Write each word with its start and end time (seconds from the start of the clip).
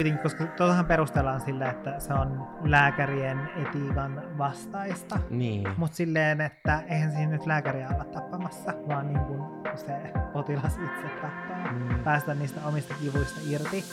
Tietenkin, 0.00 0.22
koska 0.22 0.46
tuotahan 0.46 0.86
perustellaan 0.86 1.40
sillä, 1.40 1.70
että 1.70 2.00
se 2.00 2.14
on 2.14 2.48
lääkärien 2.64 3.50
etiikan 3.56 4.38
vastaista. 4.38 5.18
Niin. 5.30 5.68
Mutta 5.76 5.96
silleen, 5.96 6.40
että 6.40 6.82
eihän 6.88 7.12
siinä 7.12 7.32
nyt 7.32 7.46
lääkäriä 7.46 7.88
olla 7.94 8.04
tappamassa, 8.04 8.72
vaan 8.88 9.06
niin 9.06 9.20
kuin 9.20 9.42
se 9.76 9.92
potilas 10.32 10.72
itse 10.72 11.08
tappaa. 11.22 11.72
Mm. 11.72 12.04
Päästä 12.04 12.34
niistä 12.34 12.60
omista 12.66 12.94
kivuista 13.00 13.40
irti. 13.48 13.84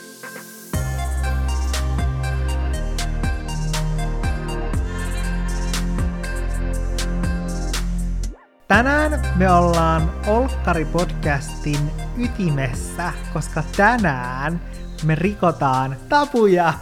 Tänään 8.68 9.20
me 9.36 9.50
ollaan 9.50 10.10
Olkkari-podcastin 10.26 11.90
ytimessä, 12.18 13.12
koska 13.32 13.62
tänään 13.76 14.60
me 15.04 15.14
rikotaan 15.14 15.96
tapuja. 16.08 16.74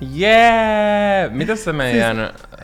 Jee! 0.00 1.28
Mitä 1.32 1.56
se 1.56 1.72
meidän 1.72 2.16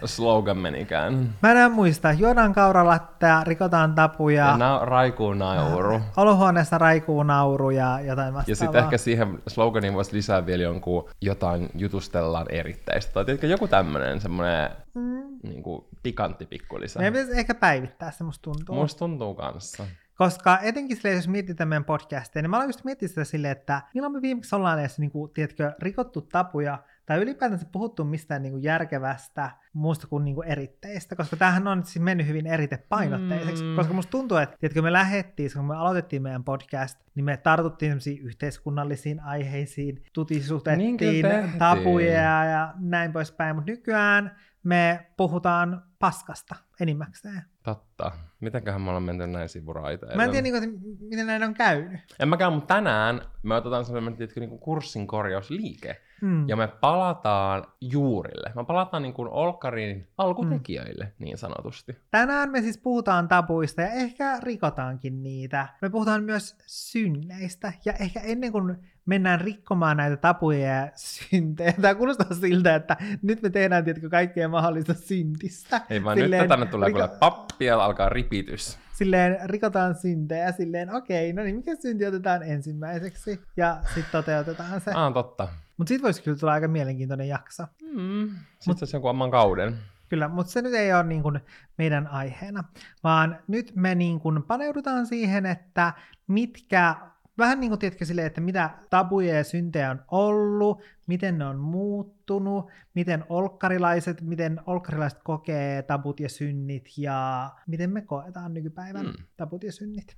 slogan 0.04 0.58
menikään? 0.58 1.34
Mä 1.42 1.50
enää 1.50 1.68
muista, 1.68 2.12
juodaan 2.12 2.54
kauralattea, 2.54 3.44
rikotaan 3.44 3.94
tapuja, 3.94 4.46
Ja 4.46 4.56
na- 4.56 4.80
raikuu 4.84 5.34
nauru. 5.34 6.00
olohuoneessa 6.16 6.78
raikuu 6.78 7.22
nauru 7.22 7.70
ja 7.70 8.00
jotain 8.00 8.34
vastaavaa. 8.34 8.44
Ja 8.52 8.56
sitten 8.56 8.84
ehkä 8.84 8.98
siihen 8.98 9.38
sloganiin 9.46 9.94
voisi 9.94 10.16
lisää 10.16 10.46
vielä 10.46 10.62
jonkun 10.62 11.08
jotain 11.20 11.70
jutustellaan 11.74 12.46
eritteistä. 12.50 13.12
Tai 13.12 13.24
tiedätkö, 13.24 13.46
joku 13.46 13.68
tämmönen 13.68 14.20
semmoinen 14.20 14.70
Mm. 14.94 15.22
niin 15.42 15.62
kuin 15.62 15.84
pikantti 16.02 16.46
pikkulisä. 16.46 16.98
Meidän 16.98 17.12
pitäisi 17.12 17.38
ehkä 17.40 17.54
päivittää 17.54 18.10
se, 18.10 18.24
musta 18.24 18.42
tuntuu. 18.42 18.74
Musta 18.74 18.98
tuntuu 18.98 19.34
kanssa. 19.34 19.84
Koska 20.18 20.58
etenkin 20.62 20.96
silleen, 20.96 21.16
jos 21.16 21.28
mietitään 21.28 21.68
meidän 21.68 21.84
podcastia, 21.84 22.42
niin 22.42 22.50
mä 22.50 22.56
aloin 22.56 22.68
just 22.68 22.84
miettiä 22.84 23.08
sitä 23.08 23.24
silleen, 23.24 23.52
että 23.52 23.82
milloin 23.94 24.12
me 24.12 24.22
viimeksi 24.22 24.54
ollaan 24.56 24.80
edes, 24.80 24.98
niin 24.98 25.10
kuin, 25.10 25.30
tiedätkö, 25.32 25.72
rikottu 25.78 26.20
tapuja, 26.20 26.78
tai 27.06 27.18
ylipäätänsä 27.18 27.66
puhuttu 27.72 28.04
mistään 28.04 28.42
niin 28.42 28.52
kuin 28.52 28.62
järkevästä 28.62 29.50
muusta 29.72 30.06
kuin, 30.06 30.24
niin 30.24 30.34
kuin 30.34 30.48
eritteistä, 30.48 31.16
koska 31.16 31.36
tämähän 31.36 31.66
on 31.66 31.84
siis 31.84 32.04
mennyt 32.04 32.26
hyvin 32.26 32.46
eritepainotteiseksi, 32.46 33.64
Mm. 33.64 33.76
koska 33.76 33.92
musta 33.94 34.10
tuntuu, 34.10 34.36
että 34.36 34.56
tiedätkö, 34.60 34.82
me 34.82 34.92
lähettiin, 34.92 35.50
kun 35.56 35.64
me 35.64 35.76
aloitettiin 35.76 36.22
meidän 36.22 36.44
podcast, 36.44 36.98
niin 37.14 37.24
me 37.24 37.36
tartuttiin 37.36 37.90
sellaisiin 37.90 38.22
yhteiskunnallisiin 38.22 39.20
aiheisiin, 39.20 39.94
Niin 39.94 40.04
tutisutettiin 40.12 40.96
tehtiin. 40.96 41.58
tapuja 41.58 42.44
ja 42.44 42.74
näin 42.78 43.12
poispäin, 43.12 43.56
mutta 43.56 43.70
nykyään 43.70 44.36
me 44.62 45.06
puhutaan 45.16 45.82
paskasta 45.98 46.54
enimmäkseen. 46.80 47.42
Totta. 47.62 48.12
Mitenköhän 48.40 48.80
me 48.80 48.88
ollaan 48.88 49.02
menty 49.02 49.26
näin 49.26 49.48
sivuraiteille? 49.48 50.16
Mä 50.16 50.24
en 50.24 50.30
tiedä, 50.30 50.42
niin 50.42 50.54
kuin, 50.54 50.98
miten 51.00 51.26
näin 51.26 51.42
on 51.42 51.54
käynyt. 51.54 52.00
En 52.20 52.28
mäkään, 52.28 52.52
mutta 52.52 52.74
tänään 52.74 53.20
me 53.42 53.54
otetaan 53.54 53.84
sellainen 53.84 54.16
tiedätkö, 54.16 54.40
niin 54.40 54.50
kuin 54.50 54.60
kurssin 54.60 55.06
korjausliike. 55.06 56.02
Mm. 56.20 56.48
Ja 56.48 56.56
me 56.56 56.68
palataan 56.68 57.64
juurille. 57.80 58.52
Me 58.54 58.64
palataan 58.64 59.02
niin 59.02 59.14
kuin 59.14 59.28
Olkkarin 59.28 60.08
alkutekijöille, 60.18 61.04
mm. 61.04 61.24
niin 61.24 61.38
sanotusti. 61.38 61.96
Tänään 62.10 62.50
me 62.50 62.60
siis 62.60 62.78
puhutaan 62.78 63.28
tabuista 63.28 63.82
ja 63.82 63.88
ehkä 63.88 64.40
rikotaankin 64.42 65.22
niitä. 65.22 65.68
Me 65.82 65.90
puhutaan 65.90 66.24
myös 66.24 66.56
synneistä 66.66 67.72
ja 67.84 67.92
ehkä 67.92 68.20
ennen 68.20 68.52
kuin 68.52 68.76
mennään 69.06 69.40
rikkomaan 69.40 69.96
näitä 69.96 70.16
tabuja 70.16 70.68
ja 70.68 70.90
syntejä, 70.94 71.72
tämä 71.72 71.94
kuulostaa 71.94 72.36
siltä, 72.40 72.74
että 72.74 72.96
nyt 73.22 73.42
me 73.42 73.50
tehdään 73.50 73.84
tietenkin 73.84 74.10
kaikkea 74.10 74.48
mahdollista 74.48 74.94
syntistä. 74.94 75.80
Ei 75.90 76.04
vaan 76.04 76.18
Silleen 76.18 76.42
nyt 76.42 76.48
tänne 76.48 76.66
tulee 76.66 76.88
riko- 76.88 76.92
kyllä 76.92 77.08
pappi 77.08 77.64
ja 77.64 77.84
alkaa 77.84 78.08
ripitys. 78.08 78.78
Silleen 78.92 79.38
rikotaan 79.44 79.94
syntejä, 79.94 80.52
silleen 80.52 80.94
okei, 80.94 81.32
no 81.32 81.42
niin, 81.42 81.56
mikä 81.56 81.74
synti 81.74 82.06
otetaan 82.06 82.42
ensimmäiseksi 82.42 83.40
ja 83.56 83.76
sitten 83.84 84.12
toteutetaan 84.12 84.80
se. 84.80 84.90
Ah, 84.94 85.12
totta. 85.12 85.48
Mutta 85.78 85.88
siitä 85.88 86.02
voisi 86.02 86.22
kyllä 86.22 86.36
tulla 86.38 86.52
aika 86.52 86.68
mielenkiintoinen 86.68 87.28
jakso. 87.28 87.62
Mm. 87.94 88.30
Sitten 88.60 88.88
se 88.88 88.96
jonkun 88.96 89.10
oman 89.10 89.30
kauden. 89.30 89.78
Kyllä, 90.08 90.28
mutta 90.28 90.52
se 90.52 90.62
nyt 90.62 90.74
ei 90.74 90.94
ole 90.94 91.02
niin 91.04 91.22
kuin 91.22 91.40
meidän 91.78 92.06
aiheena, 92.06 92.64
vaan 93.04 93.38
nyt 93.48 93.72
me 93.74 93.94
niin 93.94 94.20
kuin 94.20 94.42
paneudutaan 94.42 95.06
siihen, 95.06 95.46
että 95.46 95.92
mitkä, 96.26 96.94
vähän 97.38 97.60
niin 97.60 97.70
kuin 97.70 97.78
tiedätkö 97.78 98.04
silleen, 98.04 98.26
että 98.26 98.40
mitä 98.40 98.70
tabuja 98.90 99.34
ja 99.34 99.44
syntejä 99.44 99.90
on 99.90 100.04
ollut, 100.10 100.82
miten 101.06 101.38
ne 101.38 101.44
on 101.44 101.58
muuttunut, 101.58 102.70
miten 102.94 103.24
olkkarilaiset, 103.28 104.20
miten 104.22 104.60
olkkarilaiset 104.66 105.22
kokee 105.22 105.82
tabut 105.82 106.20
ja 106.20 106.28
synnit 106.28 106.88
ja 106.96 107.50
miten 107.66 107.90
me 107.90 108.02
koetaan 108.02 108.54
nykypäivän 108.54 109.06
Mm. 109.06 109.12
tabut 109.36 109.64
ja 109.64 109.72
synnit. 109.72 110.16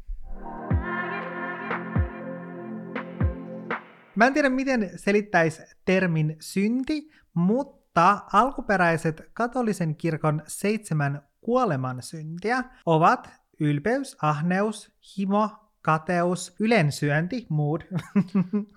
Mä 4.14 4.26
en 4.26 4.34
tiedä, 4.34 4.48
miten 4.48 4.90
selittäisi 4.96 5.62
termin 5.84 6.36
synti, 6.40 7.10
mutta 7.34 8.20
alkuperäiset 8.32 9.22
katolisen 9.32 9.96
kirkon 9.96 10.42
seitsemän 10.46 11.22
kuoleman 11.40 12.02
syntiä 12.02 12.64
ovat 12.86 13.30
ylpeys, 13.60 14.16
ahneus, 14.22 14.92
himo, 15.18 15.50
kateus, 15.82 16.56
ylensyönti, 16.60 17.46
mood, 17.48 17.80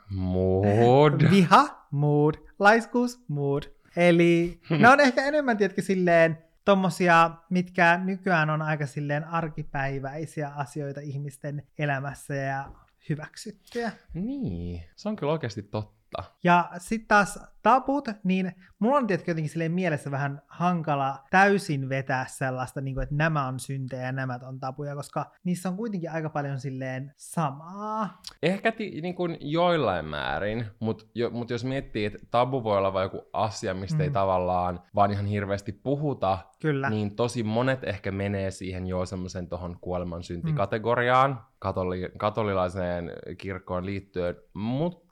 Mood. 0.10 1.22
viha, 1.32 1.88
mood, 1.92 2.36
laiskuus, 2.60 3.24
mood. 3.28 3.64
Eli 3.96 4.62
ne 4.70 4.90
on 4.90 5.00
ehkä 5.00 5.26
enemmän, 5.26 5.58
tiedätkö, 5.58 5.82
silleen 5.82 6.38
tommosia, 6.66 7.32
mitkä 7.50 8.00
nykyään 8.04 8.50
on 8.50 8.62
aika 8.62 8.86
silleen 8.86 9.28
arkipäiväisiä 9.28 10.50
asioita 10.50 11.02
ihmisten 11.02 11.64
elämässä 11.78 12.36
ja 12.36 12.72
hyväksyttyjä. 13.10 13.92
Niin, 14.14 14.84
se 14.96 15.10
on 15.10 15.16
kyllä 15.16 15.32
oikeasti 15.32 15.64
totta. 15.64 16.03
Ja 16.44 16.70
sitten 16.78 17.08
taas 17.08 17.40
tabut, 17.64 18.08
niin 18.24 18.56
mulla 18.80 18.98
on 18.98 19.08
tietenkin 19.08 19.32
jotenkin 19.32 19.50
silleen 19.50 19.72
mielessä 19.72 20.12
vähän 20.12 20.42
hankala 20.48 21.20
täysin 21.32 21.90
vetää 21.90 22.26
sellaista, 22.28 22.82
niin 22.82 22.96
kuin, 22.96 23.04
että 23.04 23.16
nämä 23.16 23.48
on 23.48 23.60
syntejä 23.60 24.04
ja 24.04 24.12
nämä 24.12 24.40
on 24.48 24.60
tabuja, 24.60 24.96
koska 24.96 25.32
niissä 25.44 25.70
on 25.70 25.78
kuitenkin 25.78 26.12
aika 26.12 26.30
paljon 26.30 26.60
silleen 26.60 27.14
samaa. 27.18 28.22
Ehkä 28.44 28.72
ti, 28.72 29.02
niin 29.02 29.16
kuin 29.16 29.38
joillain 29.42 30.06
määrin, 30.06 30.66
mutta 30.80 31.06
jo, 31.16 31.30
mut 31.30 31.50
jos 31.50 31.66
miettii, 31.66 32.06
että 32.06 32.20
tabu 32.32 32.64
voi 32.64 32.78
olla 32.78 32.94
vain 32.94 33.06
joku 33.06 33.30
asia, 33.34 33.74
mistä 33.74 33.98
mm. 33.98 34.02
ei 34.02 34.10
Mm. 34.10 34.14
tavallaan 34.14 34.80
vaan 34.96 35.12
ihan 35.12 35.26
hirveästi 35.26 35.72
puhuta, 35.72 36.38
Kyllä. 36.62 36.90
niin 36.90 37.16
tosi 37.16 37.44
monet 37.44 37.84
ehkä 37.84 38.12
menee 38.12 38.52
siihen 38.52 38.88
jo 38.88 39.06
semmoisen 39.06 39.48
tuohon 39.50 39.78
kuolemansyntikategoriaan, 39.82 41.42
katoli, 41.60 42.10
katolilaiseen 42.18 43.12
kirkkoon 43.38 43.86
liittyen, 43.86 44.36
mutta 44.54 45.03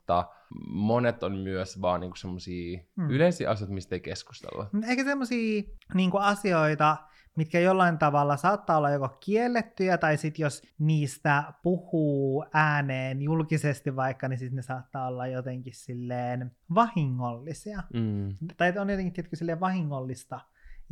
monet 0.66 1.22
on 1.22 1.38
myös 1.38 1.80
vaan 1.80 2.00
niinku 2.00 2.16
semmoisia 2.16 2.78
Mm. 2.96 3.10
yleisiä 3.10 3.50
asioita, 3.50 3.74
mistä 3.74 3.94
ei 3.94 4.00
keskustella. 4.00 4.66
Ehkä 4.88 5.04
semmoisia 5.04 5.62
niin 5.94 6.10
asioita, 6.18 6.96
mitkä 7.36 7.60
jollain 7.60 7.98
tavalla 7.98 8.36
saattaa 8.36 8.76
olla 8.76 8.90
joko 8.90 9.08
kiellettyjä, 9.08 9.98
tai 9.98 10.16
sitten 10.16 10.42
jos 10.42 10.62
niistä 10.78 11.52
puhuu 11.62 12.44
ääneen 12.52 13.22
julkisesti 13.22 13.96
vaikka, 13.96 14.28
niin 14.28 14.38
sitten 14.38 14.56
ne 14.56 14.62
saattaa 14.62 15.06
olla 15.08 15.26
jotenkin 15.26 15.74
silleen 15.74 16.56
vahingollisia. 16.74 17.82
Mm. 17.94 18.36
Tai 18.56 18.72
on 18.78 18.90
jotenkin 18.90 19.12
tietenkin 19.12 19.38
silleen 19.38 19.60
vahingollista 19.60 20.40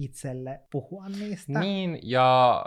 itselle 0.02 0.60
puhua 0.72 1.08
niistä. 1.08 1.60
Niin, 1.60 1.98
ja 2.02 2.64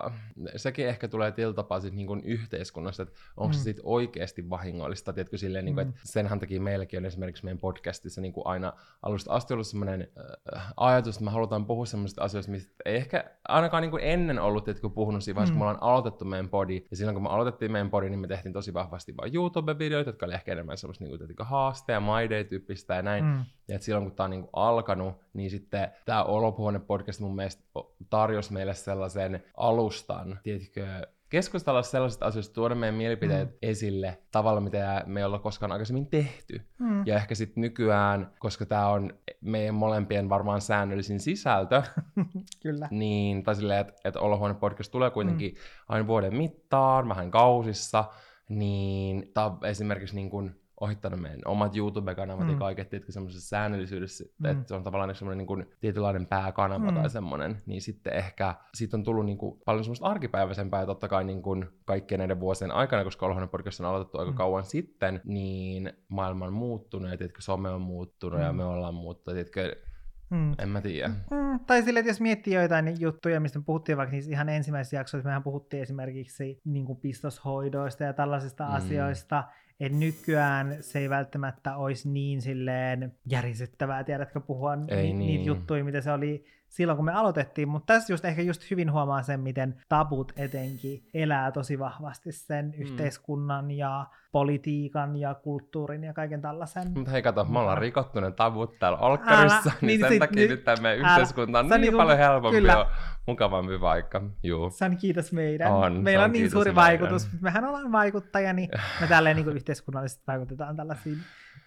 sekin 0.56 0.88
ehkä 0.88 1.08
tulee 1.08 1.32
tietyllä 1.32 1.56
tapaa 1.56 1.80
sit 1.80 1.94
niin 1.94 2.08
kuin 2.08 2.22
yhteiskunnasta, 2.24 3.04
että 3.04 3.16
onko 3.38 3.48
Mm. 3.48 3.54
se 3.54 3.64
sitten 3.64 3.86
oikeasti 3.88 4.50
vahingollista, 4.50 5.14
tiedätkö, 5.14 5.38
silleen, 5.38 5.66
niin 5.66 5.76
kuin, 5.76 5.88
Mm. 5.88 5.90
että 5.90 6.02
senhän 6.04 6.40
takia 6.40 6.62
meilläkin 6.62 6.98
on 6.98 7.06
esimerkiksi 7.06 7.44
meidän 7.46 7.58
podcastissa 7.60 8.22
niin 8.22 8.34
kuin 8.34 8.48
aina 8.48 8.74
alusta 9.02 9.34
asti 9.34 9.54
ollut 9.54 9.68
sellainen 9.68 10.08
äh, 10.56 10.74
ajatus, 10.78 11.16
että 11.16 11.26
me 11.26 11.32
halutaan 11.32 11.66
puhua 11.66 11.86
sellaisista 11.86 12.24
asioista, 12.24 12.52
mistä 12.52 12.74
ei 12.86 12.96
ehkä 12.96 13.32
ainakaan 13.48 13.82
niin 13.82 13.92
kuin 13.92 14.04
ennen 14.04 14.40
ollut, 14.40 14.64
tiedätkö, 14.64 14.90
puhunut 14.90 15.24
siinä 15.24 15.36
vaiheessa, 15.36 15.54
Mm. 15.54 15.58
kun 15.60 15.68
me 15.68 15.70
ollaan 15.70 15.84
aloitettu 15.84 16.26
meidän 16.26 16.50
podi, 16.50 16.86
ja 16.92 16.98
silloin 16.98 17.16
kun 17.16 17.24
me 17.24 17.30
aloitettiin 17.30 17.72
meidän 17.72 17.90
podi, 17.90 18.10
niin 18.10 18.20
me 18.20 18.28
tehtiin 18.28 18.54
tosi 18.54 18.74
vahvasti 18.74 19.18
vain 19.18 19.34
YouTube-videoita, 19.36 20.10
jotka 20.10 20.26
oli 20.26 20.34
ehkä 20.34 20.52
enemmän 20.52 20.78
semmoista 20.78 21.04
niin 21.04 21.10
kuin, 21.12 21.20
tiedätkö, 21.20 21.44
haaste- 21.44 21.92
ja 21.94 22.00
my 22.02 22.30
day-tyyppistä 22.30 22.96
ja 22.96 23.02
näin, 23.02 23.26
Mm. 23.26 23.46
Ja 23.68 23.76
että 23.76 23.86
silloin 23.86 24.06
kun 24.06 24.16
tämä 24.16 24.26
on 24.26 24.32
niinku 24.32 24.50
alkanut, 24.54 25.16
niin 25.34 25.50
sitten 25.50 25.92
tämä 26.06 26.24
Olopuhuone 26.24 26.80
podcast 26.80 27.20
mun 27.20 27.36
mielestä 27.36 27.64
tarjosi 28.10 28.54
meille 28.54 28.74
sellaisen 28.74 29.44
alustan, 29.58 30.40
tiedätkö, 30.44 30.88
keskustella 31.34 31.84
sellaisista 31.84 32.26
asioista, 32.26 32.54
tuoda 32.54 32.76
meidän 32.76 32.96
mielipiteet 32.96 33.50
mm. 33.50 33.58
esille 33.62 34.18
tavalla, 34.32 34.62
mitä 34.62 35.04
me 35.06 35.20
ei 35.20 35.24
olla 35.24 35.40
koskaan 35.40 35.72
aikaisemmin 35.72 36.08
tehty. 36.08 36.62
Mm. 36.80 37.04
Ja 37.06 37.16
ehkä 37.16 37.36
sitten 37.36 37.62
nykyään, 37.62 38.32
koska 38.40 38.66
tämä 38.66 38.88
on 38.88 39.14
meidän 39.42 39.76
molempien 39.76 40.30
varmaan 40.30 40.62
säännöllisin 40.62 41.20
sisältö, 41.20 41.84
Kyllä. 42.64 42.88
niin, 42.92 43.44
tai 43.44 43.56
silleen, 43.56 43.80
että, 43.80 43.94
että 44.06 44.20
Olohuone 44.20 44.54
podcast 44.54 44.92
tulee 44.92 45.10
kuitenkin 45.10 45.52
mm. 45.52 45.58
aina 45.90 46.08
vuoden 46.08 46.36
mittaan, 46.36 47.10
vähän 47.10 47.32
kausissa, 47.32 48.06
niin 48.50 49.32
tämä 49.34 49.58
esimerkiksi 49.64 50.16
niin 50.16 50.30
kuin 50.30 50.63
ohittanut 50.82 51.20
meidän 51.22 51.40
omat 51.46 51.76
YouTube-kanavat 51.76 52.46
mm. 52.46 52.52
ja 52.52 52.58
kaiket, 52.58 52.90
tietysti 52.90 53.12
semmoisessa 53.12 53.48
säännöllisyydessä, 53.50 54.24
Mm. 54.40 54.46
että 54.46 54.68
se 54.68 54.76
on 54.76 54.84
tavallaan 54.84 55.16
semmoinen 55.16 55.38
niin 55.38 55.48
kuin 55.48 55.66
tietynlainen 55.80 56.26
pääkanava 56.28 56.92
Mm. 56.92 56.96
tai 56.96 57.10
semmoinen, 57.10 57.58
niin 57.66 57.82
sitten 57.82 58.14
ehkä 58.14 58.56
siitä 58.74 58.98
on 58.98 59.04
tullut 59.04 59.26
niin 59.26 59.38
kuin 59.38 59.62
paljon 59.66 59.84
semmoista 59.84 60.06
arkipäiväisempää 60.06 60.80
ja 60.80 60.86
totta 60.86 61.08
kai 61.08 61.24
niin 61.24 61.42
kuin 61.42 61.66
kaikkien 61.86 62.20
näiden 62.20 62.40
vuosien 62.40 62.72
aikana, 62.72 63.04
koska 63.04 63.26
Olohuone 63.26 63.48
podcast 63.48 63.80
on 63.80 63.86
aloitettu 63.86 64.18
aika 64.20 64.32
Mm. 64.32 64.38
kauan 64.38 64.64
sitten, 64.64 65.22
niin 65.26 65.94
maailma 66.08 66.46
on 66.46 66.54
muuttunut 66.54 67.12
ja 67.12 67.18
tietysti 67.18 67.42
some 67.42 67.70
on 67.70 67.82
muuttunut 67.82 68.40
ja 68.42 68.52
Mm. 68.52 68.58
me 68.58 68.64
ollaan 68.64 68.94
muuttunut, 68.96 69.36
tietysti, 69.36 69.84
Mm. 70.30 70.54
en 70.60 70.70
mä 70.70 70.82
tiedä. 70.82 71.08
Mm, 71.08 71.60
tai 71.68 71.82
silleen, 71.84 72.02
että 72.02 72.10
jos 72.10 72.22
miettii 72.22 72.54
joitain 72.54 73.02
juttuja, 73.02 73.40
mistä 73.40 73.60
me 73.60 73.66
puhuttiin 73.66 73.98
vaikka 73.98 74.12
niissä 74.12 74.32
ihan 74.32 74.50
ensimmäisissä 74.50 74.98
jaksoissa, 74.98 75.28
mehän 75.28 75.44
puhuttiin 75.44 75.84
esimerkiksi 75.84 76.62
niin 76.66 76.86
kuin 76.86 77.00
pistoshoidoista 77.00 78.04
ja 78.04 78.14
tällaisista 78.14 78.64
mm. 78.68 78.74
asioista, 78.74 79.44
että 79.80 79.98
nykyään 79.98 80.78
se 80.82 81.00
ei 81.00 81.10
välttämättä 81.10 81.76
olisi 81.78 82.10
niin 82.10 82.42
silleen 82.42 83.14
järisyttävää, 83.30 84.04
tiedätkö, 84.04 84.40
puhua 84.40 84.76
ni- 84.76 84.86
Ei 84.94 85.14
niitä 85.14 85.18
niin. 85.20 85.46
juttuja, 85.46 85.84
mitä 85.84 86.02
se 86.02 86.12
oli 86.12 86.46
silloin, 86.74 86.96
kun 86.96 87.06
me 87.06 87.14
aloitettiin, 87.14 87.70
mutta 87.70 87.94
tässä 87.94 88.14
just 88.14 88.26
ehkä 88.26 88.42
just 88.42 88.72
hyvin 88.72 88.92
huomaa 88.92 89.24
sen, 89.24 89.40
miten 89.40 89.76
tabut 89.90 90.32
etenkin 90.36 91.04
elää 91.14 91.52
tosi 91.52 91.80
vahvasti 91.80 92.32
sen 92.32 92.66
Mm. 92.66 92.74
yhteiskunnan 92.82 93.72
ja 93.72 94.06
politiikan 94.32 95.16
ja 95.16 95.34
kulttuurin 95.34 96.04
ja 96.04 96.14
kaiken 96.14 96.42
tällaisen. 96.42 96.92
Mutta 96.96 97.12
hei 97.12 97.22
kato, 97.22 97.44
me 97.46 97.60
ollaan 97.60 97.78
rikottu 97.78 98.20
ne 98.20 98.32
tavut 98.32 98.80
täällä 98.80 98.98
Olkkarissa, 98.98 99.56
Älä, 99.70 99.74
niin, 99.82 99.88
niin 99.88 100.00
sen 100.00 100.10
sit 100.10 100.20
takia 100.20 100.48
nyt- 100.48 100.64
tämä 100.64 100.78
meidän 100.82 101.00
yhteiskunta 101.10 101.60
on 101.60 101.70
niin 101.70 101.82
niinku- 101.82 101.98
paljon 101.98 102.18
helpompi 102.18 102.58
kyllä. 102.58 102.72
ja 102.72 102.90
mukavampi 103.28 103.80
paikka. 103.80 104.22
Juu. 104.44 104.70
Se 104.70 104.86
on 104.86 104.98
kiitos 104.98 105.32
meidän. 105.34 105.72
On, 105.72 105.94
Meillä 106.04 106.24
on 106.24 106.30
on 106.30 106.32
niin 106.32 106.52
suuri 106.52 106.72
meidän. 106.72 106.84
vaikutus. 106.84 107.28
Mehän 107.42 107.66
ollaan 107.66 107.92
vaikuttajia, 107.92 108.54
niin 108.54 108.70
me 109.02 109.08
tälleen 109.08 109.36
niin 109.36 109.46
kuin 109.46 109.56
yhteiskunnallisesti 109.56 110.24
vaikutetaan 110.28 110.76
tällaisiin 110.76 111.18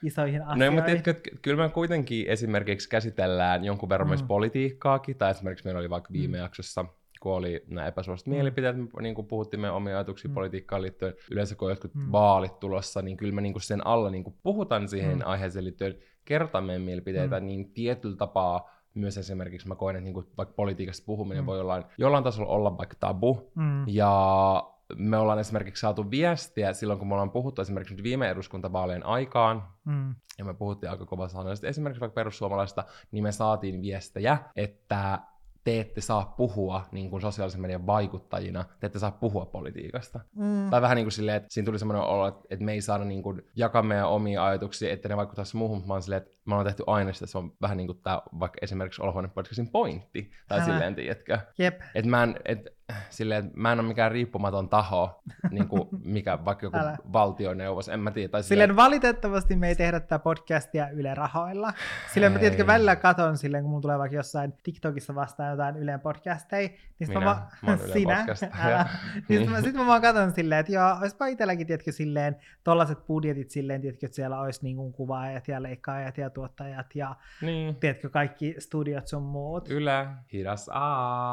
isoihin 0.02 0.40
No 0.40 0.46
asioihin. 0.46 0.72
mutta 0.72 0.86
tiedätkö, 0.86 1.10
että 1.10 1.30
kyllä 1.42 1.62
me 1.62 1.68
kuitenkin 1.68 2.28
esimerkiksi 2.28 2.88
käsitellään 2.88 3.64
jonkun 3.64 3.88
verran 3.88 4.08
myös 4.08 4.22
Mm. 4.22 4.28
politiikkaakin, 4.28 5.16
tai 5.16 5.30
esimerkiksi 5.30 5.64
meillä 5.64 5.78
oli 5.78 5.90
vaikka 5.90 6.12
viime 6.12 6.36
Mm. 6.36 6.42
jaksossa, 6.42 6.84
kun 7.20 7.32
oli 7.32 7.64
nämä 7.68 7.86
epäsuosit 7.86 8.26
Mm. 8.26 8.30
mielipiteet, 8.32 8.76
me 8.76 8.86
niin 9.00 9.14
kuin 9.14 9.26
puhuttiin 9.26 9.60
meidän 9.60 9.74
omia 9.74 9.94
ajatuksia 9.96 10.28
Mm. 10.28 10.34
politiikkaan 10.34 10.82
liittyen, 10.82 11.14
yleensä 11.30 11.54
kun 11.54 11.66
on 11.66 11.72
jotkut 11.72 11.94
Mm. 11.94 12.12
vaalit 12.12 12.60
tulossa, 12.60 13.02
niin 13.02 13.16
kyllä 13.16 13.34
me 13.34 13.40
niin 13.40 13.52
kuin 13.52 13.62
sen 13.62 13.86
alla 13.86 14.10
niin 14.10 14.24
kuin 14.24 14.36
puhutaan 14.42 14.88
siihen 14.88 15.16
Mm. 15.16 15.22
aiheeseen 15.24 15.64
liittyen, 15.64 15.94
kertaa 16.24 16.60
meidän 16.60 16.82
mielipiteitä, 16.82 17.40
niin 17.40 17.72
tietyllä 17.72 18.16
tapaa 18.16 18.70
myös 18.94 19.18
esimerkiksi 19.18 19.68
mä 19.68 19.74
koen, 19.74 19.96
että 19.96 20.04
niin 20.04 20.14
kuin 20.14 20.26
vaikka 20.36 20.54
politiikasta 20.54 21.06
puhuminen 21.06 21.42
Mm. 21.44 21.46
voi 21.46 21.58
jollain, 21.58 21.84
jollain 21.98 22.24
tasolla 22.24 22.50
olla 22.52 22.78
vaikka 22.78 22.96
tabu, 23.00 23.52
Mm. 23.54 23.84
ja 23.88 24.62
me 24.96 25.16
ollaan 25.16 25.38
esimerkiksi 25.38 25.80
saatu 25.80 26.10
viestiä 26.10 26.72
silloin, 26.72 26.98
kun 26.98 27.08
me 27.08 27.14
ollaan 27.14 27.30
puhuttu 27.30 27.62
esimerkiksi 27.62 27.94
nyt 27.94 28.02
viime 28.04 28.30
eduskuntavaalien 28.30 29.06
aikaan, 29.06 29.62
Mm. 29.84 30.14
ja 30.38 30.44
me 30.44 30.54
puhuttiin 30.54 30.90
aika 30.90 31.06
kovassa 31.06 31.36
sanoista 31.36 31.66
esimerkiksi 31.66 32.00
vaikka 32.00 32.14
perussuomalaista, 32.14 32.84
niin 33.10 33.22
me 33.22 33.32
saatiin 33.32 33.82
viestejä, 33.82 34.38
että 34.56 35.18
te 35.64 35.80
ette 35.80 36.00
saa 36.00 36.34
puhua 36.36 36.84
niin 36.92 37.10
kuin 37.10 37.20
sosiaalisen 37.22 37.60
median 37.60 37.86
vaikuttajina, 37.86 38.64
te 38.80 38.86
ette 38.86 38.98
saa 38.98 39.10
puhua 39.10 39.46
politiikasta. 39.46 40.20
Mm. 40.34 40.70
Tai 40.70 40.82
vähän 40.82 40.96
niin 40.96 41.04
kuin 41.04 41.12
silleen, 41.12 41.36
että 41.36 41.48
siinä 41.52 41.66
tuli 41.66 41.78
semmoinen 41.78 42.02
olo, 42.04 42.26
että, 42.28 42.40
että 42.50 42.64
me 42.64 42.72
ei 42.72 42.80
saada 42.80 43.04
niin 43.04 43.22
kuin 43.22 43.42
jakaa 43.56 43.82
meidän 43.82 44.08
omia 44.08 44.44
ajatuksia, 44.46 44.92
että 44.92 45.08
ne 45.08 45.16
vaikuttaisi 45.16 45.56
muuhun, 45.56 45.84
oon 45.88 46.02
silleen, 46.02 46.22
että 46.22 46.34
me 46.44 46.54
ollaan 46.54 46.66
tehty 46.66 46.82
aina 46.86 47.12
sitä, 47.12 47.26
se 47.26 47.38
on 47.38 47.52
vähän 47.62 47.76
niin 47.76 47.86
kuin 47.86 48.00
tämä 48.02 48.22
vaikka 48.40 48.58
esimerkiksi 48.62 49.02
Olohuone 49.02 49.28
podcastin 49.28 49.68
pointti, 49.70 50.30
tai 50.48 50.58
Älä. 50.58 50.64
silleen, 50.66 50.94
tiedätkö? 50.94 51.38
Jep. 51.58 51.80
Että 51.94 52.10
mä 52.10 52.22
en, 52.22 52.36
et, 52.44 52.75
silleen, 53.10 53.44
että 53.46 53.60
mä 53.60 53.72
en 53.72 53.80
ole 53.80 53.88
mikään 53.88 54.12
riippumaton 54.12 54.68
taho, 54.68 55.22
niin 55.50 55.68
kuin 55.68 55.88
mikä 56.04 56.38
vaikka 56.44 56.66
joku 56.66 56.76
Älä. 56.76 56.96
valtioneuvos, 57.12 57.88
en 57.88 58.00
mä 58.00 58.10
tiedä. 58.10 58.28
Tai 58.28 58.42
Silleen 58.42 58.76
valitettavasti 58.76 59.56
me 59.56 59.68
ei 59.68 59.74
tehdä 59.76 60.00
tätä 60.00 60.18
podcastia 60.18 60.88
Yle 60.88 61.14
rahoilla. 61.14 61.72
Silleen 62.12 62.32
mä 62.32 62.38
tiedätkö 62.38 62.62
Ei. 62.62 62.66
välillä 62.66 62.96
katon 62.96 63.38
silleen, 63.38 63.62
kun 63.62 63.70
mulla 63.70 63.82
tulee 63.82 63.98
vaikka 63.98 64.16
jossain 64.16 64.52
TikTokissa 64.62 65.14
vastaan 65.14 65.50
jotain 65.50 65.76
Ylen 65.76 66.00
podcasteja, 66.00 66.68
niin 66.98 67.08
Minä? 67.08 67.20
mä, 67.20 67.46
Mä 67.62 67.70
oon 67.70 67.78
sinä, 67.92 68.26
älä. 68.60 68.88
niin 69.28 69.50
mä, 69.50 69.56
Niin. 69.56 69.64
sit 69.64 69.74
mä 69.76 69.86
vaan 69.86 70.02
katon 70.02 70.32
silleen, 70.32 70.60
että 70.60 70.72
joo, 70.72 70.96
olisipa 71.00 71.26
itselläkin, 71.26 71.66
tiedätkö, 71.66 71.92
silleen, 71.92 72.36
tollaset 72.64 73.06
budjetit 73.06 73.50
silleen, 73.50 73.80
tiedätkö, 73.80 74.06
että 74.06 74.16
siellä 74.16 74.40
olisi 74.40 74.60
niin 74.62 74.76
kuin 74.76 74.92
kuvaajat 74.92 75.48
ja 75.48 75.62
leikkaajat 75.62 76.18
ja 76.18 76.30
tuottajat 76.30 76.94
ja 76.94 77.16
Niin. 77.42 77.76
tiedätkö, 77.76 78.10
kaikki 78.10 78.54
studiot 78.58 79.06
sun 79.08 79.22
muut. 79.22 79.68
Yle, 79.70 80.06
hit 80.32 80.46
us 80.54 80.68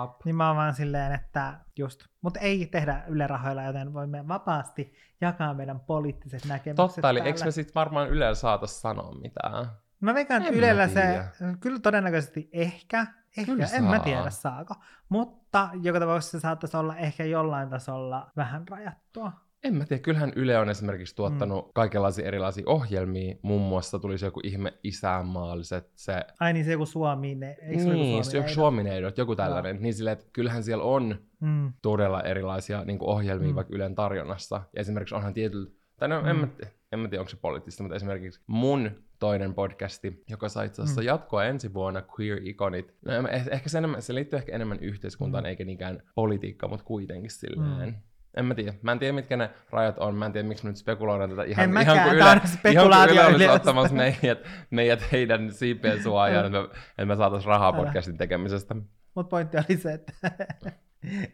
up. 0.04 0.26
Niin 0.26 0.36
mä 0.36 0.48
oon 0.48 0.58
vaan 0.58 0.74
silleen, 0.76 1.12
että 1.14 1.43
just, 1.78 2.04
mutta 2.22 2.40
ei 2.40 2.66
tehdä 2.66 3.04
Yle 3.08 3.28
rahoilla, 3.28 3.64
joten 3.64 3.94
voimme 3.94 4.28
vapaasti 4.28 4.94
jakaa 5.22 5.54
meidän 5.54 5.80
poliittiset 5.80 6.46
näkemykset 6.46 6.76
Totta, 6.76 7.10
eli 7.10 7.20
täällä. 7.20 7.28
eikö 7.28 7.46
me 7.46 7.52
sitten 7.52 7.76
varmaan 7.76 8.10
Ylellä 8.10 8.36
saata 8.36 8.68
sanoa 8.68 9.16
mitään? 9.22 9.66
Mä 10.00 10.14
veikkaan, 10.14 10.42
että 10.42 10.52
mä 10.52 10.58
Ylellä 10.58 10.88
se, 10.88 11.24
kyllä 11.60 11.80
todennäköisesti 11.80 12.50
ehkä, 12.52 13.08
ehkä 13.38 13.52
Kyllä 13.52 13.66
en 13.74 13.84
mä 13.84 13.90
saa. 13.90 14.00
tiedä 14.00 14.30
saako, 14.30 14.76
mutta 15.10 15.70
joka 15.82 16.00
tapauksessa 16.00 16.40
se 16.40 16.42
saattaisi 16.42 16.78
olla 16.78 16.98
ehkä 16.98 17.24
jollain 17.24 17.70
tasolla 17.70 18.32
vähän 18.36 18.68
rajattua. 18.68 19.32
En 19.64 19.76
mä 19.76 19.86
tiedä, 19.86 20.02
kyllähän 20.02 20.34
Yle 20.36 20.58
on 20.58 20.70
esimerkiksi 20.70 21.16
tuottanut 21.16 21.66
mm. 21.66 21.72
kaikenlaisia 21.74 22.28
erilaisia 22.28 22.64
ohjelmia, 22.68 23.36
muun 23.42 23.62
muassa 23.62 24.00
tuli 24.00 24.18
se 24.18 24.26
joku 24.26 24.40
ihme 24.44 24.74
isänmaalliset, 24.84 25.92
se, 25.96 26.26
Ai 26.40 26.54
niin 26.54 26.66
se 26.66 26.72
joku 26.72 26.86
Suomi, 26.86 27.36
ne, 27.36 27.58
eikö 27.62 27.84
niin, 27.84 28.12
joku 28.12 28.24
se 28.24 28.38
joku 28.38 28.50
Suomi 28.50 28.54
Suomineidot, 28.54 29.18
joku 29.18 29.36
tällainen, 29.36 29.82
niin 29.82 29.94
silleen, 29.94 30.14
että 30.14 30.26
kyllähän 30.34 30.64
siellä 30.64 30.84
on 30.84 31.18
mm, 31.44 31.74
todella 31.82 32.22
erilaisia 32.22 32.84
niin 32.86 33.00
kuin 33.00 33.10
ohjelmia 33.10 33.48
Mm. 33.48 33.52
mm. 33.52 33.56
vaikka 33.56 33.76
Ylen 33.76 33.96
tarjonnassa, 33.96 34.56
ja 34.56 34.82
esimerkiksi 34.82 35.16
onhan 35.16 35.34
tietyllä, 35.34 35.70
tai 35.98 36.08
no, 36.10 36.22
mm. 36.22 36.28
en, 36.28 36.36
Mm. 36.36 36.40
mä, 36.42 36.48
tiedä- 36.48 36.72
en 36.92 37.00
mä 37.00 37.08
tiedä, 37.08 37.22
onko 37.22 37.30
se 37.30 37.38
poliittista, 37.38 37.84
mutta 37.84 37.96
esimerkiksi 37.96 38.42
mun 38.48 38.92
toinen 39.20 39.54
podcasti, 39.54 40.24
joka 40.30 40.50
saa 40.50 40.64
itse 40.64 40.82
asiassa 40.82 41.02
Mm. 41.02 41.06
mm. 41.06 41.08
jatkoa 41.08 41.44
ensi 41.46 41.74
vuonna, 41.74 42.04
Queer 42.20 42.40
Iconit. 42.48 42.94
No, 43.06 43.14
en- 43.14 43.26
eh- 43.26 43.50
ehkä 43.54 43.70
se, 43.70 43.78
enemmän, 43.78 44.02
se 44.02 44.16
liittyy 44.16 44.38
ehkä 44.38 44.52
enemmän 44.56 44.80
yhteiskuntaan, 44.80 45.44
Mm. 45.44 45.46
mm. 45.46 45.50
eikä 45.50 45.66
niinkään 45.66 46.04
politiikkaan, 46.16 46.70
mutta 46.70 46.86
kuitenkin 46.86 47.32
silleen. 47.32 47.90
Mm. 47.90 47.96
En 48.38 48.46
mä 48.46 48.56
tiedä. 48.56 48.74
Mä 48.82 48.92
en 48.92 49.00
tiedä, 49.00 49.14
mitkä 49.14 49.38
ne 49.38 49.50
rajat 49.70 49.98
on. 50.00 50.16
Mä 50.16 50.26
en 50.26 50.32
tiedä, 50.34 50.48
miksi 50.48 50.64
me 50.64 50.70
nyt 50.70 50.78
spekuloidaan 50.78 51.30
tätä 51.30 51.44
ihan, 51.44 51.64
En 51.76 51.82
ihan 51.82 52.00
kuin 52.00 52.16
Yle, 52.16 52.24
ihan 52.72 52.88
kuin 52.90 53.12
Yle 53.12 53.26
olisi 53.26 53.48
ottamassa 53.50 53.96
meidät, 53.96 54.40
meidät 54.70 55.12
heidän 55.12 55.52
siipien 55.52 56.04
suojaan, 56.04 56.46
että 56.46 56.58
me, 56.60 56.64
että 56.90 57.06
me 57.06 57.16
saataisiin 57.16 57.48
rahaa 57.50 57.70
Älä. 57.76 57.78
podcastin 57.86 58.18
tekemisestä. 58.18 58.76
mutta 59.16 59.30
pointti 59.30 59.58
oli 59.58 59.78
se, 59.78 59.94
että 59.94 60.14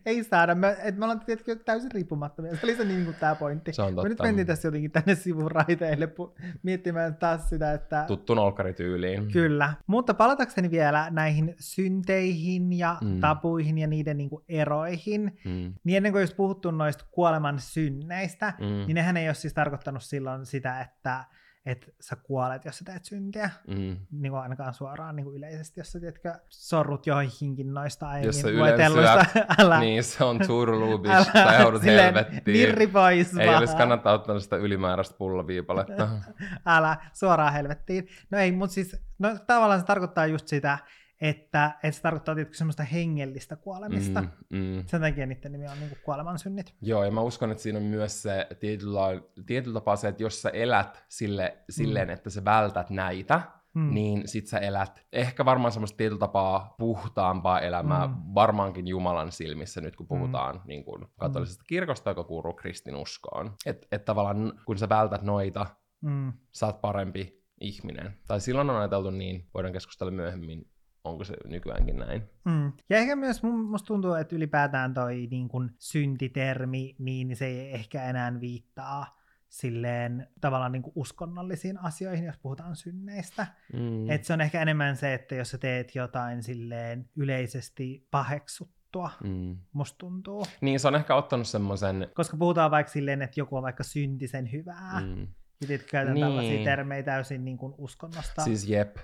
ei 0.05 0.23
saada, 0.23 0.55
me, 0.55 0.69
että 0.83 0.99
me 0.99 1.05
ollaan 1.05 1.19
tietysti 1.19 1.55
täysin 1.55 1.91
riippumattomia, 1.91 2.55
se 2.55 2.59
oli 2.65 2.75
se 2.75 2.85
niin 2.85 3.05
kuin 3.05 3.15
tämä 3.19 3.35
pointti. 3.35 3.73
Se 3.73 3.81
on 3.81 3.93
Me 3.95 4.01
nyt 4.03 4.09
totta. 4.09 4.23
mentiin 4.23 4.47
tässä 4.47 4.67
jotenkin 4.67 4.91
tänne 4.91 5.15
sivuraiteille 5.15 6.05
pu- 6.05 6.41
miettimään 6.63 7.15
taas 7.15 7.49
sitä, 7.49 7.73
että 7.73 8.03
Tuttu 8.07 8.33
nolkkarityyliin. 8.35 9.31
Kyllä, 9.31 9.73
mutta 9.87 10.13
palatakseni 10.13 10.71
vielä 10.71 11.07
näihin 11.11 11.55
synteihin 11.59 12.73
ja 12.73 12.97
mm. 13.03 13.19
Tapuihin 13.19 13.77
ja 13.77 13.87
niiden 13.87 14.17
niin 14.17 14.29
kuin 14.29 14.43
eroihin, 14.49 15.39
Mm. 15.45 15.73
niin 15.83 15.97
ennen 15.97 16.11
kuin 16.11 16.19
olisi 16.21 16.35
puhuttu 16.35 16.71
noista 16.71 17.05
kuoleman 17.11 17.59
synneistä. 17.59 18.53
Mm. 18.59 18.65
niin 18.65 18.95
nehän 18.95 19.17
ei 19.17 19.27
ole 19.27 19.33
siis 19.33 19.53
tarkoittanut 19.53 20.03
silloin 20.03 20.45
sitä, 20.45 20.81
että, 20.81 21.23
että 21.71 21.87
sä 21.99 22.15
kuolet, 22.15 22.65
jos 22.65 22.77
sä 22.77 22.85
teet 22.85 23.05
syntiä, 23.05 23.49
Mm. 23.67 23.97
niin 24.11 24.31
kuin 24.31 24.41
ainakaan 24.41 24.73
suoraan 24.73 25.15
niin 25.15 25.23
kuin 25.23 25.37
yleisesti, 25.37 25.79
jos 25.79 25.91
sä 25.91 25.99
tiedätkö, 25.99 26.33
sorrut 26.49 27.07
joihinkin 27.07 27.73
noista 27.73 28.09
aiemmin 28.09 28.59
luetelluista, 28.59 29.25
älä, 29.59 29.79
Niin, 29.79 30.03
se 30.03 30.23
on 30.23 30.39
turluubis, 30.47 31.27
tai 31.33 31.61
joudut 31.61 31.83
helvettiin. 31.83 32.53
virri 32.57 32.87
pois 32.87 33.37
Ei 33.37 33.47
vaan. 33.47 33.59
olisi 33.59 33.75
kannattaa 33.75 34.13
ottaa 34.13 34.39
sitä 34.39 34.55
ylimääräistä 34.55 35.15
pullaviipaletta. 35.17 36.07
älä, 36.65 36.97
suoraan 37.13 37.53
helvettiin. 37.53 38.07
No 38.31 38.37
ei, 38.37 38.51
mutta 38.51 38.73
siis 38.73 38.95
no, 39.19 39.29
tavallaan 39.47 39.79
se 39.79 39.85
tarkoittaa 39.85 40.25
just 40.25 40.47
sitä, 40.47 40.77
että, 41.21 41.71
että 41.83 41.91
se 41.91 42.01
tarkoittaa 42.01 42.35
tietysti 42.35 42.57
semmoista 42.57 42.83
hengellistä 42.83 43.55
kuolemista. 43.55 44.21
Mm. 44.21 44.27
Mm, 44.49 44.57
mm. 44.75 44.83
Sen 44.85 45.01
takia 45.01 45.25
niiden 45.25 45.51
nimi 45.51 45.67
on 45.67 45.79
niin 45.79 45.97
kuolemansynnit. 46.05 46.75
Joo, 46.81 47.03
ja 47.03 47.11
mä 47.11 47.21
uskon, 47.21 47.51
että 47.51 47.63
siinä 47.63 47.79
on 47.79 47.85
myös 47.85 48.21
se 48.21 48.47
tietyllä, 48.59 49.01
tietyllä 49.45 49.73
tapaa 49.73 49.95
se, 49.95 50.07
että 50.07 50.23
jos 50.23 50.41
sä 50.41 50.49
elät 50.49 51.03
sille, 51.09 51.57
silleen, 51.69 52.07
Mm. 52.07 52.13
että 52.13 52.29
sä 52.29 52.45
vältät 52.45 52.89
näitä, 52.89 53.41
Mm. 53.73 53.81
mm. 53.81 53.93
niin 53.93 54.27
sit 54.27 54.47
sä 54.47 54.57
elät 54.59 55.05
ehkä 55.13 55.45
varmaan 55.45 55.71
semmoista 55.71 55.97
tietyllä 55.97 56.19
tapaa 56.19 56.75
puhtaampaa 56.79 57.59
elämää, 57.59 58.07
Mm. 58.07 58.13
mm. 58.13 58.19
varmaankin 58.35 58.87
Jumalan 58.87 59.31
silmissä 59.31 59.81
nyt, 59.81 59.95
kun 59.95 60.05
Mm. 60.05 60.07
puhutaan 60.07 60.55
mm. 60.55 60.61
niin 60.65 60.83
kuin 60.83 61.05
katolisesta 61.19 61.63
kirkosta, 61.67 62.09
joka 62.09 62.23
kuuluu 62.23 62.53
kristinuskoon. 62.53 63.53
Että 63.65 63.87
et 63.91 64.05
tavallaan 64.05 64.53
kun 64.65 64.77
sä 64.77 64.89
vältät 64.89 65.21
noita, 65.21 65.65
Mm. 66.01 66.33
sä 66.51 66.65
oot 66.65 66.81
parempi 66.81 67.43
ihminen. 67.61 68.13
Tai 68.27 68.41
silloin 68.41 68.69
on 68.69 68.75
ajateltu 68.77 69.09
niin, 69.11 69.47
voidaan 69.53 69.73
keskustella 69.73 70.11
myöhemmin, 70.11 70.65
onko 71.03 71.23
se 71.23 71.33
nykyäänkin 71.45 71.95
näin. 71.97 72.23
Mm. 72.45 72.71
Ja 72.89 72.97
ehkä 72.97 73.15
myös 73.15 73.43
musta 73.43 73.87
tuntuu, 73.87 74.13
että 74.13 74.35
ylipäätään 74.35 74.93
toi 74.93 75.27
niin 75.31 75.47
kun 75.47 75.71
syntitermi, 75.77 76.95
niin 76.99 77.35
se 77.35 77.45
ei 77.45 77.73
ehkä 77.73 78.03
enää 78.03 78.39
viittaa 78.39 79.19
silleen 79.49 80.27
tavallaan 80.41 80.71
niin 80.71 80.83
uskonnollisiin 80.95 81.77
asioihin, 81.79 82.25
jos 82.25 82.37
puhutaan 82.37 82.75
synneistä. 82.75 83.47
Mm. 83.73 84.09
Et 84.09 84.23
se 84.23 84.33
on 84.33 84.41
ehkä 84.41 84.61
enemmän 84.61 84.95
se, 84.97 85.13
että 85.13 85.35
jos 85.35 85.49
sä 85.51 85.57
teet 85.57 85.95
jotain 85.95 86.43
silleen 86.43 87.09
yleisesti 87.15 88.07
paheksuttua, 88.11 88.79
Mm. 89.23 89.57
musta 89.73 89.97
tuntuu. 89.97 90.45
Niin, 90.61 90.79
se 90.79 90.87
on 90.87 90.95
ehkä 90.95 91.15
ottanut 91.15 91.47
semmoisen... 91.47 92.07
Koska 92.13 92.37
puhutaan 92.37 92.71
vaikka 92.71 92.91
silleen, 92.91 93.21
että 93.21 93.39
joku 93.39 93.55
on 93.57 93.63
vaikka 93.63 93.83
syntisen 93.83 94.51
hyvää, 94.51 95.01
mm. 95.05 95.27
Jotit 95.61 95.83
käytän 95.91 96.13
Niin. 96.13 96.25
tällaisia 96.25 96.63
termejä 96.63 97.03
täysin 97.03 97.45
niin 97.45 97.57
kuin 97.57 97.73
uskonnosta. 97.77 98.43
Siis 98.43 98.69
jep. 98.69 98.97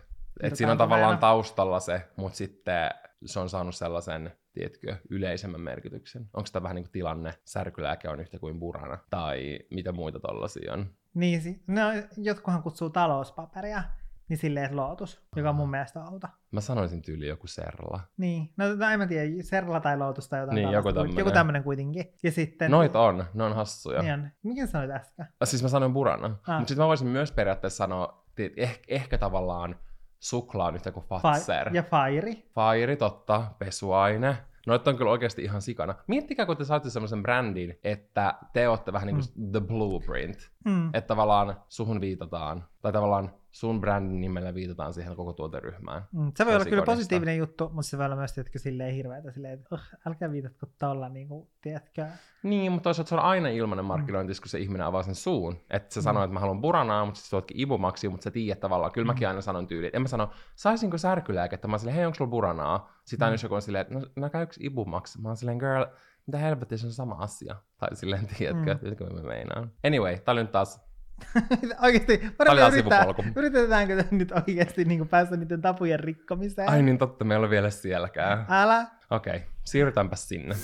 Et 0.43 0.55
siinä 0.55 0.71
on 0.71 0.77
tavallaan 0.77 1.17
taustalla 1.17 1.79
se, 1.79 2.01
mutta 2.15 2.37
sitten 2.37 2.89
se 3.25 3.39
on 3.39 3.49
saanut 3.49 3.75
sellaisen, 3.75 4.31
tiedätkö, 4.53 4.95
yleisemmän 5.09 5.61
merkityksen. 5.61 6.29
Onko 6.33 6.49
tämä 6.51 6.63
vähän 6.63 6.75
niin 6.75 6.83
kuin 6.83 6.91
tilanne, 6.91 7.33
särkylääke 7.45 8.09
on 8.09 8.19
yhtä 8.19 8.39
kuin 8.39 8.59
burana, 8.59 8.97
tai 9.09 9.59
mitä 9.71 9.91
muita 9.91 10.19
tollasia 10.19 10.73
on. 10.73 10.85
Niin, 11.13 11.63
no, 11.67 11.81
jotkuhan 12.17 12.63
kutsuu 12.63 12.89
talouspaperia, 12.89 13.83
niin 14.29 14.37
silleen, 14.37 14.75
lootus, 14.75 15.21
joka 15.35 15.49
on 15.49 15.55
mun 15.55 15.69
mielestä 15.69 16.03
outo. 16.03 16.27
Mä 16.51 16.61
sanoisin 16.61 17.01
tyyli 17.01 17.27
joku 17.27 17.47
serla. 17.47 17.99
Niin, 18.17 18.53
no, 18.57 18.75
no 18.75 18.89
en 18.89 18.99
mä 18.99 19.07
tiedä, 19.07 19.43
Serla 19.43 19.79
tai 19.79 19.97
Lotus 19.97 20.29
tai 20.29 20.39
jotain 20.39 20.55
Niin, 20.55 20.71
joku 20.71 20.93
tämmönen. 20.93 21.17
joku 21.17 21.31
tämmönen 21.31 21.63
kuitenkin. 21.63 22.13
Ja 22.23 22.31
sitten... 22.31 22.71
Noit 22.71 22.95
on, 22.95 23.25
ne 23.33 23.43
on 23.43 23.55
hassuja. 23.55 24.01
Niin 24.01 24.13
on. 24.13 24.29
Mikä 24.43 24.67
sanoit 24.67 24.91
äsken? 24.91 25.27
Siis 25.43 25.63
mä 25.63 25.69
sanoin 25.69 25.93
burana. 25.93 26.25
Ah. 26.25 26.59
Mutta 26.59 26.67
sitten 26.67 26.83
mä 26.83 26.87
voisin 26.87 27.07
myös 27.07 27.31
periaatteessa 27.31 27.77
sanoa, 27.77 28.25
että 28.37 28.61
ehkä, 28.61 28.83
ehkä 28.87 29.17
tavallaan 29.17 29.75
suklaa 30.19 30.67
on 30.67 30.75
yhtä 30.75 30.91
kuin 30.91 31.05
fatser. 31.05 31.75
ja 31.75 31.83
Fire. 31.83 32.33
Fairi, 32.53 32.95
totta, 32.95 33.51
pesuaine. 33.59 34.37
Noita 34.67 34.91
on 34.91 34.97
kyllä 34.97 35.11
oikeasti 35.11 35.43
ihan 35.43 35.61
sikana. 35.61 35.95
Miettikää, 36.07 36.45
kun 36.45 36.57
te 36.57 36.65
saatte 36.65 36.89
semmoisen 36.89 37.23
brändin, 37.23 37.79
että 37.83 38.33
te 38.53 38.67
olette 38.67 38.93
vähän 38.93 39.07
niin 39.07 39.15
kuin 39.15 39.51
the 39.51 39.59
blueprint. 39.59 40.51
Mm. 40.65 40.87
Että 40.87 41.07
tavallaan 41.07 41.61
suhun 41.69 42.01
viitataan, 42.01 42.65
tai 42.81 42.91
tavallaan 42.91 43.31
sun 43.55 43.81
brändin 43.81 44.21
nimellä 44.21 44.53
viitataan 44.53 44.93
siihen 44.93 45.15
koko 45.15 45.33
tuoteryhmään. 45.33 46.03
Mm, 46.11 46.31
se 46.35 46.45
voi 46.45 46.55
olla 46.55 46.65
kyllä 46.65 46.83
positiivinen 46.83 47.37
juttu, 47.37 47.69
mutta 47.69 47.89
se 47.89 47.97
voi 47.97 48.05
olla 48.05 48.15
myös 48.15 48.33
tietenkin 48.33 48.61
silleen 48.61 48.95
hirveätä 48.95 49.31
silleen, 49.31 49.53
että 49.53 49.75
oh, 49.75 49.81
älkää 50.07 50.31
viitatko 50.31 50.67
tuolla, 50.79 51.09
niin 51.09 51.27
kuin, 51.27 51.47
tiedätkö. 51.61 52.05
Niin, 52.43 52.71
mutta 52.71 52.83
toisaalta 52.83 53.09
se 53.09 53.15
on 53.15 53.21
aina 53.21 53.49
ilmainen 53.49 53.85
markkinointi, 53.85 54.33
kun 54.41 54.49
se 54.49 54.59
ihminen 54.59 54.87
avaa 54.87 55.03
sen 55.03 55.15
suun. 55.15 55.57
Että 55.69 55.93
se 55.93 56.01
sanoo, 56.01 56.23
että 56.23 56.33
mä 56.33 56.39
haluan 56.39 56.61
buranaa, 56.61 57.05
mutta 57.05 57.17
sitten 57.17 57.29
tuotkin 57.29 57.59
ibumaksia, 57.59 58.09
mutta 58.09 58.23
sä 58.23 58.31
tiedät 58.31 58.59
tavallaan. 58.59 58.91
Kyllä 58.91 59.07
mäkin 59.07 59.27
aina 59.27 59.41
sanon 59.41 59.67
tyyliin, 59.67 59.87
että 59.87 59.97
en 59.97 60.01
mä 60.01 60.07
sano, 60.07 60.29
saisinko 60.55 60.97
särkylääkettä? 60.97 61.67
Mä 61.67 61.73
oon 61.73 61.79
silleen, 61.79 61.95
hei, 61.95 62.05
onko 62.05 62.15
sulla 62.15 62.31
buranaa? 62.31 62.89
Sitten 63.05 63.25
aina 63.25 63.33
jos 63.33 63.43
joku 63.43 63.55
on 63.55 63.61
silleen, 63.61 63.81
että 63.81 63.93
no, 63.93 64.05
no 64.15 64.29
käykö 64.29 64.53
ibumaks? 64.59 65.17
Mä 65.17 65.29
oon 65.29 65.37
silleen, 65.37 65.57
girl, 65.57 65.85
mitä 66.27 66.37
helvettiä, 66.37 66.77
se 66.77 66.85
on 66.85 66.93
sama 66.93 67.15
asia. 67.19 67.55
Tai 67.77 67.95
silleen, 67.95 68.27
tiedätkö, 68.37 68.73
Mm. 68.73 68.79
mm. 68.81 68.89
mitä 68.89 69.13
mä 69.13 69.27
meinaan. 69.27 69.71
Anyway, 69.87 70.17
tää 70.19 70.31
oli 70.31 70.41
nyt 70.41 70.51
taas, 70.51 70.84
oikeasti, 71.83 72.21
taas 72.37 72.73
yrittää, 72.73 73.05
yritetäänkö 73.35 74.03
nyt 74.11 74.31
oikeasti 74.31 74.85
niin 74.85 75.07
päästä 75.07 75.37
niiden 75.37 75.61
tapujen 75.61 75.99
rikkomiseen? 75.99 76.69
ai 76.69 76.81
niin 76.81 76.97
totta, 76.97 77.25
meillä 77.25 77.43
on 77.43 77.49
vielä 77.49 77.69
sielläkään. 77.69 78.45
Älä. 78.49 78.87
Okei, 79.09 79.35
okay, 79.35 79.47
siirrytäänpä 79.63 80.15
sinne. 80.15 80.55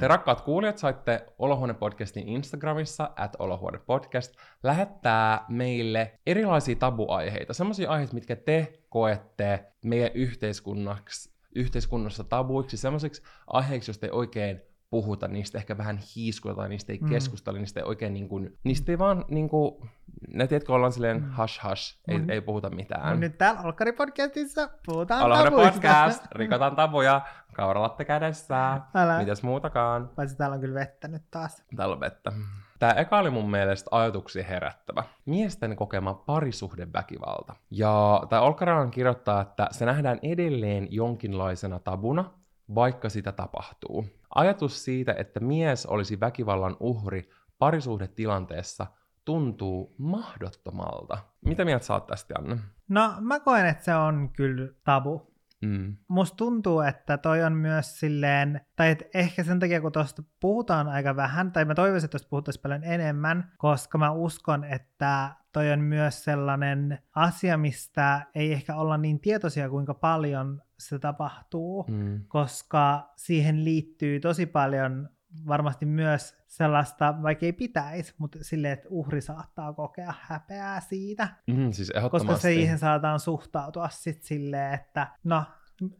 Te 0.00 0.08
rakkaat 0.08 0.40
kuulijat 0.40 0.78
saitte 0.78 1.26
Olohuone-podcastin 1.38 2.28
Instagramissa, 2.28 3.10
at 3.16 3.36
Olohuone-podcast, 3.38 4.32
lähettää 4.62 5.44
meille 5.48 6.18
erilaisia 6.26 6.76
tabuaiheita, 6.76 7.54
sellaisia 7.54 7.90
aiheita, 7.90 8.14
mitkä 8.14 8.36
te 8.36 8.72
koette 8.88 9.64
meidän 9.84 10.10
yhteiskunnaksi, 10.14 11.32
yhteiskunnassa 11.54 12.24
tabuiksi, 12.24 12.76
sellaisiksi 12.76 13.22
aiheiksi, 13.46 13.90
joista 13.90 14.06
ei 14.06 14.12
oikein 14.12 14.60
puhuta, 14.90 15.28
niistä 15.28 15.58
ehkä 15.58 15.78
vähän 15.78 15.98
hiiskuta, 16.16 16.68
niistä 16.68 16.92
ei 16.92 16.98
Mm. 17.02 17.08
keskustella, 17.08 17.58
niistä 17.58 17.80
ei 17.80 17.84
oikein 17.86 18.12
niin 18.14 18.28
kuin, 18.28 18.58
niistä 18.64 18.92
ei 18.92 18.98
vaan 18.98 19.24
niin 19.28 19.48
kuin, 19.48 19.90
ne 20.28 20.46
tiedätkö, 20.46 20.72
ollaan 20.74 20.92
silleen 20.92 21.22
Mm. 21.22 21.30
hush 21.38 21.64
hush, 21.64 21.98
ei, 22.08 22.18
Mm. 22.18 22.30
ei 22.30 22.40
puhuta 22.40 22.70
mitään. 22.70 23.10
Mut 23.10 23.20
nyt 23.20 23.38
täällä 23.38 23.60
Olkkari-podcastissa 23.60 24.70
puhutaan 24.86 25.30
tabuista. 25.44 25.70
podcast, 25.72 26.24
rikotaan 26.32 26.76
tabuja, 26.76 27.20
kauralatte 27.54 28.04
kädessä, 28.04 28.80
Älä. 28.94 29.18
mitäs 29.18 29.42
muutakaan. 29.42 30.08
Paitsi 30.16 30.36
täällä 30.36 30.54
on 30.54 30.60
kyllä 30.60 30.80
vettä 30.80 31.08
nyt 31.08 31.22
taas. 31.30 31.64
Täällä 31.76 31.92
on 31.94 32.00
vettä. 32.00 32.32
Tämä 32.80 32.92
eka 32.92 33.18
oli 33.18 33.30
mun 33.30 33.50
mielestä 33.50 33.88
ajatuksia 33.90 34.44
herättävä. 34.44 35.04
Miesten 35.26 35.76
kokema 35.76 36.14
parisuhdeväkivalta. 36.14 37.54
Ja 37.70 38.22
tämä 38.28 38.42
Olkaralan 38.42 38.90
kirjoittaa, 38.90 39.40
että 39.40 39.68
se 39.70 39.84
nähdään 39.84 40.18
edelleen 40.22 40.88
jonkinlaisena 40.90 41.78
tabuna, 41.78 42.30
vaikka 42.74 43.08
sitä 43.08 43.32
tapahtuu. 43.32 44.06
Ajatus 44.34 44.84
siitä, 44.84 45.14
että 45.18 45.40
mies 45.40 45.86
olisi 45.86 46.20
väkivallan 46.20 46.76
uhri 46.80 47.30
parisuhdetilanteessa, 47.58 48.86
tuntuu 49.24 49.94
mahdottomalta. 49.98 51.18
Mitä 51.44 51.64
mieltä 51.64 51.86
sä 51.86 51.94
oot 51.94 52.06
tästä, 52.06 52.34
Anne? 52.38 52.58
No 52.88 53.14
mä 53.20 53.40
koen, 53.40 53.66
että 53.66 53.84
se 53.84 53.94
on 53.94 54.30
kyllä 54.32 54.68
tabu. 54.84 55.29
Mm. 55.64 55.96
Musta 56.08 56.36
tuntuu, 56.36 56.80
että 56.80 57.18
toi 57.18 57.42
on 57.44 57.52
myös 57.52 58.00
silleen, 58.00 58.60
tai 58.76 58.90
et 58.90 59.02
ehkä 59.14 59.44
sen 59.44 59.58
takia, 59.58 59.80
kun 59.80 59.92
tuosta 59.92 60.22
puhutaan 60.40 60.88
aika 60.88 61.16
vähän, 61.16 61.52
tai 61.52 61.64
mä 61.64 61.74
toivoisin, 61.74 62.04
että 62.06 62.12
tuosta 62.18 62.28
puhuttaisiin 62.30 62.62
paljon 62.62 62.84
enemmän, 62.84 63.52
koska 63.58 63.98
mä 63.98 64.10
uskon, 64.10 64.64
että 64.64 65.30
toi 65.52 65.72
on 65.72 65.80
myös 65.80 66.24
sellainen 66.24 66.98
asia, 67.14 67.56
mistä 67.58 68.26
ei 68.34 68.52
ehkä 68.52 68.76
olla 68.76 68.96
niin 68.96 69.20
tietoisia, 69.20 69.68
kuinka 69.70 69.94
paljon 69.94 70.62
se 70.78 70.98
tapahtuu, 70.98 71.84
Mm. 71.88 72.24
koska 72.28 73.12
siihen 73.16 73.64
liittyy 73.64 74.20
tosi 74.20 74.46
paljon 74.46 75.08
varmasti 75.46 75.86
myös 75.86 76.36
sellaista, 76.46 77.14
vaikka 77.22 77.46
ei 77.46 77.52
pitäisi, 77.52 78.14
mutta 78.18 78.38
silleen, 78.42 78.72
että 78.72 78.88
uhri 78.90 79.20
saattaa 79.20 79.72
kokea 79.72 80.14
häpeää 80.20 80.80
siitä, 80.80 81.28
Mm, 81.46 81.72
siis 81.72 81.90
ehdottomasti. 81.90 82.26
koska 82.28 82.40
siihen 82.42 82.78
saadaan 82.78 83.20
suhtautua 83.20 83.88
sitten 83.88 84.26
silleen, 84.26 84.74
että 84.74 85.06
no, 85.24 85.44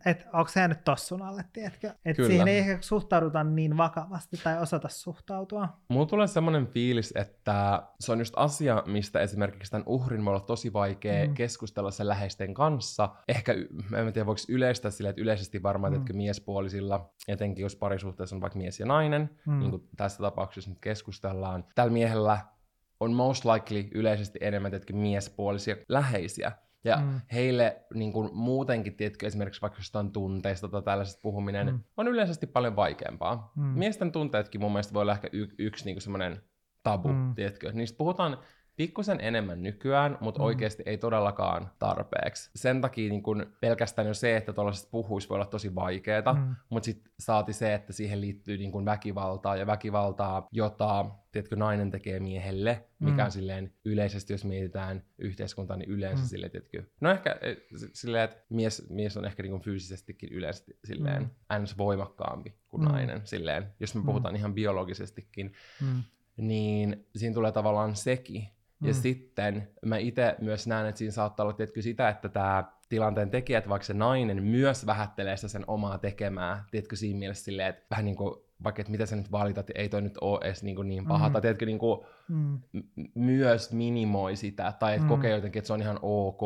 et 0.06 0.26
onko 0.32 0.48
se 0.48 0.68
nyt 0.68 0.84
tossun 0.84 1.22
alle, 1.22 1.44
tiedätkö? 1.52 1.94
Et 2.04 2.16
Kyllä. 2.16 2.26
siihen 2.28 2.48
ei 2.48 2.58
ehkä 2.58 2.78
suhtauduta 2.80 3.44
niin 3.44 3.76
vakavasti 3.76 4.36
tai 4.44 4.58
osata 4.62 4.88
suhtautua. 4.88 5.68
Mulla 5.88 6.06
tulee 6.06 6.26
semmoinen 6.26 6.66
fiilis, 6.66 7.12
että 7.16 7.82
se 8.00 8.12
on 8.12 8.18
just 8.18 8.34
asia, 8.36 8.82
mistä 8.86 9.20
esimerkiksi 9.20 9.70
tämän 9.70 9.84
uhrin 9.86 10.24
voi 10.24 10.30
olla 10.34 10.40
tosi 10.44 10.72
vaikea 10.72 11.26
Mm. 11.28 11.34
keskustella 11.34 11.90
sen 11.90 12.08
läheisten 12.08 12.54
kanssa. 12.54 13.08
Ehkä, 13.28 13.52
en 13.96 14.12
tiedä, 14.12 14.26
voiko 14.26 14.40
yleistää 14.48 14.90
sille, 14.90 15.10
että 15.10 15.22
yleisesti 15.22 15.62
varmaan, 15.62 15.92
Mm. 15.92 15.98
että 16.00 16.12
miespuolisilla, 16.12 17.10
etenkin 17.28 17.62
jos 17.62 17.76
parisuhteessa 17.76 18.36
on 18.36 18.42
vaikka 18.42 18.58
mies 18.58 18.80
ja 18.80 18.86
nainen, 18.86 19.30
Mm. 19.46 19.52
mm. 19.52 19.58
niin 19.58 19.70
kuin 19.70 19.88
tässä 19.96 20.18
tapauksessa 20.22 20.70
nyt 20.70 20.78
keskustellaan, 20.80 21.64
tällä 21.74 21.92
miehellä 21.92 22.38
on 23.00 23.12
most 23.12 23.44
likely 23.44 23.88
yleisesti 23.94 24.38
enemmän 24.42 24.70
tietenkin 24.70 24.96
miespuolisia 24.96 25.76
läheisiä. 25.88 26.52
Ja 26.84 26.96
Mm. 26.96 27.20
heille 27.32 27.84
niin 27.94 28.12
kuin 28.12 28.30
muutenkin, 28.32 28.96
tiedätkö, 28.96 29.26
esimerkiksi 29.26 29.60
vaikka 29.62 29.78
jostain 29.78 30.12
tunteista 30.12 30.68
tai 30.68 30.82
tällaisesta 30.82 31.20
puhuminen, 31.22 31.66
Mm. 31.66 31.80
on 31.96 32.08
yleisesti 32.08 32.46
paljon 32.46 32.76
vaikeampaa. 32.76 33.52
Mm. 33.56 33.62
Miesten 33.64 34.12
tunteetkin 34.12 34.60
mun 34.60 34.72
mielestä 34.72 34.94
voi 34.94 35.02
olla 35.02 35.12
ehkä 35.12 35.28
y- 35.32 35.54
yksi 35.58 35.84
niin 35.84 36.00
semmoinen 36.00 36.42
tabu, 36.82 37.08
mm. 37.08 37.34
tiedätkö. 37.34 37.72
Niistä 37.72 37.96
puhutaan 37.98 38.38
pikkusen 38.80 39.20
enemmän 39.20 39.62
nykyään, 39.62 40.18
mutta 40.20 40.38
Mm. 40.40 40.42
mm. 40.42 40.46
oikeasti 40.46 40.82
ei 40.86 40.98
todellakaan 40.98 41.70
tarpeeksi. 41.78 42.50
Sen 42.54 42.80
takia 42.80 43.10
niin 43.10 43.22
kun 43.22 43.46
pelkästään 43.60 44.08
jo 44.08 44.14
se, 44.14 44.36
että 44.36 44.52
tuollaisesta 44.52 44.88
puhuisi 44.90 45.28
voi 45.28 45.34
olla 45.34 45.46
tosi 45.46 45.74
vaikeaa, 45.74 46.32
Mm. 46.32 46.40
mm. 46.40 46.54
mutta 46.70 46.84
sitten 46.84 47.12
saati 47.18 47.52
se, 47.52 47.74
että 47.74 47.92
siihen 47.92 48.20
liittyy 48.20 48.58
niin 48.58 48.72
kun 48.72 48.84
väkivaltaa 48.84 49.56
ja 49.56 49.66
väkivaltaa, 49.66 50.48
jota 50.52 51.06
tiedätkö, 51.32 51.56
nainen 51.56 51.90
tekee 51.90 52.20
miehelle, 52.20 52.84
mikä 52.98 53.22
Mm. 53.22 53.24
on 53.24 53.32
silleen 53.32 53.72
yleisesti, 53.84 54.32
jos 54.32 54.44
mietitään 54.44 55.02
yhteiskuntaa, 55.18 55.76
niin 55.76 55.90
yleensä 55.90 56.16
Mm. 56.22 56.24
mm. 56.24 56.28
silleen, 56.28 56.50
tiedätkö, 56.52 56.82
no 57.00 57.10
ehkä 57.10 57.36
eh, 57.40 57.56
silleen, 57.92 58.24
että 58.24 58.36
mies, 58.48 58.86
mies 58.90 59.16
on 59.16 59.24
ehkä 59.24 59.42
niin 59.42 59.50
kun 59.50 59.60
fyysisestikin 59.62 60.32
yleisesti 60.32 60.78
silleen 60.84 61.22
Mm. 61.22 61.62
ns. 61.62 61.78
voimakkaampi 61.78 62.54
kuin 62.68 62.80
Mm. 62.80 62.86
mm. 62.88 62.92
nainen, 62.92 63.20
silleen, 63.24 63.66
jos 63.80 63.94
me 63.94 64.00
Mm. 64.00 64.06
puhutaan 64.06 64.36
ihan 64.36 64.54
biologisestikin, 64.54 65.52
Mm. 65.80 66.02
niin 66.36 67.06
siinä 67.16 67.34
tulee 67.34 67.52
tavallaan 67.52 67.96
sekin. 67.96 68.48
Ja 68.82 68.88
Mm. 68.92 68.94
sitten 68.94 69.68
mä 69.86 69.96
itse 69.98 70.36
myös 70.40 70.66
näen, 70.66 70.86
että 70.86 70.98
siinä 70.98 71.12
saattaa 71.12 71.44
olla 71.44 71.52
tietkö 71.52 71.82
sitä, 71.82 72.08
että 72.08 72.28
tämä 72.28 72.64
tilanteen 72.88 73.30
tekijät, 73.30 73.68
vaikka 73.68 73.86
se 73.86 73.94
nainen 73.94 74.42
myös 74.42 74.86
vähättelee 74.86 75.36
sitä 75.36 75.48
sen 75.48 75.64
omaa 75.66 75.98
tekemää, 75.98 76.64
tiedätkö 76.70 76.96
siinä 76.96 77.18
mielessä 77.18 77.44
silleen, 77.44 77.68
että 77.68 77.86
vähän 77.90 78.04
niin 78.04 78.16
kuin, 78.16 78.34
vaikka 78.64 78.80
että 78.82 78.90
mitä 78.90 79.06
sä 79.06 79.16
nyt 79.16 79.32
valitat, 79.32 79.66
ei 79.74 79.88
toi 79.88 80.02
nyt 80.02 80.18
ole 80.20 80.38
edes 80.44 80.62
niin, 80.62 80.88
niin 80.88 81.06
paha, 81.06 81.28
Mm. 81.28 81.32
tai 81.32 81.40
tiedätkö 81.42 81.66
niin 81.66 81.78
kuin, 81.78 82.00
Mm. 82.28 82.58
myös 83.14 83.72
minimoi 83.72 84.36
sitä, 84.36 84.72
tai 84.78 84.92
että 84.94 85.04
Mm. 85.04 85.08
kokee 85.08 85.30
jotenkin, 85.30 85.60
että 85.60 85.66
se 85.66 85.72
on 85.72 85.82
ihan 85.82 85.98
ok, 86.02 86.40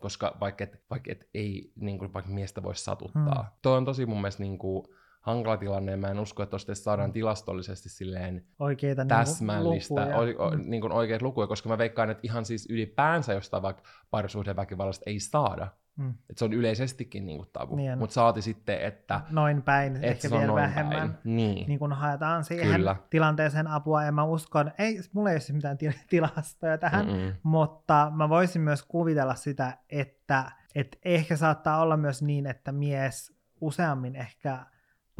koska 0.00 0.36
vaikka 0.40 0.64
et, 0.64 0.82
vaikka 0.90 1.12
et 1.12 1.28
ei 1.34 1.72
niin 1.76 1.98
kuin, 1.98 2.12
vaikka 2.14 2.30
miestä 2.32 2.62
voi 2.62 2.74
satuttaa. 2.74 3.42
Mm. 3.42 3.48
Tuo 3.62 3.72
on 3.72 3.84
tosi 3.84 4.06
mun 4.06 4.20
mielestä 4.20 4.42
niin 4.42 4.58
kuin, 4.58 4.84
hankala 5.20 5.56
tilanne, 5.56 5.92
ja 5.92 5.96
mä 5.98 6.08
en 6.08 6.18
usko, 6.18 6.42
että 6.42 6.50
tuosta 6.50 6.74
saadaan 6.74 7.12
tilastollisesti 7.12 7.88
silleen 7.88 8.44
Oikeita 8.58 9.04
täsmällistä, 9.04 9.94
lukuja. 9.94 10.16
o, 10.16 10.46
o, 10.46 10.50
Mm. 10.50 10.62
niin 10.66 10.80
kuin 10.80 10.92
oikeat 10.92 11.22
lukuja, 11.22 11.46
koska 11.46 11.68
mä 11.68 11.78
veikkaan, 11.78 12.10
että 12.10 12.20
ihan 12.24 12.44
siis 12.44 12.66
ylipäänsä 12.70 13.32
jostain 13.32 13.62
vaikka 13.62 13.82
parisuhdeväkivallasta 14.10 15.02
ei 15.06 15.20
saada. 15.20 15.68
Mm. 15.96 16.10
Että 16.10 16.34
se 16.38 16.44
on 16.44 16.52
yleisestikin 16.52 17.26
niin 17.26 17.38
kuin 17.38 17.48
tabu. 17.52 17.76
Niin. 17.76 17.98
Mutta 17.98 18.14
saati 18.14 18.42
sitten, 18.42 18.80
että, 18.80 19.20
Noin 19.30 19.62
päin, 19.62 19.96
että 19.96 20.06
ehkä 20.06 20.30
vielä 20.30 20.54
vähemmän. 20.54 20.98
päin. 20.98 21.36
Niin. 21.36 21.68
niin 21.68 21.78
kun 21.78 21.92
haetaan 21.92 22.44
siihen 22.44 22.72
Kyllä. 22.76 22.96
tilanteeseen 23.10 23.66
apua, 23.66 24.04
ja 24.04 24.12
mä 24.12 24.24
uskon, 24.24 24.72
ei, 24.78 25.00
mulla 25.12 25.30
ei 25.30 25.34
ole 25.34 25.40
siis 25.40 25.52
mitään 25.56 25.78
til- 25.78 25.92
tilastoja 26.08 26.78
tähän, 26.78 27.06
Mm-mm. 27.06 27.32
mutta 27.42 28.12
mä 28.14 28.28
voisin 28.28 28.62
myös 28.62 28.82
kuvitella 28.82 29.34
sitä, 29.34 29.78
että, 29.90 30.52
että 30.74 30.98
ehkä 31.04 31.36
saattaa 31.36 31.82
olla 31.82 31.96
myös 31.96 32.22
niin, 32.22 32.46
että 32.46 32.72
mies 32.72 33.32
useammin 33.60 34.16
ehkä 34.16 34.58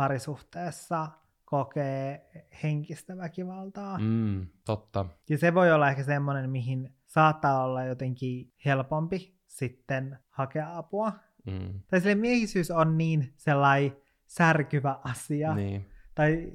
parisuhteessa 0.01 1.09
kokee 1.45 2.31
henkistä 2.63 3.17
väkivaltaa. 3.17 3.99
Mm, 3.99 4.47
totta. 4.65 5.07
Ja 5.29 5.39
se 5.39 5.55
voi 5.55 5.73
olla 5.73 5.89
ehkä 5.89 6.03
semmoinen, 6.03 6.51
mihin 6.51 6.95
saattaa 7.07 7.65
olla 7.65 7.85
jotenkin 7.85 8.53
helpompi 8.65 9.39
sitten 9.47 10.19
hakea 10.29 10.77
apua. 10.79 11.13
Mm. 11.47 11.81
Tai 11.89 12.01
sille 12.01 12.15
miehisyys 12.15 12.71
on 12.71 12.99
niin 12.99 13.33
sellainen 13.37 13.97
särkyvä 14.27 14.99
asia. 15.05 15.55
Niin. 15.55 15.87
Tai, 16.15 16.53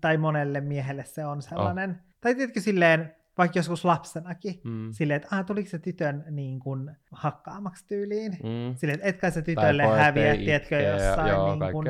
tai 0.00 0.16
monelle 0.16 0.60
miehelle 0.60 1.04
se 1.04 1.26
on 1.26 1.42
sellainen. 1.42 1.90
Oh. 1.90 1.96
Tai 2.20 2.34
tiedätkö 2.34 2.60
silleen, 2.60 3.16
vaikka 3.40 3.58
joskus 3.58 3.84
lapsenakin, 3.84 4.60
Mm. 4.64 4.92
silleen, 4.92 5.16
että 5.22 5.36
ah, 5.36 5.44
tuliko 5.46 5.68
se 5.70 5.78
tytön 5.78 6.24
niin 6.30 6.60
kuin, 6.60 6.96
hakkaamaksi 7.12 7.86
tyyliin. 7.86 8.32
Mm. 8.32 8.74
Silleen, 8.76 8.96
että 8.98 9.08
etkä 9.08 9.30
se 9.30 9.42
tytölle 9.42 9.82
häviä, 9.86 10.36
tiedätkö, 10.36 10.80
ja- 10.80 10.90
jossain, 10.92 11.28
Joo, 11.28 11.54
niin 11.54 11.72
kuin, 11.72 11.86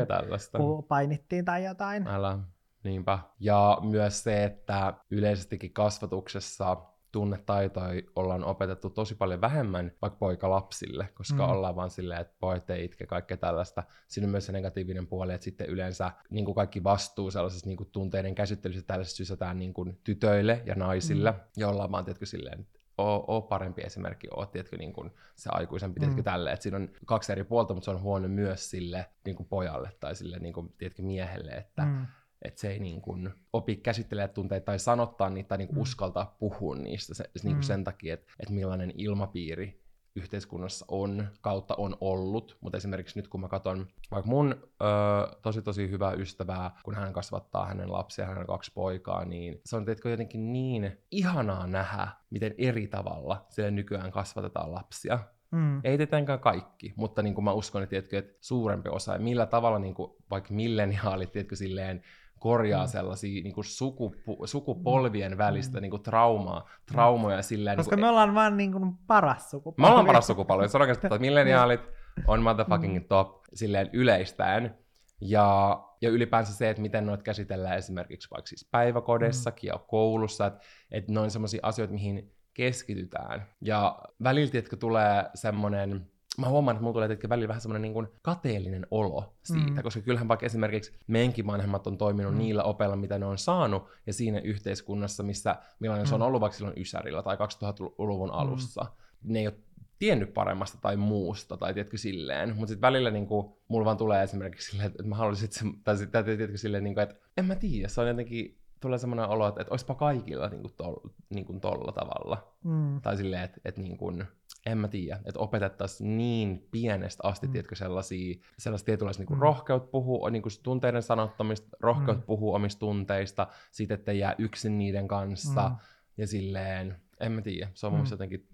kun 0.57 0.85
painittiin 0.85 1.45
tai 1.45 1.64
jotain. 1.64 2.07
Älä. 2.07 2.38
Niinpä. 2.85 3.19
Ja 3.40 3.78
myös 3.83 4.23
se, 4.23 4.45
että 4.45 4.95
yleisestikin 5.11 5.73
kasvatuksessa 5.73 6.76
tunnetaitoja 7.12 8.02
ollaan 8.17 8.45
opetettu 8.45 8.90
tosi 8.90 9.14
paljon 9.14 9.40
vähemmän 9.40 9.93
vaikka 10.02 10.17
poikalapsille, 10.19 11.09
koska 11.14 11.47
Mm. 11.47 11.52
ollaan 11.52 11.76
vaan 11.76 11.90
silleen, 11.90 12.21
että 12.21 12.35
pojat 12.40 12.71
ei 12.71 12.85
itke 12.85 13.07
kaikkea 13.07 13.37
tällaista. 13.37 13.83
Siinä 14.09 14.26
on 14.26 14.31
myös 14.31 14.47
se 14.47 14.52
negatiivinen 14.52 15.07
puoli, 15.07 15.33
että 15.35 15.45
sitten 15.45 15.67
yleensä 15.67 16.11
niin 16.31 16.45
kuin 16.45 16.55
kaikki 16.55 16.85
vastuu 16.85 17.31
sellaisessa 17.31 17.67
niin 17.67 17.76
kuin 17.76 17.90
tunteiden 17.93 18.35
käsittelyssä 18.35 18.87
tällaisessa 18.87 19.17
sysätään 19.17 19.59
niin 19.59 19.75
kuin 19.75 19.99
tytöille 20.05 20.62
ja 20.67 20.75
naisille, 20.75 21.31
mm. 21.31 21.38
ja 21.57 21.69
ollaan 21.69 21.93
vaan, 21.93 22.05
tiedätkö, 22.05 22.26
silleen, 22.26 22.61
että 22.61 22.81
oo, 22.99 23.25
oo 23.29 23.43
parempi 23.43 23.83
esimerkki, 23.83 24.29
oo, 24.31 24.47
tiedätkö, 24.47 24.76
niin 24.76 24.93
kuin 24.93 25.11
se 25.37 25.50
aikuisempi, 25.52 26.00
tiedätkö, 26.00 26.21
Mm. 26.21 26.25
tälle, 26.25 26.52
että 26.52 26.62
siinä 26.62 26.76
on 26.76 26.88
kaksi 27.07 27.33
eri 27.33 27.45
puolta, 27.45 27.75
mutta 27.75 27.85
se 27.85 27.90
on 27.90 28.02
huono 28.02 28.29
myös 28.29 28.71
sille 28.71 29.07
niin 29.25 29.37
kuin 29.37 29.47
pojalle 29.47 29.90
tai 30.00 30.14
sille, 30.17 30.38
niin 30.38 30.52
kuin, 30.55 30.75
tiedätkö, 30.79 31.02
miehelle, 31.02 31.50
että 31.50 31.83
Mm. 31.83 32.07
Että 32.42 32.61
se 32.61 32.70
ei 32.70 32.78
niin 32.78 33.00
kuin 33.02 33.30
opi 33.52 33.76
käsittelemään 33.76 34.30
tunteita 34.30 34.64
tai 34.64 34.78
sanottaa 34.78 35.30
niitä 35.30 35.49
tai 35.49 35.59
niin 35.59 35.68
kuin 35.68 35.76
Mm. 35.78 35.82
uskaltaa 35.82 36.37
puhua 36.38 36.76
niistä 36.76 37.14
se, 37.14 37.25
niin 37.35 37.42
kuin 37.42 37.56
Mm. 37.56 37.62
sen 37.62 37.85
takia, 37.85 38.14
että, 38.14 38.32
että 38.40 38.54
millainen 38.54 38.92
ilmapiiri 38.94 39.80
yhteiskunnassa 40.16 40.85
on, 40.88 41.26
kautta 41.40 41.75
on 41.78 41.97
ollut, 42.00 42.59
mutta 42.61 42.78
esimerkiksi 42.78 43.18
nyt 43.18 43.28
kun 43.28 43.40
mä 43.40 43.49
katson 43.49 43.87
vaikka 44.11 44.30
mun 44.30 44.54
ö, 44.82 45.37
tosi 45.42 45.62
tosi 45.62 45.90
hyvää 45.90 46.12
ystävää, 46.12 46.70
kun 46.85 46.94
hän 46.94 47.12
kasvattaa 47.12 47.66
hänen 47.66 47.92
lapsia, 47.92 48.26
hän 48.26 48.38
on 48.38 48.47
kaksi 48.47 48.73
poikaa, 48.75 49.25
niin 49.25 49.61
se 49.64 49.76
on 49.76 49.85
tietenkin 49.85 50.11
jotenkin 50.11 50.52
niin 50.52 50.99
ihanaa 51.11 51.66
nähdä, 51.66 52.09
miten 52.30 52.54
eri 52.59 52.87
tavalla 52.87 53.47
sille 53.49 53.70
nykyään 53.70 54.11
kasvatetaan 54.11 54.75
lapsia. 54.75 55.18
Mm. 55.50 55.80
Ei 55.85 55.97
tietenkään 55.97 56.40
kaikki, 56.40 56.92
mutta 56.97 57.23
niin 57.23 57.35
kuin 57.35 57.44
mä 57.44 57.52
uskon, 57.52 57.82
että, 57.82 57.90
tiedätkö, 57.90 58.18
että 58.18 58.32
suurempi 58.40 58.88
osa, 58.88 59.12
ja 59.12 59.18
millä 59.18 59.47
tavalla 59.47 59.78
niin 59.78 59.94
kuin, 59.94 60.12
vaikka 60.30 60.54
milleniaalit 60.54 61.32
tiedätkö, 61.32 61.56
silleen, 61.56 62.02
korjaa 62.40 62.85
Mm. 62.85 62.88
sellaisia 62.90 63.42
niin 63.42 63.54
kuin 63.54 63.64
sukupu, 63.64 64.47
sukupolvien 64.47 65.38
välistä 65.38 65.78
Mm. 65.78 65.82
niin 65.82 65.90
kuin 65.90 66.02
traumaa, 66.02 66.68
traumoja 66.87 67.42
silleen. 67.42 67.76
Koska 67.76 67.97
niin 67.97 68.00
me 68.00 68.04
kuin, 68.04 68.11
ollaan 68.11 68.35
vaan 68.35 68.56
niin 68.56 68.73
kuin 68.73 68.94
paras 69.06 69.50
sukupolvi. 69.50 69.82
me 69.82 69.88
ollaan 69.90 70.06
paras 70.06 70.26
sukupolvi. 70.26 70.68
Se 70.68 70.76
on 70.76 70.80
oikeasti, 70.80 71.06
että 71.06 71.18
milleniaalit 71.28 71.80
on 72.26 72.42
motherfucking 72.42 72.97
Mm. 72.99 73.04
top 73.04 73.40
silleen 73.54 73.90
yleistäen. 73.92 74.78
Ja, 75.20 75.80
ja 76.02 76.11
ylipäänsä 76.11 76.54
se, 76.54 76.70
että 76.70 76.82
miten 76.82 77.06
noita 77.06 77.23
käsitellään 77.23 77.78
esimerkiksi 77.78 78.30
vaikka 78.30 78.47
siis 78.47 78.68
päiväkodessakin 78.70 79.68
ja 79.68 79.78
koulussa, 79.78 80.47
että, 80.47 80.61
että 80.90 81.12
ne 81.12 81.20
on 81.20 81.30
sellaisia 81.30 81.61
asioita, 81.62 81.92
mihin 81.94 82.32
keskitytään. 82.54 83.47
Ja 83.61 83.99
välillä, 84.23 84.50
tiedätkö, 84.50 84.76
tulee 84.76 85.25
semmoinen, 85.35 86.10
mä 86.39 86.49
huomaan, 86.49 86.75
että 86.75 86.83
mulla 86.83 86.95
tulee 86.95 87.09
tiedätkö, 87.09 87.29
välillä 87.29 87.49
vähän 87.49 87.61
semmoinen 87.61 87.93
niin 87.93 88.09
kateellinen 88.23 88.87
olo 88.91 89.35
siitä, 89.43 89.71
Mm. 89.71 89.77
mm. 89.77 89.83
koska 89.83 90.01
kyllähän 90.01 90.29
vaikka 90.29 90.47
esimerkiksi 90.47 90.93
meidänkin 91.07 91.47
vanhemmat 91.47 91.87
on 91.87 91.99
toiminut 91.99 92.33
Mm. 92.33 92.39
mm. 92.39 92.43
niillä 92.43 92.63
opeilla, 92.63 92.97
mitä 92.97 93.19
ne 93.19 93.27
on 93.27 93.39
saanut, 93.39 93.83
ja 94.07 94.13
siinä 94.13 94.39
yhteiskunnassa, 94.41 95.23
missä 95.23 95.57
millainen 95.81 96.07
mm. 96.07 96.09
se 96.09 96.15
on 96.15 96.21
Mm. 96.21 96.27
ollut 96.27 96.41
vaikka 96.41 96.57
silloin 96.59 96.79
Ysärillä 96.81 97.23
tai 97.23 97.37
2000-luvun 97.37 98.31
alussa, 98.31 98.87
ne 99.23 99.39
ei 99.39 99.47
ole 99.47 99.55
tiennyt 99.99 100.35
paremmasta 100.35 100.79
tai 100.81 100.97
muusta, 100.97 101.57
tai 101.57 101.75
tiedätkö 101.75 101.99
silleen, 101.99 102.49
mutta 102.49 102.67
sitten 102.67 102.87
välillä 102.87 103.11
niin 103.11 103.27
kuin, 103.27 103.53
mulla 103.69 103.85
vaan 103.85 103.97
tulee 103.97 104.23
esimerkiksi 104.23 104.71
silleen, 104.71 104.87
että 104.90 105.03
mä 105.03 105.16
haluaisin, 105.16 105.45
että 105.45 105.59
se, 105.59 105.64
tai 105.85 105.97
sitten 105.97 106.25
tiedätkö 106.25 106.57
silleen, 106.57 106.85
niin 106.85 106.95
kuin, 106.95 107.03
että 107.03 107.14
en 107.37 107.45
mä 107.45 107.55
tiedä, 107.55 107.88
se 107.88 108.01
on 108.01 108.09
jotenkin, 108.09 108.59
tulee 108.81 108.99
semmoinen 108.99 109.29
olo, 109.29 109.49
että, 109.49 109.61
että 109.61 109.73
olisipa 109.73 109.95
kaikilla 109.95 110.49
niin 110.49 110.61
kuin, 110.62 110.75
tol, 110.77 110.97
niin 111.31 111.45
kuin 111.45 111.61
tolla 111.61 111.93
tavalla. 111.93 112.55
Mm. 112.64 113.01
Tai 113.01 113.16
silleen, 113.16 113.43
että, 113.43 113.61
että 113.64 113.81
niin 113.81 113.97
kuin, 113.97 114.25
en 114.66 114.79
mä 114.79 114.88
tiedä, 114.88 115.20
että 115.25 115.40
opetettaisiin 115.40 116.16
niin 116.16 116.68
pienestä 116.70 117.29
asti, 117.29 117.46
Mm. 117.46 117.53
tiedätkö, 117.53 117.75
sellaisia, 117.75 118.35
sellaista 118.59 118.87
tietynlaista 118.87 119.23
niin 119.23 119.33
Mm. 119.38 119.40
rohkeut 119.42 119.90
puhua, 119.90 120.31
niin 120.31 120.42
kuin 120.42 120.53
tunteiden 120.62 121.03
sanottamista, 121.03 121.77
rohkeut 121.81 122.18
Mm. 122.18 122.23
puhua 122.23 122.57
omista 122.57 122.79
tunteista, 122.81 123.46
siitä, 123.70 123.94
että 123.94 124.12
jää 124.12 124.35
yksin 124.38 124.79
niiden 124.79 125.09
kanssa, 125.09 125.68
Mm. 125.68 125.77
ja 126.16 126.27
silleen, 126.27 126.96
en 127.20 127.33
mä 127.33 127.40
tiedä, 127.42 127.68
se 127.75 127.87
on 127.87 127.92
Mm. 127.92 127.96
mun 127.96 128.07
jotenkin 128.11 128.49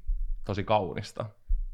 tosi 0.45 0.65
kaunista. 0.65 1.27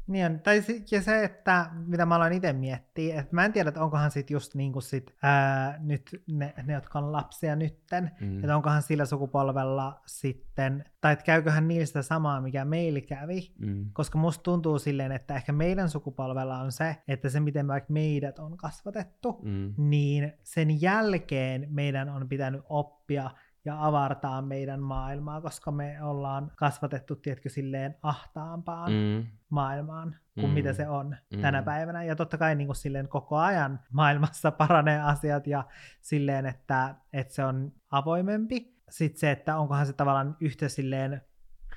Niin 0.07 0.25
on. 0.25 0.39
Tai 0.39 0.63
ja 0.91 1.01
se, 1.01 1.23
että 1.23 1.65
mitä 1.85 2.05
mä 2.05 2.15
aloin 2.15 2.33
itse 2.33 2.53
miettiä, 2.53 3.19
että 3.19 3.35
mä 3.35 3.45
en 3.45 3.53
tiedä, 3.53 3.67
että 3.69 3.83
onkohan 3.83 4.11
sit 4.11 4.29
just 4.29 4.55
niin 4.55 4.73
kuin 4.73 4.83
sit, 4.83 5.15
ää, 5.23 5.77
nyt 5.79 6.23
ne, 6.31 6.53
ne, 6.63 6.73
jotka 6.73 6.99
on 6.99 7.11
lapsia 7.11 7.55
nytten, 7.55 8.11
Mm. 8.21 8.39
että 8.39 8.55
onkohan 8.55 8.81
sillä 8.81 9.05
sukupolvella 9.05 10.01
sitten, 10.05 10.85
tai 11.01 11.13
että 11.13 11.25
käyköhän 11.25 11.67
niillä 11.67 11.85
sitä 11.85 12.01
samaa, 12.01 12.41
mikä 12.41 12.65
meillä 12.65 13.01
kävi, 13.01 13.53
Mm. 13.59 13.85
koska 13.93 14.17
musta 14.17 14.43
tuntuu 14.43 14.79
silleen, 14.79 15.11
että 15.11 15.35
ehkä 15.35 15.51
meidän 15.51 15.89
sukupolvella 15.89 16.59
on 16.59 16.71
se, 16.71 16.95
että 17.07 17.29
se 17.29 17.39
miten 17.39 17.67
vaikka 17.67 17.93
meidät 17.93 18.39
on 18.39 18.57
kasvatettu, 18.57 19.41
Mm. 19.43 19.73
niin 19.77 20.33
sen 20.43 20.81
jälkeen 20.81 21.67
meidän 21.69 22.09
on 22.09 22.29
pitänyt 22.29 22.61
oppia 22.69 23.31
ja 23.65 23.85
avartaa 23.85 24.41
meidän 24.41 24.79
maailmaa, 24.79 25.41
koska 25.41 25.71
me 25.71 26.03
ollaan 26.03 26.51
kasvatettu, 26.55 27.15
tiedätkö, 27.15 27.49
silleen 27.49 27.95
ahtaampaan 28.01 28.91
Mm. 28.91 29.25
maailmaan 29.49 30.15
kuin 30.33 30.47
Mm. 30.49 30.53
mitä 30.53 30.73
se 30.73 30.87
on 30.89 31.15
Mm. 31.35 31.41
tänä 31.41 31.61
päivänä. 31.63 32.03
Ja 32.03 32.15
totta 32.15 32.37
kai 32.37 32.55
niin 32.55 32.67
kuin 32.67 32.75
silleen 32.75 33.07
koko 33.07 33.37
ajan 33.37 33.79
maailmassa 33.91 34.51
paranee 34.61 35.01
asiat 35.01 35.47
ja 35.47 35.63
silleen, 36.01 36.45
että, 36.45 36.95
että 37.13 37.33
se 37.33 37.45
on 37.45 37.71
avoimempi. 37.91 38.73
Sitten 38.89 39.19
se, 39.19 39.31
että 39.31 39.57
onkohan 39.57 39.85
se 39.85 39.93
tavallaan 39.93 40.37
yhtä 40.39 40.69
silleen 40.69 41.21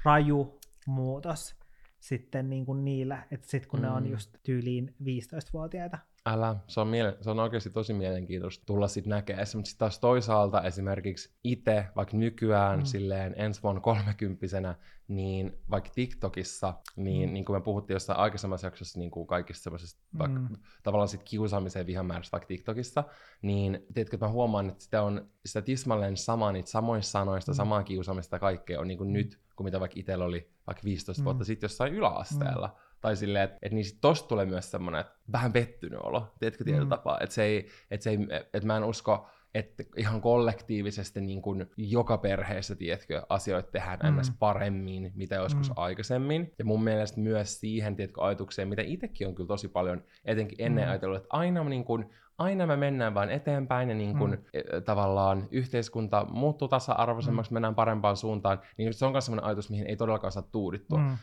raju 0.05 0.61
muutos 0.87 1.57
sitten 2.01 2.51
niin 2.51 2.67
kuin 2.67 2.85
niillä, 2.85 3.23
että 3.31 3.49
sitten 3.51 3.71
kun 3.71 3.81
mm. 3.81 3.87
ne 3.87 3.91
on 3.93 4.03
Mm. 4.03 4.11
just 4.11 4.37
tyyliin 4.43 4.95
15-vuotiaita. 5.05 5.99
Älä, 6.27 6.57
se 6.67 6.81
on, 6.81 6.87
miele- 6.89 7.17
se 7.21 7.31
on 7.31 7.39
oikeasti 7.39 7.71
tosi 7.71 7.93
mielenkiintoista 7.93 8.67
tulla 8.67 8.89
sitten 8.89 9.11
näkemään. 9.11 9.47
Mutta 9.55 9.69
sitten 9.69 9.79
taas 9.79 9.99
toisaalta 9.99 10.63
esimerkiksi 10.63 11.35
itse, 11.45 11.87
vaikka 11.97 12.17
nykyään 12.17 12.79
Mm. 12.79 12.83
mm. 12.83 12.87
silleen 12.87 13.35
ensi 13.37 13.63
vuonna 13.63 13.81
kolmekymppisenä, 13.81 14.75
niin 15.09 15.59
vaikka 15.71 15.91
TikTokissa, 15.95 16.75
niin, 16.97 17.23
Mm. 17.29 17.31
mm. 17.31 17.35
niin 17.35 17.45
kuin 17.45 17.57
me 17.57 17.61
puhuttiin 17.61 17.95
jossain 17.95 18.19
aikaisemmassa 18.19 18.67
jaksossa 18.67 18.99
niin 18.99 19.11
kuin 19.11 19.27
kaikista 19.27 19.63
semmoisesta 19.63 20.03
Mm. 20.13 20.19
vaikka 20.19 20.41
tavallaan 20.83 21.09
sit 21.09 21.23
kiusaamiseen 21.23 21.83
ja 21.83 21.87
vihan 21.87 22.07
määrästä 22.07 22.33
vaikka 22.33 22.47
TikTokissa, 22.49 23.05
niin 23.43 23.87
tiedätkö, 23.95 24.17
että 24.17 24.27
mä 24.27 24.33
huomaan, 24.33 24.69
että 24.69 24.85
sitä 24.85 25.03
on 25.03 25.29
sitä 25.47 25.63
tismalleen 25.63 26.17
samaa, 26.17 26.53
niitä 26.53 26.71
samoista 26.71 27.11
sanoista, 27.11 27.51
Mm. 27.53 27.55
mm. 27.55 27.57
samaa 27.57 27.83
kiusaamista 27.83 28.39
kaikkea 28.39 28.81
on 28.81 28.89
niin 28.89 28.99
kuin 28.99 29.09
Mm. 29.09 29.13
nyt, 29.13 29.41
kuin 29.57 29.65
mitä 29.65 29.81
vaikka 29.81 30.01
itsellä 30.01 30.25
oli 30.25 30.51
vaikka 30.67 30.85
15 30.85 31.23
Mm. 31.23 31.25
vuotta 31.25 31.45
sitten 31.45 31.65
jossain 31.69 31.95
yläasteella. 31.95 32.77
Tai 33.07 33.17
silleen, 33.17 33.45
että 33.45 33.59
et 33.63 33.73
niin 33.73 33.85
sit 33.85 33.99
tosta 34.01 34.29
tulee 34.29 34.47
myös 34.47 34.71
semmoinen, 34.71 35.01
että 35.01 35.13
vähän 35.33 35.53
pettynyt 35.53 35.99
olo, 36.03 36.35
tiedätkö, 36.39 36.65
tietyllä 36.65 36.85
Mm. 36.85 36.89
tapaa. 36.91 37.19
Että 37.21 37.35
se 37.35 37.43
ei, 37.43 37.69
että 37.91 38.05
se 38.05 38.11
ei, 38.11 38.19
että 38.55 38.67
mä 38.67 38.77
en 38.77 38.85
usko, 38.85 39.27
että 39.55 39.85
ihan 39.97 40.21
kollektiivisesti 40.21 41.21
niin 41.21 41.43
kuin 41.43 41.67
joka 41.77 42.19
perheessä, 42.19 42.75
tiedätkö, 42.77 43.23
asioita 43.29 43.71
tehdään 43.71 44.15
Mm. 44.15 44.21
ns. 44.21 44.33
paremmin, 44.39 45.13
mitä 45.15 45.35
joskus 45.35 45.69
mm. 45.69 45.75
aikaisemmin. 45.77 46.53
Ja 46.59 46.65
mun 46.65 46.85
mielestä 46.85 47.21
myös 47.21 47.61
siihen, 47.61 47.97
tiedätkö, 47.97 48.23
ajatukseen, 48.25 48.69
mitä 48.69 48.83
itsekin 48.83 49.27
on 49.29 49.35
kyllä 49.35 49.49
tosi 49.49 49.69
paljon 49.69 50.05
etenkin 50.25 50.59
ennen 50.61 50.85
Mm. 50.85 50.91
ajatellut, 50.91 51.17
että 51.17 51.29
aina, 51.31 51.65
niin 51.65 51.85
kuin, 51.85 52.11
aina 52.39 52.67
me 52.67 52.77
mennään 52.77 53.15
vaan 53.15 53.31
eteenpäin 53.31 53.89
ja 53.89 53.95
niin 53.95 54.19
kuin, 54.19 54.31
Mm. 54.31 54.37
mm. 54.77 54.83
tavallaan 54.85 55.43
yhteiskunta 55.51 56.27
muuttuu 56.31 56.69
tasa-arvoisemmaksi, 56.69 57.51
Mm. 57.51 57.55
mennään 57.55 57.75
parempaan 57.75 58.17
suuntaan, 58.17 58.59
niin 58.79 58.95
se 58.95 59.07
on 59.07 59.13
myös 59.13 59.27
sellainen 59.27 59.47
ajatus, 59.47 59.71
mihin 59.71 59.87
ei 59.87 59.97
todellakaan 59.97 60.33
saa 60.33 60.43
tuudittua. 60.43 60.99
Mm 60.99 61.17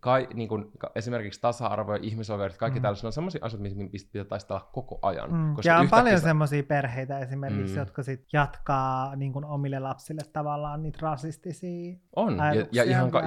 kai, 0.00 0.28
niin 0.34 0.48
kuin, 0.48 0.70
ka- 0.78 0.90
esimerkiksi 0.94 1.40
tasa-arvo 1.40 1.92
ja 1.94 1.98
ihmisoikeudet, 2.02 2.56
kaikki 2.56 2.78
Mm. 2.78 2.82
tällaiset, 2.82 3.02
ne 3.02 3.06
on 3.06 3.12
sellaisia 3.12 3.40
asioita, 3.44 3.62
mihin 3.62 3.90
mistä 3.92 4.10
pitää 4.12 4.24
taistella 4.24 4.68
koko 4.72 4.98
ajan. 5.02 5.32
Mm. 5.32 5.54
Koska 5.54 5.68
Ja 5.72 5.78
on 5.78 5.88
paljon 5.88 6.18
sä- 6.18 6.24
semmoisia 6.24 6.62
perheitä 6.62 7.18
esimerkiksi, 7.18 7.72
Mm. 7.74 7.78
jotka 7.78 8.02
sit 8.02 8.24
jatkaa 8.32 9.16
niin 9.16 9.32
kuin 9.32 9.44
omille 9.44 9.78
lapsille 9.78 10.20
tavallaan 10.32 10.82
niitä 10.82 10.98
rasistisia 11.02 11.96
On, 12.16 12.36
ja, 12.36 12.42
ajatuksia 12.44 12.84
ja, 12.84 12.90
ihan, 12.90 13.10
ka- 13.10 13.20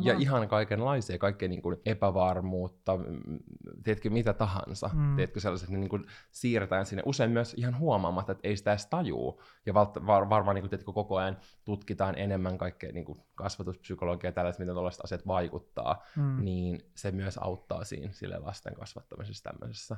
ja, 0.00 0.12
ja 0.12 0.14
ihan 0.18 0.48
kaikenlaisia, 0.48 1.18
kaikkea 1.18 1.48
niin 1.48 1.62
kuin 1.62 1.76
epävarmuutta, 1.86 2.98
tiedätkö, 3.84 4.10
mitä 4.10 4.32
tahansa. 4.32 4.90
Mm. 4.94 5.16
Tiedätkö, 5.16 5.40
sellaiset, 5.40 5.68
ne 5.68 5.78
niin 5.78 5.88
kuin 5.90 6.06
siirretään 6.30 6.75
sinne 6.84 7.02
usein 7.06 7.30
myös 7.30 7.54
ihan 7.54 7.78
huomaamatta, 7.78 8.32
että 8.32 8.48
ei 8.48 8.56
sitä 8.56 8.70
edes 8.70 8.86
tajuu. 8.86 9.42
Ja 9.66 9.74
valta, 9.74 10.06
var, 10.06 10.28
varmaan 10.30 10.54
niin 10.54 10.62
kuin, 10.62 10.70
tiedätkö, 10.70 10.92
koko 10.92 11.16
ajan 11.16 11.36
tutkitaan 11.64 12.18
enemmän 12.18 12.58
kaikkea 12.58 12.92
niin 12.92 13.04
kuin 13.04 13.18
kasvatuspsykologiaa 13.34 14.28
ja 14.28 14.32
tällaiset, 14.32 14.58
miten 14.60 14.74
tällaiset 14.74 15.04
asiat 15.04 15.26
vaikuttaa, 15.26 16.02
Mm. 16.16 16.44
niin 16.44 16.80
se 16.94 17.10
myös 17.10 17.38
auttaa 17.38 17.84
siinä 17.84 18.12
sille 18.12 18.38
lasten 18.38 18.74
kasvattamisessa 18.74 19.50
tämmöisessä. 19.50 19.96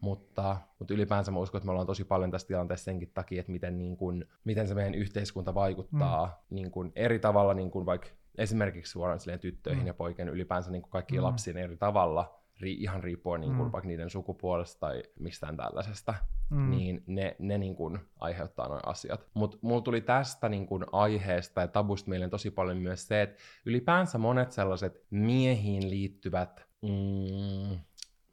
mutta, 0.00 0.56
mutta 0.78 0.94
ylipäänsä 0.94 1.30
mä 1.30 1.38
uskon, 1.38 1.58
että 1.58 1.66
me 1.66 1.70
ollaan 1.70 1.86
tosi 1.86 2.04
paljon 2.04 2.30
tässä 2.30 2.46
tilanteessa 2.46 2.84
senkin 2.84 3.10
takia, 3.14 3.40
että 3.40 3.52
miten, 3.52 3.78
niin 3.78 3.96
kun, 3.96 4.24
miten 4.44 4.68
se 4.68 4.74
meidän 4.74 4.94
yhteiskunta 4.94 5.54
vaikuttaa 5.54 6.26
mm. 6.26 6.54
niin 6.54 6.70
kun, 6.70 6.92
eri 6.96 7.18
tavalla, 7.18 7.54
niin 7.54 7.70
kun 7.70 7.86
vaikka 7.86 8.08
esimerkiksi 8.38 8.92
suoraan 8.92 9.20
silleen 9.20 9.40
tyttöihin 9.40 9.82
mm. 9.82 9.86
ja 9.86 9.94
poikien 9.94 10.28
ylipäänsä 10.28 10.70
niin 10.70 10.82
kaikkiin 10.82 11.20
mm. 11.20 11.24
lapsiin 11.24 11.56
eri 11.56 11.76
tavalla, 11.76 12.40
ri, 12.60 12.72
ihan 12.72 13.02
riippuen 13.02 13.40
niin 13.40 13.56
kuin, 13.56 13.68
mm. 13.68 13.72
vaikka 13.72 13.88
niiden 13.88 14.10
sukupuolesta 14.10 14.80
tai 14.80 15.02
mistään 15.18 15.56
tällaisesta, 15.56 16.14
mm. 16.50 16.70
niin 16.70 17.04
ne, 17.06 17.36
ne 17.38 17.58
niin 17.58 17.76
kuin, 17.76 17.98
aiheuttaa 18.20 18.68
noin 18.68 18.80
asiat. 18.86 19.26
Mutta 19.34 19.58
mulla 19.62 19.80
tuli 19.80 20.00
tästä 20.00 20.48
niin 20.48 20.66
kuin, 20.66 20.84
aiheesta 20.92 21.60
ja 21.60 21.68
tabusta 21.68 22.10
mieleen 22.10 22.30
tosi 22.30 22.50
paljon 22.50 22.76
myös 22.76 23.08
se, 23.08 23.22
että 23.22 23.36
ylipäänsä 23.66 24.18
monet 24.18 24.52
sellaiset 24.52 25.06
miehiin 25.10 25.90
liittyvät, 25.90 26.66
mm, 26.82 27.78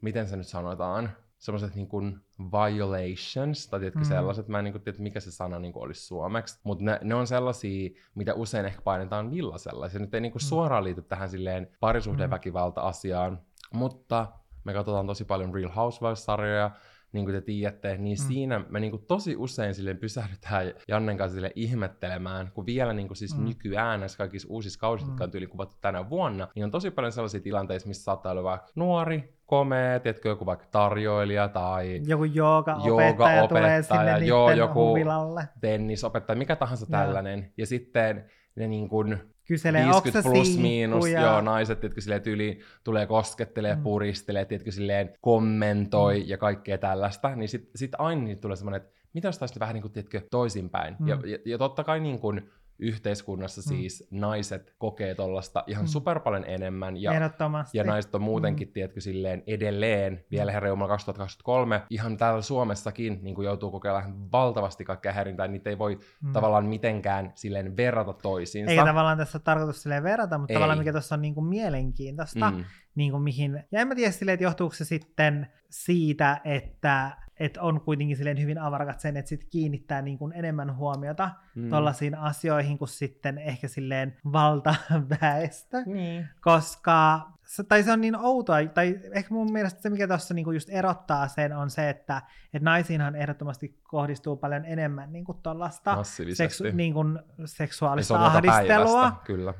miten 0.00 0.28
se 0.28 0.36
nyt 0.36 0.46
sanotaan, 0.46 1.10
sellaiset 1.38 1.74
niin 1.74 1.88
kuin 1.88 2.20
violations, 2.38 3.68
tai 3.68 3.80
tiedätkö, 3.80 4.00
mm. 4.00 4.04
sellaiset, 4.04 4.48
mä 4.48 4.58
en 4.58 4.64
niin 4.64 4.72
kuin, 4.72 4.82
tiedä, 4.82 4.98
mikä 4.98 5.20
se 5.20 5.30
sana 5.30 5.58
niin 5.58 5.72
kuin 5.72 5.82
olisi 5.82 6.06
suomeksi, 6.06 6.60
mutta 6.64 6.84
ne, 6.84 6.98
ne, 7.02 7.14
on 7.14 7.26
sellaisia, 7.26 7.90
mitä 8.14 8.34
usein 8.34 8.66
ehkä 8.66 8.82
painetaan 8.82 9.30
villasella. 9.30 9.88
Se 9.88 9.98
nyt 9.98 10.14
ei 10.14 10.20
niin 10.20 10.32
kuin 10.32 10.42
mm. 10.42 10.48
suoraan 10.48 10.84
liity 10.84 11.02
tähän 11.02 11.28
silleen 11.28 11.68
parisuhdeväkivalta-asiaan, 11.80 13.40
mutta 13.72 14.26
me 14.64 14.72
katsotaan 14.72 15.06
tosi 15.06 15.24
paljon 15.24 15.54
Real 15.54 15.70
Housewives-sarjoja, 15.70 16.70
niin 17.12 17.24
kuin 17.24 17.34
te 17.34 17.40
tiedätte, 17.40 17.96
niin 17.96 18.18
mm. 18.20 18.26
siinä 18.26 18.64
me 18.68 18.80
niin 18.80 18.90
kuin 18.90 19.06
tosi 19.06 19.36
usein 19.36 19.74
silleen 19.74 19.98
pysähdytään 19.98 20.72
Jannen 20.88 21.16
kanssa 21.16 21.34
sille 21.34 21.50
ihmettelemään, 21.54 22.50
kun 22.54 22.66
vielä 22.66 22.92
niin 22.92 23.06
kuin 23.06 23.16
siis 23.16 23.38
mm. 23.38 23.44
nykyään 23.44 24.00
näissä 24.00 24.18
kaikissa 24.18 24.48
uusissa 24.50 24.80
kausissa, 24.80 25.06
mm. 25.06 25.12
jotka 25.12 25.24
on 25.24 25.30
tyyli 25.30 25.46
kuvattu 25.46 25.76
tänä 25.80 26.10
vuonna, 26.10 26.48
niin 26.54 26.64
on 26.64 26.70
tosi 26.70 26.90
paljon 26.90 27.12
sellaisia 27.12 27.40
tilanteita, 27.40 27.88
missä 27.88 28.04
saattaa 28.04 28.32
olla 28.32 28.42
vaikka 28.42 28.72
nuori, 28.74 29.34
komea, 29.46 30.00
tiedätkö, 30.00 30.28
joku 30.28 30.46
vaikka 30.46 30.66
tarjoilija 30.70 31.48
tai 31.48 32.00
joku 32.06 32.24
jooga-opettaja 32.24 33.36
jooga 33.36 33.48
tulee 33.48 33.82
sinne 33.82 34.18
joo, 34.18 34.50
joku 34.50 34.88
huvilalle. 34.88 35.48
tennisopettaja, 35.60 36.36
mikä 36.36 36.56
tahansa 36.56 36.86
tällainen. 36.86 37.52
Ja 37.56 37.66
sitten 37.66 38.30
ne 38.56 38.68
niin 38.68 38.88
kuin 38.88 39.18
Kyselee, 39.44 39.84
50 39.84 40.22
plus 40.22 40.58
miinus, 40.58 41.08
ja... 41.08 41.20
joo, 41.20 41.40
naiset, 41.40 41.82
jotka 41.82 42.00
silleen 42.00 42.22
tyyli 42.22 42.60
tulee 42.84 43.06
koskettelee, 43.06 43.76
mm. 43.76 43.82
puristelee, 43.82 44.46
jotka 44.50 44.70
silleen 44.70 45.12
kommentoi 45.20 46.20
mm. 46.20 46.28
ja 46.28 46.38
kaikkea 46.38 46.78
tällaista, 46.78 47.36
niin 47.36 47.48
sitten 47.48 47.70
sit 47.76 47.92
aina 47.98 48.22
niin 48.22 48.38
tulee 48.38 48.56
semmoinen, 48.56 48.80
että 48.80 48.94
mitä 49.14 49.28
jos 49.28 49.38
taisi 49.38 49.60
vähän 49.60 49.74
niin 49.74 49.82
kuin, 49.82 49.92
tiedätkö, 49.92 50.20
toisinpäin. 50.30 50.96
Mm. 50.98 51.08
Ja, 51.08 51.18
ja, 51.24 51.38
ja 51.44 51.58
totta 51.58 51.84
kai 51.84 52.00
niin 52.00 52.18
kuin, 52.18 52.50
yhteiskunnassa 52.78 53.60
mm. 53.60 53.64
siis 53.64 54.08
naiset 54.10 54.74
kokee 54.78 55.14
tuollaista 55.14 55.64
ihan 55.66 55.84
mm. 55.84 55.88
super 55.88 56.20
paljon 56.20 56.44
enemmän. 56.46 56.96
Ja, 56.96 57.30
ja 57.72 57.84
naiset 57.84 58.14
on 58.14 58.22
muutenkin, 58.22 58.68
mm. 58.68 58.72
tiedätkö, 58.72 59.00
silleen 59.00 59.42
edelleen, 59.46 60.24
vielä 60.30 60.50
mm. 60.50 60.54
herra 60.54 60.68
2023, 60.88 61.82
ihan 61.90 62.16
täällä 62.16 62.42
Suomessakin 62.42 63.18
niin 63.22 63.34
kuin 63.34 63.46
joutuu 63.46 63.70
kokeilemaan 63.70 64.32
valtavasti 64.32 64.84
kaikkea 64.84 65.12
häirintää, 65.12 65.48
niitä 65.48 65.70
ei 65.70 65.78
voi 65.78 65.98
mm. 66.22 66.32
tavallaan 66.32 66.66
mitenkään 66.66 67.32
silleen 67.34 67.76
verrata 67.76 68.12
toisiinsa. 68.12 68.72
Ei 68.72 68.78
tavallaan 68.78 69.18
tässä 69.18 69.38
ole 69.38 69.42
tarkoitus 69.44 69.82
silleen 69.82 70.02
verrata, 70.02 70.38
mutta 70.38 70.52
ei. 70.52 70.56
tavallaan 70.56 70.78
mikä 70.78 70.92
tuossa 70.92 71.14
on 71.14 71.22
niin 71.22 71.34
kuin 71.34 71.46
mielenkiintoista, 71.46 72.50
mm. 72.50 72.64
niin 72.94 73.10
kuin 73.10 73.22
mihin, 73.22 73.64
ja 73.72 73.80
en 73.80 73.88
mä 73.88 73.94
tiedä 73.94 74.12
silleen, 74.12 74.34
että 74.34 74.44
johtuuko 74.44 74.74
se 74.74 74.84
sitten 74.84 75.46
siitä, 75.70 76.40
että 76.44 77.23
että 77.40 77.62
on 77.62 77.80
kuitenkin 77.80 78.16
silleen 78.16 78.40
hyvin 78.40 78.58
avarakat 78.58 79.00
sen, 79.00 79.16
että 79.16 79.28
sit 79.28 79.44
kiinnittää 79.44 80.02
niin 80.02 80.18
kuin 80.18 80.32
enemmän 80.32 80.76
huomiota 80.76 81.30
mm. 81.54 81.70
tuollaisiin 81.70 82.14
asioihin 82.14 82.78
kuin 82.78 82.88
sitten 82.88 83.38
ehkä 83.38 83.68
silleen 83.68 84.16
valtaväestö, 84.32 85.82
niin. 85.86 86.28
koska 86.40 87.20
tai 87.68 87.82
se 87.82 87.92
on 87.92 88.00
niin 88.00 88.16
outoa, 88.16 88.56
tai 88.74 89.00
ehkä 89.12 89.34
mun 89.34 89.52
mielestä 89.52 89.82
se, 89.82 89.90
mikä 89.90 90.08
tuossa 90.08 90.34
niinku 90.34 90.52
just 90.52 90.68
erottaa 90.70 91.28
sen, 91.28 91.56
on 91.56 91.70
se, 91.70 91.90
että 91.90 92.22
et 92.54 92.62
naisiinhan 92.62 93.16
ehdottomasti 93.16 93.80
kohdistuu 93.82 94.36
paljon 94.36 94.64
enemmän 94.64 95.12
niinku 95.12 95.34
tuollaista 95.34 95.96
seksu, 96.34 96.64
niinku 96.72 97.04
seksuaalista 97.44 98.26
ahdistelua 98.26 99.00
päivästä, 99.00 99.24
kyllä. 99.24 99.54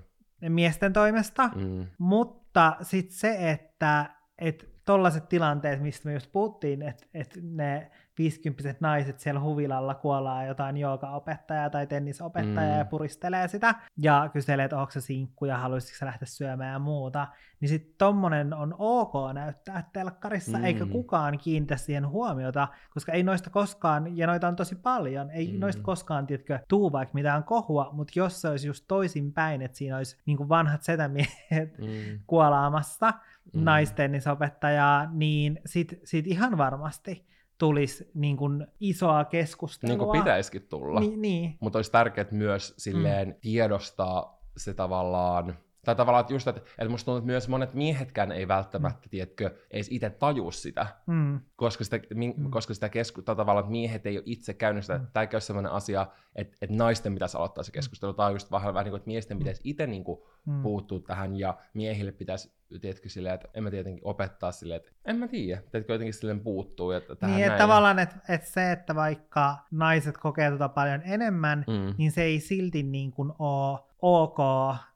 miesten 0.49 0.93
toimesta, 0.93 1.51
mm. 1.55 1.87
mutta 1.99 2.77
sitten 2.83 3.17
se, 3.17 3.51
että 3.51 4.11
et 4.39 4.74
tollaiset 4.85 5.29
tilanteet, 5.29 5.83
mistä 5.83 6.09
me 6.09 6.15
just 6.15 6.33
puhuttiin, 6.33 6.83
että, 6.83 7.07
että 7.15 7.41
ne 7.43 7.91
50 8.19 8.75
naiset 8.81 9.21
siellä 9.21 9.41
huvilalla 9.41 9.95
kuolaa 9.95 10.45
jotain 10.45 10.77
joogaopettajaa 10.77 11.71
tai 11.71 11.87
tennisopettajaa 11.87 12.73
mm. 12.73 12.79
ja 12.79 12.85
puristelee 12.85 13.49
sitä 13.49 13.75
ja 13.99 14.31
kyselee, 14.33 14.65
että 14.65 14.79
onko 14.79 14.91
se 14.91 15.01
sinkku 15.01 15.45
ja 15.45 15.59
haluaisitko 15.59 16.07
lähteä 16.07 16.27
syömään 16.27 16.73
ja 16.73 16.79
muuta, 16.79 17.27
niin 17.61 17.69
sitten 17.69 17.95
tommonen 17.99 18.55
on 18.55 18.75
ok 18.79 19.13
näyttää 19.33 19.91
telkkarissa, 19.93 20.59
mm. 20.59 20.65
eikä 20.65 20.87
kukaan 20.87 21.39
kiinnitä 21.39 21.77
siihen 21.77 22.09
huomiota, 22.09 22.69
koska 22.91 23.13
ei 23.13 23.23
noista 23.23 23.51
koskaan, 23.51 24.17
ja 24.17 24.27
noita 24.27 24.49
on 24.49 24.57
tosi 24.57 24.75
paljon, 24.75 25.31
ei 25.31 25.53
mm. 25.53 25.61
noista 25.61 25.83
koskaan, 25.83 26.27
tiedätkö, 26.27 26.59
tuu 26.69 26.93
vaikka 26.93 27.15
mitään 27.15 27.45
kohua, 27.45 27.91
mutta 27.93 28.13
jos 28.17 28.41
se 28.41 28.49
olisi 28.49 28.67
just 28.67 28.85
toisinpäin, 28.89 29.63
että 29.63 29.79
siinä 29.79 29.97
olisi 29.97 30.17
niin 30.27 30.49
vanhat 30.49 30.83
setämiehet 30.83 31.79
mm. 31.79 32.19
kuolaamassa, 32.27 33.13
mm. 33.55 33.65
naistennissopettajaa, 33.65 35.09
niin 35.13 35.61
sit, 35.67 36.01
sit 36.05 36.27
ihan 36.27 36.59
varmasti 36.59 37.27
tulisi 37.59 38.11
niin 38.15 38.37
kuin 38.37 38.67
isoa 38.81 39.25
keskustelua. 39.25 39.91
Niin 39.91 39.99
kuin 39.99 40.21
pitäisikin 40.21 40.67
tulla. 40.69 41.01
Ni, 41.01 41.17
niin. 41.17 41.57
Mutta 41.61 41.79
olisi 41.79 41.93
tärkeää 41.93 42.27
myös 42.31 42.75
silleen 42.79 43.29
mm. 43.29 43.35
tiedostaa 43.41 44.41
se 44.57 44.75
tavallaan 44.75 45.57
tai 45.85 45.97
tavallaan, 45.97 46.21
että 46.21 46.33
just, 46.33 46.49
että, 46.49 46.61
että 46.79 46.89
musta 46.89 47.05
tuntuu, 47.05 47.19
että 47.19 47.27
myös 47.27 47.49
monet 47.49 47.75
miehetkään 47.75 48.33
ei 48.33 48.49
välttämättä, 48.49 49.07
mm. 49.07 49.11
tiedätkö, 49.11 49.51
edes 49.71 49.89
itse 49.91 50.11
taju 50.11 50.51
sitä, 50.51 50.87
mm. 51.07 51.41
koska 51.57 51.85
sitä, 51.85 52.01
mi, 52.15 52.35
mm. 52.37 52.51
koska 52.51 52.75
sitä 52.75 52.89
kesku, 52.89 53.23
tavallaan, 53.23 53.59
että 53.59 53.71
miehet 53.71 54.07
ei 54.07 54.17
ole 54.19 54.23
itse 54.27 54.55
käynyt 54.55 54.85
sitä, 54.85 54.99
mm. 54.99 55.07
tämä 55.13 55.23
ei 55.23 55.29
ole 55.33 55.41
sellainen 55.41 55.73
asia, 55.73 56.07
että, 56.35 56.57
että 56.63 56.77
naisten 56.77 57.15
pitäisi 57.15 57.37
aloittaa 57.37 57.65
se 57.65 57.73
keskustelu, 57.73 58.13
tai 58.13 58.33
just 58.33 58.51
vähän, 58.51 58.75
vähän 58.75 58.85
niin 58.85 58.91
kuin, 58.91 58.99
että 58.99 59.09
miesten 59.09 59.39
pitäisi 59.39 59.61
itse 59.65 59.87
niin 59.87 60.05
kuin, 60.05 60.21
mm. 60.47 60.63
puuttua 60.63 61.01
tähän, 61.01 61.37
ja 61.37 61.57
miehille 61.75 62.13
pitäisi, 62.13 62.53
tiedätkö, 62.79 63.09
silleen, 63.09 63.35
että 63.35 63.49
en 63.55 63.65
mä 63.65 63.71
tietenkin 63.71 64.03
opettaa 64.05 64.53
silleen, 64.53 64.81
että 64.81 64.91
en 65.05 65.17
mä 65.17 65.29
tiedä, 65.29 65.63
tiedätkö, 65.71 65.93
jotenkin 65.93 66.15
silleen 66.15 66.41
puuttuu. 66.41 66.91
Että 66.91 67.17
tähän 67.17 67.37
niin, 67.37 67.47
että 67.47 67.59
tavallaan, 67.59 67.99
että, 67.99 68.17
että 68.29 68.51
se, 68.51 68.73
että 68.73 68.95
vaikka 68.95 69.57
naiset 69.71 70.19
kokee 70.19 70.51
tota 70.51 70.69
paljon 70.69 71.03
enemmän, 71.05 71.65
mm. 71.69 71.95
niin 71.99 72.13
se 72.13 72.23
ei 72.23 72.41
silti 72.41 72.83
niin 72.83 73.13
kuin 73.13 73.33
ole 73.39 73.79
ok, 74.03 74.39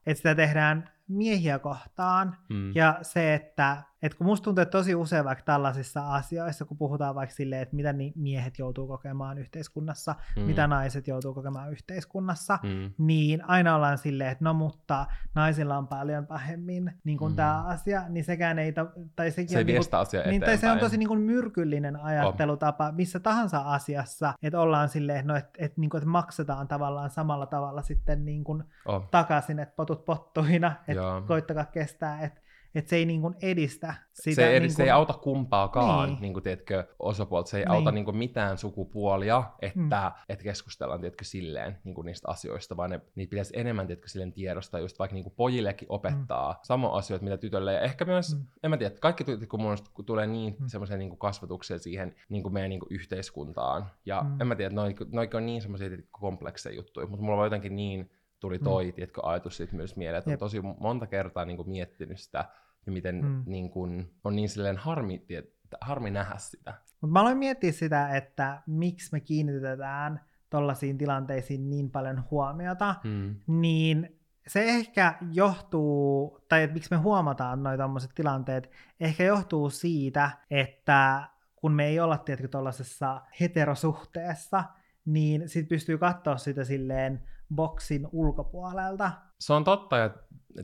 että 0.07 0.17
sitä 0.17 0.35
tehdään 0.35 0.91
miehiä 1.09 1.59
kohtaan. 1.59 2.37
Mm. 2.49 2.73
Ja 2.75 2.99
se, 3.03 3.35
että 3.35 3.77
et 4.03 4.15
kun 4.15 4.27
musta 4.27 4.45
tuntuu, 4.45 4.63
että 4.63 4.79
tosi 4.79 4.95
usein 4.95 5.25
vaikka 5.25 5.45
tällaisissa 5.45 6.15
asioissa, 6.15 6.65
kun 6.65 6.77
puhutaan 6.77 7.15
vaikka 7.15 7.35
silleen, 7.35 7.63
että 7.63 7.77
mitä 7.77 7.93
niin 7.93 8.13
miehet 8.17 8.59
joutuu 8.59 8.87
kokemaan 8.87 9.39
yhteiskunnassa, 9.39 10.15
mm. 10.37 10.43
mitä 10.43 10.67
naiset 10.67 11.09
joutuu 11.09 11.35
kokemaan 11.35 11.73
yhteiskunnassa, 11.73 12.59
mm. 12.63 12.91
niin 12.99 13.45
aina 13.45 13.75
ollaan 13.75 13.99
silleen, 13.99 14.31
että 14.31 14.45
no 14.45 14.55
mutta 14.55 15.07
naisilla 15.35 15.79
on 15.79 15.89
paljon 15.89 16.27
pahemmin 16.27 16.93
niin 17.05 17.19
kuin 17.19 17.33
mm. 17.33 17.37
tämä 17.37 17.63
asia, 17.63 18.03
niin 18.09 18.25
sekään 18.25 18.59
ei, 18.59 18.73
tai 19.17 19.31
sekin 19.31 19.49
se 19.49 19.59
on, 19.59 19.67
niin 19.67 19.85
kuin, 19.91 20.01
asia 20.01 20.23
niin, 20.23 20.43
tai 20.43 20.59
se 20.59 20.71
on 20.71 20.79
tosi 20.79 20.97
niin 20.97 21.09
kuin 21.09 21.21
myrkyllinen 21.21 21.97
ajattelutapa 21.97 22.93
missä 22.93 23.21
tahansa 23.21 23.61
asiassa, 23.61 24.35
että 24.43 24.61
ollaan 24.61 24.89
silleen, 24.89 25.27
no, 25.27 25.37
että, 25.37 25.51
että, 25.59 25.81
niin 25.81 25.91
kuin, 25.91 25.99
että 25.99 26.11
maksetaan 26.11 26.69
tavallaan 26.69 27.11
samalla 27.11 27.47
tavalla 27.47 27.83
sitten 27.83 28.25
niin 28.25 28.45
kuin 28.45 28.65
takaisin, 29.11 29.59
että 29.59 29.77
potut 29.77 30.05
pottuina, 30.05 30.73
että 30.89 31.03
koittakaa 31.27 31.65
kestää, 31.65 32.21
että 32.21 32.41
että 32.79 32.89
se 32.89 32.97
ei 32.97 33.07
niin 33.07 33.21
kuin 33.21 33.35
edistä 33.43 33.95
sitä. 34.13 34.35
Se, 34.35 34.49
ei, 34.49 34.61
niin 34.61 34.69
kuin... 34.69 34.77
se 34.77 34.83
ei 34.83 34.91
auta 34.91 35.13
kumpaakaan, 35.13 36.09
niin. 36.09 36.21
Niin 36.21 36.33
kuin, 36.33 36.43
tiedätkö, 36.43 36.87
osapuolta. 36.99 37.51
Se 37.51 37.59
ei 37.59 37.65
niin. 37.65 37.73
auta 37.73 37.93
niin 37.93 38.05
kuin 38.05 38.17
mitään 38.17 38.59
sukupuolia, 38.59 39.45
että, 39.63 40.13
mm. 40.15 40.23
että 40.29 40.45
keskustellaan 40.45 41.01
tiedätkö, 41.01 41.25
silleen 41.25 41.79
niin 41.85 41.95
kuin 41.95 42.05
niistä 42.05 42.29
asioista, 42.31 42.77
vaan 42.77 42.91
ne, 42.91 43.01
niitä 43.15 43.31
pitäisi 43.31 43.53
enemmän 43.57 43.87
tiedätkö, 43.87 44.09
silleen 44.09 44.33
tiedostaa, 44.33 44.81
just 44.81 44.99
vaikka 44.99 45.15
niin 45.15 45.25
kuin 45.25 45.35
pojillekin 45.37 45.89
opettaa 45.91 46.53
mm. 46.53 46.59
samoja 46.63 46.95
asioita, 46.95 47.25
mitä 47.25 47.37
tytölle. 47.37 47.73
Ja 47.73 47.81
ehkä 47.81 48.05
myös, 48.05 48.35
mm. 48.35 48.45
en 48.63 48.71
mä 48.71 48.77
tiedä, 48.77 48.95
kaikki 49.01 49.25
kun 49.49 49.63
mun 49.63 49.77
tulee 50.07 50.27
niin 50.27 50.57
mm. 50.59 50.67
semmoisia 50.67 50.97
niin 50.97 51.19
kasvatuksia 51.19 51.79
siihen 51.79 52.15
niin 52.29 52.43
kuin 52.43 52.53
meidän 52.53 52.71
niin 52.71 52.81
kuin 52.81 52.95
yhteiskuntaan. 52.95 53.91
Ja 54.07 54.23
mm. 54.23 54.41
en 54.41 54.47
mä 54.47 54.57
tiedä, 54.57 54.75
noin 54.75 54.97
noi 55.13 55.29
on 55.35 55.47
niin 55.47 55.63
semmoisia 55.63 55.89
komplekseja 56.11 56.77
juttuja, 56.77 57.07
mutta 57.07 57.25
mulla 57.25 57.39
on 57.39 57.47
jotenkin 57.47 57.77
niin 57.77 58.11
tuli 58.41 58.59
mm. 58.59 58.65
toi 58.65 58.87
mm. 58.87 58.93
tiedätkö, 58.93 59.21
ajatus 59.25 59.63
myös 59.73 59.97
mieleen, 59.97 60.19
että 60.19 60.31
on 60.31 60.39
tosi 60.39 60.61
monta 60.61 61.07
kertaa 61.07 61.45
niin 61.45 61.57
kuin, 61.57 61.69
miettinyt 61.69 62.19
sitä, 62.19 62.45
ja 62.89 62.93
miten 62.93 63.25
mm. 63.25 63.43
niin 63.47 63.71
kuin, 63.71 64.15
on 64.25 64.37
niin 64.37 64.49
silleen 64.49 64.77
harmi, 64.77 65.19
tiet, 65.19 65.55
harmi 65.81 66.11
nähdä 66.11 66.39
sitä. 66.39 66.75
Mut 67.01 67.11
mä 67.11 67.21
aloin 67.21 67.39
miettiä 67.39 67.73
sitä, 67.73 68.17
että 68.17 68.63
miksi 68.67 69.09
me 69.13 69.21
kiinnitetään 69.21 70.21
tollaisiin 70.51 70.99
tilanteisiin 70.99 71.71
niin 71.71 71.91
paljon 71.91 72.25
huomiota, 72.31 72.95
mm. 73.05 73.35
niin 73.47 74.19
se 74.47 74.65
ehkä 74.65 75.15
johtuu, 75.33 76.39
tai 76.49 76.63
että 76.63 76.75
miksi 76.75 76.91
me 76.91 76.97
huomataan 76.97 77.63
noita 77.63 77.83
tämmöiset 77.83 78.11
tilanteet, 78.15 78.71
ehkä 79.01 79.25
johtuu 79.25 79.71
siitä, 79.71 80.31
että 80.51 81.29
kun 81.57 81.73
me 81.73 81.87
ei 81.87 82.01
olla 82.01 82.19
tietenkin 82.19 82.51
tuollaisessa 82.51 83.21
heterosuhteessa, 83.41 84.65
niin 85.05 85.49
sit 85.49 85.69
pystyy 85.69 85.99
katsoa 85.99 86.37
sitä 86.37 86.65
silleen 86.65 87.23
boksin 87.55 88.09
ulkopuolelta. 88.13 89.11
Se 89.39 89.53
on 89.53 89.65
totta, 89.65 89.97
ja 89.97 90.11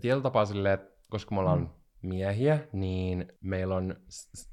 tietyllä 0.00 0.22
tapaa 0.22 0.44
silleen, 0.44 0.74
että 0.74 0.94
koska 1.10 1.34
me 1.34 1.40
ollaan 1.40 1.60
mm. 1.60 1.68
Miehiä, 2.04 2.58
niin 2.72 3.32
meillä 3.40 3.76
on 3.76 3.96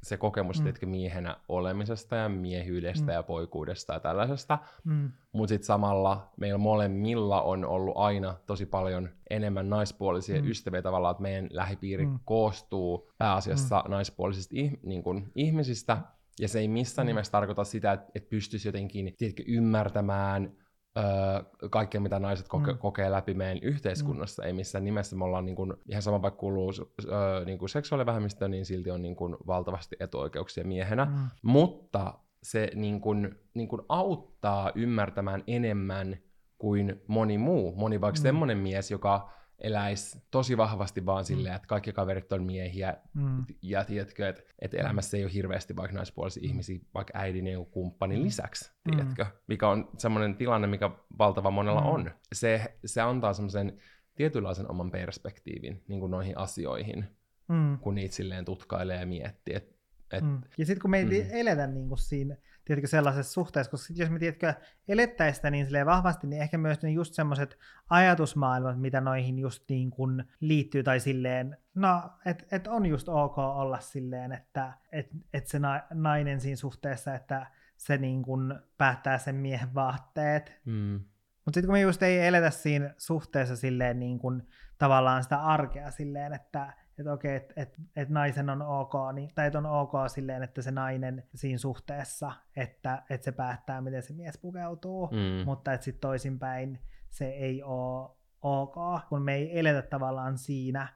se 0.03 0.17
kokemus 0.17 0.61
mm. 0.61 0.89
miehenä 0.89 1.37
olemisesta 1.49 2.15
ja 2.15 2.29
miehyydestä 2.29 3.05
mm. 3.05 3.13
ja 3.13 3.23
poikuudesta 3.23 3.93
ja 3.93 3.99
tällaisesta. 3.99 4.59
Mm. 4.83 5.11
Mutta 5.33 5.49
sitten 5.49 5.65
samalla 5.65 6.31
meillä 6.37 6.57
molemmilla 6.57 7.41
on 7.41 7.65
ollut 7.65 7.97
aina 7.97 8.35
tosi 8.45 8.65
paljon 8.65 9.09
enemmän 9.29 9.69
naispuolisia 9.69 10.41
mm. 10.41 10.47
ystäviä 10.47 10.81
tavallaan, 10.81 11.11
että 11.11 11.21
meidän 11.21 11.47
lähipiiri 11.51 12.05
mm. 12.05 12.19
koostuu 12.25 13.11
pääasiassa 13.17 13.83
mm. 13.85 13.91
naispuolisista 13.91 14.55
ih- 14.55 14.79
niin 14.83 15.03
kun, 15.03 15.31
ihmisistä. 15.35 15.97
Ja 16.39 16.47
se 16.47 16.59
ei 16.59 16.67
missään 16.67 17.05
mm. 17.05 17.07
nimessä 17.07 17.31
tarkoita 17.31 17.63
sitä, 17.63 17.91
että, 17.91 18.11
että 18.15 18.29
pystyisi 18.29 18.67
jotenkin 18.67 19.13
tiedätkö, 19.17 19.43
ymmärtämään 19.47 20.51
öö, 20.97 21.69
kaikkea, 21.69 22.01
mitä 22.01 22.19
naiset 22.19 22.47
koke- 22.47 22.73
mm. 22.73 22.77
kokee 22.77 23.12
läpi 23.12 23.34
meidän 23.34 23.60
yhteiskunnassa. 23.62 24.41
Mm. 24.41 24.47
Ei 24.47 24.54
missään 24.54 24.84
nimessä 24.84 25.15
me 25.15 25.23
ollaan 25.25 25.45
niin 25.45 25.56
kuin, 25.56 25.73
ihan 25.88 26.01
sama 26.01 26.21
vaikka 26.21 26.39
kuuluu 26.39 26.71
öö, 27.06 27.45
niin 27.45 27.58
kuin 27.58 27.69
seksuaalivähemmistöön, 27.69 28.51
niin 28.51 28.65
silti 28.65 28.91
on 28.91 29.01
niin 29.01 29.15
kuin, 29.15 29.38
valtavasti 29.47 29.95
etuoikeuksia 29.99 30.63
miehenä. 30.63 31.06
Mm. 31.06 31.30
Mutta 31.41 32.13
se 32.43 32.71
niin 32.75 33.01
kuin, 33.01 33.36
niin 33.54 33.67
kuin 33.67 33.82
auttaa 33.89 34.71
ymmärtämään 34.75 35.43
enemmän 35.47 36.17
kuin 36.58 37.01
moni 37.08 37.38
muu. 37.38 37.75
Moni 37.75 38.01
vaikka 38.01 38.19
mm. 38.19 38.23
semmoinen 38.23 38.58
mies, 38.58 38.91
joka 38.91 39.30
eläisi 39.62 40.21
tosi 40.32 40.58
vahvasti 40.58 41.06
vaan 41.06 41.24
mm. 41.24 41.26
silleen, 41.26 41.56
että 41.56 41.67
kaikki 41.67 41.93
kaverit 41.93 42.34
on 42.34 42.43
miehiä, 42.43 42.97
mm. 43.13 43.45
ja 43.62 43.86
tiedätkö, 43.86 44.30
että, 44.30 44.41
että 44.60 44.78
elämässä 44.78 45.17
ei 45.17 45.24
ole 45.24 45.34
hirveästi 45.34 45.76
vaikka 45.76 45.95
naispuolisia 45.95 46.43
mm. 46.43 46.50
ihmisiä, 46.50 46.80
vaikka 46.93 47.13
äidin 47.15 47.47
ja 47.47 47.65
kumppanin 47.71 48.19
mm. 48.19 48.24
lisäksi, 48.26 48.71
tiedätkö, 48.84 49.26
mikä 49.47 49.69
on 49.69 49.89
semmoinen 49.97 50.36
tilanne, 50.36 50.67
mikä 50.67 50.89
valtava 51.19 51.52
monella 51.52 51.82
mm. 51.82 51.88
on. 51.88 52.12
Se, 52.34 52.78
se 52.86 53.02
antaa 53.02 53.34
semmoisen 53.34 53.78
tietynlaisen 54.15 54.71
oman 54.71 54.91
perspektiivin 54.91 55.84
niin 55.88 56.00
kuin 56.00 56.12
noihin 56.12 56.38
asioihin, 56.38 57.06
mm. 57.47 57.78
kun 57.80 57.95
niitä 57.95 58.15
silleen 58.15 58.45
tutkailee 58.45 59.00
ja 59.00 59.06
miettii, 59.06 59.56
että 59.56 59.82
et, 60.12 60.24
mm. 60.24 60.41
Ja 60.58 60.65
sitten 60.65 60.82
kun 60.82 60.91
me 60.91 60.97
ei 60.97 61.06
mm. 61.06 61.30
eletä 61.32 61.67
niin 61.67 61.88
kuin 61.88 62.00
siinä 62.00 62.36
tiedätkö, 62.65 62.88
sellaisessa 62.88 63.34
suhteessa, 63.34 63.71
koska 63.71 63.93
jos 63.97 64.10
me 64.10 64.19
tiedätkö, 64.19 64.54
elettäisiin 64.88 65.36
sitä 65.36 65.52
niin 65.52 65.86
vahvasti, 65.86 66.28
niin 66.28 66.41
ehkä 66.41 66.58
myös 66.58 66.82
ne 66.82 66.89
just 66.89 67.13
semmoiset 67.13 67.58
ajatusmaailmat, 67.89 68.82
mitä 68.82 69.02
noihin 69.02 69.39
just 69.39 69.63
niin 69.69 69.91
kuin 69.91 70.24
liittyy, 70.39 70.84
tai 70.84 71.00
silleen, 71.00 71.58
no, 71.76 72.12
että 72.26 72.45
et 72.52 72.67
on 72.67 72.86
just 72.86 73.10
ok 73.10 73.38
olla 73.38 73.80
silleen, 73.80 74.32
että 74.32 74.74
et, 74.91 75.10
et 75.34 75.47
se 75.47 75.60
nainen 75.93 76.41
siinä 76.41 76.56
suhteessa, 76.56 77.15
että 77.15 77.45
se 77.78 77.97
niin 77.97 78.21
kuin 78.21 78.56
päättää 78.78 79.17
sen 79.17 79.36
miehen 79.36 79.74
vaatteet. 79.74 80.62
Mm. 80.65 81.00
Mutta 81.45 81.58
sitten 81.58 81.67
kun 81.67 81.74
me 81.74 81.82
just 81.82 82.04
ei 82.04 82.28
eletä 82.28 82.50
siinä 82.50 82.93
suhteessa 82.97 83.56
silleen 83.56 84.00
niin 84.00 84.19
kuin 84.19 84.47
tavallaan 84.78 85.24
sitä 85.24 85.41
arkea 85.43 85.91
silleen, 85.91 86.34
että 86.34 86.74
että 87.01 87.13
okei, 87.13 87.35
että 87.35 87.53
et, 87.57 87.77
et 87.95 88.09
naisen 88.09 88.49
on 88.49 88.61
ok, 88.61 88.93
niin, 89.13 89.31
tai 89.35 89.47
että 89.47 89.57
on 89.57 89.65
ok 89.65 89.91
silleen, 90.07 90.43
että 90.43 90.61
se 90.61 90.71
nainen 90.71 91.23
siinä 91.35 91.57
suhteessa, 91.57 92.31
että 92.55 93.03
et 93.09 93.23
se 93.23 93.31
päättää, 93.31 93.81
miten 93.81 94.03
se 94.03 94.13
mies 94.13 94.37
pukeutuu, 94.37 95.07
mm. 95.07 95.45
mutta 95.45 95.73
että 95.73 95.85
sitten 95.85 96.01
toisinpäin 96.01 96.79
se 97.09 97.29
ei 97.29 97.63
ole 97.63 98.09
ok, 98.41 98.75
kun 99.09 99.21
me 99.21 99.35
ei 99.35 99.59
eletä 99.59 99.81
tavallaan 99.81 100.37
siinä 100.37 100.87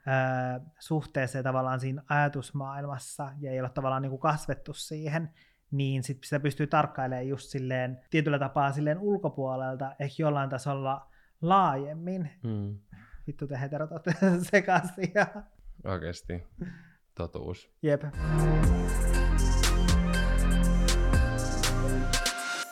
ö, 0.58 0.62
suhteessa 0.80 1.38
ja 1.38 1.44
tavallaan 1.44 1.80
siinä 1.80 2.04
ajatusmaailmassa 2.10 3.32
ja 3.40 3.52
ei 3.52 3.60
ole 3.60 3.70
tavallaan 3.70 4.02
niin 4.02 4.10
kuin 4.10 4.20
kasvettu 4.20 4.74
siihen, 4.74 5.30
niin 5.72 6.04
sit 6.04 6.24
sitä 6.24 6.40
pystyy 6.40 6.68
tarkkailemaan 6.68 7.28
just 7.28 7.50
silleen 7.50 8.00
tietyllä 8.10 8.40
tapaa 8.40 8.72
silleen 8.72 9.00
ulkopuolelta, 9.00 9.96
ehkä 10.00 10.24
jollain 10.24 10.50
tasolla 10.50 11.12
laajemmin. 11.42 12.30
Mm. 12.44 12.80
Vittu 13.28 13.48
te 13.48 13.62
heterot 13.62 13.90
sekaisin. 14.52 15.14
Oikeasti. 15.86 16.44
Totuus. 17.16 17.70
Jep. 17.82 18.04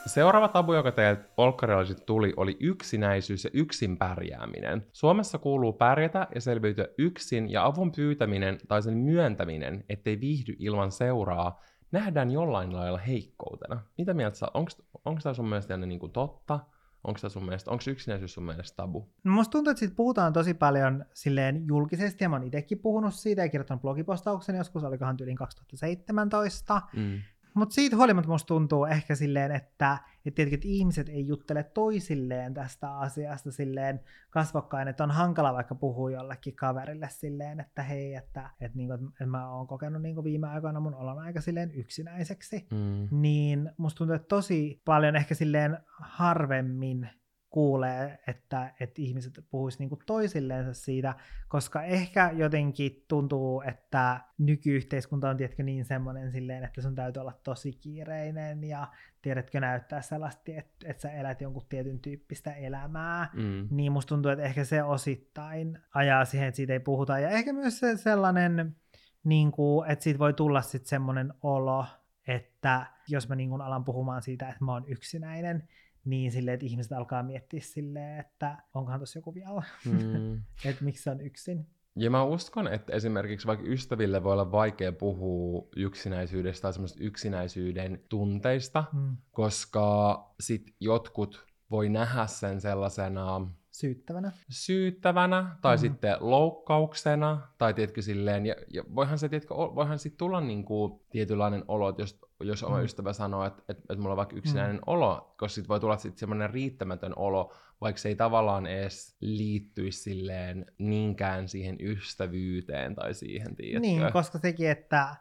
Seuraava 0.05 0.47
tabu, 0.47 0.73
joka 0.73 0.91
teiltä 0.91 1.23
olkkarilaiset 1.37 2.05
tuli, 2.05 2.33
oli 2.37 2.57
yksinäisyys 2.59 3.43
ja 3.43 3.49
yksin 3.53 3.97
pärjääminen. 3.97 4.87
Suomessa 4.93 5.37
kuuluu 5.37 5.73
pärjätä 5.73 6.27
ja 6.35 6.41
selviytyä 6.41 6.87
yksin, 6.97 7.51
ja 7.51 7.65
avun 7.65 7.91
pyytäminen 7.91 8.57
tai 8.67 8.81
sen 8.81 8.97
myöntäminen, 8.97 9.83
ettei 9.89 10.19
viihdy 10.19 10.55
ilman 10.59 10.91
seuraa, 10.91 11.61
nähdään 11.91 12.31
jollain 12.31 12.75
lailla 12.75 12.97
heikkoutena. 12.97 13.81
Mitä 13.97 14.13
mieltä 14.13 14.37
sä, 14.37 14.47
onko 14.53 15.19
tämä 15.23 15.33
sun 15.33 15.49
mielestä 15.49 15.77
niin 15.77 15.99
kuin 15.99 16.11
totta? 16.11 16.59
Onko 17.03 17.17
se 17.17 17.29
sun 17.29 17.45
mielestä, 17.45 17.71
onko 17.71 17.83
yksinäisyys 17.87 18.33
sun 18.33 18.43
mielestä 18.43 18.75
tabu? 18.75 19.09
No 19.23 19.31
musta 19.31 19.51
tuntuu, 19.51 19.71
että 19.71 19.79
siitä 19.79 19.95
puhutaan 19.95 20.33
tosi 20.33 20.53
paljon 20.53 21.05
silleen 21.13 21.67
julkisesti, 21.67 22.23
ja 22.23 22.29
mä 22.29 22.35
oon 22.35 22.43
itsekin 22.43 22.79
puhunut 22.79 23.13
siitä 23.13 23.41
ja 23.41 23.49
kirjoittanut 23.49 23.81
blogipostauksen 23.81 24.55
joskus, 24.55 24.83
olikohan 24.83 25.17
tyyliin 25.17 25.37
2017. 25.37 26.81
Mm. 26.95 27.21
Mutta 27.53 27.75
siitä 27.75 27.95
huolimatta 27.95 28.31
musta 28.31 28.47
tuntuu 28.47 28.85
ehkä 28.85 29.15
silleen, 29.15 29.51
että, 29.51 29.97
että, 30.25 30.35
tietenkin, 30.35 30.53
että 30.53 30.67
ihmiset 30.67 31.09
ei 31.09 31.27
juttele 31.27 31.63
toisilleen 31.63 32.53
tästä 32.53 32.97
asiasta 32.97 33.51
silleen 33.51 33.99
kasvokkain, 34.29 34.87
että 34.87 35.03
on 35.03 35.11
hankala 35.11 35.53
vaikka 35.53 35.75
puhua 35.75 36.11
jollekin 36.11 36.55
kaverille 36.55 37.09
silleen, 37.09 37.59
että 37.59 37.83
hei, 37.83 38.15
että, 38.15 38.49
että, 38.61 38.77
niin 38.77 38.87
kuin, 38.87 39.07
että 39.07 39.25
mä 39.25 39.49
oon 39.49 39.67
kokenut 39.67 40.01
niin 40.01 40.15
kuin 40.15 40.23
viime 40.25 40.47
aikoina 40.47 40.79
mun 40.79 40.95
olon 40.95 41.19
aika 41.19 41.41
silleen 41.41 41.71
yksinäiseksi, 41.71 42.67
mm. 42.71 43.07
niin 43.11 43.71
musta 43.77 43.97
tuntuu, 43.97 44.15
että 44.15 44.27
tosi 44.27 44.81
paljon 44.85 45.15
ehkä 45.15 45.35
silleen 45.35 45.77
harvemmin 46.01 47.09
kuulee, 47.53 48.19
että, 48.27 48.73
että 48.79 49.01
ihmiset 49.01 49.45
puhuisivat 49.51 49.79
niinku 49.79 49.99
toisilleen 50.05 50.75
siitä, 50.75 51.15
koska 51.47 51.83
ehkä 51.83 52.31
jotenkin 52.35 53.05
tuntuu, 53.07 53.61
että 53.61 54.19
nykyyhteiskunta 54.37 55.29
on 55.29 55.37
tietenkin 55.37 55.65
niin 55.65 55.85
semmoinen 55.85 56.31
silleen, 56.31 56.63
että 56.63 56.81
sun 56.81 56.95
täytyy 56.95 57.21
olla 57.21 57.39
tosi 57.43 57.73
kiireinen 57.73 58.63
ja 58.63 58.87
tiedätkö 59.21 59.59
näyttää 59.59 60.01
sellaista, 60.01 60.41
että, 60.47 60.89
että 60.89 61.01
sä 61.01 61.11
elät 61.11 61.41
jonkun 61.41 61.65
tietyn 61.69 61.99
tyyppistä 61.99 62.53
elämää, 62.53 63.29
mm. 63.33 63.67
niin 63.71 63.91
musta 63.91 64.09
tuntuu, 64.09 64.31
että 64.31 64.45
ehkä 64.45 64.63
se 64.63 64.83
osittain 64.83 65.79
ajaa 65.93 66.25
siihen, 66.25 66.47
että 66.47 66.55
siitä 66.55 66.73
ei 66.73 66.79
puhuta. 66.79 67.19
Ja 67.19 67.29
ehkä 67.29 67.53
myös 67.53 67.79
se 67.79 67.97
sellainen, 67.97 68.75
niin 69.23 69.51
kuin, 69.51 69.91
että 69.91 70.03
siitä 70.03 70.19
voi 70.19 70.33
tulla 70.33 70.61
sitten 70.61 70.89
semmoinen 70.89 71.33
olo, 71.41 71.85
että 72.27 72.85
jos 73.07 73.29
mä 73.29 73.35
niin 73.35 73.49
kuin 73.49 73.61
alan 73.61 73.85
puhumaan 73.85 74.21
siitä, 74.21 74.49
että 74.49 74.65
mä 74.65 74.71
oon 74.71 74.85
yksinäinen, 74.87 75.67
niin 76.05 76.31
silleen, 76.31 76.53
että 76.53 76.65
ihmiset 76.65 76.91
alkaa 76.91 77.23
miettiä 77.23 77.59
silleen, 77.63 78.19
että 78.19 78.57
onkohan 78.73 78.99
tuossa 78.99 79.19
joku 79.19 79.33
vielä, 79.33 79.63
mm. 79.85 80.33
että 80.69 80.83
miksi 80.83 81.03
se 81.03 81.09
on 81.09 81.21
yksin. 81.21 81.67
Ja 81.95 82.09
mä 82.09 82.23
uskon, 82.23 82.67
että 82.67 82.93
esimerkiksi 82.93 83.47
vaikka 83.47 83.65
ystäville 83.67 84.23
voi 84.23 84.33
olla 84.33 84.51
vaikea 84.51 84.91
puhua 84.91 85.67
yksinäisyydestä 85.75 86.61
tai 86.61 86.73
semmoista 86.73 87.03
yksinäisyyden 87.03 88.03
tunteista, 88.09 88.83
mm. 88.93 89.17
koska 89.31 90.17
sit 90.39 90.75
jotkut 90.79 91.45
voi 91.71 91.89
nähdä 91.89 92.27
sen 92.27 92.61
sellaisena 92.61 93.47
Syyttävänä. 93.73 94.31
Syyttävänä, 94.49 95.55
tai 95.61 95.75
mm. 95.75 95.79
sitten 95.79 96.17
loukkauksena, 96.19 97.47
tai 97.57 97.73
tiedätkö 97.73 98.01
silleen, 98.01 98.45
ja, 98.45 98.55
ja 98.73 98.83
voihan 98.95 99.19
se, 99.19 99.29
tiedätkö, 99.29 99.55
voihan 99.55 99.99
sitten 99.99 100.17
tulla 100.17 100.41
niinku 100.41 101.05
tietynlainen 101.09 101.63
olo, 101.67 101.89
että 101.89 102.01
jos, 102.01 102.19
jos 102.47 102.63
oma 102.63 102.77
mm. 102.77 102.83
ystävä 102.83 103.13
sanoo, 103.13 103.45
että, 103.45 103.61
että, 103.69 103.83
että 103.89 104.01
mulla 104.01 104.13
on 104.13 104.17
vaikka 104.17 104.35
yksinäinen 104.35 104.75
mm. 104.75 104.81
olo, 104.85 105.33
koska 105.37 105.55
sitten 105.55 105.69
voi 105.69 105.79
tulla 105.79 105.97
sitten 105.97 106.19
semmoinen 106.19 106.49
riittämätön 106.49 107.13
olo, 107.15 107.53
vaikka 107.81 108.01
se 108.01 108.09
ei 108.09 108.15
tavallaan 108.15 108.67
edes 108.67 109.17
liittyisi 109.21 109.99
silleen 109.99 110.65
niinkään 110.77 111.49
siihen 111.49 111.77
ystävyyteen 111.79 112.95
tai 112.95 113.13
siihen, 113.13 113.55
tiedätkö? 113.55 113.79
Niin, 113.79 114.11
koska 114.13 114.39
sekin, 114.39 114.69
että 114.69 115.15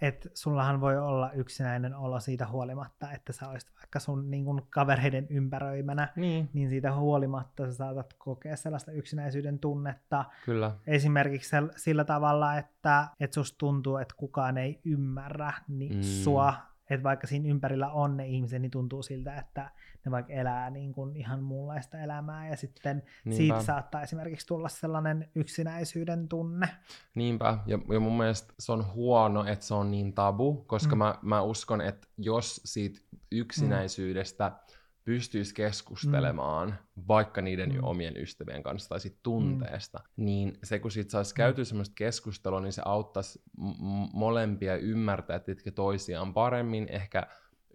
että 0.00 0.28
sullahan 0.34 0.80
voi 0.80 0.98
olla 0.98 1.32
yksinäinen 1.32 1.94
olo 1.94 2.20
siitä 2.20 2.46
huolimatta, 2.46 3.12
että 3.12 3.32
sä 3.32 3.48
olisit 3.48 3.70
vaikka 3.76 4.00
sun 4.00 4.30
niin 4.30 4.44
kun, 4.44 4.66
kavereiden 4.70 5.26
ympäröimänä, 5.30 6.12
niin. 6.16 6.50
niin 6.52 6.68
siitä 6.68 6.94
huolimatta 6.94 7.66
sä 7.66 7.72
saatat 7.72 8.14
kokea 8.18 8.56
sellaista 8.56 8.92
yksinäisyyden 8.92 9.58
tunnetta. 9.58 10.24
Kyllä. 10.44 10.72
Esimerkiksi 10.86 11.56
sillä 11.76 12.04
tavalla, 12.04 12.58
että, 12.58 13.08
että 13.20 13.34
susta 13.34 13.58
tuntuu, 13.58 13.96
että 13.96 14.14
kukaan 14.16 14.58
ei 14.58 14.80
ymmärrä 14.84 15.52
niin 15.68 15.96
mm. 15.96 16.02
sua 16.02 16.54
että 16.90 17.04
vaikka 17.04 17.26
siinä 17.26 17.48
ympärillä 17.48 17.90
on 17.90 18.16
ne 18.16 18.26
ihmiset, 18.26 18.62
niin 18.62 18.70
tuntuu 18.70 19.02
siltä, 19.02 19.36
että 19.36 19.70
ne 20.04 20.10
vaikka 20.10 20.32
elää 20.32 20.70
niin 20.70 20.92
kuin 20.92 21.16
ihan 21.16 21.42
muunlaista 21.42 21.98
elämää 21.98 22.48
ja 22.48 22.56
sitten 22.56 23.02
Niinpä. 23.24 23.36
siitä 23.36 23.62
saattaa 23.62 24.02
esimerkiksi 24.02 24.46
tulla 24.46 24.68
sellainen 24.68 25.30
yksinäisyyden 25.34 26.28
tunne. 26.28 26.68
Niinpä, 27.14 27.58
ja, 27.66 27.78
ja 27.92 28.00
mun 28.00 28.18
mielestä 28.18 28.54
se 28.58 28.72
on 28.72 28.92
huono, 28.94 29.44
että 29.44 29.64
se 29.64 29.74
on 29.74 29.90
niin 29.90 30.12
tabu, 30.12 30.54
koska 30.66 30.94
mm. 30.94 30.98
mä, 30.98 31.14
mä 31.22 31.42
uskon, 31.42 31.80
että 31.80 32.08
jos 32.18 32.60
siitä 32.64 33.00
yksinäisyydestä 33.32 34.48
mm 34.48 34.78
pystyisi 35.08 35.54
keskustelemaan 35.54 36.68
mm. 36.68 37.02
vaikka 37.08 37.40
niiden 37.42 37.72
mm. 37.72 37.78
omien 37.82 38.16
ystävien 38.16 38.62
kanssa 38.62 38.88
tai 38.88 39.00
sit 39.00 39.18
tunteesta, 39.22 39.98
mm. 39.98 40.24
niin 40.24 40.58
se 40.62 40.78
kun 40.78 40.90
siitä 40.90 41.10
saisi 41.10 41.34
käytyä 41.34 41.62
mm. 41.62 41.66
semmoista 41.66 41.94
keskustelua, 41.94 42.60
niin 42.60 42.72
se 42.72 42.82
auttaisi 42.84 43.42
m- 43.56 44.08
molempia 44.12 44.76
ymmärtää, 44.76 45.36
että 45.36 45.70
toisiaan 45.74 46.34
paremmin, 46.34 46.86
ehkä 46.90 47.26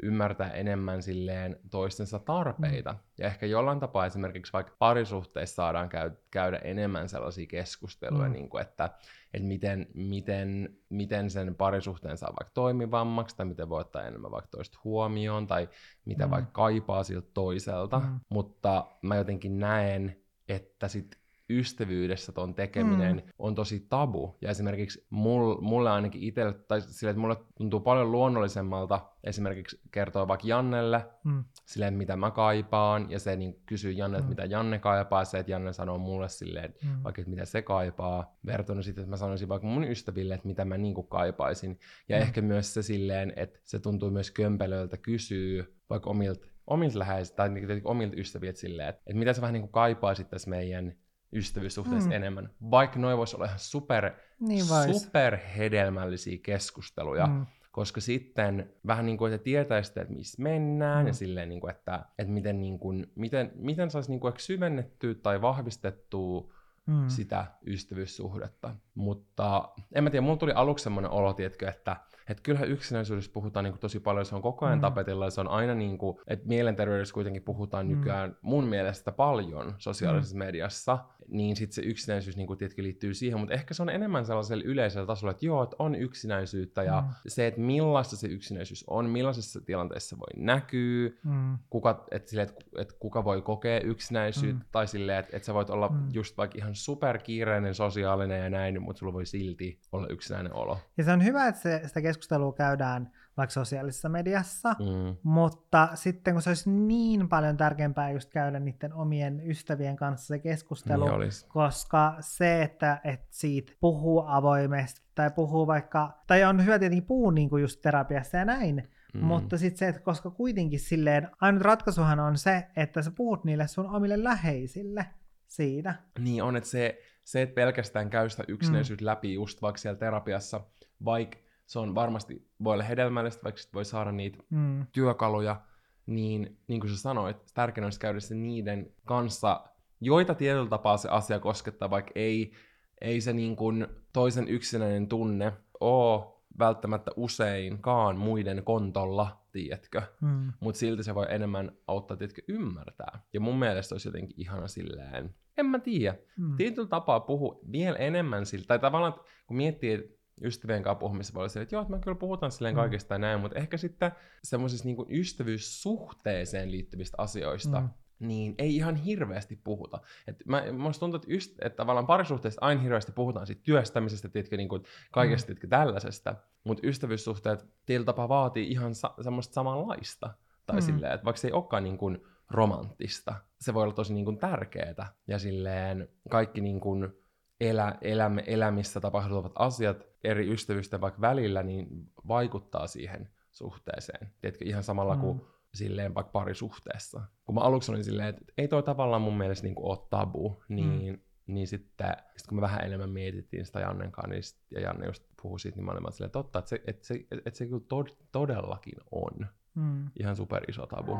ymmärtää 0.03 0.51
enemmän 0.51 1.01
silleen 1.03 1.59
toistensa 1.71 2.19
tarpeita. 2.19 2.91
Mm. 2.91 2.99
Ja 3.17 3.27
ehkä 3.27 3.45
jollain 3.45 3.79
tapaa 3.79 4.05
esimerkiksi 4.05 4.53
vaikka 4.53 4.75
parisuhteissa 4.79 5.55
saadaan 5.55 5.89
käy, 5.89 6.11
käydä 6.31 6.57
enemmän 6.57 7.09
sellaisia 7.09 7.47
keskusteluja, 7.47 8.27
mm. 8.27 8.33
niin 8.33 8.49
kuin 8.49 8.61
että, 8.61 8.89
että 9.33 9.47
miten, 9.47 9.87
miten, 9.93 10.77
miten 10.89 11.29
sen 11.29 11.55
parisuhteen 11.55 12.17
saa 12.17 12.33
vaikka 12.39 12.53
toimivammaksi, 12.53 13.37
tai 13.37 13.45
miten 13.45 13.69
voi 13.69 13.81
ottaa 13.81 14.03
enemmän 14.03 14.31
vaikka 14.31 14.49
toista 14.51 14.79
huomioon, 14.83 15.47
tai 15.47 15.69
mitä 16.05 16.25
mm. 16.25 16.31
vaikka 16.31 16.51
kaipaa 16.51 17.03
siltä 17.03 17.29
toiselta. 17.33 17.99
Mm. 17.99 18.19
Mutta 18.29 18.85
mä 19.01 19.15
jotenkin 19.15 19.59
näen, 19.59 20.23
että 20.47 20.87
sit 20.87 21.22
ystävyydessä 21.59 22.31
ton 22.31 22.55
tekeminen 22.55 23.15
mm. 23.15 23.31
on 23.39 23.55
tosi 23.55 23.85
tabu. 23.89 24.37
Ja 24.41 24.49
esimerkiksi 24.49 25.05
mul, 25.09 25.61
mulle 25.61 25.89
ainakin 25.89 26.23
itselle, 26.23 26.53
tai 26.53 26.81
sille, 26.81 27.09
että 27.09 27.21
mulle 27.21 27.35
tuntuu 27.57 27.79
paljon 27.79 28.11
luonnollisemmalta 28.11 28.99
esimerkiksi 29.23 29.81
kertoa 29.91 30.27
vaikka 30.27 30.47
Jannelle 30.47 31.05
mm. 31.23 31.43
silleen, 31.65 31.93
mitä 31.93 32.15
mä 32.15 32.31
kaipaan, 32.31 33.11
ja 33.11 33.19
se 33.19 33.35
niin 33.35 33.61
kysyy 33.65 33.91
Janne, 33.91 34.21
mm. 34.21 34.25
mitä 34.25 34.45
Janne 34.45 34.79
kaipaa, 34.79 35.25
se, 35.25 35.39
että 35.39 35.51
Janne 35.51 35.73
sanoo 35.73 35.97
mulle 35.97 36.29
silleen, 36.29 36.73
mm. 36.83 37.03
vaikka, 37.03 37.21
että 37.21 37.29
mitä 37.29 37.45
se 37.45 37.61
kaipaa, 37.61 38.37
vertona 38.45 38.81
sitten, 38.81 39.01
että 39.01 39.09
mä 39.09 39.17
sanoisin 39.17 39.49
vaikka 39.49 39.67
mun 39.67 39.83
ystäville, 39.83 40.33
että 40.33 40.47
mitä 40.47 40.65
mä 40.65 40.77
niin 40.77 40.93
kuin 40.93 41.07
kaipaisin. 41.07 41.79
Ja 42.09 42.17
mm. 42.17 42.21
ehkä 42.21 42.41
myös 42.41 42.73
se 42.73 42.81
silleen, 42.81 43.33
että 43.35 43.59
se 43.63 43.79
tuntuu 43.79 44.11
myös 44.11 44.31
kömpelöltä 44.31 44.97
kysyä 44.97 45.65
vaikka 45.89 46.09
omilta 46.09 46.53
omilta 46.67 46.99
läheisiltä 46.99 47.35
tai 47.35 47.49
niin 47.49 47.81
omilta 47.83 48.15
ystäviltä 48.17 48.59
silleen, 48.59 48.89
että, 48.89 49.01
että 49.05 49.19
mitä 49.19 49.33
sä 49.33 49.41
vähän 49.41 49.53
niin 49.53 49.61
kuin 49.61 49.71
kaipaisit 49.71 50.29
tässä 50.29 50.49
meidän 50.49 50.95
ystävyyssuhteessa 51.35 52.09
mm. 52.09 52.15
enemmän. 52.15 52.49
Vaikka 52.71 52.99
noin 52.99 53.17
voisi 53.17 53.35
olla 53.35 53.45
ihan 53.45 53.59
super, 53.59 54.11
niin 54.39 54.65
super 54.99 55.37
hedelmällisiä 55.37 56.37
keskusteluja, 56.43 57.27
mm. 57.27 57.45
koska 57.71 58.01
sitten 58.01 58.73
vähän 58.87 59.05
niin 59.05 59.17
kuin, 59.17 59.33
että 59.33 59.43
tietäisitte, 59.43 60.01
että 60.01 60.13
missä 60.13 60.43
mennään 60.43 61.03
mm. 61.03 61.07
ja 61.07 61.13
silleen, 61.13 61.49
niin 61.49 61.61
kuin, 61.61 61.71
että, 61.71 62.05
että 62.19 62.33
miten, 62.33 62.61
niin 62.61 62.79
kuin, 62.79 63.11
miten, 63.15 63.51
miten 63.55 63.91
saisi 63.91 64.09
niin 64.09 64.19
kuin, 64.19 64.33
syvennettyä 64.37 65.15
tai 65.15 65.41
vahvistettua 65.41 66.53
mm. 66.85 67.07
sitä 67.07 67.45
ystävyyssuhdetta. 67.67 68.75
Mutta 68.95 69.69
en 69.95 70.03
mä 70.03 70.09
tiedä, 70.09 70.25
mulla 70.25 70.37
tuli 70.37 70.51
aluksi 70.51 70.83
semmoinen 70.83 71.11
olo, 71.11 71.33
tietkö, 71.33 71.69
että 71.69 71.97
että 72.29 72.43
kyllähän 72.43 72.69
yksinäisyydessä 72.69 73.31
puhutaan 73.33 73.63
niin 73.63 73.73
kuin 73.73 73.81
tosi 73.81 73.99
paljon, 73.99 74.25
se 74.25 74.35
on 74.35 74.41
koko 74.41 74.65
ajan 74.65 74.77
mm. 74.77 74.81
tapetilla, 74.81 75.29
se 75.29 75.41
on 75.41 75.47
aina 75.47 75.75
niin 75.75 75.97
kuin, 75.97 76.17
että 76.27 76.47
mielenterveydessä 76.47 77.13
kuitenkin 77.13 77.43
puhutaan 77.43 77.87
mm. 77.87 77.97
nykyään 77.97 78.37
mun 78.41 78.63
mielestä 78.63 79.11
paljon 79.11 79.75
sosiaalisessa 79.77 80.35
mm. 80.35 80.39
mediassa, 80.39 80.99
niin 81.27 81.55
sitten 81.55 81.75
se 81.75 81.81
yksinäisyys 81.81 82.37
niin 82.37 82.47
kuin, 82.47 82.59
tietenkin 82.59 82.83
liittyy 82.83 83.13
siihen, 83.13 83.39
mutta 83.39 83.53
ehkä 83.53 83.73
se 83.73 83.81
on 83.81 83.89
enemmän 83.89 84.25
sellaisella 84.25 84.63
yleisellä 84.65 85.07
tasolla, 85.07 85.31
että 85.31 85.45
joo, 85.45 85.63
että 85.63 85.75
on 85.79 85.95
yksinäisyyttä, 85.95 86.83
ja 86.83 87.01
mm. 87.01 87.07
se, 87.27 87.47
että 87.47 87.61
millaista 87.61 88.15
se 88.15 88.27
yksinäisyys 88.27 88.83
on, 88.87 89.09
millaisessa 89.09 89.61
tilanteessa 89.61 90.17
voi 90.19 90.43
näkyä, 90.43 91.09
mm. 91.23 91.57
kuka, 91.69 92.05
että, 92.11 92.29
sille, 92.29 92.43
että, 92.43 92.65
että 92.77 92.95
kuka 92.99 93.23
voi 93.23 93.41
kokea 93.41 93.79
yksinäisyyttä, 93.79 94.63
mm. 94.63 94.69
tai 94.71 94.87
silleen, 94.87 95.19
että, 95.19 95.37
että 95.37 95.45
sä 95.45 95.53
voit 95.53 95.69
olla 95.69 95.87
mm. 95.89 96.09
just 96.13 96.37
vaikka 96.37 96.57
ihan 96.57 96.75
superkiireinen, 96.75 97.75
sosiaalinen 97.75 98.43
ja 98.43 98.49
näin, 98.49 98.81
mutta 98.81 98.99
sulla 98.99 99.13
voi 99.13 99.25
silti 99.25 99.79
olla 99.91 100.07
yksinäinen 100.07 100.53
olo. 100.53 100.79
Ja 100.97 101.03
se 101.03 101.11
on 101.11 101.23
hyvä, 101.23 101.47
että 101.47 101.61
se, 101.61 101.81
sitä 101.85 102.01
keskustelua 102.13 102.53
käydään 102.53 103.11
vaikka 103.37 103.53
sosiaalisessa 103.53 104.09
mediassa, 104.09 104.69
mm. 104.79 105.17
mutta 105.23 105.89
sitten 105.93 106.33
kun 106.33 106.41
se 106.41 106.49
olisi 106.49 106.69
niin 106.69 107.29
paljon 107.29 107.57
tärkeämpää 107.57 108.11
just 108.11 108.29
käydä 108.29 108.59
niiden 108.59 108.93
omien 108.93 109.49
ystävien 109.49 109.95
kanssa 109.95 110.27
se 110.27 110.39
keskustelu, 110.39 111.17
niin 111.17 111.31
koska 111.47 112.15
se, 112.19 112.61
että, 112.61 113.01
että 113.03 113.27
siitä 113.29 113.73
puhuu 113.79 114.23
avoimesti 114.27 115.01
tai 115.15 115.31
puhuu 115.31 115.67
vaikka, 115.67 116.21
tai 116.27 116.43
on 116.43 116.65
hyvä 116.65 116.79
tietenkin 116.79 117.07
puhua 117.07 117.31
niin 117.31 117.49
kuin 117.49 117.61
just 117.61 117.81
terapiassa 117.81 118.37
ja 118.37 118.45
näin, 118.45 118.89
Mm. 119.13 119.19
Mutta 119.19 119.57
sitten 119.57 119.77
se, 119.77 119.87
että 119.87 120.01
koska 120.01 120.29
kuitenkin 120.31 120.79
silleen, 120.79 121.29
ainut 121.41 121.61
ratkaisuhan 121.61 122.19
on 122.19 122.37
se, 122.37 122.67
että 122.75 123.01
sä 123.01 123.11
puhut 123.11 123.43
niille 123.43 123.67
sun 123.67 123.89
omille 123.89 124.23
läheisille 124.23 125.05
siitä. 125.47 125.95
Niin 126.19 126.43
on, 126.43 126.55
että 126.55 126.69
se, 126.69 126.99
se 127.23 127.41
että 127.41 127.55
pelkästään 127.55 128.09
käy 128.09 128.29
sitä 128.29 128.43
yksinäisyyttä 128.47 129.03
mm. 129.03 129.05
läpi 129.05 129.33
just 129.33 129.61
vaikka 129.61 129.77
siellä 129.77 129.99
terapiassa, 129.99 130.61
vaikka 131.05 131.37
se 131.65 131.79
on 131.79 131.95
varmasti, 131.95 132.47
voi 132.63 132.73
olla 132.73 132.83
hedelmällistä, 132.83 133.43
vaikka 133.43 133.61
voi 133.73 133.85
saada 133.85 134.11
niitä 134.11 134.43
mm. 134.49 134.85
työkaluja, 134.91 135.61
niin 136.05 136.57
niin 136.67 136.79
kuin 136.79 136.89
sä 136.89 136.97
sanoit, 136.97 137.37
tärkeää 137.53 137.85
olisi 137.85 137.99
käydä 137.99 138.19
se 138.19 138.35
niiden 138.35 138.93
kanssa, 139.05 139.63
joita 140.01 140.35
tietyllä 140.35 140.69
tapaa 140.69 140.97
se 140.97 141.09
asia 141.09 141.39
koskettaa, 141.39 141.89
vaikka 141.89 142.11
ei, 142.15 142.53
ei 143.01 143.21
se 143.21 143.33
niin 143.33 143.55
kuin 143.55 143.87
toisen 144.13 144.47
yksinäinen 144.47 145.07
tunne 145.07 145.53
ole 145.79 146.33
välttämättä 146.59 147.11
useinkaan 147.15 148.17
muiden 148.17 148.63
kontolla, 148.63 149.45
tiedätkö? 149.51 150.01
Mm. 150.21 150.53
Mutta 150.59 150.79
silti 150.79 151.03
se 151.03 151.15
voi 151.15 151.25
enemmän 151.29 151.71
auttaa, 151.87 152.17
tiedätkö, 152.17 152.41
ymmärtää. 152.47 153.21
Ja 153.33 153.39
mun 153.39 153.59
mielestä 153.59 153.95
olisi 153.95 154.07
jotenkin 154.07 154.41
ihana 154.41 154.67
silleen, 154.67 155.35
en 155.57 155.65
mä 155.65 155.79
tiedä. 155.79 156.17
Mm. 156.37 156.55
Tietyllä 156.55 156.87
tapaa 156.87 157.19
puhu 157.19 157.61
vielä 157.71 157.97
enemmän 157.97 158.45
siltä, 158.45 158.67
tai 158.67 158.79
tavallaan 158.79 159.13
kun 159.47 159.57
miettii, 159.57 160.19
ystävien 160.41 160.83
kanssa 160.83 160.99
puhumissa 160.99 161.33
voi 161.33 161.41
olla 161.41 161.61
että 161.61 161.75
joo, 161.75 161.81
että 161.81 161.93
me 161.93 161.99
kyllä 161.99 162.15
puhutaan 162.15 162.51
silleen 162.51 162.75
mm. 162.75 162.79
kaikista 162.79 163.17
näin, 163.17 163.39
mutta 163.39 163.59
ehkä 163.59 163.77
sitten 163.77 164.11
semmoisista 164.43 164.87
niin 164.87 165.05
ystävyyssuhteeseen 165.09 166.71
liittyvistä 166.71 167.15
asioista, 167.17 167.81
mm. 167.81 167.89
niin 168.19 168.55
ei 168.57 168.75
ihan 168.75 168.95
hirveästi 168.95 169.55
puhuta. 169.63 169.99
Et 170.27 170.45
mä, 170.45 170.63
musta 170.71 170.99
tuntuu, 170.99 171.15
että, 171.15 171.33
yst, 171.33 171.51
että 171.61 171.77
tavallaan 171.77 172.07
parisuhteista 172.07 172.65
aina 172.65 172.81
hirveästi 172.81 173.11
puhutaan 173.11 173.47
siitä 173.47 173.61
työstämisestä, 173.63 174.29
tiedätkö, 174.29 174.57
niin 174.57 174.69
kuin 174.69 174.83
kaikesta 175.11 175.45
mm. 175.45 175.47
tiedätkö, 175.47 175.67
tällaisesta, 175.67 176.35
mutta 176.63 176.87
ystävyyssuhteet 176.87 177.65
tietyllä 177.85 178.05
tapaa 178.05 178.29
vaatii 178.29 178.71
ihan 178.71 178.95
sa- 178.95 179.15
semmoista 179.21 179.53
samanlaista. 179.53 180.33
Tai 180.65 180.75
mm. 180.75 180.81
silleen, 180.81 181.13
että 181.13 181.25
vaikka 181.25 181.39
se 181.39 181.47
ei 181.47 181.53
olekaan 181.53 181.83
niin 181.83 181.97
kuin 181.97 182.23
romanttista, 182.49 183.35
se 183.59 183.73
voi 183.73 183.83
olla 183.83 183.93
tosi 183.93 184.13
niin 184.13 184.25
kuin 184.25 184.37
tärkeää. 184.37 185.13
Ja 185.27 185.39
silleen 185.39 186.09
kaikki 186.29 186.61
niin 186.61 186.79
kuin 186.79 187.13
elä, 187.61 187.95
elämme, 188.01 188.43
elämissä 188.47 189.01
tapahtuvat 189.01 189.51
asiat 189.55 190.12
eri 190.23 190.53
ystävysten 190.53 191.01
vaikka 191.01 191.21
välillä, 191.21 191.63
niin 191.63 191.87
vaikuttaa 192.27 192.87
siihen 192.87 193.29
suhteeseen. 193.51 194.33
Tiedätkö, 194.41 194.65
ihan 194.65 194.83
samalla 194.83 195.15
mm. 195.15 195.21
kuin 195.21 195.41
silleen 195.73 196.15
vaikka 196.15 196.31
parisuhteessa. 196.31 197.21
Kun 197.45 197.55
mä 197.55 197.61
aluksi 197.61 197.91
olin 197.91 198.03
silleen, 198.03 198.29
että 198.29 198.45
ei 198.57 198.67
toi 198.67 198.83
tavallaan 198.83 199.21
mun 199.21 199.37
mielestä 199.37 199.67
niin 199.67 199.75
kuin 199.75 199.85
ole 199.85 200.07
tabu, 200.09 200.63
niin, 200.69 201.13
mm. 201.13 201.19
niin 201.47 201.67
sitten 201.67 202.13
sit 202.37 202.47
kun 202.47 202.57
me 202.57 202.61
vähän 202.61 202.85
enemmän 202.85 203.09
mietittiin 203.09 203.65
sitä 203.65 203.79
Jannen 203.79 204.11
kanssa, 204.11 204.29
niin 204.29 204.43
sit, 204.43 204.59
ja 204.71 204.81
Janne 204.81 205.05
just 205.05 205.23
puhui 205.41 205.59
siitä, 205.59 205.75
niin 205.75 205.85
mä 205.85 205.91
olin 205.91 206.11
silleen, 206.11 206.31
totta, 206.31 206.59
että 206.59 206.69
se, 206.69 206.81
että 206.87 207.07
se, 207.07 207.25
että 207.31 207.57
se 207.57 207.65
kyllä 207.65 207.83
tod- 207.93 208.25
todellakin 208.31 208.97
on 209.11 209.47
mm. 209.75 210.09
ihan 210.19 210.35
super 210.35 210.63
iso 210.69 210.87
tabu. 210.87 211.17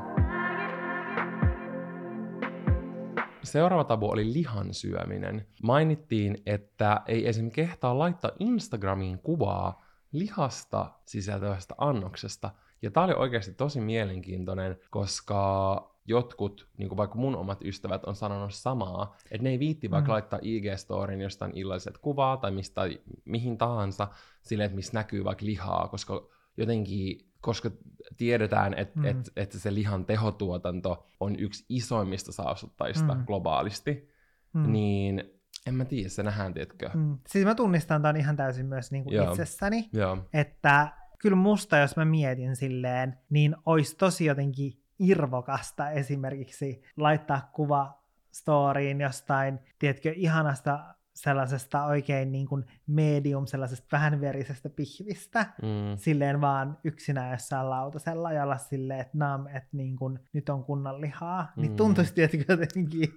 Seuraava 3.44 3.84
tabu 3.84 4.10
oli 4.10 4.34
lihan 4.34 4.74
syöminen. 4.74 5.48
Mainittiin, 5.64 6.38
että 6.46 7.02
ei 7.08 7.28
esim. 7.28 7.52
kehtaa 7.52 8.00
laittaa 8.00 8.32
Instagramiin 8.40 9.20
kuvaa 9.20 9.86
lihasta 10.12 10.92
sisältävästä 11.06 11.76
annoksesta. 11.78 12.50
Ja 12.82 12.92
tämä 12.92 13.04
oli 13.04 13.14
oikeasti 13.14 13.54
tosi 13.54 13.82
mielenkiintoinen, 13.82 14.80
koska 14.90 15.94
jotkut, 16.06 16.68
niin 16.78 16.90
kuin 16.90 16.98
vaikka 16.98 17.18
mun 17.18 17.36
omat 17.36 17.62
ystävät, 17.64 18.06
on 18.06 18.16
sanonut 18.16 18.54
samaa, 18.54 19.16
että 19.32 19.44
ne 19.44 19.50
ei 19.50 19.60
viitti 19.60 19.92
vaikka 19.92 20.08
mm. 20.08 20.14
laittaa 20.14 20.40
IG-storin 20.40 21.22
jostain 21.22 21.52
illalliset 21.56 21.98
kuvaa 21.98 22.38
tai 22.38 22.52
mistä 22.52 22.82
mihin 23.26 23.58
tahansa, 23.58 24.08
silleen, 24.42 24.66
että 24.66 24.76
missä 24.76 24.94
näkyy 24.94 25.24
vaikka 25.24 25.46
lihaa, 25.46 25.88
koska 25.88 26.28
jotenkin 26.58 27.33
koska 27.44 27.72
tiedetään, 28.18 28.74
että 28.74 29.00
mm. 29.00 29.06
et, 29.06 29.18
et 29.36 29.52
se 29.52 29.74
lihan 29.74 30.06
tehotuotanto 30.06 31.08
on 31.20 31.36
yksi 31.40 31.66
isoimmista 31.70 32.32
saastuttajista 32.32 33.16
mm. 33.16 33.26
globaalisti, 33.26 34.10
mm. 34.54 34.72
niin 34.72 35.24
en 35.68 35.76
mä 35.76 35.86
tiedä, 35.86 36.10
se 36.10 36.24
nähdään, 36.24 36.54
tiedätkö? 36.54 36.90
Mm. 36.94 37.18
Siis 37.28 37.46
mä 37.46 37.56
tunnistan 37.56 38.02
tämän 38.02 38.18
ihan 38.18 38.36
täysin 38.36 38.66
myös 38.66 38.92
niin 38.92 39.04
kuin 39.04 39.30
itsessäni, 39.30 39.90
Joo. 39.94 40.18
että 40.34 40.88
kyllä 41.20 41.38
musta, 41.38 41.78
jos 41.78 41.96
mä 41.96 42.06
mietin 42.06 42.56
silleen, 42.56 43.18
niin 43.30 43.56
olisi 43.66 43.96
tosi 43.98 44.26
jotenkin 44.26 44.84
irvokasta 45.00 45.90
esimerkiksi 45.90 46.82
laittaa 46.98 47.50
kuva 47.54 48.04
storyin 48.32 49.02
jostain, 49.02 49.60
tiedätkö, 49.80 50.14
ihanasta 50.16 50.96
sellaisesta 51.14 51.86
oikein 51.86 52.32
niin 52.32 52.48
kuin 52.48 52.66
medium, 52.88 53.46
sellaisesta 53.46 53.88
vähän 53.92 54.22
verisestä 54.22 54.70
pihvistä, 54.70 55.46
mm. 55.62 55.98
silleen 55.98 56.42
vaan 56.42 56.78
yksinään 56.84 57.32
jossain 57.32 57.70
lautasella 57.70 58.32
ja 58.32 58.44
olla 58.44 58.58
silleen, 58.58 59.00
että 59.00 59.18
nam, 59.18 59.48
että 59.48 59.70
niin 59.72 59.96
kuin, 59.96 60.20
nyt 60.34 60.50
on 60.50 60.64
kunnan 60.64 61.02
lihaa, 61.02 61.42
niin 61.42 61.52
mm. 61.56 61.62
niin 61.62 61.76
tuntuisi 61.76 62.14
tietenkin 62.14 62.46
jotenkin 62.50 63.10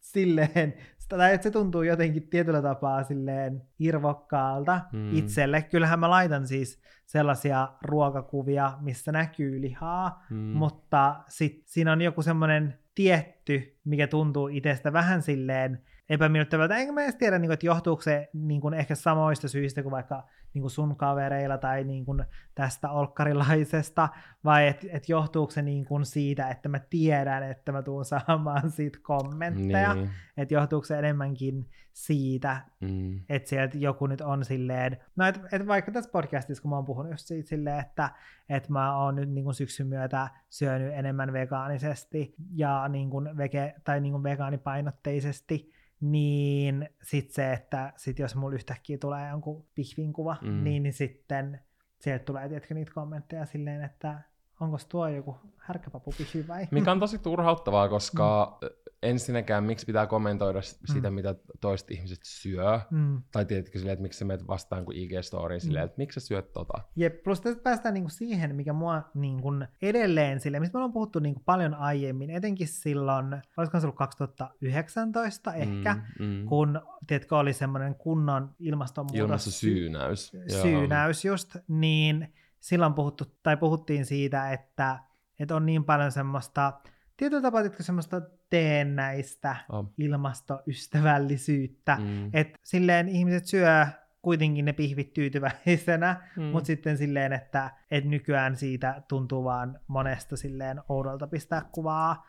silleen, 0.00 0.74
tai 1.08 1.34
että 1.34 1.42
se 1.42 1.50
tuntuu 1.50 1.82
jotenkin 1.82 2.28
tietyllä 2.28 2.62
tapaa 2.62 3.02
silleen 3.02 3.62
irvokkaalta 3.78 4.80
mm. 4.92 5.16
itselle. 5.16 5.62
Kyllähän 5.62 6.00
mä 6.00 6.10
laitan 6.10 6.46
siis 6.46 6.80
sellaisia 7.06 7.68
ruokakuvia, 7.82 8.72
missä 8.80 9.12
näkyy 9.12 9.60
lihaa, 9.60 10.24
mm. 10.30 10.36
mutta 10.36 11.16
sit 11.28 11.62
siinä 11.66 11.92
on 11.92 12.02
joku 12.02 12.22
semmoinen 12.22 12.78
tietty, 12.94 13.78
mikä 13.84 14.06
tuntuu 14.06 14.48
itsestä 14.48 14.92
vähän 14.92 15.22
silleen 15.22 15.82
epämiellyttävältä. 16.08 16.76
Enkä 16.76 16.92
mä 16.92 17.02
edes 17.02 17.14
tiedä, 17.14 17.38
niin 17.38 17.48
kuin, 17.48 17.54
että 17.54 17.66
johtuuko 17.66 18.02
se 18.02 18.28
niin 18.32 18.60
kuin, 18.60 18.74
ehkä 18.74 18.94
samoista 18.94 19.48
syistä 19.48 19.82
kuin 19.82 19.90
vaikka 19.90 20.24
niin 20.54 20.62
kuin 20.62 20.70
sun 20.70 20.96
kavereilla 20.96 21.58
tai 21.58 21.84
niin 21.84 22.04
kuin, 22.04 22.24
tästä 22.54 22.90
olkkarilaisesta, 22.90 24.08
vai 24.44 24.66
että 24.68 24.86
et 24.90 25.08
johtuuko 25.08 25.50
se 25.50 25.62
niin 25.62 25.84
kuin, 25.84 26.04
siitä, 26.04 26.48
että 26.48 26.68
mä 26.68 26.78
tiedän, 26.90 27.42
että 27.42 27.72
mä 27.72 27.82
tuun 27.82 28.04
saamaan 28.04 28.70
siitä 28.70 28.98
kommentteja, 29.02 29.94
Niin. 29.94 30.10
että 30.36 30.54
johtuuko 30.54 30.84
se 30.84 30.98
enemmänkin 30.98 31.70
siitä, 31.92 32.56
Mm. 32.80 33.20
että 33.28 33.48
sieltä 33.48 33.78
joku 33.78 34.06
nyt 34.06 34.20
on 34.20 34.44
silleen, 34.44 34.96
no 35.16 35.26
et, 35.26 35.40
et 35.52 35.66
vaikka 35.66 35.92
tässä 35.92 36.10
podcastissa, 36.10 36.62
kun 36.62 36.70
mä 36.70 36.76
oon 36.76 36.84
puhunut 36.84 37.12
just 37.12 37.26
siitä 37.26 37.48
silleen, 37.48 37.80
että 37.80 38.10
et 38.48 38.68
mä 38.68 38.96
oon 39.04 39.14
nyt 39.16 39.30
niin 39.30 39.44
kuin 39.44 39.54
syksyn 39.54 39.86
myötä 39.86 40.28
syönyt 40.50 40.92
enemmän 40.94 41.32
vegaanisesti 41.32 42.34
ja 42.54 42.88
niin 42.88 43.10
kuin 43.10 43.36
vege, 43.36 43.74
tai 43.84 44.00
niin 44.00 44.12
kuin 44.12 44.22
vegaanipainotteisesti, 44.22 45.72
niin 46.00 46.88
sit 47.02 47.30
se, 47.30 47.52
että 47.52 47.92
sit 47.96 48.18
jos 48.18 48.34
mulla 48.36 48.54
yhtäkkiä 48.54 48.98
tulee 48.98 49.28
jonkun 49.30 49.66
pihvin 49.74 50.12
kuva, 50.12 50.36
Mm. 50.42 50.64
niin, 50.64 50.82
niin 50.82 50.92
sitten 50.92 51.60
sieltä 52.00 52.24
tulee 52.24 52.48
tiedätkö, 52.48 52.74
niitä 52.74 52.92
kommentteja 52.94 53.46
silleen, 53.46 53.82
että 53.84 54.20
onko 54.60 54.78
tuo 54.88 55.08
joku 55.08 55.36
härkäpapupihvi 55.58 56.48
vai? 56.48 56.68
Mikä 56.70 56.92
on 56.92 57.00
tosi 57.00 57.18
turhauttavaa, 57.18 57.88
koska 57.88 58.58
mm. 58.62 58.68
ensinnäkään 59.02 59.64
miksi 59.64 59.86
pitää 59.86 60.06
kommentoida 60.06 60.62
sitä, 60.62 61.10
Mm. 61.10 61.14
mitä 61.14 61.34
toiset 61.60 61.90
ihmiset 61.90 62.18
syö. 62.24 62.80
Mm. 62.90 63.22
Tai 63.32 63.44
tiedätkö 63.44 63.78
silleen, 63.78 63.92
että 63.92 64.02
miksi 64.02 64.18
sä 64.18 64.24
menet 64.24 64.46
vastaan 64.46 64.84
kuin 64.84 64.96
IG-storiin 64.96 65.60
silleen, 65.60 65.84
että 65.84 65.94
miksi 65.98 66.20
sä 66.20 66.26
syöt 66.26 66.52
tota. 66.52 66.82
Jep, 66.96 67.22
plus 67.22 67.40
tästä 67.40 67.62
päästään 67.62 67.94
niinku 67.94 68.10
siihen, 68.10 68.56
mikä 68.56 68.72
mua 68.72 69.02
niinku 69.14 69.48
edelleen 69.82 70.40
sille, 70.40 70.60
mistä 70.60 70.74
me 70.74 70.78
ollaan 70.78 70.92
puhuttu 70.92 71.18
niinku 71.18 71.42
paljon 71.44 71.74
aiemmin, 71.74 72.30
etenkin 72.30 72.68
silloin, 72.68 73.42
olisiko 73.56 73.80
se 73.80 73.86
ollut 73.86 73.96
2019 73.96 75.54
ehkä, 75.54 75.96
Mm, 76.18 76.24
mm. 76.26 76.46
kun 76.46 76.80
tiedätkö, 77.06 77.36
oli 77.36 77.52
semmoinen 77.52 77.94
kunnon 77.94 78.54
ilmastonmuutos 78.58 79.18
Ilmastosyynäys. 79.20 80.32
Syynäys 80.62 81.24
just, 81.24 81.56
niin 81.68 82.32
silloin 82.66 82.94
puhuttu, 82.94 83.24
tai 83.42 83.56
puhuttiin 83.56 84.06
siitä, 84.06 84.52
että, 84.52 84.98
että 85.40 85.56
on 85.56 85.66
niin 85.66 85.84
paljon 85.84 86.12
semmoista, 86.12 86.72
tietyllä 87.16 87.42
tapaa 87.42 87.62
semmoista 87.80 88.20
teennäistä 88.50 89.56
Oh. 89.72 89.86
ilmastoystävällisyyttä, 89.98 91.96
Mm. 92.00 92.30
että 92.32 92.58
silleen 92.64 93.08
ihmiset 93.08 93.44
syö 93.44 93.86
kuitenkin 94.22 94.64
ne 94.64 94.72
pihvit 94.72 95.12
tyytyväisenä, 95.12 96.16
Mm. 96.36 96.42
mm. 96.42 96.48
mutta 96.48 96.66
sitten 96.66 96.98
silleen, 96.98 97.32
että, 97.32 97.70
että 97.90 98.10
nykyään 98.10 98.56
siitä 98.56 99.02
tuntuu 99.08 99.44
vaan 99.44 99.80
monesta 99.86 100.36
silleen 100.36 100.80
oudolta 100.88 101.26
pistää 101.26 101.62
kuvaa 101.72 102.26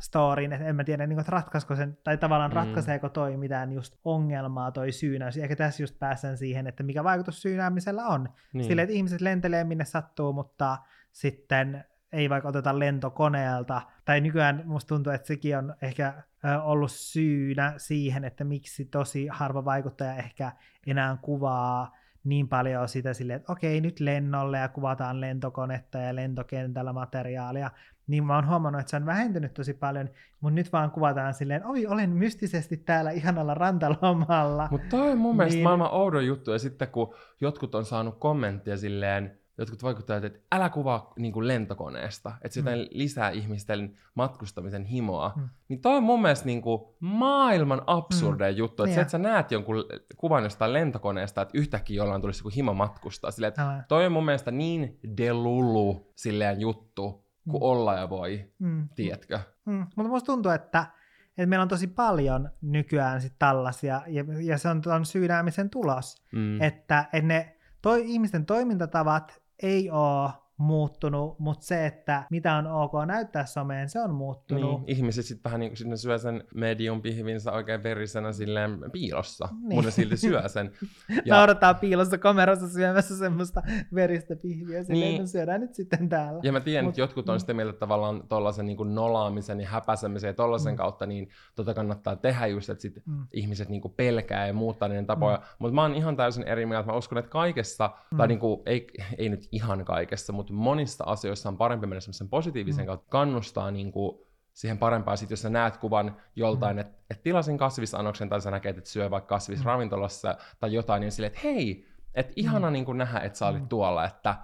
storyin, 0.00 0.52
että 0.52 0.66
en 0.66 0.76
mä 0.76 0.84
tiedä, 0.84 1.06
niin 1.06 1.16
kuin, 1.16 1.20
että 1.20 1.32
ratkaisko 1.32 1.76
sen, 1.76 1.98
tai 2.04 2.16
tavallaan 2.16 2.50
Mm. 2.50 2.54
ratkaiseeko 2.56 3.08
toi 3.08 3.36
mitään 3.36 3.72
just 3.72 3.94
ongelmaa 4.04 4.72
toi 4.72 4.92
syynäys. 4.92 5.36
Ehkä 5.36 5.56
tässä 5.56 5.82
just 5.82 5.98
pääsen 5.98 6.36
siihen, 6.36 6.66
että 6.66 6.82
mikä 6.82 7.04
vaikutus 7.04 7.42
syynäämisellä 7.42 8.06
on. 8.06 8.28
Niin. 8.52 8.64
Silleen, 8.64 8.84
että 8.84 8.96
ihmiset 8.96 9.20
lentelee 9.20 9.64
minne 9.64 9.84
sattuu, 9.84 10.32
mutta 10.32 10.78
sitten 11.12 11.84
ei 12.12 12.30
vaikka 12.30 12.48
oteta 12.48 12.78
lentokoneelta. 12.78 13.82
Tai 14.04 14.20
nykyään 14.20 14.62
musta 14.64 14.88
tuntuu, 14.88 15.12
että 15.12 15.26
sekin 15.26 15.58
on 15.58 15.74
ehkä 15.82 16.22
ollut 16.62 16.90
syynä 16.92 17.74
siihen, 17.76 18.24
että 18.24 18.44
miksi 18.44 18.84
tosi 18.84 19.28
harva 19.30 19.64
vaikuttaja 19.64 20.16
ehkä 20.16 20.52
enää 20.86 21.16
kuvaa 21.22 21.96
niin 22.24 22.48
paljon 22.48 22.88
sitä 22.88 23.14
silleen, 23.14 23.36
että 23.36 23.52
okei, 23.52 23.80
nyt 23.80 24.00
lennolle 24.00 24.58
ja 24.58 24.68
kuvataan 24.68 25.20
lentokonetta 25.20 25.98
ja 25.98 26.14
lentokentällä 26.14 26.92
materiaalia, 26.92 27.70
niin 28.06 28.24
mä 28.24 28.34
oon 28.34 28.48
huomannut, 28.48 28.80
että 28.80 28.90
se 28.90 28.96
on 28.96 29.06
vähentynyt 29.06 29.54
tosi 29.54 29.74
paljon, 29.74 30.08
mutta 30.40 30.54
nyt 30.54 30.72
vaan 30.72 30.90
kuvataan 30.90 31.34
silleen, 31.34 31.66
oi, 31.66 31.86
olen 31.86 32.10
mystisesti 32.10 32.76
täällä 32.76 33.10
ihanalla 33.10 33.54
rantalomalla. 33.54 34.68
Mutta 34.70 34.86
toi 34.90 35.10
on 35.12 35.18
mun 35.18 35.36
mielestä 35.36 35.56
Niin. 35.56 35.64
maailman 35.64 35.90
oudon 35.92 36.26
juttu, 36.26 36.50
ja 36.50 36.58
sitten 36.58 36.88
kun 36.88 37.14
jotkut 37.40 37.74
on 37.74 37.84
saanut 37.84 38.18
kommenttia 38.18 38.76
silleen, 38.76 39.38
jotkut 39.58 39.82
vaikuttajat, 39.82 40.24
että 40.24 40.38
älä 40.52 40.68
kuvaa 40.68 41.12
niin 41.18 41.32
kuin 41.32 41.48
lentokoneesta, 41.48 42.32
että 42.42 42.54
se 42.54 42.60
Mm. 42.60 42.66
jotain 42.66 42.88
lisää 42.90 43.30
ihmisten 43.30 43.96
matkustamisen 44.14 44.84
himoa, 44.84 45.32
Mm. 45.36 45.48
niin 45.68 45.80
toi 45.80 45.96
on 45.96 46.02
mun 46.02 46.22
mielestä 46.22 46.46
niin 46.46 46.62
kuin 46.62 46.82
maailman 47.00 47.82
absurdein 47.86 48.54
mm. 48.54 48.58
juttu, 48.58 48.82
että 48.82 48.90
se, 48.94 48.96
Niin. 48.96 49.02
että 49.02 49.10
sä 49.12 49.18
näet 49.18 49.50
jonkun 49.50 49.84
kuvan 50.16 50.44
jostain 50.44 50.72
lentokoneesta, 50.72 51.42
että 51.42 51.58
yhtäkkiä 51.58 51.96
jollain 51.96 52.20
tulisi 52.20 52.40
joku 52.40 52.50
himo 52.56 52.74
matkustaa, 52.74 53.30
silleen, 53.30 53.48
että 53.48 53.62
Älä. 53.62 53.84
toi 53.88 54.06
on 54.06 54.12
mun 54.12 54.24
mielestä 54.24 54.50
niin 54.50 54.98
delulu 55.16 56.12
silleen 56.16 56.60
juttu, 56.60 57.25
kuin 57.50 57.60
Mm. 57.60 57.66
olla 57.66 57.94
ja 57.94 58.10
voi, 58.10 58.50
Mm. 58.58 58.88
tiedätkö? 58.94 59.38
Mm, 59.64 59.86
mutta 59.96 60.10
musta 60.10 60.26
tuntuu, 60.26 60.52
että, 60.52 60.86
että 61.28 61.46
meillä 61.46 61.62
on 61.62 61.68
tosi 61.68 61.86
paljon 61.86 62.50
nykyään 62.62 63.20
sit 63.20 63.32
tällaisia, 63.38 64.02
ja, 64.06 64.24
ja 64.42 64.58
se 64.58 64.68
on 64.68 64.82
tuon 64.82 65.06
syynäämisen 65.06 65.70
tulos, 65.70 66.22
Mm. 66.32 66.38
mm. 66.38 66.62
että, 66.62 67.00
että 67.12 67.26
ne 67.28 67.56
toi, 67.82 68.02
ihmisten 68.06 68.46
toimintatavat 68.46 69.42
ei 69.62 69.90
ole 69.90 70.30
muuttunut, 70.56 71.38
mutta 71.38 71.64
se, 71.66 71.86
että 71.86 72.24
mitä 72.30 72.54
on 72.56 72.66
ok 72.66 72.92
näyttää 73.06 73.46
someen, 73.46 73.88
se 73.88 74.00
on 74.00 74.14
muuttunut. 74.14 74.80
Niin, 74.80 74.96
ihmiset 74.96 75.24
sitten 75.24 75.44
vähän 75.44 75.60
niin 75.60 75.70
kuin 75.70 75.76
sinne 75.78 75.96
syö 75.96 76.18
sen 76.18 76.44
medium 76.54 77.02
pihvinsä 77.02 77.52
oikein 77.52 77.82
verisenä 77.82 78.32
silleen 78.32 78.78
piilossa, 78.92 79.48
niin. 79.52 79.74
Mutta 79.74 79.90
silti 79.90 80.16
syö 80.16 80.48
sen. 80.48 80.70
Ja... 81.24 81.34
Naurattaa 81.36 81.74
piilossa 81.74 82.18
kamerassa 82.18 82.68
syömässä 82.68 83.16
semmoista 83.16 83.62
veristä 83.94 84.36
pihviä, 84.36 84.82
silleen, 84.84 85.10
Niin. 85.10 85.22
me 85.22 85.26
syödään 85.26 85.60
nyt 85.60 85.74
sitten 85.74 86.08
täällä. 86.08 86.40
Ja 86.42 86.52
mä 86.52 86.60
tiedän, 86.60 86.84
Mut- 86.84 86.88
että 86.88 87.00
jotkut 87.00 87.28
on 87.28 87.34
mm. 87.36 87.40
sitä 87.40 87.54
mieltä 87.54 87.70
että 87.70 87.80
tavallaan 87.80 88.22
tollasen 88.28 88.66
niin 88.66 88.76
kuin 88.76 88.94
nolaamisen 88.94 89.60
ja 89.60 89.68
häpäisemisen 89.68 90.28
ja 90.28 90.34
tollasen 90.34 90.72
Mm. 90.72 90.76
kautta, 90.76 91.06
niin 91.06 91.28
tota 91.54 91.74
kannattaa 91.74 92.16
tehdä 92.16 92.46
just, 92.46 92.70
että 92.70 92.82
sit 92.82 93.02
Mm. 93.06 93.26
ihmiset 93.32 93.68
niin 93.68 93.80
kuin 93.82 93.94
pelkää 93.96 94.46
ja 94.46 94.52
muuttaa 94.52 94.88
niiden 94.88 95.06
tapoja. 95.06 95.36
Mm. 95.36 95.42
Mutta 95.58 95.74
mä 95.74 95.82
oon 95.82 95.94
ihan 95.94 96.16
täysin 96.16 96.42
eri 96.44 96.66
mieltä. 96.66 96.86
Mä 96.90 96.96
uskon, 96.96 97.18
että 97.18 97.30
kaikessa, 97.30 97.90
mm. 98.10 98.16
tai 98.18 98.28
niin 98.28 98.38
kuin, 98.38 98.60
ei, 98.66 98.86
ei 99.18 99.28
nyt 99.28 99.48
ihan 99.52 99.84
kaikessa, 99.84 100.32
mutta 100.32 100.45
monissa 100.50 101.04
asioissa 101.04 101.48
on 101.48 101.56
parempi 101.56 101.86
mennä 101.86 102.00
semmoisen 102.00 102.28
positiivisen 102.28 102.84
Mm. 102.84 102.86
kautta, 102.86 103.06
kannustaa 103.10 103.70
niin 103.70 103.92
kuin 103.92 104.18
siihen 104.52 104.78
parempaan. 104.78 105.18
Sitten 105.18 105.32
jos 105.32 105.42
sä 105.42 105.50
näet 105.50 105.76
kuvan 105.76 106.16
joltain, 106.36 106.76
Mm. 106.76 106.80
että 106.80 106.98
et 107.10 107.22
tilasin 107.22 107.58
kasvisanoksen, 107.58 108.28
tai 108.28 108.40
sä 108.40 108.50
näket, 108.50 108.78
että 108.78 108.90
syö 108.90 109.10
vaikka 109.10 109.28
kasvisravintolassa 109.28 110.36
tai 110.60 110.72
jotain, 110.72 111.00
niin 111.00 111.12
silleen, 111.12 111.32
että 111.32 111.40
hei, 111.44 111.86
että 112.14 112.32
ihana 112.36 112.68
Mm. 112.68 112.72
niin 112.72 112.84
kuin 112.84 112.98
nähdä, 112.98 113.18
että 113.20 113.38
sä 113.38 113.46
olit 113.46 113.62
Mm. 113.62 113.68
tuolla, 113.68 114.04
että 114.04 114.34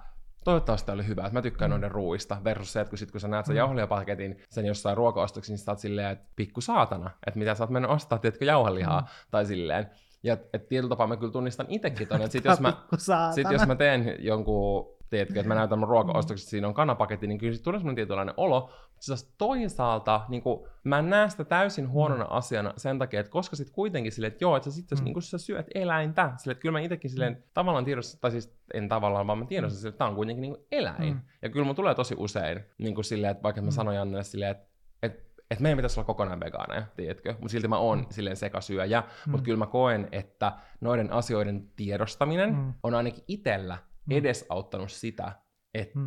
toivottavasti 0.43 0.91
oli 0.91 1.07
hyvä, 1.07 1.21
että 1.21 1.33
mä 1.33 1.41
tykkään 1.41 1.71
Mm. 1.71 1.73
noiden 1.73 1.91
ruuista, 1.91 2.37
versus 2.43 2.73
se, 2.73 2.81
että 2.81 2.89
kun, 2.89 2.97
sit, 2.97 3.11
kun 3.11 3.21
sä 3.21 3.27
näet 3.27 3.45
sen 3.45 3.53
Mm. 3.55 3.57
jauhelihapaketin 3.57 4.37
sen 4.49 4.65
jossain 4.65 4.97
ruokaostoksissa, 4.97 5.51
niin 5.51 5.57
sä 5.65 5.71
oot 5.71 5.79
silleen, 5.79 6.11
että 6.11 6.25
pikku 6.35 6.61
saatana, 6.61 7.09
että 7.27 7.39
mitä 7.39 7.55
sä 7.55 7.63
oot 7.63 7.69
mennyt 7.69 7.91
ostaa, 7.91 8.17
tiedätkö, 8.17 8.45
jauhelihaa, 8.45 9.01
Mm. 9.01 9.07
tai 9.31 9.45
silleen. 9.45 9.89
Ja 10.23 10.37
et 10.53 10.67
tietyllä 10.67 10.89
tapaa 10.89 11.07
mä 11.07 11.17
kyllä 11.17 11.31
tunnistan 11.31 11.65
itsekin 11.69 12.07
ton, 12.07 12.21
että 12.21 12.31
sit 12.31 12.45
jos 12.51 12.59
mä, 12.59 12.73
sit 13.35 13.51
jos 13.51 13.67
mä 13.67 13.75
teen 13.75 14.15
jonkun, 14.19 14.85
tiedätkö, 15.13 15.39
että 15.39 15.47
mä 15.47 15.55
näytän 15.55 15.79
mun 15.79 15.87
ruokaostokset, 15.87 16.47
siinä 16.49 16.67
on 16.67 16.73
kanapaketti, 16.73 17.27
niin 17.27 17.37
kyllä 17.37 17.53
sit 17.53 17.63
tulee 17.63 17.79
semmoinen 17.79 17.95
tietynlainen 17.95 18.33
olo, 18.37 18.59
mutta 18.61 19.05
siis 19.05 19.33
toisaalta 19.37 20.21
niin 20.29 20.41
kuin, 20.41 20.69
mä 20.83 20.99
en 20.99 21.09
näe 21.09 21.29
sitä 21.29 21.43
täysin 21.43 21.89
huonona 21.89 22.25
asiana 22.29 22.73
sen 22.77 22.99
takia, 22.99 23.19
että 23.19 23.31
koska 23.31 23.55
sit 23.55 23.69
kuitenkin 23.69 24.11
silleen, 24.11 24.31
että 24.31 24.43
joo, 24.43 24.55
että 24.57 24.69
sä 24.69 24.75
sit 24.75 24.91
jos 24.91 24.99
Mm. 25.01 25.05
niin 25.05 25.21
sä 25.21 25.37
syöt 25.37 25.67
eläintä, 25.75 26.33
silleen, 26.37 26.51
että 26.55 26.61
kyllä 26.61 26.71
mä 26.73 26.79
itsekin 26.79 27.09
silleen 27.11 27.43
tavallaan 27.53 27.85
tiedostan, 27.85 28.19
tai 28.21 28.31
siis 28.31 28.57
en 28.73 28.89
tavallaan, 28.89 29.27
vaan 29.27 29.37
mä 29.37 29.45
tiedostan 29.45 29.77
silleen, 29.77 29.89
että 29.93 29.97
tää 29.97 30.07
on 30.07 30.15
kuitenkin 30.15 30.41
niin 30.41 30.53
kuin 30.55 30.65
eläin. 30.71 31.13
Mm. 31.13 31.21
Ja 31.41 31.49
kyllä 31.49 31.65
mun 31.65 31.75
tulee 31.75 31.95
tosi 31.95 32.15
usein 32.17 32.59
niin 32.77 32.95
kuin 32.95 33.05
silleen, 33.05 33.31
että 33.31 33.43
vaikka 33.43 33.61
mä 33.61 33.67
Mm. 33.67 33.71
sanoin 33.71 33.97
Jannelle 33.97 34.23
silleen, 34.23 34.51
että, 34.51 34.67
että 35.51 35.61
meidän 35.63 35.77
pitäisi 35.77 35.99
olla 35.99 36.07
kokonaan 36.07 36.39
vegaaneja, 36.39 36.83
tiedätkö? 36.97 37.31
Mutta 37.39 37.51
silti 37.51 37.67
mä 37.67 37.77
oon 37.77 37.97
Mm. 37.99 38.05
silleen 38.09 38.35
sekasyöjä. 38.37 39.01
Mm. 39.25 39.31
Mutta 39.31 39.43
kyllä 39.45 39.57
mä 39.57 39.65
koen, 39.67 40.07
että 40.11 40.51
noiden 40.81 41.11
asioiden 41.13 41.67
tiedostaminen 41.75 42.55
Mm. 42.55 42.73
on 42.83 42.93
ainakin 42.95 43.23
itsellä 43.27 43.77
Mm. 44.05 44.17
edesauttanut 44.17 44.91
sitä, 44.91 45.31
että 45.73 45.99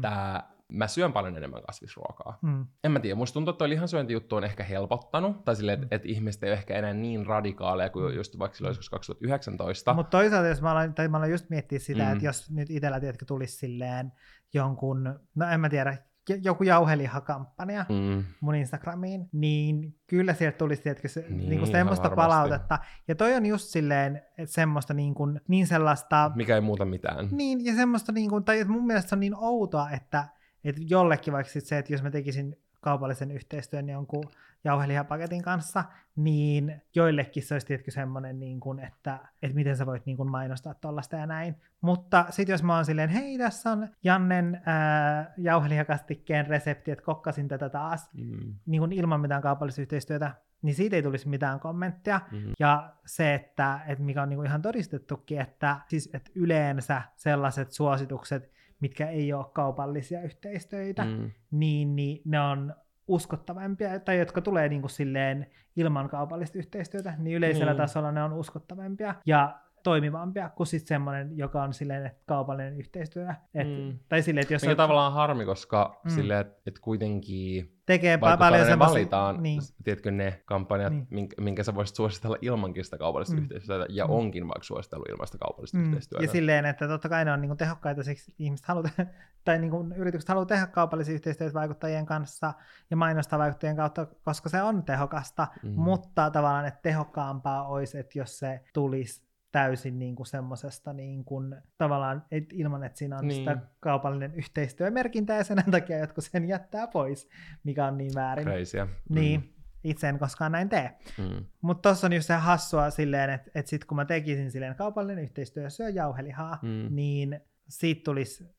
mä 0.72 0.86
syön 0.86 1.12
paljon 1.12 1.36
enemmän 1.36 1.62
kasvisruokaa. 1.62 2.38
Mm. 2.42 2.66
En 2.84 2.92
mä 2.92 3.00
tiedä, 3.00 3.14
musta 3.16 3.34
tuntuu, 3.34 3.50
että 3.50 3.58
toi 3.58 3.68
lihansyöntijuttu 3.68 4.36
on 4.36 4.44
ehkä 4.44 4.64
helpottanut, 4.64 5.44
tai 5.44 5.56
silleen, 5.56 5.78
Mm. 5.78 5.82
että, 5.82 5.96
että 5.96 6.08
ihmiset 6.08 6.42
ei 6.42 6.50
ole 6.50 6.58
ehkä 6.58 6.74
enää 6.74 6.94
niin 6.94 7.26
radikaaleja 7.26 7.90
kuin 7.90 8.16
just 8.16 8.38
vaikka 8.38 8.56
silloin 8.56 8.70
joskus 8.70 8.90
2019. 8.90 9.94
Mutta 9.94 10.10
toisaalta, 10.10 10.48
jos 10.48 10.62
mä 10.62 10.70
aloin, 10.70 10.94
tai 10.94 11.08
mä 11.08 11.16
aloin 11.16 11.30
just 11.32 11.50
miettiä 11.50 11.78
sitä, 11.78 12.02
Mm. 12.02 12.06
mm. 12.06 12.12
että 12.12 12.24
jos 12.24 12.50
nyt 12.50 12.70
itsellä 12.70 13.00
tiedätkö, 13.00 13.24
tulisi 13.24 13.56
silleen 13.56 14.12
jonkun, 14.54 15.20
no 15.34 15.46
en 15.50 15.60
mä 15.60 15.68
tiedä, 15.68 15.96
joku 16.42 16.64
jauhelihakampanja 16.64 17.86
Mm. 17.88 18.24
mun 18.40 18.54
Instagramiin, 18.54 19.28
niin 19.32 19.94
kyllä 20.06 20.34
sieltä 20.34 20.58
tulisi 20.58 20.82
tiedätkö, 20.82 21.08
se, 21.08 21.20
Niin, 21.20 21.38
niin, 21.38 21.52
ihan 21.52 21.66
semmoista 21.66 22.10
palautetta. 22.10 22.78
Ja 23.08 23.14
toi 23.14 23.34
on 23.34 23.46
just 23.46 23.64
silleen, 23.68 24.16
että 24.16 24.54
semmoista 24.54 24.94
niin, 24.94 25.14
kuin, 25.14 25.40
niin 25.48 25.66
sellaista, 25.66 26.30
Mikä 26.34 26.54
ei 26.54 26.60
muuta 26.60 26.84
mitään. 26.84 27.28
niin 27.30 27.64
ja 27.64 27.74
semmoista, 27.74 28.12
niin 28.12 28.30
kuin, 28.30 28.44
tai 28.44 28.60
että 28.60 28.72
mun 28.72 28.86
mielestä 28.86 29.08
se 29.08 29.14
on 29.14 29.20
niin 29.20 29.34
outoa, 29.36 29.90
että, 29.90 30.28
että 30.64 30.80
jollekin 30.84 31.32
vaikka 31.32 31.52
sit 31.52 31.64
se, 31.64 31.78
että 31.78 31.92
jos 31.92 32.02
mä 32.02 32.10
tekisin 32.10 32.56
kaupallisen 32.86 33.30
yhteistyön 33.30 33.88
jonkun 33.88 34.24
jauhelihapaketin 34.64 35.42
kanssa, 35.42 35.84
niin 36.16 36.82
joillekin 36.94 37.42
se 37.42 37.54
olisi 37.54 37.66
tietenkin 37.66 37.92
semmoinen, 37.92 38.40
niin 38.40 38.60
kuin, 38.60 38.78
että, 38.80 39.18
että 39.42 39.54
miten 39.54 39.76
sä 39.76 39.86
voit 39.86 40.06
niin 40.06 40.16
kuin 40.16 40.30
mainostaa 40.30 40.74
tuollaista 40.74 41.16
ja 41.16 41.26
näin. 41.26 41.56
Mutta 41.80 42.26
sitten 42.30 42.52
jos 42.54 42.62
mä 42.62 42.74
oon 42.74 42.84
silleen, 42.84 43.08
hei 43.08 43.38
tässä 43.38 43.70
on 43.70 43.88
Jannen 44.04 44.62
ää, 44.66 45.32
jauhelihakastikkeen 45.36 46.46
resepti, 46.46 46.90
että 46.90 47.04
kokkasin 47.04 47.48
tätä 47.48 47.68
taas, 47.68 48.10
Mm. 48.14 48.54
niin 48.66 48.80
kuin 48.80 48.92
ilman 48.92 49.20
mitään 49.20 49.42
kaupallista 49.42 49.80
yhteistyötä, 49.82 50.32
niin 50.62 50.74
siitä 50.74 50.96
ei 50.96 51.02
tulisi 51.02 51.28
mitään 51.28 51.60
kommenttia. 51.60 52.20
Mhm. 52.32 52.50
Ja 52.58 52.92
se, 53.06 53.34
että, 53.34 53.80
että 53.86 54.04
mikä 54.04 54.22
on 54.22 54.28
niinku 54.28 54.42
ihan 54.42 54.62
todistettukin, 54.62 55.40
että, 55.40 55.76
siis, 55.88 56.10
että 56.14 56.30
yleensä 56.34 57.02
sellaiset 57.16 57.72
suositukset, 57.72 58.55
mitkä 58.80 59.08
ei 59.08 59.32
ole 59.32 59.46
kaupallisia 59.52 60.22
yhteistyöitä, 60.22 61.04
Mm. 61.04 61.30
niin, 61.50 61.96
niin 61.96 62.22
ne 62.24 62.40
on 62.40 62.74
uskottavampia, 63.08 64.00
tai 64.00 64.18
jotka 64.18 64.40
tulee 64.40 64.68
niin 64.68 64.80
kuin 64.80 64.90
silleen 64.90 65.46
ilman 65.76 66.08
kaupallista 66.08 66.58
yhteistyötä, 66.58 67.14
niin 67.18 67.36
yleisellä 67.36 67.72
Niin. 67.72 67.76
tasolla 67.76 68.12
ne 68.12 68.22
on 68.22 68.32
uskottavampia 68.32 69.14
ja 69.26 69.60
toimivampia 69.90 70.48
kuin 70.48 70.66
sitten 70.66 70.88
semmoinen, 70.88 71.38
joka 71.38 71.62
on 71.62 71.74
silleen, 71.74 72.06
että 72.06 72.22
kaupallinen 72.26 72.78
yhteistyö. 72.78 73.28
Et, 73.54 73.66
Mm. 73.66 73.98
Tai 74.08 74.22
silleen, 74.22 74.42
että 74.42 74.54
jos 74.54 74.62
Mikä 74.62 74.70
on, 74.70 74.76
tavallaan 74.76 75.12
harmi, 75.12 75.44
koska 75.44 76.00
Mm. 76.04 76.10
silleen, 76.10 76.40
että 76.40 76.62
et 76.66 76.78
kuitenkin 76.78 77.72
tekee 77.86 78.18
paljon 78.18 78.52
ne 78.60 78.64
semmoisia... 78.66 78.92
valitaan, 78.94 79.42
Niin. 79.42 79.60
tiedätkö 79.84 80.10
ne 80.10 80.42
kampanjat, 80.46 80.92
Niin. 80.92 81.06
minkä, 81.10 81.42
minkä 81.42 81.62
sä 81.62 81.74
voisit 81.74 81.96
suositella 81.96 82.36
ilmankin 82.40 82.84
sitä 82.84 82.98
kaupallista 82.98 83.34
Mm. 83.36 83.42
yhteistyötä, 83.42 83.86
ja 83.88 84.04
Mm. 84.06 84.10
onkin 84.12 84.48
vaikka 84.48 84.62
suositellut 84.62 85.08
ilmaista 85.08 85.38
kaupallista 85.38 85.76
Mm, 85.78 85.84
yhteistyötä. 85.84 86.24
ja 86.24 86.30
silleen, 86.30 86.64
että 86.66 86.88
totta 86.88 87.08
kai 87.08 87.24
ne 87.24 87.32
on 87.32 87.40
niinku 87.40 87.56
tehokkaita, 87.56 88.02
siksi 88.02 88.34
ihmiset 88.38 88.66
haluaa, 88.66 88.84
tai 89.44 89.58
niinku 89.58 89.86
yritykset 89.96 90.28
haluaa 90.28 90.46
tehdä 90.46 90.66
kaupallisia 90.66 91.14
yhteistyötä 91.14 91.54
vaikuttajien 91.54 92.06
kanssa 92.06 92.52
ja 92.90 92.96
mainostaa 92.96 93.38
vaikuttajien 93.38 93.76
kautta, 93.76 94.06
koska 94.24 94.48
se 94.48 94.62
on 94.62 94.82
tehokasta, 94.84 95.46
Mm. 95.62 95.70
mutta 95.76 96.30
tavallaan, 96.30 96.66
että 96.66 96.80
tehokkaampaa 96.82 97.68
olisi, 97.68 97.98
että 97.98 98.18
jos 98.18 98.38
se 98.38 98.60
tulisi 98.72 99.25
täysin 99.52 99.98
niin 99.98 100.16
kuin 100.16 100.26
semmoisesta 100.26 100.92
niin 100.92 101.24
kuin, 101.24 101.56
tavallaan 101.78 102.24
et, 102.30 102.44
ilman, 102.52 102.84
että 102.84 102.98
siinä 102.98 103.16
on 103.18 103.28
niin. 103.28 103.38
Sitä 103.38 103.58
kaupallinen 103.80 104.34
yhteistyömerkintä 104.34 105.34
ja 105.34 105.44
sen 105.44 105.58
takia 105.70 105.98
jotkut 105.98 106.24
sen 106.24 106.48
jättää 106.48 106.86
pois, 106.86 107.28
mikä 107.64 107.86
on 107.86 107.98
niin 107.98 108.14
väärin. 108.14 108.44
Crazyä. 108.46 108.88
Niin, 109.08 109.54
itse 109.84 110.08
en 110.08 110.18
koskaan 110.18 110.52
näin 110.52 110.68
tee. 110.68 110.96
Mm. 111.18 111.44
Mutta 111.60 111.88
tuossa 111.88 112.06
on 112.06 112.12
just 112.12 112.26
se 112.26 112.34
hassua 112.34 112.90
silleen, 112.90 113.30
että, 113.30 113.50
että 113.54 113.70
sit 113.70 113.84
kun 113.84 113.96
mä 113.96 114.04
tekisin 114.04 114.50
silleen 114.50 114.74
kaupallinen 114.74 115.24
yhteistyö 115.24 115.62
ja 115.62 115.70
syö 115.70 115.88
jauhelihaa, 115.88 116.58
Mm. 116.62 116.88
niin 116.90 117.40
siitä 117.68 118.00
tulisi 118.04 118.55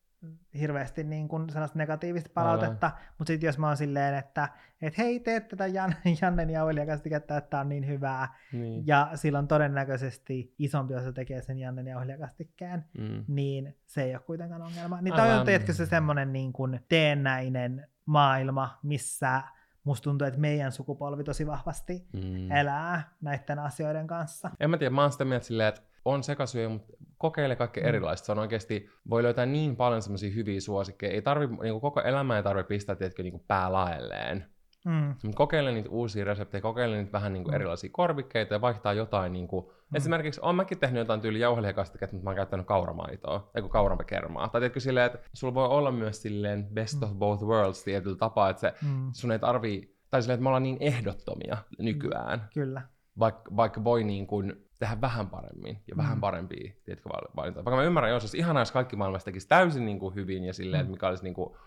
hirveästi 0.59 1.03
niin 1.03 1.27
kuin 1.27 1.49
sellaista 1.49 1.77
negatiivista 1.77 2.29
palautetta, 2.33 2.91
mutta 3.17 3.31
sitten 3.31 3.47
jos 3.47 3.57
mä 3.57 3.67
oon 3.67 3.77
silleen, 3.77 4.15
että 4.15 4.49
et 4.81 4.97
hei, 4.97 5.19
teet 5.19 5.47
tätä 5.47 5.67
Jan, 5.67 5.95
Jannen 6.21 6.49
jauhelijakastiketta, 6.49 7.37
että 7.37 7.49
tämä 7.49 7.61
on 7.61 7.69
niin 7.69 7.87
hyvää, 7.87 8.35
Niin. 8.51 8.87
ja 8.87 9.09
silloin 9.15 9.47
todennäköisesti 9.47 10.55
isompi 10.59 10.95
osa 10.95 11.13
tekee 11.13 11.41
sen 11.41 11.57
Jannen 11.59 11.87
jauhelijakastikkeen, 11.87 12.85
Mm. 12.97 13.25
niin 13.27 13.77
se 13.85 14.03
ei 14.03 14.13
ole 14.15 14.21
kuitenkaan 14.23 14.61
ongelma. 14.61 15.01
Niin 15.01 15.13
Aivan. 15.13 15.27
toi 15.29 15.39
on 15.39 15.45
tietysti 15.45 15.73
se 15.73 15.85
semmoinen 15.85 16.33
niin 16.33 16.53
kuin 16.53 16.79
teennäinen 16.89 17.87
maailma, 18.05 18.79
missä 18.83 19.41
musta 19.83 20.03
tuntuu, 20.03 20.27
että 20.27 20.39
meidän 20.39 20.71
sukupolvi 20.71 21.23
tosi 21.23 21.47
vahvasti 21.47 22.07
Mm. 22.13 22.51
elää 22.51 23.03
näiden 23.21 23.59
asioiden 23.59 24.07
kanssa. 24.07 24.51
En 24.59 24.69
mä 24.69 24.77
tiedä, 24.77 24.95
mä 24.95 25.01
oon 25.01 25.11
sitä 25.11 25.25
mieltä 25.25 25.45
silleen, 25.45 25.69
että 25.69 25.81
on 26.07 26.23
sekasyöjä, 26.23 26.69
mutta 26.69 26.93
kokeile 27.17 27.55
kaikkea 27.55 27.83
Mm. 27.83 27.89
erilaista. 27.89 28.25
Se 28.25 28.31
on 28.31 28.39
oikeasti, 28.39 28.89
voi 29.09 29.23
löytää 29.23 29.45
niin 29.45 29.75
paljon 29.75 30.01
semmoisia 30.01 30.31
hyviä 30.31 30.61
suosikkeja. 30.61 31.13
Ei 31.13 31.21
tarvi, 31.21 31.47
niinku, 31.47 31.79
koko 31.79 32.01
elämää 32.01 32.37
ei 32.37 32.43
tarvitse 32.43 32.67
pistää, 32.67 32.95
tiedätkö, 32.95 33.23
niinku 33.23 33.43
päälaelleen. 33.47 34.45
Mm. 34.85 35.15
Kokeile 35.35 35.71
niitä 35.71 35.89
uusia 35.89 36.25
reseptejä, 36.25 36.61
kokeile 36.61 36.97
niitä 36.97 37.11
vähän 37.11 37.33
niinku 37.33 37.49
Mm. 37.49 37.55
erilaisia 37.55 37.89
korvikkeita 37.93 38.53
ja 38.53 38.61
vaihtaa 38.61 38.93
jotain. 38.93 39.33
Niinku, 39.33 39.71
Mm. 39.91 39.95
Esimerkiksi 39.97 40.41
on 40.43 40.55
mäkin 40.55 40.79
tehnyt 40.79 40.99
jotain 40.99 41.21
tyyli 41.21 41.39
jauhelihakastiketta, 41.39 42.15
mutta 42.15 42.23
mä 42.23 42.29
oon 42.29 42.35
käyttänyt 42.35 42.65
kauramaitoa, 42.65 43.51
ei 43.55 43.61
kun 43.61 43.71
kaurakermaa. 43.71 44.47
Tai 44.49 44.61
tiedätkö 44.61 44.79
silleen, 44.79 45.05
että 45.05 45.19
sulla 45.33 45.53
voi 45.53 45.67
olla 45.67 45.91
myös 45.91 46.21
silleen 46.21 46.67
best 46.73 47.03
of 47.03 47.11
both 47.13 47.43
worlds 47.43 47.83
tietyllä 47.83 48.17
tapaa, 48.17 48.49
että 48.49 48.59
se, 48.59 48.73
Mm. 48.81 49.09
sun 49.13 49.31
ei 49.31 49.39
tarvii, 49.39 49.95
tai 50.11 50.21
silleen, 50.21 50.33
että 50.35 50.43
me 50.43 50.49
ollaan 50.49 50.63
niin 50.63 50.77
ehdottomia 50.79 51.57
nykyään, 51.79 52.47
Kyllä. 52.53 52.81
vaikka, 53.19 53.55
vaikka 53.55 53.83
voi 53.83 54.03
niin 54.03 54.27
kuin 54.27 54.66
tehdä 54.79 55.01
vähän 55.01 55.27
paremmin 55.29 55.83
ja 55.87 55.97
vähän 55.97 56.17
Mm. 56.17 56.21
parempia 56.21 56.73
tiedätkö, 56.85 57.09
val- 57.09 57.35
valintoja. 57.35 57.65
Vaikka 57.65 57.75
mä 57.77 57.83
ymmärrän, 57.83 58.11
jos 58.11 58.23
olisi 58.23 58.37
ihanaa, 58.37 58.61
jos 58.61 58.71
kaikki 58.71 58.95
maailmassa 58.95 59.25
tekisi 59.25 59.47
täysin 59.47 59.85
niin 59.85 59.99
kuin 59.99 60.15
hyvin 60.15 60.43
ja 60.43 60.53
silleen, 60.53 60.81
Mm. 60.81 60.85
että 60.85 60.91
mikä 60.91 61.07
olisi 61.07 61.23
niin 61.23 61.33
kuin, 61.33 61.57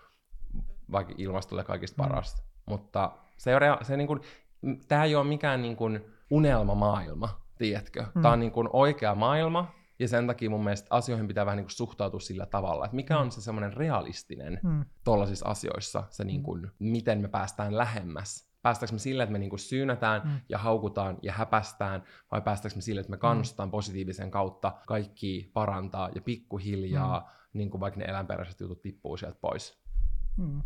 vaikka 0.91 1.13
ilmastolle 1.17 1.63
kaikista 1.63 2.03
Mm. 2.03 2.09
parasta. 2.09 2.41
Mutta 2.65 3.11
se, 3.37 3.49
ei 3.51 3.55
ole 3.55 3.77
se 3.83 3.97
niin 3.97 4.07
kuin, 4.07 4.19
tämä 4.87 5.03
ei 5.03 5.15
ole 5.15 5.23
mikään 5.27 5.61
niin 5.61 5.75
kuin 5.75 6.05
unelmamaailma, 6.29 7.29
tiedätkö? 7.57 8.05
Mm. 8.15 8.21
Tämä 8.21 8.33
on 8.33 8.39
niin 8.39 8.51
kuin 8.51 8.69
oikea 8.73 9.15
maailma, 9.15 9.71
ja 9.99 10.07
sen 10.07 10.27
takia 10.27 10.49
mun 10.49 10.63
mielestä 10.63 10.87
asioihin 10.89 11.27
pitää 11.27 11.45
vähän 11.45 11.57
niin 11.57 11.65
kuin 11.65 11.71
suhtautua 11.75 12.19
sillä 12.19 12.45
tavalla, 12.45 12.85
että 12.85 12.95
mikä 12.95 13.13
Mm. 13.15 13.21
on 13.21 13.31
se 13.31 13.41
semmoinen 13.41 13.73
realistinen 13.73 14.59
Mm. 14.63 14.85
tuollaisissa 15.03 15.49
asioissa, 15.49 16.03
se 16.09 16.23
niin 16.23 16.43
kuin, 16.43 16.71
miten 16.79 17.19
me 17.21 17.27
päästään 17.27 17.77
lähemmäs. 17.77 18.50
Päästäänkö 18.61 18.93
me 18.95 18.99
sille, 18.99 19.23
että 19.23 19.31
me 19.33 19.39
niin 19.39 19.49
kuin 19.49 19.59
syynätään 19.59 20.21
Mm. 20.25 20.39
ja 20.49 20.57
haukutaan 20.57 21.17
ja 21.21 21.33
häpästään, 21.33 22.03
vai 22.31 22.41
päästäänkö 22.41 22.75
me 22.77 22.81
sille, 22.81 23.01
että 23.01 23.11
me 23.11 23.17
kannustetaan 23.17 23.71
positiivisen 23.71 24.31
kautta 24.31 24.71
kaikki 24.87 25.51
parantaa 25.53 26.09
ja 26.15 26.21
pikkuhiljaa, 26.21 27.19
Mm. 27.19 27.25
niin 27.59 27.69
kuin 27.69 27.81
vaikka 27.81 27.99
ne 27.99 28.05
eläinperäiset 28.05 28.59
jutut 28.59 28.81
tippuu 28.81 29.17
sieltä 29.17 29.37
pois. 29.41 29.81
Mm. 30.37 30.61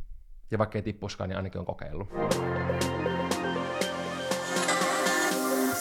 Ja 0.52 0.58
vaikka 0.58 0.78
ei 0.78 0.82
tippuskaan, 0.82 1.30
niin 1.30 1.38
ainakin 1.38 1.60
on 1.60 1.66
kokeillut. 1.66 2.10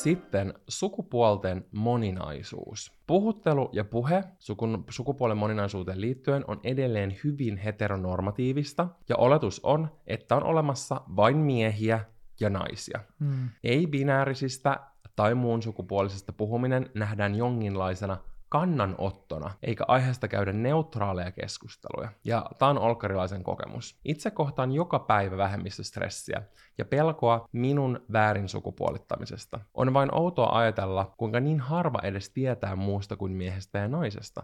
Sitten 0.05 0.55
sukupuolten 0.69 1.65
moninaisuus. 1.73 2.93
Puhuttelu 3.07 3.71
ja 3.73 3.85
puhe 3.85 4.25
sukun, 4.39 4.85
sukupuolen 4.91 5.37
moninaisuuteen 5.37 6.01
liittyen 6.01 6.45
on 6.49 6.61
edelleen 6.65 7.17
hyvin 7.25 7.57
heteronormatiivista, 7.57 8.89
ja 9.09 9.17
oletus 9.17 9.61
on, 9.63 9.89
että 10.07 10.37
on 10.37 10.45
olemassa 10.45 11.01
vain 11.17 11.37
miehiä 11.37 12.05
ja 12.41 12.51
naisia. 12.51 13.01
Mm. 13.19 13.49
Ei-binäärisistä 13.65 14.81
tai 15.17 15.35
muun 15.35 15.63
sukupuolisesta 15.63 16.33
puhuminen 16.33 16.91
nähdään 16.95 17.35
jonkinlaisena 17.35 18.17
kannanottona, 18.55 19.51
eikä 19.63 19.85
aiheesta 19.89 20.29
käydä 20.29 20.53
neutraaleja 20.53 21.33
keskusteluja. 21.33 22.09
Ja 22.25 22.47
tämä 22.59 22.71
on 22.71 22.79
olkkarilaisen 22.79 23.43
kokemus. 23.45 24.01
Itse 24.05 24.31
kohtaan 24.31 24.73
joka 24.73 24.99
päivä 24.99 25.37
vähemmistöstressiä 25.37 26.43
ja 26.79 26.85
pelkoa 26.85 27.49
minun 27.53 28.01
väärin 28.13 28.49
sukupuolittamisesta. 28.49 29.61
On 29.75 29.95
vain 29.95 30.15
outoa 30.15 30.59
ajatella, 30.59 31.15
kuinka 31.17 31.41
niin 31.41 31.61
harva 31.61 31.99
edes 32.03 32.31
tietää 32.31 32.77
muusta 32.77 33.17
kuin 33.17 33.33
miehestä 33.33 33.79
ja 33.79 33.89
naisesta. 33.89 34.43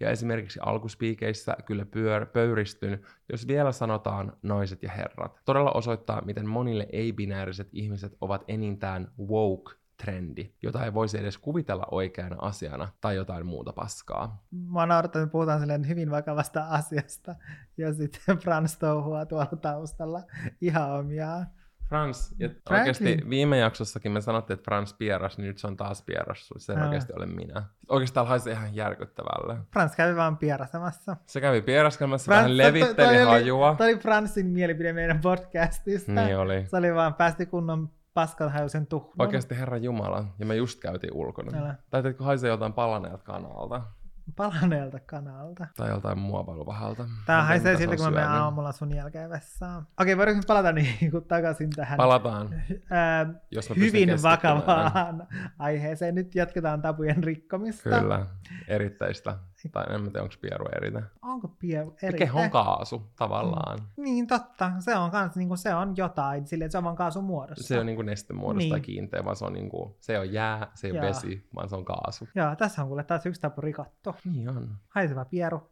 Ja 0.00 0.10
esimerkiksi 0.10 0.60
alkuspiikeissä 0.62 1.56
kyllä 1.64 1.84
pyör, 1.84 2.26
pöyristyn, 2.26 3.06
jos 3.32 3.46
vielä 3.46 3.72
sanotaan 3.72 4.32
naiset 4.42 4.82
ja 4.82 4.90
herrat. 4.90 5.40
Todella 5.44 5.72
osoittaa, 5.72 6.22
miten 6.24 6.48
monille 6.48 6.86
ei-binääriset 6.92 7.68
ihmiset 7.72 8.16
ovat 8.20 8.44
enintään 8.48 9.12
woke 9.18 9.85
trendi, 10.04 10.54
jota 10.62 10.84
ei 10.84 10.94
voisi 10.94 11.18
edes 11.18 11.38
kuvitella 11.38 11.86
oikeana 11.90 12.36
asiana 12.40 12.88
tai 13.00 13.16
jotain 13.16 13.46
muuta 13.46 13.72
paskaa. 13.72 14.44
Mä 14.50 14.86
naurattanut, 14.86 15.22
että 15.24 15.28
me 15.28 15.32
puhutaan 15.32 15.60
silleen 15.60 15.88
hyvin 15.88 16.10
vakavasta 16.10 16.66
asiasta, 16.68 17.34
ja 17.76 17.94
sitten 17.94 18.38
Frans 18.42 18.78
touhua 18.78 19.26
tuolla 19.26 19.46
taustalla 19.46 20.22
ihan 20.60 20.90
omiaan. 20.90 21.46
Frans, 21.88 22.34
ja 22.38 22.48
Franklin. 22.48 22.78
oikeasti 22.80 23.30
viime 23.30 23.58
jaksossakin 23.58 24.12
me 24.12 24.20
sanottiin, 24.20 24.54
että 24.54 24.64
Frans 24.64 24.94
pieras, 24.94 25.38
niin 25.38 25.46
nyt 25.48 25.58
se 25.58 25.66
on 25.66 25.76
taas 25.76 26.02
pieras, 26.02 26.48
se 26.56 26.72
ei 26.72 26.78
oikeasti 26.82 27.12
ole 27.16 27.26
minä. 27.26 27.62
Oikeasti 27.88 28.14
täällä 28.14 28.28
haisee 28.28 28.52
ihan 28.52 28.74
järkyttävälle. 28.74 29.56
Frans 29.72 29.96
kävi 29.96 30.16
vaan 30.16 30.36
pierasemassa. 30.38 31.16
Se 31.26 31.40
kävi 31.40 31.62
pieraskelmassa, 31.62 32.32
Frans- 32.32 32.36
vähän 32.36 32.50
toi- 32.50 32.56
levitteli 32.56 32.94
toi 32.94 33.16
oli- 33.22 33.30
hajua. 33.30 33.74
Toi 33.78 33.92
oli 33.92 33.98
Fransin 34.00 34.46
mielipide 34.46 34.92
meidän 34.92 35.20
podcastista. 35.20 36.12
Niin 36.12 36.36
oli. 36.38 36.66
Se 36.66 36.76
oli 36.76 36.94
vaan 36.94 37.14
päästi 37.14 37.46
kunnon 37.46 37.90
paskanhajuisen 38.16 38.86
tuhnon. 38.86 39.14
Oikeasti 39.18 39.58
Herra 39.58 39.76
Jumala, 39.76 40.24
ja 40.38 40.46
me 40.46 40.56
just 40.56 40.80
käytiin 40.80 41.14
ulkona. 41.14 41.58
Älä. 41.58 41.74
Tai 41.90 42.02
teetkö 42.02 42.24
haisee 42.24 42.50
jotain 42.50 42.72
palaneelta 42.72 43.24
kanalta? 43.24 43.82
Palaneelta 44.36 45.00
kanalta. 45.00 45.66
Tai 45.76 45.88
joltain 45.90 46.18
muovailuvahalta. 46.18 47.06
Tää 47.26 47.42
haisee 47.42 47.76
siltä, 47.76 47.96
kun 47.96 48.04
mä 48.04 48.10
menen 48.10 48.28
aamulla 48.28 48.72
sun 48.72 48.94
jälkeen 48.94 49.30
vessaan. 49.30 49.86
Okei, 50.00 50.16
voidaanko 50.16 50.38
nyt 50.38 50.46
palata 50.46 50.72
niin 50.72 51.10
kuin 51.10 51.24
takaisin 51.24 51.70
tähän 51.70 51.96
Palataan, 51.96 52.62
ää, 52.90 53.26
jos 53.50 53.70
hyvin 53.76 54.22
vakavaan 54.22 55.26
aiheeseen. 55.58 56.14
Nyt 56.14 56.34
jatketaan 56.34 56.82
tabujen 56.82 57.24
rikkomista. 57.24 58.00
Kyllä, 58.00 58.26
eritteistä. 58.68 59.38
Tai 59.72 59.84
en 59.94 60.02
tiedä, 60.02 60.22
onko 60.22 60.34
pieru 60.40 60.64
eritä. 60.76 61.02
Onko 61.22 61.48
pieru 61.48 61.96
eri? 62.02 62.18
Kehon 62.18 62.50
kaasu, 62.50 63.02
tavallaan. 63.16 63.78
Niin, 63.96 64.26
totta. 64.26 64.72
Se 64.78 64.96
on 64.96 65.10
kans, 65.10 65.36
niin 65.36 65.48
kuin, 65.48 65.58
se 65.58 65.74
on 65.74 65.94
jotain, 65.96 66.42
että 66.42 66.68
se 66.68 66.78
on 66.78 66.84
vaan 66.84 66.96
kaasun 66.96 67.24
muodossa. 67.24 67.68
Se 67.68 67.78
on 67.80 67.86
niinku 67.86 68.02
nestemuodosta 68.02 68.68
tai 68.68 68.78
Niin. 68.78 68.82
kiinteä, 68.84 69.24
vaan 69.24 69.36
se 69.36 69.44
on 69.44 69.52
niinku, 69.52 69.96
se 70.00 70.12
ei 70.12 70.18
ole 70.18 70.26
jää, 70.26 70.70
se 70.74 70.86
ei 70.86 70.90
ole 70.90 70.98
Jaa. 70.98 71.08
vesi, 71.08 71.48
vaan 71.54 71.68
se 71.68 71.76
on 71.76 71.84
kaasu. 71.84 72.28
Joo, 72.34 72.56
tässä 72.56 72.82
on 72.82 72.88
kuule 72.88 73.04
taas 73.04 73.26
yksi 73.26 73.40
tapu 73.40 73.60
rikottu. 73.60 74.14
Niin 74.24 74.48
on. 74.48 74.76
Haiseva 74.88 75.24
pieru 75.24 75.62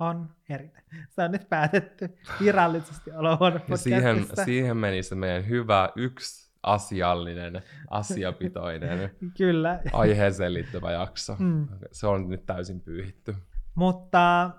on 0.00 0.28
eri. 0.48 0.72
Se 1.08 1.22
on 1.22 1.30
nyt 1.30 1.48
päätetty 1.48 2.18
virallisesti 2.40 3.12
olohuone 3.12 3.60
Ja 3.68 3.76
siihen, 3.76 4.26
siihen 4.44 4.76
meni 4.76 5.02
se 5.02 5.14
meidän 5.14 5.48
hyvä 5.48 5.88
yksi 5.96 6.45
asiallinen, 6.66 7.62
asiapitoinen, 7.90 9.10
Kyllä. 9.38 9.80
aiheeseen 9.92 10.54
liittyvä 10.54 10.92
jakso. 10.92 11.36
Mm. 11.38 11.68
Se 11.92 12.06
on 12.06 12.28
nyt 12.28 12.46
täysin 12.46 12.80
pyyhitty. 12.80 13.34
Mutta 13.74 14.50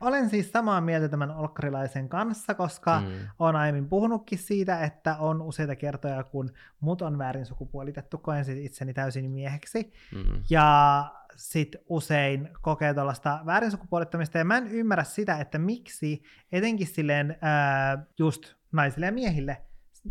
olen 0.00 0.30
siis 0.30 0.52
samaa 0.52 0.80
mieltä 0.80 1.08
tämän 1.08 1.30
olkkarilaisen 1.30 2.08
kanssa, 2.08 2.54
koska 2.54 3.00
mm. 3.00 3.06
Olen 3.38 3.56
aiemmin 3.56 3.88
puhunutkin 3.88 4.38
siitä, 4.38 4.80
että 4.84 5.16
on 5.16 5.42
useita 5.42 5.76
kertoja, 5.76 6.24
kun 6.24 6.50
mut 6.80 7.02
on 7.02 7.18
väärin 7.18 7.46
sukupuolitettu, 7.46 8.18
koen 8.18 8.44
siis 8.44 8.58
itseni 8.58 8.94
täysin 8.94 9.30
mieheksi. 9.30 9.92
Mm. 10.14 10.42
Ja 10.50 11.04
sit 11.36 11.76
usein 11.88 12.48
kokee 12.60 12.94
tuollaista 12.94 13.40
väärin 13.46 13.70
sukupuolittamista, 13.70 14.38
ja 14.38 14.44
mä 14.44 14.56
en 14.56 14.66
ymmärrä 14.66 15.04
sitä, 15.04 15.36
että 15.36 15.58
miksi 15.58 16.22
etenkin 16.52 16.86
silleen 16.86 17.38
ää, 17.40 18.06
just 18.18 18.54
naisille 18.72 19.06
ja 19.06 19.12
miehille 19.12 19.65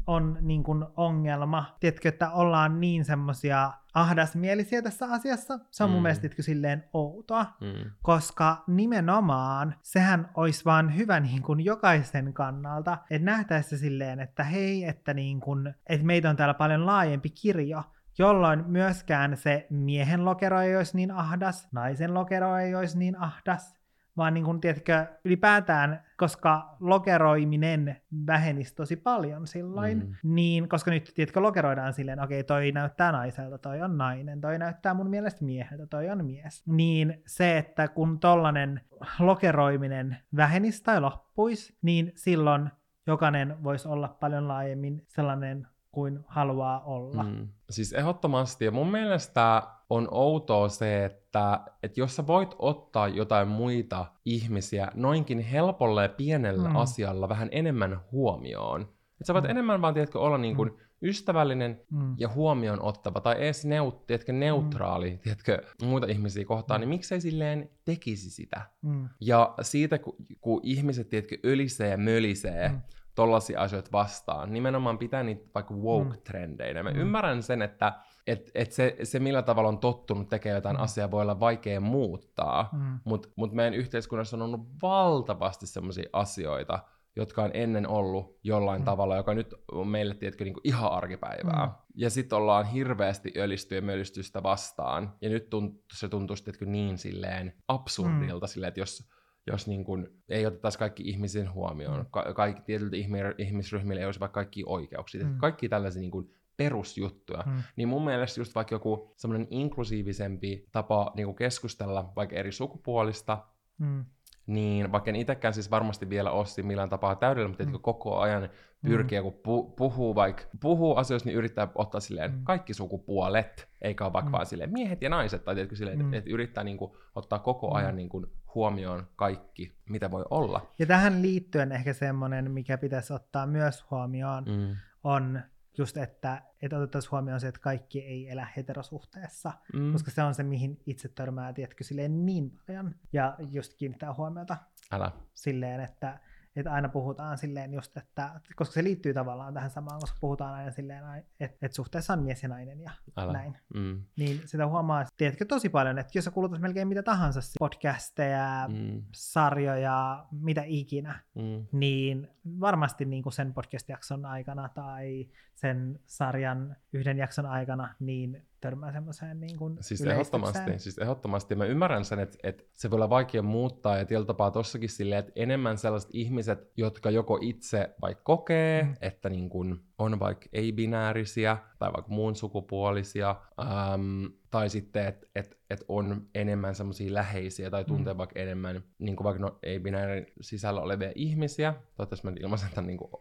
on 0.07 0.37
niin 0.41 0.63
kuin 0.63 0.85
ongelma, 0.97 1.75
tiedätkö, 1.79 2.09
että 2.09 2.31
ollaan 2.31 2.79
niin 2.79 3.05
semmoisia 3.05 3.71
ahdasmielisiä 3.93 4.81
tässä 4.81 5.05
asiassa. 5.11 5.59
Se 5.71 5.83
on 5.83 5.89
mun 5.89 5.99
Mm. 5.99 6.03
mielestä 6.03 6.21
tiedätkö, 6.21 6.43
silleen 6.43 6.83
outoa, 6.93 7.45
Mm. 7.61 7.91
koska 8.01 8.63
nimenomaan 8.67 9.75
sehän 9.81 10.29
olisi 10.33 10.65
vaan 10.65 10.95
hyvä 10.95 11.19
niin 11.19 11.41
kuin 11.41 11.59
jokaisen 11.65 12.33
kannalta, 12.33 12.97
että 13.09 13.25
nähtäisi 13.25 13.69
se 13.69 13.77
silleen, 13.77 14.19
että 14.19 14.43
hei, 14.43 14.83
että, 14.83 15.13
niin 15.13 15.39
kuin, 15.39 15.73
että 15.89 16.05
meitä 16.05 16.29
on 16.29 16.35
täällä 16.35 16.53
paljon 16.53 16.85
laajempi 16.85 17.29
kirjo, 17.29 17.83
jolloin 18.17 18.63
myöskään 18.67 19.37
se 19.37 19.67
miehen 19.69 20.25
lokero 20.25 20.61
ei 20.61 20.77
olisi 20.77 20.95
niin 20.97 21.11
ahdas, 21.11 21.67
naisen 21.71 22.13
lokero 22.13 22.57
ei 22.57 22.75
olisi 22.75 22.97
niin 22.99 23.17
ahdas, 23.21 23.75
vaan 24.17 24.33
niin 24.33 24.43
kuin, 24.45 24.61
tiedätkö, 24.61 25.05
ylipäätään, 25.25 26.03
koska 26.17 26.75
lokeroiminen 26.79 27.97
vähenisi 28.27 28.75
tosi 28.75 28.95
paljon 28.95 29.47
silloin, 29.47 29.97
Mm. 29.99 30.15
niin, 30.35 30.69
koska 30.69 30.91
nyt, 30.91 31.11
tiedätkö, 31.15 31.41
lokeroidaan 31.41 31.93
silleen, 31.93 32.19
okei, 32.23 32.43
toi 32.43 32.71
näyttää 32.71 33.11
naiselta, 33.11 33.57
toi 33.57 33.81
on 33.81 33.97
nainen, 33.97 34.41
toi 34.41 34.57
näyttää 34.59 34.93
mun 34.93 35.09
mielestä 35.09 35.45
mieheltä, 35.45 35.87
toi 35.87 36.09
on 36.09 36.25
mies. 36.25 36.63
Niin 36.67 37.21
se, 37.25 37.57
että 37.57 37.87
kun 37.87 38.19
tollanen 38.19 38.81
lokeroiminen 39.19 40.17
vähenisi 40.35 40.83
tai 40.83 41.01
loppuisi, 41.01 41.77
niin 41.81 42.11
silloin 42.15 42.69
jokainen 43.07 43.63
voisi 43.63 43.87
olla 43.87 44.07
paljon 44.19 44.47
laajemmin 44.47 45.03
sellainen 45.07 45.67
kuin 45.91 46.19
haluaa 46.27 46.83
olla. 46.83 47.23
Mm. 47.23 47.47
Siis 47.69 47.93
ehdottomasti. 47.93 48.65
Ja 48.65 48.71
mun 48.71 48.91
mielestä 48.91 49.63
on 49.89 50.07
outoa 50.11 50.69
se, 50.69 51.05
että, 51.05 51.59
että 51.83 51.99
jos 51.99 52.15
sä 52.15 52.27
voit 52.27 52.55
ottaa 52.59 53.07
jotain 53.07 53.47
muita 53.47 54.05
ihmisiä 54.25 54.87
noinkin 54.93 55.39
helpolla 55.39 56.01
ja 56.03 56.09
pienellä 56.09 56.67
Mm. 56.67 56.73
mm. 56.73 56.75
asialla 56.79 57.29
vähän 57.29 57.49
enemmän 57.51 57.99
huomioon. 58.11 58.81
Että 58.81 59.25
sä 59.25 59.33
voit 59.33 59.43
Mm. 59.43 59.47
mm. 59.47 59.51
enemmän 59.51 59.81
vaan, 59.81 59.93
tiedätkö, 59.93 60.19
olla 60.19 60.37
niin 60.37 60.55
kuin 60.55 60.71
ystävällinen 61.01 61.81
Mm. 61.91 62.15
ja 62.17 62.29
huomioon 62.29 62.81
ottava 62.81 63.21
tai 63.21 63.35
edes 63.37 63.65
neut, 63.65 64.05
tiedätkö, 64.07 64.33
neutraali, 64.33 65.11
mm. 65.11 65.19
tiedätkö, 65.19 65.61
muita 65.83 66.07
ihmisiä 66.07 66.45
kohtaan, 66.45 66.79
Mm. 66.79 66.81
niin 66.81 66.89
miksei 66.89 67.21
silleen 67.21 67.69
tekisi 67.85 68.29
sitä? 68.29 68.61
Mm. 68.81 69.09
Ja 69.21 69.53
siitä, 69.61 69.97
kun, 69.97 70.15
kun 70.41 70.59
ihmiset, 70.63 71.09
tiedätkö, 71.09 71.37
ölisee 71.45 71.89
ja 71.89 71.97
mölisee 71.97 72.69
Mm. 72.69 72.81
Mm. 73.15 73.21
tollaisia 73.21 73.61
asioita 73.61 73.91
vastaan, 73.91 74.53
nimenomaan 74.53 74.97
pitää 74.97 75.23
niitä 75.23 75.45
vaikka 75.55 75.73
woke-trendeinä. 75.73 76.83
Mä 76.83 76.89
Mm. 76.89 76.95
mm. 76.95 77.01
ymmärrän 77.01 77.43
sen, 77.43 77.61
että 77.61 77.93
et, 78.27 78.51
et 78.55 78.71
se, 78.71 78.95
se, 79.03 79.19
millä 79.19 79.41
tavalla 79.41 79.69
on 79.69 79.79
tottunut 79.79 80.29
tekemään 80.29 80.57
jotain 80.57 80.75
Mm. 80.75 80.79
mm. 80.79 80.83
asiaa, 80.83 81.11
voi 81.11 81.21
olla 81.21 81.39
vaikea 81.39 81.79
muuttaa. 81.79 82.69
Mm. 82.71 82.79
Mm. 82.79 82.99
Mutta 83.03 83.29
mut 83.35 83.53
meidän 83.53 83.73
yhteiskunnassa 83.73 84.37
on 84.37 84.41
ollut 84.41 84.67
valtavasti 84.81 85.67
sellaisia 85.67 86.09
asioita, 86.13 86.79
jotka 87.15 87.43
on 87.43 87.51
ennen 87.53 87.87
ollut 87.87 88.39
jollain 88.43 88.79
Mm. 88.79 88.83
mm. 88.83 88.85
tavalla, 88.85 89.15
joka 89.15 89.33
nyt 89.33 89.53
on 89.71 89.87
meille 89.87 90.15
tietkö, 90.15 90.43
niin 90.43 90.55
ihan 90.63 90.91
arkipäivää. 90.91 91.65
Mm. 91.65 91.71
Mm. 91.71 91.77
Ja 91.95 92.09
sitten 92.09 92.37
ollaan 92.37 92.65
hirveästi 92.65 93.33
ölisty 93.37 93.75
ja 93.75 93.81
mölistystä 93.81 94.43
vastaan. 94.43 95.13
Ja 95.21 95.29
nyt 95.29 95.49
tunt, 95.49 95.81
se 95.93 96.09
tuntuu 96.09 96.35
niin 96.65 96.97
silleen 96.97 97.53
absurdilta, 97.67 98.45
mm. 98.45 98.49
silleen, 98.49 98.67
että 98.67 98.79
jos, 98.79 99.09
jos 99.47 99.67
niin 99.67 99.83
kun 99.83 100.07
ei 100.29 100.45
otettaisi 100.45 100.79
kaikki 100.79 101.03
ihmisen 101.03 101.53
huomioon, 101.53 101.99
Mm. 101.99 102.05
ka- 102.11 102.33
kaikki 102.33 102.61
tietyiltä 102.61 102.95
ihmi- 102.95 103.35
ihmisryhmille 103.37 104.01
ei 104.01 104.05
olisi 104.05 104.19
vaikka 104.19 104.33
kaikki 104.33 104.63
oikeuksia, 104.65 105.25
Mm. 105.25 105.37
kaikki 105.37 105.69
tällaisia 105.69 106.01
niin 106.01 106.11
kun 106.11 106.29
perusjuttuja, 106.57 107.43
Mm. 107.45 107.63
niin 107.75 107.87
mun 107.87 108.05
mielestä 108.05 108.41
just 108.41 108.55
vaikka 108.55 108.75
joku 108.75 109.13
semmoinen 109.17 109.47
inklusiivisempi 109.51 110.65
tapa 110.71 111.11
niin 111.15 111.25
kuin 111.25 111.35
keskustella 111.35 112.13
vaikka 112.15 112.35
eri 112.35 112.51
sukupuolista, 112.51 113.45
Mm. 113.77 114.05
Niin 114.47 114.91
vaikka 114.91 115.09
en 115.09 115.15
itsekään 115.15 115.53
siis 115.53 115.71
varmasti 115.71 116.09
vielä 116.09 116.29
siinä 116.45 116.67
millään 116.67 116.89
tapaa 116.89 117.15
täydellä, 117.15 117.47
mutta 117.47 117.63
Mm. 117.63 117.71
mm. 117.71 117.79
koko 117.81 118.19
ajan 118.19 118.49
pyrkiä, 118.85 119.21
kun 119.21 119.33
pu- 119.33 119.73
puhuu 119.75 120.15
vaikka 120.15 120.43
puhuu 120.61 120.95
asioista, 120.95 121.29
niin 121.29 121.37
yrittää 121.37 121.67
ottaa 121.75 122.01
silleen 122.01 122.31
Mm. 122.31 122.43
kaikki 122.43 122.73
sukupuolet, 122.73 123.67
eikä 123.81 124.03
ole 124.05 124.13
vaikka 124.13 124.25
Mm. 124.27 124.31
mm. 124.31 124.37
vaan 124.37 124.45
silleen 124.45 124.73
miehet 124.73 125.01
ja 125.01 125.09
naiset, 125.09 125.43
tai 125.45 125.55
tiedätkö, 125.55 125.75
silleen, 125.75 125.99
Mm. 125.99 126.05
että 126.05 126.17
et 126.17 126.27
yrittää 126.33 126.63
niinku 126.63 126.97
ottaa 127.15 127.39
koko 127.39 127.69
Mm. 127.69 127.75
ajan 127.75 127.95
niinku 127.95 128.25
huomioon 128.55 129.07
kaikki, 129.15 129.75
mitä 129.89 130.11
voi 130.11 130.25
olla. 130.29 130.71
Ja 130.79 130.85
tähän 130.85 131.21
liittyen 131.21 131.71
ehkä 131.71 131.93
semmoinen, 131.93 132.51
mikä 132.51 132.77
pitäisi 132.77 133.13
ottaa 133.13 133.47
myös 133.47 133.85
huomioon, 133.91 134.43
Mm. 134.43 134.75
on 135.03 135.41
just, 135.77 135.97
että, 135.97 136.41
että 136.61 136.77
otettaisiin 136.77 137.11
huomioon 137.11 137.39
se, 137.39 137.47
että 137.47 137.61
kaikki 137.61 137.99
ei 138.01 138.29
elä 138.29 138.47
heterosuhteessa, 138.57 139.51
Mm. 139.73 139.91
koska 139.91 140.11
se 140.11 140.23
on 140.23 140.35
se, 140.35 140.43
mihin 140.43 140.79
itse 140.85 141.07
törmää, 141.07 141.53
tiedätkö, 141.53 141.83
silleen 141.83 142.25
niin 142.25 142.51
paljon. 142.67 142.95
Ja 143.13 143.35
just 143.51 143.73
kiinnittää 143.73 144.13
huomiota 144.13 144.57
Älä. 144.91 145.11
silleen, 145.33 145.79
että, 145.79 146.19
että 146.55 146.71
aina 146.73 146.89
puhutaan 146.89 147.37
silleen 147.37 147.73
just, 147.73 147.97
että, 147.97 148.41
koska 148.55 148.73
se 148.73 148.83
liittyy 148.83 149.13
tavallaan 149.13 149.53
tähän 149.53 149.69
samaan, 149.69 149.99
koska 149.99 150.17
puhutaan 150.21 150.53
aina 150.53 150.71
silleen, 150.71 151.03
että, 151.39 151.57
että 151.65 151.75
suhteessa 151.75 152.13
on 152.13 152.23
mies 152.23 152.43
ja 152.43 152.49
nainen 152.49 152.81
ja 152.81 152.91
Älä. 153.17 153.33
näin. 153.33 153.57
Mm. 153.73 154.01
Niin 154.17 154.41
sitä 154.45 154.67
huomaa, 154.67 155.05
tiedätkö, 155.17 155.45
tosi 155.45 155.69
paljon, 155.69 155.97
että 155.97 156.17
jos 156.17 156.25
sä 156.25 156.31
kulutat 156.31 156.61
melkein 156.61 156.87
mitä 156.87 157.03
tahansa, 157.03 157.39
podcasteja, 157.59 158.67
Mm. 158.69 159.03
sarjoja, 159.13 160.25
mitä 160.31 160.63
ikinä, 160.65 161.19
Mm. 161.35 161.65
niin 161.71 162.27
varmasti 162.59 163.05
niin 163.05 163.23
kuin 163.23 163.33
sen 163.33 163.53
podcast-jakson 163.53 164.25
aikana 164.25 164.69
tai 164.69 165.27
sen 165.55 165.99
sarjan 166.05 166.75
yhden 166.93 167.17
jakson 167.17 167.45
aikana, 167.45 167.95
niin 167.99 168.45
törmää 168.65 168.91
semmoiseen 168.91 169.39
niin 169.39 169.57
kuin 169.57 169.77
Siis 169.81 170.01
ehdottomasti, 170.01 170.79
siis 170.79 170.97
ehdottomasti. 170.97 171.55
Mä 171.55 171.65
ymmärrän 171.65 172.05
sen, 172.05 172.19
että, 172.19 172.37
että 172.43 172.63
se 172.73 172.89
voi 172.91 172.95
olla 172.95 173.09
vaikea 173.09 173.41
muuttaa 173.41 173.97
ja 173.97 174.05
tietyllä 174.05 174.25
tapaa 174.27 174.51
tossakin 174.51 174.89
silleen, 174.89 175.19
että 175.19 175.31
enemmän 175.35 175.77
sellaiset 175.77 176.09
ihmiset, 176.13 176.71
jotka 176.77 177.09
joko 177.11 177.39
itse 177.41 177.95
vaikka 178.01 178.23
kokee, 178.23 178.83
Mm. 178.83 178.93
että 179.01 179.29
niin 179.29 179.49
kun 179.49 179.83
on 179.97 180.19
vaikka 180.19 180.45
ei-binäärisiä 180.53 181.57
tai 181.79 181.93
vaikka 181.93 182.11
muun 182.11 182.35
sukupuolisia, 182.35 183.35
äm, 183.59 184.31
tai 184.51 184.69
sitten, 184.69 185.07
että 185.07 185.27
et, 185.35 185.57
et 185.69 185.83
on 185.87 186.27
enemmän 186.35 186.75
semmoisia 186.75 187.13
läheisiä 187.13 187.69
tai 187.69 187.85
tuntee 187.85 188.13
Mm. 188.13 188.17
vaikka 188.17 188.39
enemmän 188.39 188.83
niin 188.99 189.15
kuin 189.15 189.23
vaikka 189.23 189.41
no, 189.41 189.59
ei-binäärin 189.63 190.25
sisällä 190.41 190.81
olevia 190.81 191.11
ihmisiä, 191.15 191.73
toivottavasti 191.95 192.27
mä 192.27 192.33
ilmaisen 192.39 192.69
tämän 192.75 192.87
niin 192.87 192.97
kuin, 192.97 193.11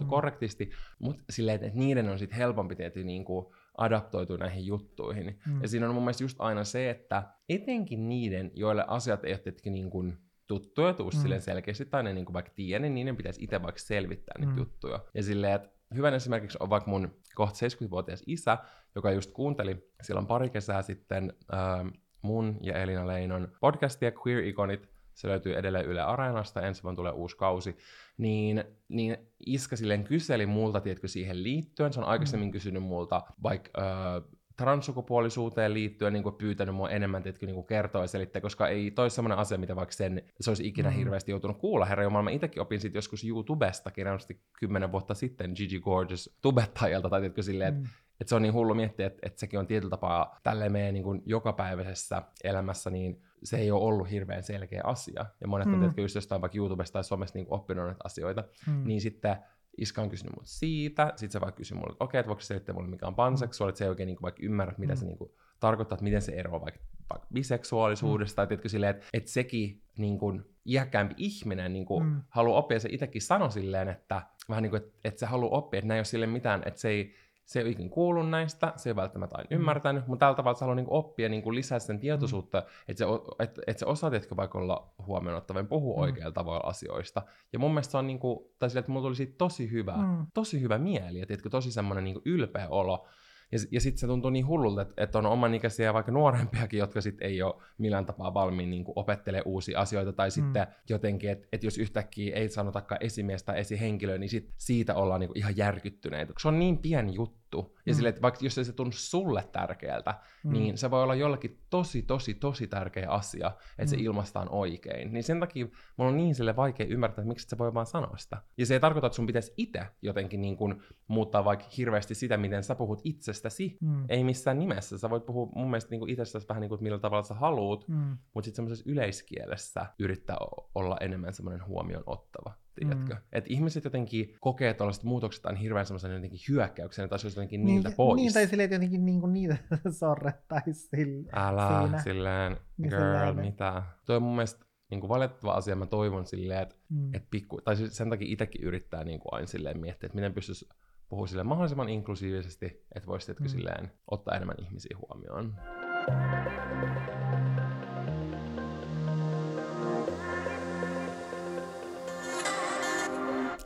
Mm. 0.00 0.06
korrektisti, 0.06 0.70
mutta 0.98 1.22
silleen, 1.30 1.64
että 1.64 1.78
niiden 1.78 2.08
on 2.08 2.18
sitten 2.18 2.38
helpompi 2.38 2.76
tietysti 2.76 3.04
niin 3.04 3.24
kuin, 3.24 3.46
adaptoitua 3.78 4.36
näihin 4.36 4.66
juttuihin. 4.66 5.38
Mm. 5.46 5.62
Ja 5.62 5.68
siinä 5.68 5.88
on 5.88 5.94
mun 5.94 6.04
mielestä 6.04 6.24
just 6.24 6.36
aina 6.40 6.64
se, 6.64 6.90
että 6.90 7.22
etenkin 7.48 8.08
niiden, 8.08 8.50
joille 8.54 8.84
asiat 8.88 9.24
ei 9.24 9.32
ole 9.32 9.70
niin 9.70 9.90
kuin 9.90 10.18
tuttuja, 10.46 10.94
tuu 10.94 11.10
Mm. 11.10 11.18
silleen 11.22 11.42
selkeästi, 11.42 11.84
tai 11.86 12.02
ne 12.02 12.12
niin 12.12 12.24
kuin 12.24 12.34
vaikka 12.34 12.52
tiedä, 12.54 12.78
niin 12.82 12.94
niiden 12.94 13.16
pitäisi 13.16 13.44
itse 13.44 13.62
vaikka 13.62 13.78
selvittää 13.80 14.34
niitä 14.38 14.52
Mm. 14.52 14.58
juttuja. 14.58 15.00
Ja 15.14 15.22
silleen, 15.22 15.54
että 15.54 15.68
hyvän 15.94 16.14
esimerkiksi 16.14 16.58
on 16.60 16.70
vaikka 16.70 16.90
mun 16.90 17.14
kohta 17.34 17.58
70-vuotias 17.58 18.22
isä, 18.26 18.58
joka 18.94 19.10
just 19.10 19.30
kuunteli 19.32 19.90
silloin 20.02 20.26
pari 20.26 20.50
kesää 20.50 20.82
sitten 20.82 21.32
ähm, 21.54 21.88
mun 22.22 22.58
ja 22.60 22.74
Elina 22.82 23.06
Leinon 23.06 23.48
podcastia 23.60 24.12
Queer 24.26 24.44
Iconit, 24.44 24.88
se 25.14 25.28
löytyy 25.28 25.54
edelleen 25.56 25.86
Yle 25.86 26.00
Areenasta, 26.00 26.62
ensi 26.62 26.82
vuonna 26.82 26.96
tulee 26.96 27.12
uusi 27.12 27.36
kausi, 27.36 27.76
niin, 28.18 28.64
niin 28.88 29.16
Iska 29.46 29.76
silleen 29.76 30.04
kyseli 30.04 30.46
multa, 30.46 30.80
tiedätkö, 30.80 31.08
siihen 31.08 31.42
liittyen, 31.42 31.92
se 31.92 32.00
on 32.00 32.06
aikaisemmin 32.06 32.48
Mm. 32.48 32.52
kysynyt 32.52 32.82
multa 32.82 33.22
vaikka 33.42 33.70
äh, 33.80 34.22
transsukupuolisuuteen 34.56 35.74
liittyen 35.74 36.12
niin 36.12 36.22
kuin 36.22 36.34
pyytänyt 36.34 36.74
mua 36.74 36.90
enemmän 36.90 37.22
tiedätkö, 37.22 37.46
niin 37.46 37.54
kuin 37.54 37.66
kertoa 37.66 38.02
ja 38.02 38.06
selittää, 38.08 38.42
koska 38.42 38.68
ei 38.68 38.90
toi 38.90 39.10
semmoinen 39.10 39.38
asia, 39.38 39.58
mitä 39.58 39.76
vaikka 39.76 39.92
sen, 39.92 40.22
se 40.40 40.50
olisi 40.50 40.66
ikinä 40.66 40.90
Mm. 40.90 40.96
hirveästi 40.96 41.30
joutunut 41.30 41.58
kuulla. 41.58 41.84
Herra 41.86 42.04
Jumala, 42.04 42.22
mä 42.22 42.30
itsekin 42.30 42.62
opin 42.62 42.80
sitten 42.80 42.98
joskus 42.98 43.24
YouTubesta 43.24 43.90
kirjallisesti 43.90 44.40
kymmenen 44.60 44.92
vuotta 44.92 45.14
sitten 45.14 45.52
Gigi 45.56 45.80
Gorgeous 45.80 46.36
tubettajalta, 46.42 47.08
tai 47.10 47.20
tiedätkö 47.20 47.42
silleen, 47.42 47.74
että 47.74 47.80
Mm. 47.88 47.94
et 48.20 48.28
se 48.28 48.34
on 48.34 48.42
niin 48.42 48.54
hullu 48.54 48.74
miettiä, 48.74 49.06
että 49.06 49.26
et 49.26 49.38
sekin 49.38 49.58
on 49.58 49.66
tietyllä 49.66 49.90
tapaa 49.90 50.40
tälleen 50.42 50.72
meidän 50.72 50.94
niin 50.94 51.04
kuin 51.04 51.22
jokapäiväisessä 51.26 52.22
elämässä, 52.44 52.90
niin 52.90 53.22
se 53.44 53.56
ei 53.56 53.70
ole 53.70 53.82
ollut 53.84 54.10
hirveän 54.10 54.42
selkeä 54.42 54.80
asia. 54.84 55.26
Ja 55.40 55.48
monet 55.48 55.66
on 55.66 55.72
Mm. 55.72 55.78
tietysti 55.78 56.00
just 56.02 56.14
jostain 56.14 56.40
vaikka 56.40 56.58
YouTubesta 56.58 56.92
tai 56.92 57.04
somesta 57.04 57.38
niin 57.38 57.46
oppinut 57.50 57.84
näitä 57.86 58.00
asioita. 58.04 58.44
Mm. 58.66 58.84
Niin 58.84 59.00
sitten 59.00 59.36
Iska 59.78 60.02
on 60.02 60.10
kysynyt 60.10 60.34
multa 60.36 60.48
siitä, 60.48 61.12
sitten 61.16 61.30
se 61.32 61.40
vaikka 61.40 61.56
kysyi 61.56 61.76
mulle, 61.78 61.92
että 61.92 62.04
okei, 62.04 62.18
että 62.18 62.28
voiko 62.28 62.40
selittää 62.40 62.74
mulle, 62.74 62.88
mikä 62.88 63.06
on 63.06 63.14
panseksuaali, 63.14 63.68
että 63.70 63.78
se 63.78 63.84
ei 63.84 63.88
oikein 63.88 64.06
niin 64.06 64.16
kuin, 64.16 64.22
vaikka 64.22 64.40
ymmärrä, 64.42 64.74
mitä 64.78 64.92
Mm. 64.92 64.96
se 64.96 65.06
niin 65.06 65.18
kuin, 65.18 65.30
tarkoittaa, 65.60 65.96
että 65.96 66.04
miten 66.04 66.22
se 66.22 66.32
eroaa 66.32 66.60
vaikka, 66.60 66.80
vaikka 67.10 67.26
biseksuaalisuudesta, 67.34 68.36
tai 68.36 68.46
tiedätkö 68.46 68.68
silleen, 68.68 68.90
että, 68.94 69.06
että 69.12 69.30
sekin 69.30 69.82
niin 69.98 70.18
kuin, 70.18 70.44
iäkkäämpi 70.66 71.14
ihminen 71.16 71.72
niin 71.72 71.84
kuin, 71.86 72.04
Mm. 72.06 72.22
haluaa 72.28 72.58
oppia, 72.58 72.80
se 72.80 72.88
itsekin 72.92 73.22
sanoi 73.22 73.52
silleen, 73.52 73.88
että 73.88 74.22
vähän 74.48 74.62
niin 74.62 74.70
kuin, 74.70 74.82
että, 74.82 74.98
että 75.04 75.20
se 75.20 75.26
haluaa 75.26 75.58
oppia, 75.58 75.78
että 75.78 75.88
näin 75.88 75.96
ei 75.96 76.00
ole 76.00 76.04
sille 76.04 76.26
mitään, 76.26 76.62
että 76.66 76.80
se 76.80 76.88
ei, 76.88 77.14
se 77.52 77.60
ei 77.60 77.64
ole 77.64 77.70
ikinä 77.70 77.88
kuullut 77.88 78.30
näistä, 78.30 78.72
se 78.76 78.90
ei 78.90 78.96
välttämättä 78.96 79.36
aina 79.36 79.48
mm. 79.50 79.56
ymmärtänyt, 79.56 80.06
mutta 80.06 80.26
tällä 80.26 80.36
tavalla 80.36 80.58
se 80.58 80.64
haluaa 80.64 80.74
niinku 80.74 80.94
oppia 80.94 81.28
niinku 81.28 81.54
lisää 81.54 81.78
sen 81.78 81.98
tietoisuutta, 81.98 82.60
mm. 82.60 82.66
että 82.88 82.98
se, 82.98 83.04
et, 83.38 83.58
et 83.66 83.78
se 83.78 83.86
osaa 83.86 84.10
tietkö 84.10 84.36
vaikka 84.36 84.58
olla 84.58 84.94
huomioon 85.06 85.38
ottava 85.38 85.64
puhua 85.64 85.96
mm. 85.96 86.02
oikealla 86.02 86.32
tavalla 86.32 86.68
asioista. 86.68 87.22
Ja 87.52 87.58
mun 87.58 87.70
mielestä 87.70 87.90
se 87.90 87.98
on 87.98 88.06
niinku, 88.06 88.54
tai 88.58 88.70
sille, 88.70 88.80
että 88.80 88.92
mulla 88.92 89.04
tuli 89.04 89.16
siitä 89.16 89.34
tosi 89.38 89.70
hyvä, 89.70 89.96
mm. 89.96 90.26
tosi 90.34 90.60
hyvä 90.60 90.78
mieli, 90.78 91.18
ja 91.18 91.26
tiedätkö, 91.26 91.50
tosi 91.50 91.72
semmoinen 91.72 92.04
niinku 92.04 92.22
ylpeä 92.24 92.68
olo, 92.68 93.06
ja, 93.52 93.58
ja 93.70 93.80
sitten 93.80 93.98
se 93.98 94.06
tuntuu 94.06 94.30
niin 94.30 94.46
hullulta, 94.46 94.82
että, 94.82 94.94
että 95.02 95.18
on 95.18 95.26
oman 95.26 95.54
ikäisiä 95.54 95.86
ja 95.86 95.94
vaikka 95.94 96.12
nuorempiakin, 96.12 96.78
jotka 96.78 97.00
sitten 97.00 97.28
ei 97.28 97.42
ole 97.42 97.54
millään 97.78 98.06
tapaa 98.06 98.34
valmiin 98.34 98.70
niin 98.70 98.84
opettelee 98.96 99.42
uusia 99.44 99.80
asioita. 99.80 100.12
Tai 100.12 100.28
mm. 100.28 100.32
sitten 100.32 100.66
jotenkin, 100.88 101.30
että, 101.30 101.48
että 101.52 101.66
jos 101.66 101.78
yhtäkkiä 101.78 102.36
ei 102.36 102.48
sanotakaan 102.48 103.02
esimies 103.02 103.42
tai 103.42 103.60
esihenkilö, 103.60 104.18
niin 104.18 104.28
sit 104.28 104.52
siitä 104.58 104.94
ollaan 104.94 105.20
niin 105.20 105.30
ihan 105.34 105.56
järkyttyneitä. 105.56 106.32
Se 106.42 106.48
on 106.48 106.58
niin 106.58 106.78
pieni 106.78 107.14
juttu 107.14 107.41
juttu. 107.52 107.76
Ja 107.86 107.92
mm. 107.92 107.96
sille, 107.96 108.08
että 108.08 108.22
vaikka 108.22 108.44
jos 108.44 108.58
ei 108.58 108.64
se 108.64 108.72
tunnu 108.72 108.92
sulle 108.92 109.48
tärkeältä, 109.52 110.14
mm. 110.44 110.52
niin 110.52 110.78
se 110.78 110.90
voi 110.90 111.02
olla 111.02 111.14
jollakin 111.14 111.58
tosi, 111.70 112.02
tosi, 112.02 112.34
tosi 112.34 112.66
tärkeä 112.66 113.10
asia, 113.10 113.46
että 113.46 113.82
mm. 113.82 113.86
se 113.86 113.96
ilmaistaan 113.96 114.48
oikein. 114.50 115.12
Niin 115.12 115.24
sen 115.24 115.40
takia 115.40 115.66
mulla 115.96 116.10
on 116.10 116.16
niin 116.16 116.34
sille 116.34 116.56
vaikea 116.56 116.86
ymmärtää, 116.86 117.22
että 117.22 117.28
miksi 117.28 117.48
se 117.48 117.58
voi 117.58 117.74
vaan 117.74 117.86
sanoa 117.86 118.16
sitä. 118.16 118.42
Ja 118.58 118.66
se 118.66 118.74
ei 118.74 118.80
tarkoita, 118.80 119.06
että 119.06 119.16
sun 119.16 119.26
pitäisi 119.26 119.52
itse 119.56 119.86
jotenkin 120.02 120.42
niin 120.42 120.56
kuin 120.56 120.82
muuttaa 121.08 121.44
vaikka 121.44 121.66
hirveästi 121.76 122.14
sitä, 122.14 122.36
miten 122.36 122.64
sä 122.64 122.74
puhut 122.74 123.00
itsestäsi. 123.04 123.78
Mm. 123.80 124.04
Ei 124.08 124.24
missään 124.24 124.58
nimessä. 124.58 124.98
Sä 124.98 125.10
voit 125.10 125.26
puhua 125.26 125.48
mun 125.54 125.70
mielestä 125.70 125.90
niin 125.90 126.00
kuin 126.00 126.10
itsestäsi 126.10 126.48
vähän 126.48 126.60
niin 126.60 126.68
kuin, 126.68 126.82
millä 126.82 126.98
tavalla 126.98 127.22
sä 127.22 127.34
haluut, 127.34 127.88
mm. 127.88 128.16
mutta 128.34 128.44
sitten 128.44 128.56
semmoisessa 128.56 128.90
yleiskielessä 128.90 129.86
yrittää 129.98 130.36
olla 130.74 130.96
enemmän 131.00 131.32
semmoinen 131.32 131.66
huomioon 131.66 132.04
ottava 132.06 132.54
tiedätkö? 132.74 133.14
Mm. 133.14 133.20
Että 133.32 133.50
ihmiset 133.52 133.84
jotenkin 133.84 134.36
kokee 134.40 134.74
tällaiset 134.74 135.04
muutokset 135.04 135.46
aina 135.46 135.58
hirveän 135.58 135.86
semmoisen 135.86 136.12
jotenkin 136.12 136.40
hyökkäyksen, 136.48 137.08
tai 137.08 137.18
se 137.18 137.26
olisi 137.26 137.38
jotenkin 137.38 137.64
niin, 137.64 137.74
niiltä 137.74 137.96
pois. 137.96 138.16
Niin, 138.16 138.32
tai 138.32 138.46
silleen, 138.46 138.64
että 138.64 138.74
jotenkin 138.74 139.04
niin 139.04 139.20
kuin 139.20 139.32
niitä 139.32 139.56
sorrettaisiin 140.00 140.74
sille, 140.74 141.30
Älä, 141.32 141.82
siinä. 141.82 142.02
silleen, 142.02 142.56
niin 142.76 142.88
girl, 142.88 143.02
silleen, 143.02 143.36
mitä? 143.36 143.82
Tuo 144.06 144.16
on 144.16 144.22
mun 144.22 144.36
mielestä 144.36 144.64
niin 144.90 145.00
kuin 145.00 145.08
valitettava 145.08 145.52
asia, 145.52 145.76
mä 145.76 145.86
toivon 145.86 146.26
silleen, 146.26 146.62
että, 146.62 146.74
mm. 146.88 147.14
että 147.14 147.28
pikku, 147.30 147.60
tai 147.60 147.76
siis 147.76 147.96
sen 147.96 148.10
takia 148.10 148.32
itsekin 148.32 148.62
yrittää 148.62 149.04
niin 149.04 149.20
kuin 149.20 149.34
aina 149.34 149.46
silleen 149.46 149.80
miettiä, 149.80 150.06
että 150.06 150.16
miten 150.16 150.34
pystyisi 150.34 150.68
puhua 151.08 151.26
silleen 151.26 151.46
mahdollisimman 151.46 151.88
inklusiivisesti, 151.88 152.84
että 152.94 153.06
voisi 153.06 153.32
mm. 153.32 153.46
silleen 153.46 153.92
ottaa 154.10 154.34
enemmän 154.34 154.56
ihmisiä 154.58 154.96
huomioon. 154.98 155.54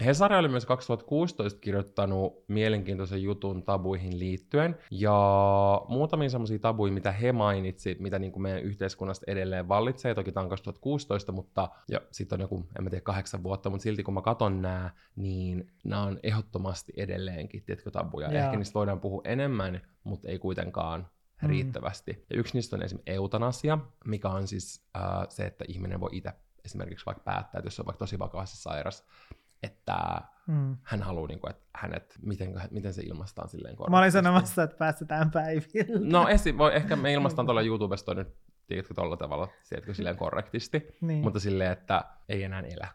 Hesari 0.04 0.36
oli 0.36 0.48
myös 0.48 0.66
2016 0.66 1.60
kirjoittanut 1.60 2.44
mielenkiintoisen 2.48 3.22
jutun 3.22 3.62
tabuihin 3.62 4.18
liittyen, 4.18 4.78
ja 4.90 5.16
muutamia 5.88 6.28
semmoisia 6.28 6.58
tabuja, 6.58 6.92
mitä 6.92 7.12
he 7.12 7.32
mainitsi, 7.32 7.96
mitä 8.00 8.18
niin 8.18 8.32
kuin 8.32 8.42
meidän 8.42 8.62
yhteiskunnasta 8.62 9.24
edelleen 9.28 9.68
vallitsee, 9.68 10.14
toki 10.14 10.32
tämä 10.32 10.42
on 10.42 10.50
2016, 10.50 11.32
mutta 11.32 11.68
ja 11.88 12.00
sitten 12.10 12.36
on 12.36 12.40
joku, 12.40 12.66
en 12.78 12.84
mä 12.84 12.90
tiedä, 12.90 13.02
kahdeksan 13.02 13.42
vuotta, 13.42 13.70
mutta 13.70 13.82
silti 13.82 14.02
kun 14.02 14.14
mä 14.14 14.22
katon 14.22 14.62
nämä, 14.62 14.90
niin 15.16 15.72
nämä 15.84 16.02
on 16.02 16.20
ehdottomasti 16.22 16.92
edelleenkin, 16.96 17.62
tiedätkö, 17.62 17.90
tabuja. 17.90 18.30
Yeah. 18.30 18.44
Ehkä 18.44 18.56
niistä 18.56 18.74
voidaan 18.74 19.00
puhua 19.00 19.22
enemmän, 19.24 19.80
mutta 20.04 20.28
ei 20.28 20.38
kuitenkaan 20.38 21.06
mm. 21.42 21.48
riittävästi. 21.48 22.24
Ja 22.30 22.36
yksi 22.36 22.54
niistä 22.54 22.76
on 22.76 22.82
esimerkiksi 22.82 23.12
eutanasia, 23.12 23.78
mikä 24.04 24.28
on 24.28 24.48
siis 24.48 24.86
äh, 24.96 25.02
se, 25.28 25.46
että 25.46 25.64
ihminen 25.68 26.00
voi 26.00 26.10
itse 26.12 26.32
esimerkiksi 26.66 27.06
vaikka 27.06 27.24
päättää, 27.24 27.58
että 27.58 27.66
jos 27.66 27.80
on 27.80 27.86
vaikka 27.86 27.98
tosi 27.98 28.18
vakavasti 28.18 28.56
sairas, 28.56 29.04
että 29.62 29.96
mm. 30.46 30.76
hän 30.82 31.02
haluaa, 31.02 31.28
niin 31.28 31.40
kuin, 31.40 31.50
että 31.50 31.64
hänet, 31.74 32.14
miten, 32.22 32.54
miten 32.70 32.94
se 32.94 33.02
ilmaistaan 33.02 33.48
silleen 33.48 33.76
korkeasti. 33.76 33.90
Mä 33.90 33.98
olin 33.98 34.12
sanomassa, 34.12 34.62
että 34.62 34.76
päästetään 34.76 35.30
päivillä. 35.30 36.10
No 36.10 36.28
esi, 36.28 36.58
voi, 36.58 36.76
ehkä 36.76 36.96
me 36.96 37.12
ilmaistaan 37.12 37.46
tuolla 37.46 37.62
YouTubesta 37.62 38.14
nyt, 38.14 38.28
tiedätkö, 38.66 38.94
tuolla 38.94 39.16
tavalla, 39.16 39.48
tiedätkö, 39.68 39.94
silleen 39.94 40.16
korrektisti, 40.16 40.82
niin. 41.00 41.22
mutta 41.22 41.40
silleen, 41.40 41.72
että 41.72 42.04
ei 42.28 42.42
enää 42.42 42.60
elä 42.60 42.88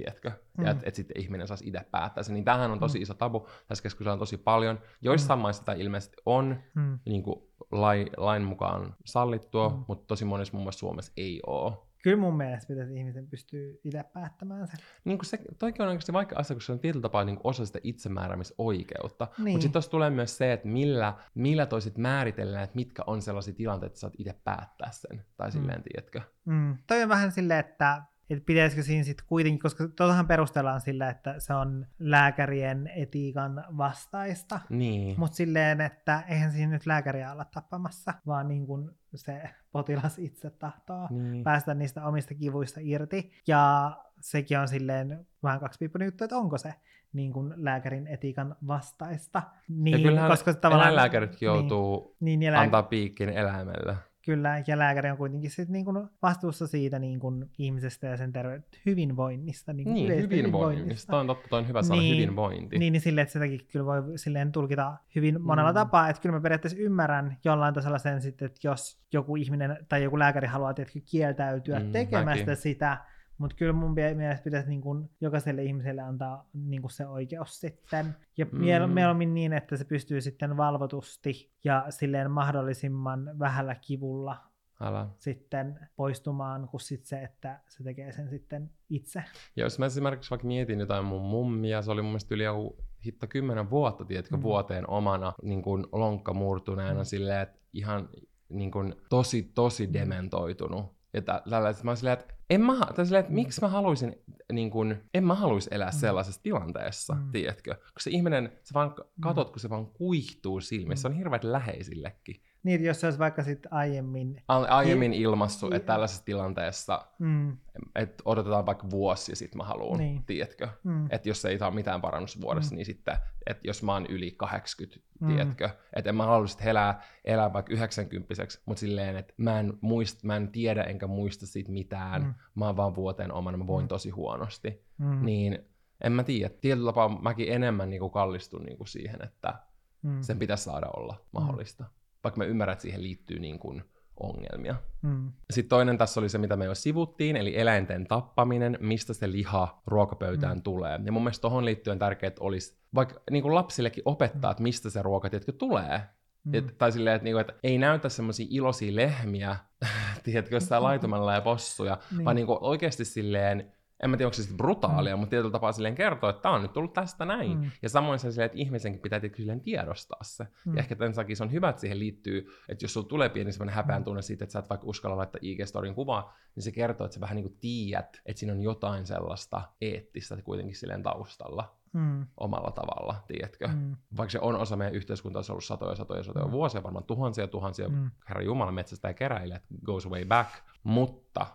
tiedätkö? 0.00 0.32
Mm. 0.58 0.64
Ja 0.64 0.70
että 0.70 0.84
et 0.86 0.94
sitten 0.94 1.20
ihminen 1.20 1.48
saisi 1.48 1.66
itse 1.66 1.80
päättää 1.90 2.24
sen. 2.24 2.34
Niin 2.34 2.44
tämähän 2.44 2.70
on 2.70 2.78
tosi 2.78 2.98
mm. 2.98 3.02
iso 3.02 3.14
tabu. 3.14 3.48
Tässä 3.68 3.82
keskustellaan 3.82 4.18
tosi 4.18 4.36
paljon. 4.36 4.78
Joissain 5.00 5.38
mm. 5.38 5.42
maissa 5.42 5.64
tämä 5.64 5.76
ilmeisesti 5.76 6.16
on 6.26 6.56
mm. 6.74 6.98
niin 7.06 7.22
kuin 7.22 7.42
lain, 7.72 8.10
lain 8.16 8.42
mukaan 8.42 8.96
sallittua, 9.04 9.68
mm. 9.68 9.84
mutta 9.88 10.06
tosi 10.06 10.24
monessa 10.24 10.52
muun 10.52 10.64
muassa 10.64 10.78
Suomessa 10.78 11.12
ei 11.16 11.40
ole. 11.46 11.72
Kyllä 12.06 12.20
mun 12.20 12.36
mielestä 12.36 12.68
pitäisi 12.68 12.96
ihmisen 12.96 13.26
pystyy 13.26 13.80
itse 13.84 14.04
päättämään 14.12 14.66
sen. 14.66 14.76
Niin 15.04 15.18
kuin 15.18 15.26
se, 15.26 15.38
toikin 15.58 15.82
on 15.82 15.88
oikeasti 15.88 16.12
vaikka 16.12 16.36
asia, 16.38 16.54
kun 16.54 16.62
se 16.62 16.72
on 16.72 16.78
tietyllä 16.78 17.02
tapaa 17.02 17.24
niin 17.24 17.38
osa 17.44 17.66
sitä 17.66 17.78
itsemääräämisoikeutta. 17.82 19.28
Niin. 19.38 19.44
Mutta 19.44 19.62
sitten 19.62 19.72
tuossa 19.72 19.90
tulee 19.90 20.10
myös 20.10 20.38
se, 20.38 20.52
että 20.52 20.68
millä, 20.68 21.14
millä 21.34 21.66
toisit 21.66 21.98
määritellään, 21.98 22.64
että 22.64 22.76
mitkä 22.76 23.02
on 23.06 23.22
sellaisia 23.22 23.54
tilanteita, 23.54 23.86
että 23.86 24.00
saat 24.00 24.14
itse 24.18 24.34
päättää 24.44 24.90
sen. 24.92 25.24
Tai 25.36 25.52
silleen, 25.52 25.78
mm. 25.78 25.82
tiedätkö? 25.82 26.20
Mm. 26.44 26.76
Toi 26.86 27.02
on 27.02 27.08
vähän 27.08 27.32
silleen, 27.32 27.60
että 27.60 28.02
että 28.30 28.44
pitäisikö 28.46 28.82
siinä 28.82 29.04
sitten 29.04 29.26
kuitenkin, 29.28 29.58
koska 29.58 29.88
tuotahan 29.88 30.26
perustellaan 30.26 30.80
sillä, 30.80 31.10
että 31.10 31.34
se 31.38 31.54
on 31.54 31.86
lääkärien 31.98 32.90
etiikan 32.96 33.64
vastaista. 33.76 34.60
Niin. 34.70 35.20
Mutta 35.20 35.36
silleen, 35.36 35.80
että 35.80 36.22
eihän 36.28 36.52
siinä 36.52 36.72
nyt 36.72 36.86
lääkäriä 36.86 37.32
olla 37.32 37.44
tappamassa, 37.44 38.14
vaan 38.26 38.48
niin 38.48 38.66
kuin 38.66 38.90
se 39.14 39.42
potilas 39.72 40.18
itse 40.18 40.50
tahtoo 40.50 41.08
niin. 41.10 41.44
päästä 41.44 41.74
niistä 41.74 42.06
omista 42.06 42.34
kivuista 42.34 42.80
irti. 42.82 43.32
Ja 43.46 43.92
sekin 44.20 44.58
on 44.58 44.68
silleen 44.68 45.26
vähän 45.42 45.60
kaksipiippunen 45.60 46.06
juttu, 46.06 46.24
että 46.24 46.36
onko 46.36 46.58
se 46.58 46.74
niin 47.12 47.32
kuin 47.32 47.52
lääkärin 47.56 48.06
etiikan 48.06 48.56
vastaista. 48.66 49.42
Niin, 49.68 49.98
ja 49.98 50.08
kyllähän 50.08 50.30
koska 50.30 50.54
tavallaan, 50.54 50.96
lääkäritkin 50.96 51.46
joutuu 51.46 52.16
niin, 52.20 52.40
niin, 52.40 52.56
antaa 52.56 52.82
piikkin 52.82 53.28
eläimelle. 53.28 53.96
Kyllä, 54.26 54.62
ja 54.66 54.78
lääkäri 54.78 55.10
on 55.10 55.16
kuitenkin 55.16 55.50
sit 55.50 55.68
niin 55.68 55.84
kuin 55.84 56.08
vastuussa 56.22 56.66
siitä 56.66 56.98
niin 56.98 57.20
kuin 57.20 57.50
ihmisestä 57.58 58.06
ja 58.06 58.16
sen 58.16 58.32
terveyden 58.32 58.64
hyvinvoinnista. 58.86 59.72
Niin, 59.72 59.94
niin 59.94 60.16
hyvinvoinnista. 60.16 61.10
Toi 61.10 61.20
on 61.20 61.26
totta, 61.26 61.48
toi 61.48 61.58
on 61.58 61.68
hyvä 61.68 61.82
sana, 61.82 62.00
niin, 62.00 62.16
hyvinvointi. 62.16 62.78
Niin, 62.78 62.92
niin 62.92 63.00
sille, 63.00 63.20
että 63.20 63.32
sitäkin 63.32 63.60
kyllä 63.72 63.86
voi 63.86 64.18
silleen 64.18 64.52
tulkita 64.52 64.96
hyvin 65.14 65.42
monella 65.42 65.70
mm. 65.70 65.74
tapaa, 65.74 66.08
että 66.08 66.22
kyllä 66.22 66.34
mä 66.34 66.40
periaatteessa 66.40 66.78
ymmärrän 66.78 67.36
jollain 67.44 67.74
tasolla 67.74 67.98
sen 67.98 68.22
sitten, 68.22 68.46
että 68.46 68.68
jos 68.68 68.98
joku 69.12 69.36
ihminen 69.36 69.86
tai 69.88 70.02
joku 70.02 70.18
lääkäri 70.18 70.46
haluaa 70.46 70.74
tietysti 70.74 71.00
kieltäytyä 71.00 71.80
mm, 71.80 71.92
tekemästä 71.92 72.44
mäkin. 72.44 72.56
sitä, 72.56 72.98
mutta 73.38 73.56
kyllä 73.56 73.72
mun 73.72 73.94
mielestä 73.94 74.44
pitäisi 74.44 74.68
niin 74.68 74.80
kuin 74.80 75.10
jokaiselle 75.20 75.62
ihmiselle 75.62 76.02
antaa 76.02 76.48
niin 76.52 76.82
kuin 76.82 76.92
se 76.92 77.06
oikeus 77.06 77.60
sitten. 77.60 78.16
Ja 78.36 78.46
mm. 78.52 78.92
mieluummin 78.92 79.34
niin, 79.34 79.52
että 79.52 79.76
se 79.76 79.84
pystyy 79.84 80.20
sitten 80.20 80.56
valvotusti 80.56 81.52
ja 81.64 81.86
silleen 81.90 82.30
mahdollisimman 82.30 83.38
vähällä 83.38 83.74
kivulla 83.74 84.36
Älä. 84.80 85.08
sitten 85.18 85.88
poistumaan, 85.96 86.68
kuin 86.68 86.80
sit 86.80 87.04
se, 87.04 87.22
että 87.22 87.60
se 87.68 87.84
tekee 87.84 88.12
sen 88.12 88.28
sitten 88.28 88.70
itse. 88.90 89.24
Ja 89.56 89.64
jos 89.64 89.78
mä 89.78 89.86
esimerkiksi 89.86 90.30
vaikka 90.30 90.46
mietin 90.46 90.80
jotain 90.80 91.04
mun 91.04 91.22
mummia, 91.22 91.82
se 91.82 91.90
oli 91.90 92.02
mun 92.02 92.10
mielestä 92.10 92.34
yli 92.34 92.44
joku 92.44 92.76
hitta 93.06 93.26
kymmenen 93.26 93.70
vuotta, 93.70 94.04
tiedätkö, 94.04 94.36
mm. 94.36 94.42
vuoteen 94.42 94.90
omana 94.90 95.32
niin 95.42 95.62
kuin 95.62 95.86
lonkka 95.92 96.34
murtuneena 96.34 97.00
mm. 97.00 97.04
silleen, 97.04 97.42
että 97.42 97.58
ihan 97.72 98.08
niin 98.48 98.70
kuin, 98.70 98.94
tosi, 99.08 99.42
tosi 99.54 99.86
mm. 99.86 99.92
dementoitunut. 99.92 100.95
Ja 101.16 101.22
tällä, 101.22 101.68
että 101.68 101.84
mä 101.84 101.90
oon 101.90 101.96
silleen, 101.96 102.18
että 102.18 102.34
en 102.50 102.60
mä, 102.60 102.76
tai 102.96 103.06
silleen, 103.06 103.20
että 103.20 103.32
miksi 103.32 103.60
mä 103.60 103.68
haluaisin, 103.68 104.16
niin 104.52 104.70
kun, 104.70 104.96
en 105.14 105.24
mä 105.24 105.34
haluaisi 105.34 105.68
elää 105.72 105.90
mm. 105.90 105.98
sellaisessa 105.98 106.42
tilanteessa, 106.42 107.14
mm. 107.14 107.30
tiedätkö? 107.32 107.74
Kun 107.74 108.00
se 108.00 108.10
ihminen, 108.10 108.52
sä 108.62 108.74
vaan 108.74 108.94
katot, 109.20 109.48
mm. 109.48 109.52
kun 109.52 109.60
se 109.60 109.70
vaan 109.70 109.86
kuihtuu 109.86 110.60
silmissä, 110.60 111.08
mm. 111.08 111.12
se 111.12 111.14
on 111.14 111.18
hirveät 111.18 111.44
läheisillekin. 111.44 112.42
Niin, 112.66 112.84
jos 112.84 113.00
se 113.00 113.06
olisi 113.06 113.18
vaikka 113.18 113.42
sitten 113.42 113.72
aiemmin... 113.72 114.42
Aiemmin 114.48 115.14
ilmassu, 115.14 115.66
että 115.66 115.92
tällaisessa 115.92 116.24
tilanteessa, 116.24 117.06
mm. 117.18 117.56
että 117.94 118.22
odotetaan 118.24 118.66
vaikka 118.66 118.90
vuosi 118.90 119.32
ja 119.32 119.36
sitten 119.36 119.56
mä 119.56 119.64
haluan, 119.64 119.98
niin. 119.98 120.24
tiedätkö? 120.24 120.68
Mm. 120.84 121.06
Että 121.10 121.28
jos 121.28 121.44
ei 121.44 121.58
saa 121.58 121.70
mitään 121.70 122.00
parannusvuodessa, 122.00 122.70
mm. 122.70 122.76
niin 122.76 122.86
sitten, 122.86 123.16
että 123.46 123.68
jos 123.68 123.82
mä 123.82 123.92
oon 123.92 124.06
yli 124.06 124.30
80, 124.30 125.08
mm. 125.20 125.28
tiedätkö? 125.28 125.70
Että 125.96 126.10
en 126.10 126.16
mä 126.16 126.26
haluaisi 126.26 126.58
elää, 126.68 127.02
elää 127.24 127.52
vaikka 127.52 127.72
90 127.72 128.34
mutta 128.66 128.80
silleen, 128.80 129.16
että 129.16 129.34
mä 129.36 129.60
en, 129.60 129.78
muist, 129.80 130.22
mä 130.22 130.36
en 130.36 130.48
tiedä 130.48 130.82
enkä 130.82 131.06
muista 131.06 131.46
siitä 131.46 131.72
mitään, 131.72 132.22
mm. 132.22 132.34
mä 132.54 132.66
oon 132.66 132.76
vaan 132.76 132.94
vuoteen 132.94 133.32
omana, 133.32 133.58
mä 133.58 133.66
voin 133.66 133.84
mm. 133.84 133.88
tosi 133.88 134.10
huonosti. 134.10 134.84
Mm. 134.98 135.24
Niin 135.24 135.58
en 136.04 136.12
mä 136.12 136.24
tiedä, 136.24 136.54
tietyllä 136.60 136.88
tapaa 136.88 137.22
mäkin 137.22 137.52
enemmän 137.52 137.90
niinku 137.90 138.10
kallistun 138.10 138.62
niinku 138.62 138.84
siihen, 138.84 139.22
että 139.24 139.54
mm. 140.02 140.22
sen 140.22 140.38
pitäisi 140.38 140.64
saada 140.64 140.86
olla 140.96 141.20
mahdollista. 141.32 141.84
Mm 141.84 141.90
vaikka 142.26 142.38
mä 142.38 142.44
ymmärrän, 142.44 142.72
että 142.72 142.82
siihen 142.82 143.02
liittyy 143.02 143.38
niin 143.38 143.58
kuin 143.58 143.82
ongelmia. 144.20 144.74
Mm. 145.02 145.32
Sitten 145.50 145.68
toinen 145.68 145.98
tässä 145.98 146.20
oli 146.20 146.28
se, 146.28 146.38
mitä 146.38 146.56
me 146.56 146.64
jo 146.64 146.74
sivuttiin, 146.74 147.36
eli 147.36 147.58
eläinten 147.58 148.06
tappaminen, 148.06 148.78
mistä 148.80 149.14
se 149.14 149.32
liha 149.32 149.82
ruokapöytään 149.86 150.56
mm. 150.56 150.62
tulee. 150.62 151.00
Ja 151.04 151.12
mun 151.12 151.22
mielestä 151.22 151.42
tuohon 151.42 151.64
liittyen 151.64 151.98
tärkeää 151.98 152.32
olisi 152.40 152.78
vaikka 152.94 153.20
niin 153.30 153.42
kuin 153.42 153.54
lapsillekin 153.54 154.02
opettaa, 154.06 154.50
mm. 154.50 154.52
että 154.52 154.62
mistä 154.62 154.90
se 154.90 155.02
ruoka 155.02 155.30
tiedätkö, 155.30 155.52
tulee. 155.52 156.00
Mm. 156.44 156.54
Et, 156.54 156.78
tai 156.78 156.92
silleen, 156.92 157.16
että, 157.16 157.24
niinku, 157.24 157.38
että 157.38 157.54
ei 157.62 157.78
näytä 157.78 158.08
semmoisia 158.08 158.46
iloisia 158.50 158.96
lehmiä, 158.96 159.56
tiedätkö, 160.24 160.56
jossain 160.56 160.82
laitumalla 160.88 161.34
ja 161.34 161.40
possuja, 161.40 161.98
niin. 162.10 162.24
vaan 162.24 162.36
niinku 162.36 162.58
oikeasti 162.60 163.04
silleen, 163.04 163.72
en 164.06 164.10
mä 164.10 164.16
tiedä 164.16 164.26
onko 164.26 164.34
se 164.34 164.42
sitten 164.42 164.56
brutaalia, 164.56 165.16
mm. 165.16 165.20
mutta 165.20 165.30
tietyllä 165.30 165.52
tapaa 165.52 165.72
silleen 165.72 165.94
kertoo, 165.94 166.30
että 166.30 166.42
tämä 166.42 166.54
on 166.54 166.62
nyt 166.62 166.72
tullut 166.72 166.92
tästä 166.92 167.24
näin. 167.24 167.58
Mm. 167.58 167.70
Ja 167.82 167.88
samoin 167.88 168.18
se 168.18 168.30
silleen, 168.30 168.46
että 168.46 168.58
ihmisenkin 168.58 169.02
pitää 169.02 169.20
tietysti 169.20 169.42
silleen 169.42 169.60
tiedostaa 169.60 170.20
se. 170.22 170.46
Mm. 170.64 170.74
Ja 170.74 170.82
ehkä 170.82 170.96
tämän 170.96 171.14
takia 171.14 171.36
se 171.36 171.42
on 171.42 171.52
hyvä, 171.52 171.68
että 171.68 171.80
siihen 171.80 171.98
liittyy, 171.98 172.46
että 172.68 172.84
jos 172.84 172.92
sulla 172.92 173.08
tulee 173.08 173.28
pieni 173.28 173.52
semmoinen 173.52 173.74
häpeän 173.74 174.04
tunne 174.04 174.22
siitä, 174.22 174.44
että 174.44 174.52
sä 174.52 174.58
et 174.58 174.70
vaikka 174.70 174.86
uskalla 174.86 175.16
laittaa 175.16 175.40
IG-storin 175.42 175.94
kuvaa, 175.94 176.34
niin 176.54 176.62
se 176.62 176.72
kertoo, 176.72 177.04
että 177.04 177.14
sä 177.14 177.20
vähän 177.20 177.36
niin 177.36 177.48
kuin 177.48 177.58
tiedät, 177.60 178.22
että 178.26 178.40
siinä 178.40 178.52
on 178.52 178.62
jotain 178.62 179.06
sellaista 179.06 179.62
eettistä 179.80 180.42
kuitenkin 180.42 180.76
silleen 180.76 181.02
taustalla 181.02 181.76
mm. 181.92 182.26
omalla 182.36 182.70
tavalla, 182.70 183.24
tiedätkö? 183.26 183.68
Mm. 183.68 183.96
Vaikka 184.16 184.30
se 184.30 184.38
on 184.40 184.56
osa 184.56 184.76
meidän 184.76 184.94
yhteiskuntaa, 184.94 185.42
se 185.42 185.52
on 185.52 185.54
ollut 185.54 185.64
satoja, 185.64 185.94
satoja, 185.94 186.22
satoja 186.22 186.46
mm. 186.46 186.52
vuosia, 186.52 186.82
varmaan 186.82 187.04
tuhansia, 187.04 187.46
tuhansia, 187.46 187.88
mm. 187.88 188.10
herra 188.28 188.42
Jumala, 188.42 188.72
metsästä 188.72 189.08
ja 189.08 189.14
keräilijät, 189.14 189.62
goes 189.84 190.08
way 190.08 190.24
back, 190.24 190.50
mutta 190.82 191.46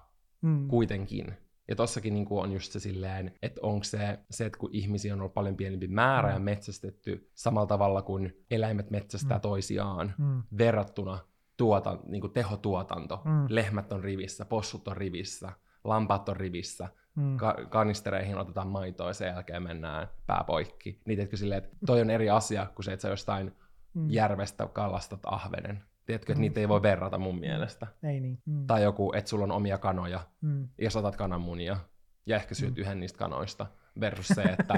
mm. 0.42 0.68
kuitenkin. 0.68 1.38
Ja 1.72 1.76
tossakin 1.76 2.14
niin 2.14 2.28
on 2.30 2.52
just 2.52 2.72
se 2.72 2.80
silleen, 2.80 3.34
että 3.42 3.62
onko 3.64 3.84
se, 3.84 4.20
se, 4.30 4.46
että 4.46 4.60
kun 4.60 4.70
ihmisiä 4.74 5.14
on 5.14 5.20
ollut 5.20 5.34
paljon 5.34 5.56
pienempi 5.56 5.88
määrä 5.88 6.28
mm. 6.28 6.34
ja 6.34 6.40
metsästetty 6.40 7.30
samalla 7.34 7.68
tavalla 7.68 8.02
kuin 8.02 8.46
eläimet 8.52 8.90
metsästää 8.90 9.38
mm. 9.38 9.42
toisiaan 9.42 10.14
mm. 10.18 10.44
verrattuna 10.58 11.20
tuotan, 11.58 12.00
niin 12.08 12.22
kuin 12.22 12.34
tehotuotanto. 12.34 13.22
Mm. 13.26 13.46
Lehmät 13.50 13.92
on 13.92 14.04
rivissä, 14.04 14.46
possut 14.46 14.88
on 14.88 14.98
rivissä, 14.98 15.52
lampaat 15.84 16.30
on 16.30 16.38
rivissä, 16.38 16.90
mm. 17.16 17.38
ka- 17.38 17.58
kanistereihin 17.70 18.38
otetaan 18.38 18.68
maitoa 18.68 19.08
ja 19.08 19.14
sen 19.14 19.28
jälkeen 19.28 19.64
mennään 19.64 20.08
pääpoikki. 20.28 21.02
Niin 21.06 21.18
teetkö 21.18 21.38
silleen, 21.38 21.64
että 21.64 21.78
toi 21.86 22.02
on 22.02 22.10
eri 22.10 22.30
asia 22.30 22.66
kuin 22.76 22.86
se, 22.86 22.94
että 22.94 23.02
sä 23.02 23.10
jostain 23.10 23.56
mm. 23.94 24.10
järvestä 24.10 24.68
kalastat 24.68 25.20
ahvenen. 25.26 25.84
Tiedätkö, 26.06 26.32
että 26.32 26.40
mm. 26.40 26.42
niitä 26.42 26.60
ei 26.60 26.70
voi 26.70 26.82
verrata 26.82 27.18
mun 27.18 27.40
mielestä. 27.40 27.88
Ei 28.04 28.20
niin. 28.20 28.42
Mm. 28.46 28.68
Tai 28.68 28.84
joku, 28.84 29.14
että 29.16 29.30
sulla 29.30 29.44
on 29.44 29.52
omia 29.52 29.78
kanoja 29.78 30.20
mm. 30.42 30.68
ja 30.78 30.90
saatat 30.90 31.16
kananmunia 31.16 31.78
ja 32.26 32.36
ehkä 32.36 32.56
syöt 32.56 32.76
mm. 32.76 32.82
yhden 32.82 33.00
niistä 33.00 33.18
kanoista 33.18 33.68
versus 34.00 34.28
se, 34.28 34.42
että... 34.60 34.74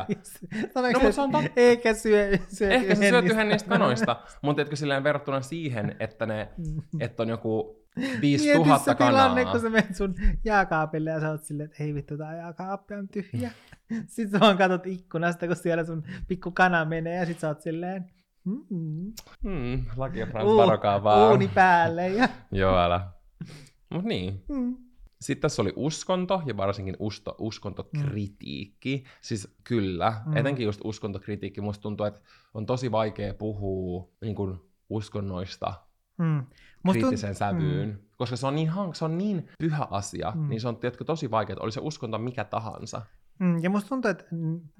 no, 0.75 0.81
mutta 0.93 1.11
se 1.11 1.21
on 1.21 1.31
totta. 1.31 1.51
Eikä 1.55 1.93
syö, 1.93 2.37
syö 2.47 2.69
Ehkä 2.69 2.95
sä 2.95 3.09
syöt 3.09 3.25
yhden 3.25 3.49
niistä 3.49 3.69
kanoista, 3.69 4.21
mutta 4.41 4.61
etkö 4.61 4.75
silleen 4.75 5.03
verrattuna 5.03 5.41
siihen, 5.41 5.95
että, 5.99 6.25
ne, 6.25 6.49
mm. 6.57 6.81
että 7.01 7.23
on 7.23 7.29
joku 7.29 7.83
5000 8.21 8.95
kanaa. 8.95 9.11
tilanne, 9.11 9.45
kun 9.45 9.61
sä 9.61 9.69
menet 9.69 9.95
sun 9.95 10.15
jääkaapille 10.45 11.09
ja 11.09 11.19
sä 11.19 11.29
oot 11.29 11.43
silleen, 11.43 11.65
että 11.65 11.83
hei 11.83 11.93
vittu, 11.93 12.17
tää 12.17 12.37
jääkaappi 12.37 12.93
on 12.93 13.07
tyhjä. 13.07 13.51
Sitten 14.07 14.29
sä 14.31 14.39
vaan 14.39 14.57
katot 14.57 14.87
ikkunasta, 14.87 15.47
kun 15.47 15.55
siellä 15.55 15.85
sun 15.85 16.03
pikku 16.27 16.51
kana 16.51 16.85
menee 16.85 17.15
ja 17.15 17.25
sit 17.25 17.39
sä 17.39 17.47
oot 17.47 17.61
silleen, 17.61 18.11
Mm. 18.45 19.13
Mm, 19.43 19.85
laki 19.97 20.19
ja 20.19 20.25
Frans, 20.25 20.57
varokaa 20.57 21.03
vaan. 21.03 21.31
Uuni 21.31 21.47
päälle. 21.47 22.09
Ja... 22.09 22.29
Joo, 22.51 22.77
älä. 22.77 23.11
Mut 23.89 24.03
niin. 24.03 24.43
Mm. 24.49 24.77
Sitten 25.21 25.41
tässä 25.41 25.61
oli 25.61 25.73
uskonto 25.75 26.41
ja 26.45 26.57
varsinkin 26.57 26.95
usto, 26.99 27.35
uskontokritiikki. 27.37 28.97
Mm. 28.97 29.09
Siis 29.21 29.55
kyllä, 29.63 30.21
mm. 30.25 30.37
etenkin 30.37 30.65
just 30.65 30.81
uskontokritiikki. 30.83 31.61
Musta 31.61 31.81
tuntuu, 31.81 32.05
että 32.05 32.21
on 32.53 32.65
tosi 32.65 32.91
vaikea 32.91 33.33
puhua 33.33 34.09
niin 34.21 34.35
kuin 34.35 34.59
uskonnoista 34.89 35.73
mm. 36.17 36.45
kriittiseen 36.91 37.35
sävyyn. 37.35 37.89
Mm. 37.89 37.97
Koska 38.17 38.35
se 38.35 38.47
on 38.47 38.55
niin, 38.55 38.69
hank, 38.69 38.95
se 38.95 39.05
on 39.05 39.17
niin 39.17 39.49
pyhä 39.59 39.87
asia, 39.91 40.31
mm. 40.35 40.49
niin 40.49 40.61
se 40.61 40.67
on 40.67 40.77
tiedätkö, 40.77 41.03
tosi 41.03 41.31
vaikea, 41.31 41.55
oli 41.59 41.71
se 41.71 41.79
uskonto 41.83 42.17
mikä 42.17 42.43
tahansa. 42.43 43.01
Mm, 43.39 43.63
ja 43.63 43.69
musta 43.69 43.89
tuntuu, 43.89 44.11
että 44.11 44.23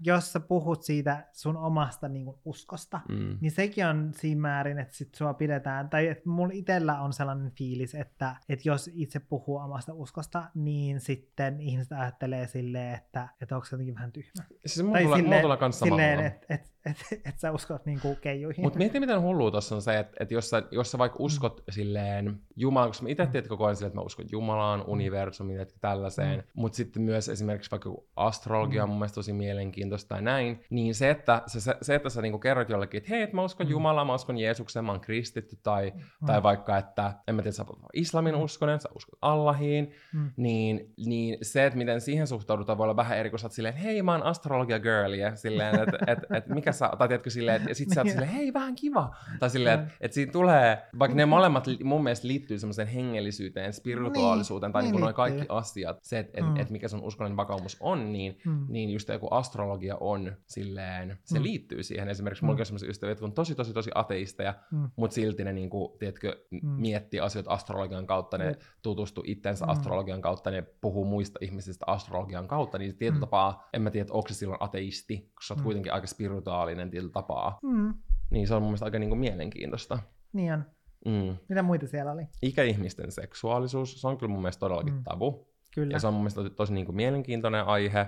jos 0.04 0.34
sä 0.34 0.40
puhut 0.40 0.84
siitä 0.84 1.28
sun 1.32 1.58
omasta 1.58 2.10
niin 2.10 2.26
kuin, 2.26 2.38
uskosta, 2.46 3.00
mm. 3.10 3.38
niin 3.42 3.52
sekin 3.52 3.86
on 3.86 4.12
siinä 4.16 4.42
määrin, 4.42 4.80
että 4.80 4.96
sit 4.96 5.16
sua 5.16 5.34
pidetään, 5.34 5.90
tai 5.90 6.08
että 6.08 6.30
mulla 6.30 6.54
itsellä 6.54 7.02
on 7.02 7.14
sellainen 7.14 7.52
fiilis, 7.52 7.96
että, 7.96 8.36
että 8.50 8.70
jos 8.70 8.90
itse 8.94 9.20
puhuu 9.20 9.58
omasta 9.58 9.94
uskosta, 9.94 10.44
niin 10.56 11.00
sitten 11.00 11.62
ihmiset 11.62 11.92
ajattelee 11.92 12.48
silleen, 12.48 12.96
että, 12.96 13.28
että 13.42 13.56
onko 13.56 13.66
se 13.66 13.74
jotenkin 13.74 13.96
vähän 13.96 14.12
tyhmä. 14.12 14.44
Siis 14.66 14.86
mulla, 14.86 14.94
tai 14.94 15.04
silleen, 15.04 15.42
mulla 15.42 15.58
tulee 15.58 15.72
silleen, 15.72 16.20
että 16.20 16.46
et, 16.54 16.74
että 16.86 17.06
et 17.26 17.40
sä 17.40 17.52
uskot 17.52 17.86
niinku 17.86 18.16
keijuihin. 18.22 18.64
Mutta 18.66 18.80
mieti, 18.80 19.00
miten 19.00 19.22
hullua 19.22 19.52
tuossa 19.52 19.76
on 19.76 19.82
se, 19.82 20.00
että 20.00 20.18
et 20.20 20.32
jos, 20.32 20.50
sä, 20.50 20.64
jos 20.72 20.92
sä 20.92 20.98
vaikka 20.98 21.18
uskot 21.20 21.58
mm. 21.68 21.72
silleen 21.72 22.40
Jumalaan, 22.56 22.90
koska 22.90 23.04
mä 23.04 23.10
itse 23.10 23.26
tiedän 23.26 23.50
koko 23.50 23.66
ajan 23.66 23.76
silleen, 23.76 23.88
että 23.88 24.00
mä 24.00 24.06
uskon 24.06 24.26
Jumalaan, 24.32 24.80
mm. 24.80 24.86
universumiin, 24.88 25.60
että 25.60 25.76
tällaiseen, 25.82 26.40
mm. 26.40 26.44
mutta 26.54 26.76
sitten 26.76 27.02
myös 27.02 27.30
esimerkiksi 27.30 27.72
vaikka 27.72 27.96
astrologia 28.44 28.84
on 28.84 28.90
mm. 28.90 28.92
mun 28.92 29.00
mielestä 29.00 29.16
tosi 29.16 29.34
mielenkiintoista 29.34 30.10
tai 30.10 30.22
näin, 30.22 30.64
niin 30.70 30.96
se, 30.96 31.10
että, 31.10 31.42
se, 31.48 31.76
se, 31.82 31.96
että 31.96 32.10
sä 32.10 32.22
niinku 32.22 32.40
kerrot 32.40 32.70
jollekin, 32.70 32.98
että 32.98 33.10
hei, 33.10 33.22
että 33.22 33.36
mä 33.36 33.44
uskon 33.44 33.68
mm. 33.68 33.72
Jumalaan, 33.72 34.08
mä 34.08 34.14
uskon 34.14 34.38
Jeesukseen, 34.38 34.86
mä 34.86 34.92
oon 34.92 35.02
kristitty, 35.02 35.58
tai, 35.64 35.94
mm. 35.96 36.26
tai 36.26 36.44
vaikka, 36.44 36.78
että 36.78 37.14
en 37.28 37.36
mä 37.36 37.42
tiedä, 37.42 37.56
sä 37.56 37.66
islamin 37.94 38.36
uskonen, 38.36 38.80
sä 38.80 38.90
uskot 38.96 39.20
Allahiin, 39.22 39.92
mm. 40.14 40.32
niin, 40.38 40.94
niin 41.06 41.38
se, 41.42 41.66
että 41.66 41.78
miten 41.78 42.02
siihen 42.02 42.28
suhtaudutaan, 42.28 42.78
voi 42.78 42.84
olla 42.84 42.96
vähän 42.96 43.18
eri, 43.18 43.30
kun 43.30 43.40
sä 43.40 43.46
oot 43.46 43.52
silleen, 43.52 43.76
hei, 43.76 44.02
mä 44.02 44.12
oon 44.12 44.24
astrologia 44.24 44.80
girlia, 44.80 45.36
silleen, 45.36 45.80
että 45.80 45.98
et, 46.08 46.20
et, 46.20 46.38
et, 46.38 46.48
mikä 46.48 46.72
sä, 46.72 46.90
tai 46.98 47.08
tiedätkö 47.08 47.30
silleen, 47.30 47.62
että 47.62 47.74
sit 47.74 47.90
sä 47.90 48.02
oot 48.02 48.10
silleen, 48.10 48.32
hei, 48.32 48.54
vähän 48.54 48.76
kiva. 48.76 49.16
Tai 49.40 49.50
silleen, 49.50 49.80
että 49.80 49.94
et 50.02 50.14
siinä 50.14 50.32
tulee, 50.32 50.84
vaikka 51.00 51.16
ne 51.16 51.26
molemmat 51.26 51.66
mun 51.84 52.04
mielestä 52.04 52.28
liittyy 52.28 52.60
semmoiseen 52.60 52.88
hengellisyyteen, 52.88 53.74
spirituaalisuuteen, 53.74 54.72
tai 54.72 54.84
niin, 54.84 54.92
niin 54.92 55.02
noin 55.02 55.16
kaikki 55.16 55.46
asiat, 55.50 56.00
se, 56.02 56.20
että 56.20 56.40
et, 56.40 56.46
mm. 56.46 56.58
et 56.58 56.70
mikä 56.70 56.88
sun 56.88 57.04
uskonnollinen 57.04 57.38
vakaumus 57.38 57.78
on, 57.80 58.14
niin, 58.14 58.33
mm. 58.46 58.66
niin 58.70 58.90
just 58.90 59.10
joku 59.10 59.28
astrologia 59.32 59.98
on 60.00 60.34
silleen, 60.48 61.18
se 61.24 61.40
mm. 61.40 61.44
liittyy 61.44 61.84
siihen. 61.84 62.10
Esimerkiksi 62.10 62.44
mm. 62.44 62.46
mulla 62.46 62.60
on 62.60 62.66
semmoisia 62.66 62.90
ystäviä, 62.90 63.12
jotka 63.12 63.26
on 63.26 63.34
tosi, 63.34 63.56
tosi, 63.56 63.74
tosi 63.74 63.92
ateisteja, 63.96 64.54
mm. 64.72 64.90
mutta 64.96 65.16
silti 65.16 65.44
ne 65.44 65.54
niinku, 65.54 65.96
tiedätkö, 66.00 66.46
mm. 66.52 66.70
miettii 66.70 67.20
asioita 67.20 67.52
astrologian 67.52 68.08
kautta, 68.08 68.38
ne 68.38 68.52
mm. 68.52 68.58
tutustuu 68.82 69.24
itsensä 69.28 69.66
mm. 69.66 69.72
astrologian 69.72 70.22
kautta, 70.22 70.52
ne 70.52 70.62
puhuu 70.82 71.06
muista 71.06 71.40
ihmisistä 71.42 71.86
astrologian 71.88 72.48
kautta, 72.48 72.78
niin 72.78 72.98
tietyllä 72.98 73.20
mm. 73.20 73.20
tapaa, 73.20 73.70
en 73.74 73.82
mä 73.82 73.92
tiedä, 73.92 74.08
onko 74.12 74.28
se 74.28 74.34
silloin 74.34 74.64
ateisti, 74.64 75.18
koska 75.18 75.48
sä 75.48 75.54
oot 75.54 75.60
mm. 75.60 75.64
kuitenkin 75.64 75.94
aika 75.94 76.08
spirituaalinen 76.08 76.90
tietyllä 76.90 77.12
tapaa. 77.12 77.60
Mm. 77.64 77.94
Niin 78.32 78.48
se 78.48 78.56
on 78.56 78.62
mun 78.62 78.70
mielestä 78.70 78.86
aika 78.86 79.00
niinku 79.00 79.16
mielenkiintoista. 79.16 80.00
Niin 80.34 80.54
on. 80.54 80.66
Mm. 81.06 81.38
Mitä 81.50 81.64
muita 81.64 81.88
siellä 81.88 82.12
oli? 82.12 82.28
Ikäihmisten 82.42 83.12
seksuaalisuus, 83.12 84.02
se 84.02 84.08
on 84.08 84.18
kyllä 84.18 84.32
mun 84.32 84.42
mielestä 84.42 84.60
todellakin 84.60 84.94
mm. 84.94 85.04
tabu. 85.04 85.54
Kyllä. 85.76 85.94
Ja 85.94 86.00
se 86.00 86.08
on 86.08 86.14
mun 86.14 86.22
mielestä 86.22 86.42
tosi, 86.42 86.56
tosi 86.56 86.74
niin 86.74 86.86
kuin 86.86 86.96
mielenkiintoinen 86.96 87.66
aihe. 87.66 88.08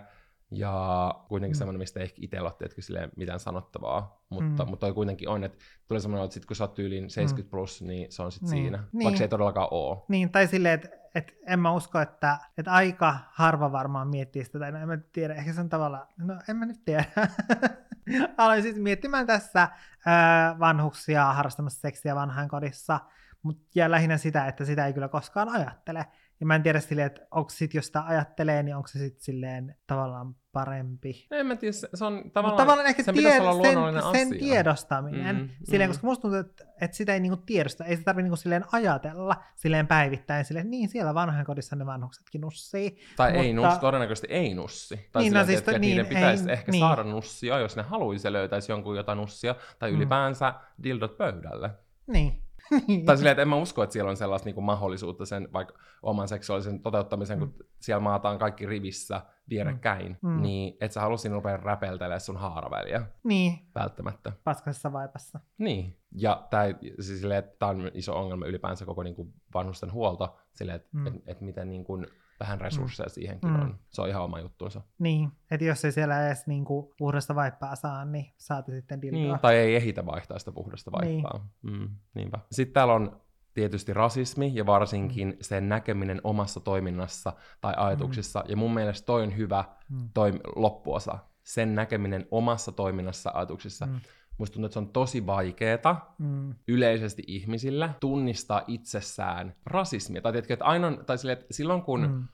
Ja 0.51 1.15
kuitenkin 1.27 1.55
mm. 1.55 1.57
semmoinen, 1.57 1.79
mistä 1.79 1.99
ei 1.99 2.03
ehkä 2.03 2.17
itse 2.21 2.41
ole 2.41 3.09
mitään 3.15 3.39
sanottavaa. 3.39 4.25
Mutta, 4.29 4.65
mm. 4.65 4.69
mutta 4.69 4.85
toi 4.85 4.93
kuitenkin 4.93 5.29
on, 5.29 5.43
että 5.43 5.57
tulee 5.87 6.01
semmoinen, 6.01 6.25
että 6.25 6.33
sit 6.33 6.45
kun 6.45 6.55
sä 6.55 6.63
oot 6.63 6.73
tyyliin 6.73 7.09
70 7.09 7.47
mm. 7.47 7.51
plus, 7.51 7.81
niin 7.81 8.11
se 8.11 8.21
on 8.21 8.31
sitten 8.31 8.51
niin. 8.51 8.63
siinä. 8.63 8.83
Niin. 8.91 9.03
Vaikka 9.03 9.17
se 9.17 9.23
ei 9.23 9.29
todellakaan 9.29 9.67
ole. 9.71 9.97
Niin, 10.07 10.29
tai 10.29 10.47
silleen, 10.47 10.73
että 10.73 10.89
et 11.15 11.37
en 11.47 11.59
mä 11.59 11.71
usko, 11.71 11.99
että, 11.99 12.37
että 12.57 12.71
aika 12.71 13.17
harva 13.31 13.71
varmaan 13.71 14.07
miettii 14.07 14.43
sitä, 14.43 14.59
tai 14.59 14.71
no 14.71 14.79
en 14.79 14.87
mä 14.87 14.97
tiedä, 15.11 15.33
ehkä 15.33 15.53
se 15.53 15.61
on 15.61 15.69
tavallaan, 15.69 16.07
no 16.17 16.39
en 16.49 16.57
mä 16.57 16.65
nyt 16.65 16.85
tiedä. 16.85 17.05
Aloin 18.37 18.61
siis 18.61 18.75
miettimään 18.75 19.27
tässä 19.27 19.69
ää, 20.05 20.59
vanhuksia 20.59 21.25
harrastamassa 21.25 21.81
seksiä 21.81 22.15
vanhainkodissa, 22.15 22.99
mutta 23.43 23.63
ja 23.75 23.91
lähinnä 23.91 24.17
sitä, 24.17 24.45
että 24.45 24.65
sitä 24.65 24.85
ei 24.85 24.93
kyllä 24.93 25.07
koskaan 25.07 25.49
ajattele. 25.49 26.05
Ja 26.39 26.45
mä 26.45 26.55
en 26.55 26.63
tiedä 26.63 26.79
silleen, 26.79 27.05
että 27.05 27.27
onko 27.31 27.49
sit, 27.49 27.73
jos 27.73 27.85
sitä 27.85 28.03
ajattelee, 28.05 28.63
niin 28.63 28.75
onko 28.75 28.87
se 28.87 28.99
sitten 28.99 29.23
silleen 29.23 29.75
tavallaan 29.87 30.35
parempi. 30.51 31.27
En 31.31 31.45
mä 31.45 31.55
tiedä, 31.55 31.73
se 31.73 32.05
on 32.05 32.31
tavallaan, 32.33 32.45
Mut 32.45 32.57
tavallaan 32.57 32.87
ehkä 32.87 33.03
sen, 33.03 33.15
tied- 33.15 34.01
sen, 34.11 34.27
sen 34.29 34.39
tiedostaminen, 34.39 35.35
mm, 35.35 35.49
silleen, 35.63 35.89
mm. 35.89 35.91
koska 35.91 36.07
musta 36.07 36.21
tuntuu, 36.21 36.39
että, 36.39 36.65
että 36.81 36.97
sitä 36.97 37.13
ei 37.13 37.19
niinku 37.19 37.37
tiedosta, 37.37 37.85
ei 37.85 37.95
sitä 37.95 38.05
tarvitse 38.05 38.23
niinku 38.23 38.35
silleen 38.35 38.65
ajatella 38.71 39.35
silleen 39.55 39.87
päivittäin, 39.87 40.45
silleen, 40.45 40.69
niin 40.69 40.89
siellä 40.89 41.13
vanhan 41.13 41.45
kodissa 41.45 41.75
ne 41.75 41.85
vanhuksetkin 41.85 42.41
nussii. 42.41 42.97
Tai 43.15 43.31
mutta... 43.31 43.43
ei 43.43 43.53
nussi, 43.53 43.79
todennäköisesti 43.79 44.27
ei 44.29 44.53
nussi. 44.53 45.09
Tai 45.11 45.23
niin, 45.23 45.33
no 45.33 45.39
silleen, 45.39 45.45
no 45.45 45.47
siis, 45.47 45.59
että 45.59 45.71
niin, 45.71 45.81
niiden 45.81 46.05
pitäisi 46.05 46.49
ei, 46.49 46.53
ehkä 46.53 46.71
niin. 46.71 46.79
saada 46.79 47.03
nussia, 47.03 47.59
jos 47.59 47.75
ne 47.75 47.83
haluaisi 47.83 48.33
löytäisi 48.33 48.71
jonkun 48.71 48.95
jotain 48.95 49.17
nussia, 49.17 49.55
tai 49.79 49.91
mm. 49.91 49.97
ylipäänsä 49.97 50.53
dildot 50.83 51.17
pöydälle. 51.17 51.69
Niin. 52.07 52.44
tai 53.05 53.17
silleen, 53.17 53.31
että 53.31 53.41
en 53.41 53.47
mä 53.47 53.55
usko, 53.55 53.83
että 53.83 53.93
siellä 53.93 54.09
on 54.09 54.17
sellaista 54.17 54.45
niin 54.45 54.55
kuin 54.55 54.65
mahdollisuutta 54.65 55.25
sen 55.25 55.47
vaikka 55.53 55.73
oman 56.01 56.27
seksuaalisen 56.27 56.81
toteuttamisen, 56.81 57.39
mm. 57.39 57.39
kun 57.39 57.65
siellä 57.79 57.99
maataan 57.99 58.39
kaikki 58.39 58.65
rivissä 58.65 59.21
vierekkäin, 59.49 60.17
mm. 60.21 60.29
mm. 60.29 60.41
niin 60.41 60.77
et 60.81 60.91
sä 60.91 61.01
halua 61.01 61.17
siinä 61.17 61.35
rupea 61.35 61.57
räpeltelee 61.57 62.19
sun 62.19 62.37
haaraväliä. 62.37 63.01
Niin. 63.23 63.59
Välttämättä. 63.75 64.31
Paskassa 64.43 64.93
vaipassa. 64.93 65.39
Niin. 65.57 65.97
Ja 66.11 66.47
tämä 66.49 66.63
siis 66.99 67.23
on 67.61 67.91
iso 67.93 68.19
ongelma 68.19 68.45
ylipäänsä 68.45 68.85
koko 68.85 69.03
niin 69.03 69.15
kuin 69.15 69.33
vanhusten 69.53 69.91
huolto, 69.91 70.37
silleen, 70.53 70.75
että 70.75 70.89
mm. 70.91 71.07
et, 71.07 71.13
et 71.27 71.41
miten 71.41 71.69
niin 71.69 71.83
kuin, 71.83 72.07
vähän 72.39 72.61
resursseja 72.61 73.07
mm. 73.07 73.11
siihenkin 73.11 73.49
mm. 73.49 73.61
on. 73.61 73.79
Se 73.89 74.01
on 74.01 74.09
ihan 74.09 74.23
oma 74.23 74.39
juttuunsa. 74.39 74.81
Niin, 74.99 75.31
että 75.51 75.65
jos 75.65 75.85
ei 75.85 75.91
siellä 75.91 76.27
edes 76.27 76.47
niinku 76.47 76.93
puhdasta 76.97 77.35
vaippaa 77.35 77.75
saa, 77.75 78.05
niin 78.05 78.33
saati 78.37 78.71
sitten 78.71 79.01
dildoa. 79.01 79.21
Niin, 79.21 79.39
tai 79.39 79.55
ei 79.55 79.75
ehitä 79.75 80.05
vaihtaa 80.05 80.39
sitä 80.39 80.51
puhdasta 80.51 80.91
niin. 81.01 81.23
vaippaa. 81.23 81.49
Niin. 81.63 81.79
Mm, 81.79 81.89
niinpä. 82.13 82.39
Sitten 82.51 82.73
täällä 82.73 82.93
on 82.93 83.21
tietysti 83.53 83.93
rasismi 83.93 84.51
ja 84.55 84.65
varsinkin 84.65 85.27
mm. 85.27 85.37
sen 85.41 85.69
näkeminen 85.69 86.21
omassa 86.23 86.59
toiminnassa 86.59 87.33
tai 87.61 87.73
ajatuksissa. 87.77 88.39
Mm. 88.39 88.49
Ja 88.49 88.57
mun 88.57 88.73
mielestä 88.73 89.05
toi 89.05 89.23
on 89.23 89.37
hyvä 89.37 89.63
mm. 89.89 90.09
toi 90.13 90.39
loppuosa. 90.55 91.17
Sen 91.43 91.75
näkeminen 91.75 92.27
omassa 92.31 92.71
toiminnassa 92.71 93.31
ajatuksissa. 93.33 93.85
Mm. 93.85 93.99
Musta 94.37 94.53
tuntuu, 94.53 94.65
että 94.65 94.73
se 94.73 94.79
on 94.79 94.89
tosi 94.89 95.25
vaikeeta 95.25 95.95
mm. 96.17 96.55
yleisesti 96.67 97.23
ihmisillä 97.27 97.93
tunnistaa 97.99 98.61
itsessään 98.67 99.55
rasismia. 99.65 100.21
Tai 100.21 100.31
tiedätkö, 100.31 100.53
että 100.53 100.65
aina 100.65 100.97
tai 100.97 101.17
sille, 101.17 101.33
että 101.33 101.45
silloin 101.51 101.81
kun 101.81 102.01
mm. 102.01 102.27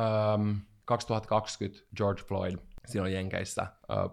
ähm, 0.00 0.56
2020 0.84 1.84
George 1.96 2.22
Floyd 2.22 2.54
silloin 2.86 3.12
Jenkeissä 3.12 3.62
äh, 3.62 3.70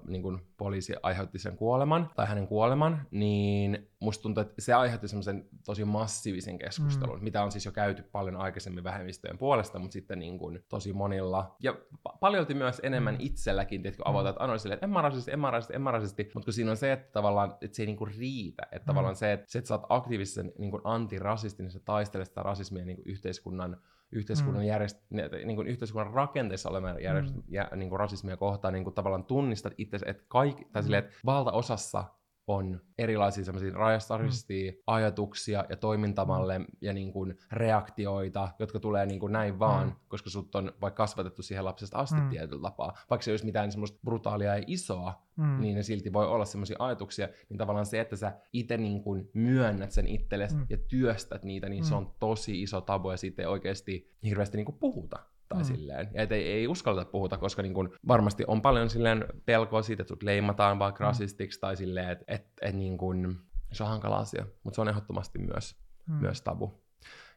niin 0.08 0.22
kuin 0.22 0.40
poliisi 0.58 0.94
aiheutti 1.04 1.40
sen 1.40 1.58
kuoleman, 1.58 2.10
tai 2.16 2.28
hänen 2.28 2.48
kuoleman, 2.48 3.08
niin 3.12 3.92
musta 4.00 4.22
tuntuu, 4.22 4.42
että 4.42 4.62
se 4.62 4.74
aiheutti 4.74 5.08
semmoisen 5.08 5.50
tosi 5.66 5.86
massiivisen 5.86 6.58
keskustelun, 6.58 7.18
mm. 7.18 7.24
mitä 7.24 7.44
on 7.44 7.52
siis 7.52 7.66
jo 7.66 7.72
käyty 7.72 8.04
paljon 8.04 8.36
aikaisemmin 8.36 8.84
vähemmistöjen 8.84 9.38
puolesta, 9.38 9.80
mutta 9.80 9.94
sitten 9.94 10.20
niin 10.20 10.38
kuin 10.38 10.60
tosi 10.70 10.94
monilla, 10.94 11.56
ja 11.64 11.72
pa- 11.72 12.18
paljolti 12.20 12.54
myös 12.54 12.82
enemmän 12.84 13.16
mm. 13.16 13.22
itselläkin, 13.22 13.82
tiedätkö, 13.82 14.04
avata, 14.06 14.30
että 14.30 14.44
anoin 14.44 14.60
silleen, 14.60 14.76
että 14.76 14.86
en 14.86 14.90
mä 14.90 15.02
rasisti, 15.02 15.32
en 15.32 15.40
mä 15.40 15.52
rasisti, 15.52 15.76
en 15.76 15.82
mä 15.82 15.92
rasisti, 15.92 16.32
mutta 16.34 16.46
kun 16.46 16.54
siinä 16.54 16.72
on 16.72 16.78
se, 16.78 16.92
että 16.92 17.12
tavallaan, 17.12 17.56
että 17.62 17.76
se 17.76 17.82
ei 17.82 17.88
niin 17.88 17.98
kuin 17.98 18.16
riitä, 18.18 18.64
että 18.64 18.80
mm. 18.80 18.86
tavallaan 18.86 19.16
se, 19.16 19.34
että, 19.34 19.52
se, 19.52 19.60
että 19.60 19.68
sä 19.68 19.74
oot 19.74 19.86
aktiivisesti 19.90 20.54
niin 20.58 20.72
kuin 20.72 20.82
antirasisti, 20.84 21.64
niin 21.64 21.72
sä 21.72 21.80
taistelet 21.80 22.28
sitä 22.28 22.44
rasismia 22.44 22.86
niin 22.86 22.98
kuin 22.98 23.08
yhteiskunnan 23.08 23.78
yhteiskunnan, 24.12 24.64
mm. 24.64 24.68
järjest, 24.68 24.98
niin 25.46 25.56
kuin 25.56 25.68
yhteiskunnan 25.68 26.14
rakenteessa 26.14 26.70
olevan 26.70 27.04
järjest, 27.04 27.36
mm. 27.36 27.44
ja, 27.48 27.70
niin 27.76 27.90
kuin 27.90 28.00
rasismia 28.00 28.38
kohtaan 28.38 28.74
niin 28.74 28.84
kuin 28.84 28.94
tavallaan 28.94 29.24
tunnistat 29.24 29.74
itse, 29.78 30.00
että, 30.06 30.24
kaikki, 30.28 30.66
tai 30.72 30.82
mm. 30.82 30.84
silleen, 30.84 31.04
että 31.04 31.16
valtaosassa 31.26 32.04
on 32.48 32.82
erilaisia 32.98 33.46
semmoisia 33.46 33.74
rajastarisia 33.74 34.72
mm. 34.72 34.78
ajatuksia 34.88 35.66
ja 35.70 35.78
toimintamalle 35.78 36.60
mm. 36.60 36.66
ja 36.82 36.94
niin 36.94 37.14
kuin 37.14 37.38
reaktioita, 37.52 38.50
jotka 38.60 38.80
tulee 38.80 39.06
niin 39.06 39.20
kuin 39.20 39.34
näin 39.34 39.60
vaan, 39.60 39.88
mm. 39.88 39.96
koska 40.08 40.30
sut 40.30 40.56
on 40.56 40.72
vaikka 40.82 41.04
kasvatettu 41.04 41.42
siihen 41.42 41.66
lapsesta 41.66 41.98
asti 41.98 42.22
mm. 42.22 42.30
tietyllä 42.30 42.62
tapaa. 42.62 42.94
Vaikka 43.10 43.24
se 43.24 43.32
ei 43.32 43.34
olisi 43.34 43.46
mitään 43.46 43.72
semmoista 43.72 44.00
brutaalia 44.06 44.58
ja 44.58 44.64
isoa, 44.68 45.24
mm. 45.36 45.62
niin 45.62 45.76
ne 45.76 45.84
silti 45.84 46.14
voi 46.14 46.28
olla 46.28 46.46
semmoisia 46.46 46.78
ajatuksia, 46.80 47.30
niin 47.50 47.58
tavallaan 47.58 47.86
se, 47.86 48.00
että 48.00 48.16
sä 48.16 48.34
itse 48.54 48.78
niin 48.78 49.04
kuin 49.04 49.30
myönnät 49.34 49.92
sen 49.92 50.08
itsellesi 50.08 50.56
mm. 50.56 50.66
ja 50.70 50.78
työstät 50.78 51.44
niitä, 51.44 51.70
niin 51.70 51.84
mm. 51.84 51.88
se 51.88 51.96
on 51.96 52.16
tosi 52.20 52.62
iso 52.62 52.82
tabu 52.82 53.12
ja 53.12 53.18
siitä 53.18 53.42
ei 53.42 53.46
oikeasti 53.46 54.12
hirveästi 54.24 54.58
niin 54.58 54.66
kuin 54.66 54.80
puhuta 54.80 55.20
tai 55.52 55.62
mm. 55.62 55.66
silleen. 55.66 56.10
Ja 56.14 56.24
et 56.24 56.32
ei, 56.32 56.52
ei 56.52 56.68
uskalleta 56.68 57.12
puhuta, 57.12 57.38
koska 57.38 57.62
niin 57.62 57.74
kun 57.74 57.94
varmasti 58.08 58.44
on 58.48 58.62
paljon 58.62 58.90
silleen 58.90 59.26
pelkoa 59.46 59.82
siitä, 59.82 60.02
että 60.04 60.12
sut 60.12 60.24
leimataan 60.24 60.80
vaikka 60.80 61.04
mm. 61.04 61.08
rasistiksi 61.08 61.60
tai 61.60 61.78
silleen, 61.78 62.10
että 62.10 62.26
et, 62.28 62.48
et 62.62 62.76
niin 62.76 62.98
kun, 62.98 63.42
se 63.72 63.84
on 63.84 63.90
hankala 63.90 64.18
asia, 64.18 64.46
mutta 64.64 64.76
se 64.76 64.82
on 64.82 64.90
ehdottomasti 64.90 65.40
myös, 65.40 65.76
mm. 66.08 66.16
myös 66.16 66.42
tabu. 66.42 66.82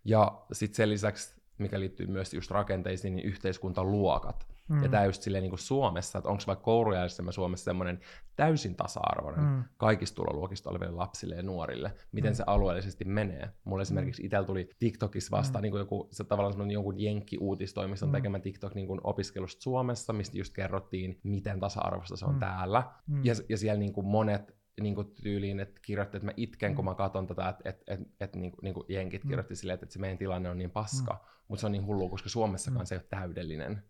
Ja 0.05 0.43
sitten 0.53 0.77
sen 0.77 0.91
lisäksi, 0.91 1.43
mikä 1.59 1.81
liittyy 1.81 2.07
myös 2.07 2.35
just 2.35 2.51
rakenteisiin, 2.51 3.17
niin 3.17 3.27
yhteiskuntaluokat. 3.27 4.54
Mm. 4.69 4.83
Ja 4.83 4.89
tämä 4.89 5.05
just 5.05 5.23
silleen 5.23 5.43
niin 5.43 5.51
kuin 5.51 5.61
Suomessa, 5.61 6.19
että 6.19 6.29
onko 6.29 6.43
vaikka 6.47 6.65
koulujärjestelmä 6.65 7.33
Suomessa 7.33 7.65
semmoinen 7.65 8.01
täysin 8.37 8.77
tasa-arvoinen 8.77 9.45
mm. 9.45 9.65
kaikista 9.77 10.17
tuloluokista 10.17 10.71
oleville 10.71 10.93
lapsille 10.93 11.35
ja 11.35 11.43
nuorille, 11.43 11.95
miten 12.13 12.33
mm. 12.33 12.35
se 12.35 12.45
alueellisesti 12.47 13.05
menee. 13.05 13.51
Mulla 13.65 13.83
esimerkiksi 13.83 14.23
mm. 14.23 14.27
itsellä 14.27 14.47
tuli 14.47 14.69
TikTokissa 14.79 15.37
vasta 15.37 15.59
mm. 15.59 15.63
niin 15.63 15.71
kuin 15.71 15.79
joku, 15.79 16.09
se 16.11 16.25
tavallaan 16.25 16.71
jonkun 16.71 17.01
jenkki-uutistoimiston 17.01 18.09
mm. 18.09 18.13
tekemä 18.13 18.39
TikTok 18.39 18.75
niin 18.75 18.87
kuin 18.87 19.01
opiskelusta 19.05 19.63
Suomessa, 19.63 20.13
mistä 20.13 20.39
just 20.39 20.55
kerrottiin, 20.55 21.21
miten 21.23 21.61
tasa-arvoista 21.61 22.17
se 22.17 22.25
on 22.25 22.35
mm. 22.35 22.41
täällä. 22.41 22.91
Mm. 23.07 23.25
Ja, 23.25 23.35
ja 23.49 23.59
siellä 23.59 23.79
niin 23.79 23.93
kuin 23.93 24.07
monet 24.07 24.65
niin 24.81 24.95
kuin 24.95 25.15
tyyliin, 25.23 25.61
että 25.61 25.81
kirjoitti, 25.83 26.17
että 26.17 26.27
mä 26.27 26.33
itken, 26.37 26.75
kun 26.75 26.85
mä 26.85 26.95
katson 26.95 27.27
tätä, 27.27 27.49
että 27.49 27.71
et, 27.71 27.83
et, 27.87 28.01
et, 28.21 28.37
niin, 28.37 28.53
niin 28.63 28.75
kuin 28.75 28.85
jenkit 28.89 29.25
mm. 29.25 29.29
kirjoitti 29.29 29.57
silleen, 29.57 29.75
että, 29.75 29.85
että 29.85 29.93
se 29.93 30.01
meidän 30.01 30.19
tilanne 30.19 30.51
on 30.51 30.59
niin 30.59 30.71
paska, 30.71 31.13
mm. 31.13 31.45
mutta 31.49 31.61
se 31.61 31.67
on 31.67 31.73
niin 31.73 31.87
hullu, 31.87 32.09
koska 32.09 32.29
Suomessakaan 32.29 32.83
mm. 32.83 32.87
se 32.87 32.95
ei 32.95 32.99
ole 32.99 33.07
täydellinen. 33.11 33.83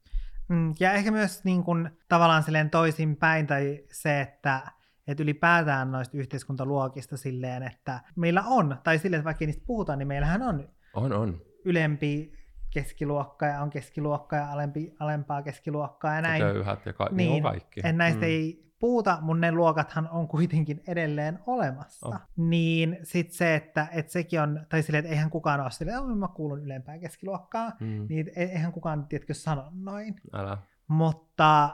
Mm, 0.49 0.75
ja 0.81 0.93
ehkä 0.93 1.11
myös 1.11 1.45
niin 1.45 1.65
kuin, 1.65 1.91
tavallaan 2.09 2.43
silleen 2.43 2.71
toisinpäin, 2.71 3.47
tai 3.47 3.85
se, 3.91 4.21
että 4.21 4.61
että 5.07 5.23
ylipäätään 5.23 5.93
noista 5.93 6.17
yhteiskuntaluokista 6.17 7.17
silleen, 7.17 7.63
että 7.63 8.01
meillä 8.17 8.43
on, 8.47 8.77
tai 8.85 8.99
silleen, 8.99 9.19
että 9.19 9.25
vaikka 9.25 9.47
niistä 9.47 9.63
puhutaan, 9.67 9.99
niin 9.99 10.09
meillähän 10.09 10.43
on, 10.43 10.69
on, 10.95 11.13
on. 11.13 11.41
ylempi 11.65 12.33
keskiluokka 12.71 13.47
ja 13.47 13.61
on 13.61 13.71
keskiluokka 13.71 14.37
ja 14.37 14.53
alempi, 14.53 14.95
alempaa 15.01 15.43
keskiluokkaa 15.43 16.15
ja 16.15 16.23
näin. 16.23 16.43
Ja 16.43 16.53
köyhät 16.53 16.87
ja 16.87 16.93
ka- 16.93 17.09
niin, 17.13 17.17
niin 17.17 17.33
on 17.33 17.43
kaikki. 17.43 17.81
Että 17.81 17.93
näistä 17.93 18.21
mm. 18.21 18.27
ei 18.27 18.64
puhuta, 18.85 19.19
mun 19.21 19.41
ne 19.41 19.53
luokathan 19.53 20.09
on 20.09 20.29
kuitenkin 20.29 20.83
edelleen 20.87 21.39
olemassa. 21.47 22.09
Oh. 22.09 22.15
Niin 22.37 22.99
sit 23.03 23.33
se, 23.33 23.55
että 23.55 23.87
et 23.93 24.11
sekin 24.11 24.41
on, 24.41 24.67
tai 24.69 24.83
silleen, 24.83 25.05
että 25.05 25.15
eihän 25.15 25.31
kukaan 25.31 25.61
ole 25.61 25.71
silleen, 25.71 25.99
että 25.99 26.15
mä 26.15 26.29
kuulun 26.29 26.63
ylempään 26.63 27.01
keskiluokkaan, 27.01 27.73
mm. 27.81 28.07
niin 28.09 28.31
e-, 28.37 28.45
eihän 28.45 28.73
kukaan, 28.73 29.07
tiedätkö, 29.07 29.35
sano 29.35 29.71
noin. 29.73 30.15
Älä. 30.33 30.59
Mutta 30.89 31.71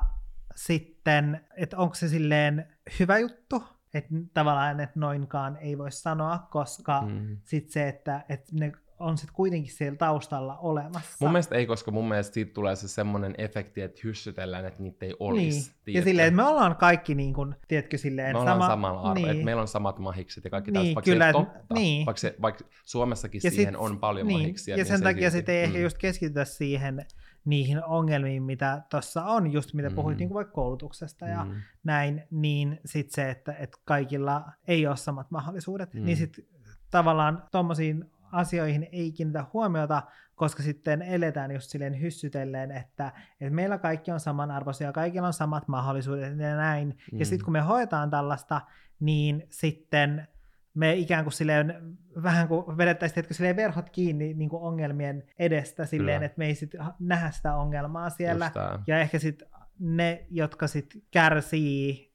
sitten, 0.55 1.41
että 1.57 1.77
onko 1.77 1.95
se 1.95 2.09
silleen 2.09 2.77
hyvä 3.01 3.19
juttu, 3.19 3.65
että 3.95 4.11
tavallaan, 4.35 4.81
että 4.81 5.01
noinkaan 5.01 5.57
ei 5.57 5.79
voi 5.79 5.93
sanoa, 5.93 6.39
koska 6.51 7.01
mm. 7.01 7.37
sitten 7.45 7.73
se, 7.73 7.89
että, 7.89 8.25
että 8.29 8.53
ne 8.53 8.73
on 9.01 9.19
sitten 9.19 9.35
kuitenkin 9.35 9.73
siellä 9.73 9.97
taustalla 9.97 10.57
olemassa. 10.59 11.17
Mun 11.21 11.33
mielestä 11.33 11.55
ei, 11.55 11.67
koska 11.67 11.91
mun 11.91 12.09
mielestä 12.09 12.35
siitä 12.35 12.53
tulee 12.53 12.77
se 12.77 12.89
semmoinen 12.89 13.35
efekti, 13.39 13.81
että 13.81 14.01
hyssytellään, 14.05 14.65
että 14.65 14.83
niitä 14.83 15.07
ei 15.07 15.15
olisi. 15.21 15.73
Niin. 15.87 15.95
Ja 15.95 16.03
silleen, 16.03 16.29
että 16.29 16.37
me 16.37 16.49
ollaan 16.49 16.77
kaikki 16.77 17.15
niin 17.15 17.35
kuin, 17.35 17.55
tiedätkö, 17.69 17.99
silleen... 17.99 18.33
Me 18.33 18.39
ollaan 18.39 18.59
sama... 18.59 18.69
samalla 18.69 19.01
arvo, 19.01 19.15
niin. 19.15 19.31
että 19.31 19.45
meillä 19.45 19.63
on 19.63 19.69
samat 19.69 19.99
mahikset 19.99 20.45
ja 20.45 20.51
kaikki 20.51 20.71
niin, 20.71 20.75
taas, 20.75 20.95
vaikka 20.95 21.11
kyllä, 21.11 21.27
se 21.27 21.33
totta, 21.33 21.75
niin. 21.75 22.07
vaikka, 22.07 22.21
se, 22.21 22.37
vaikka 22.43 22.65
Suomessakin 22.85 23.41
ja 23.45 23.51
siihen 23.51 23.75
sit, 23.75 23.81
on 23.81 23.99
paljon 23.99 24.27
niin. 24.27 24.41
mahiksia. 24.41 24.73
Ja 24.73 24.77
niin 24.77 24.87
sen 24.87 25.03
takia 25.03 25.31
sitten 25.31 25.55
ei 25.55 25.67
mm. 25.67 25.69
ehkä 25.69 25.79
just 25.79 25.99
keskitytä 25.99 26.45
siihen 26.45 27.07
niihin 27.45 27.85
ongelmiin, 27.85 28.43
mitä 28.43 28.83
tuossa 28.91 29.25
on, 29.25 29.53
just 29.53 29.75
mitä 29.75 29.89
mm. 29.89 29.95
puhuit 29.95 30.19
niin 30.19 30.29
kuin 30.29 30.35
vaikka 30.35 30.53
koulutuksesta 30.53 31.27
ja 31.27 31.45
mm. 31.45 31.55
näin, 31.85 32.23
niin 32.31 32.81
sitten 32.85 33.15
se, 33.15 33.31
että, 33.31 33.53
että 33.53 33.79
kaikilla 33.85 34.45
ei 34.69 34.87
ole 34.87 34.97
samat 34.97 35.31
mahdollisuudet, 35.31 35.95
niin 35.95 36.03
mm. 36.03 36.07
niin 36.07 36.17
sitten 36.17 36.45
tavallaan 36.91 37.43
tuommoisiin 37.53 38.11
asioihin 38.33 38.89
ei 38.93 39.13
kiinnitä 39.13 39.45
huomiota, 39.53 40.03
koska 40.35 40.63
sitten 40.63 41.03
eletään 41.03 41.51
just 41.51 41.71
silleen 41.71 42.01
hyssytellen, 42.01 42.71
että, 42.71 43.13
että 43.41 43.55
meillä 43.55 43.79
kaikki 43.79 44.11
on 44.11 44.21
samanarvoisia, 44.21 44.93
kaikilla 44.93 45.27
on 45.27 45.33
samat 45.33 45.69
mahdollisuudet 45.69 46.39
ja 46.39 46.57
näin. 46.57 46.99
Mm. 47.13 47.19
Ja 47.19 47.27
sitten 47.27 47.45
kun 47.45 47.53
me 47.53 47.61
hoetaan 47.61 48.11
tällaista, 48.11 48.61
niin 49.01 49.47
sitten 49.51 50.29
me 50.75 50.95
ikään 50.95 51.25
kuin 51.25 51.33
silleen, 51.33 51.97
vähän 52.23 52.49
kuin 52.49 52.77
vedettäisiin 52.77 53.27
silleen 53.31 53.57
verhot 53.57 53.91
kiinni 53.91 54.35
niin 54.35 54.51
kuin 54.51 54.63
ongelmien 54.63 55.25
edestä 55.39 55.87
silleen, 55.87 56.19
Kyllä. 56.19 56.27
että 56.27 56.39
me 56.39 56.47
ei 56.47 56.55
sitten 56.55 56.81
nähdä 56.99 57.31
sitä 57.31 57.55
ongelmaa 57.55 58.11
siellä. 58.11 58.51
Ja 58.87 58.99
ehkä 58.99 59.19
sitten 59.19 59.49
ne, 59.79 60.27
jotka 60.31 60.67
sitten 60.67 61.03
kärsii 61.11 62.10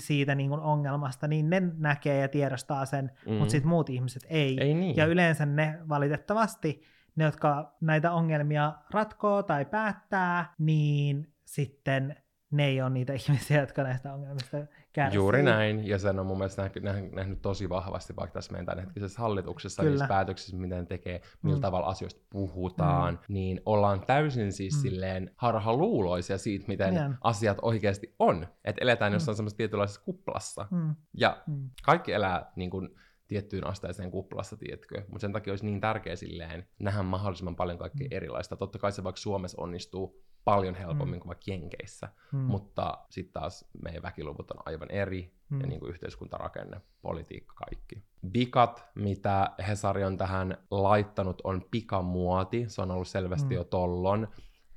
siitä 0.00 0.34
niin 0.34 0.50
kuin 0.50 0.60
ongelmasta, 0.60 1.28
niin 1.28 1.50
ne 1.50 1.62
näkee 1.78 2.20
ja 2.20 2.28
tiedostaa 2.28 2.86
sen, 2.86 3.10
mm. 3.26 3.34
mutta 3.34 3.52
sitten 3.52 3.68
muut 3.68 3.90
ihmiset 3.90 4.26
ei. 4.28 4.56
ei 4.60 4.74
niin. 4.74 4.96
Ja 4.96 5.06
yleensä 5.06 5.46
ne 5.46 5.78
valitettavasti, 5.88 6.82
ne 7.16 7.24
jotka 7.24 7.76
näitä 7.80 8.12
ongelmia 8.12 8.72
ratkoo 8.90 9.42
tai 9.42 9.64
päättää, 9.64 10.54
niin 10.58 11.32
sitten 11.44 12.16
ne 12.50 12.64
ei 12.66 12.82
ole 12.82 12.90
niitä 12.90 13.12
ihmisiä, 13.28 13.60
jotka 13.60 13.82
näistä 13.82 14.14
ongelmista 14.14 14.56
kärsii. 14.92 15.16
Juuri 15.16 15.42
näin, 15.42 15.86
ja 15.86 15.98
sen 15.98 16.18
on 16.18 16.26
mun 16.26 16.38
mielestä 16.38 16.62
nähnyt, 16.62 16.82
nähnyt, 16.82 17.12
nähnyt 17.12 17.42
tosi 17.42 17.68
vahvasti 17.68 18.16
vaikka 18.16 18.34
tässä 18.34 18.52
meidän 18.52 18.66
tämänhetkisessä 18.66 19.20
hallituksessa, 19.22 19.82
Kyllä. 19.82 19.92
niissä 19.92 20.08
päätöksissä, 20.08 20.56
miten 20.56 20.86
tekee, 20.86 21.20
millä 21.42 21.56
mm. 21.56 21.62
tavalla 21.62 21.86
asioista 21.86 22.20
puhutaan, 22.30 23.14
mm. 23.14 23.34
niin 23.34 23.60
ollaan 23.66 24.00
täysin 24.06 24.52
siis 24.52 24.74
mm. 24.74 24.80
silleen 24.80 25.30
harhaluuloisia 25.36 26.38
siitä, 26.38 26.64
miten 26.68 26.94
Jään. 26.94 27.18
asiat 27.20 27.58
oikeasti 27.62 28.14
on. 28.18 28.46
Että 28.64 28.82
eletään 28.82 29.12
mm. 29.12 29.14
jossain 29.14 29.36
semmoisessa 29.36 29.56
tietynlaisessa 29.56 30.00
kuplassa. 30.04 30.66
Mm. 30.70 30.94
Ja 31.14 31.42
mm. 31.46 31.70
kaikki 31.82 32.12
elää 32.12 32.52
niin 32.56 32.70
kuin, 32.70 32.88
tiettyyn 33.28 33.66
asteeseen 33.66 34.10
kuplassa, 34.10 34.56
tietkö? 34.56 35.02
Mutta 35.08 35.18
sen 35.18 35.32
takia 35.32 35.52
olisi 35.52 35.64
niin 35.64 35.80
tärkeä 35.80 36.16
silleen 36.16 36.68
nähdä 36.78 37.02
mahdollisimman 37.02 37.56
paljon 37.56 37.78
kaikkea 37.78 38.06
mm. 38.10 38.16
erilaista. 38.16 38.56
Totta 38.56 38.78
kai 38.78 38.92
se 38.92 39.04
vaikka 39.04 39.20
Suomessa 39.20 39.62
onnistuu 39.62 40.22
paljon 40.48 40.74
helpommin 40.74 41.14
mm. 41.14 41.20
kuin 41.20 41.28
vaikka 41.28 41.44
Jenkeissä, 41.50 42.08
mm. 42.32 42.38
mutta 42.38 42.98
sitten 43.10 43.32
taas 43.32 43.64
meidän 43.82 44.02
väkiluvut 44.02 44.50
on 44.50 44.62
aivan 44.66 44.90
eri, 44.90 45.32
mm. 45.50 45.60
ja 45.60 45.66
niin 45.66 45.80
kuin 45.80 45.90
yhteiskuntarakenne, 45.90 46.80
politiikka, 47.02 47.54
kaikki. 47.54 48.02
Bikat, 48.30 48.84
mitä 48.94 49.50
Hesari 49.68 50.04
on 50.04 50.16
tähän 50.16 50.56
laittanut, 50.70 51.40
on 51.44 51.62
pikamuoti, 51.70 52.64
se 52.68 52.82
on 52.82 52.90
ollut 52.90 53.08
selvästi 53.08 53.48
mm. 53.48 53.52
jo 53.52 53.64
tollon 53.64 54.28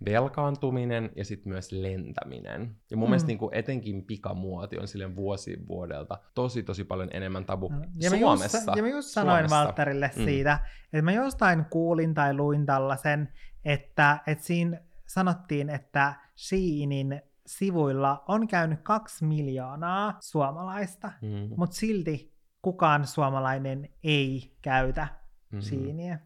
velkaantuminen 0.05 1.11
ja 1.15 1.26
sitten 1.26 1.53
myös 1.53 1.72
lentäminen. 1.72 2.76
Ja 2.89 2.97
mun 2.97 3.07
mm. 3.07 3.09
mielestä 3.09 3.28
niin 3.28 3.38
kuin 3.38 3.53
etenkin 3.53 4.05
pikamuoti 4.05 4.80
on 4.80 4.88
sille 4.88 5.15
vuosi 5.15 5.57
vuodelta 5.67 6.17
tosi 6.36 6.63
tosi 6.63 6.84
paljon 6.84 7.09
enemmän 7.13 7.45
tabu 7.45 7.69
no. 7.69 7.82
ja 7.99 8.09
Suomessa. 8.09 8.57
Mä 8.57 8.63
just, 8.63 8.78
ja 8.78 8.84
mä 8.84 8.89
just 8.89 9.09
sanoin 9.09 9.38
Suomessa. 9.38 9.55
Valtterille 9.55 10.11
mm. 10.15 10.24
siitä, 10.24 10.59
että 10.86 11.01
mä 11.01 11.11
jostain 11.11 11.65
kuulin 11.65 12.13
tai 12.13 12.34
luin 12.34 12.65
tällaisen, 12.65 13.34
että, 13.65 14.19
että 14.28 14.43
siinä 14.43 14.82
sanottiin, 15.14 15.70
että 15.70 16.14
Sheinin 16.38 17.22
sivuilla 17.45 18.24
on 18.28 18.47
käynyt 18.47 18.80
kaksi 18.82 19.26
miljoonaa 19.26 20.18
suomalaista, 20.20 21.12
mm. 21.22 21.49
mutta 21.57 21.76
silti 21.76 22.34
kukaan 22.62 23.07
suomalainen 23.07 23.89
ei 24.03 24.57
käytä 24.62 25.01
mm-hmm. 25.01 25.62
Sheiniä. 25.62 26.20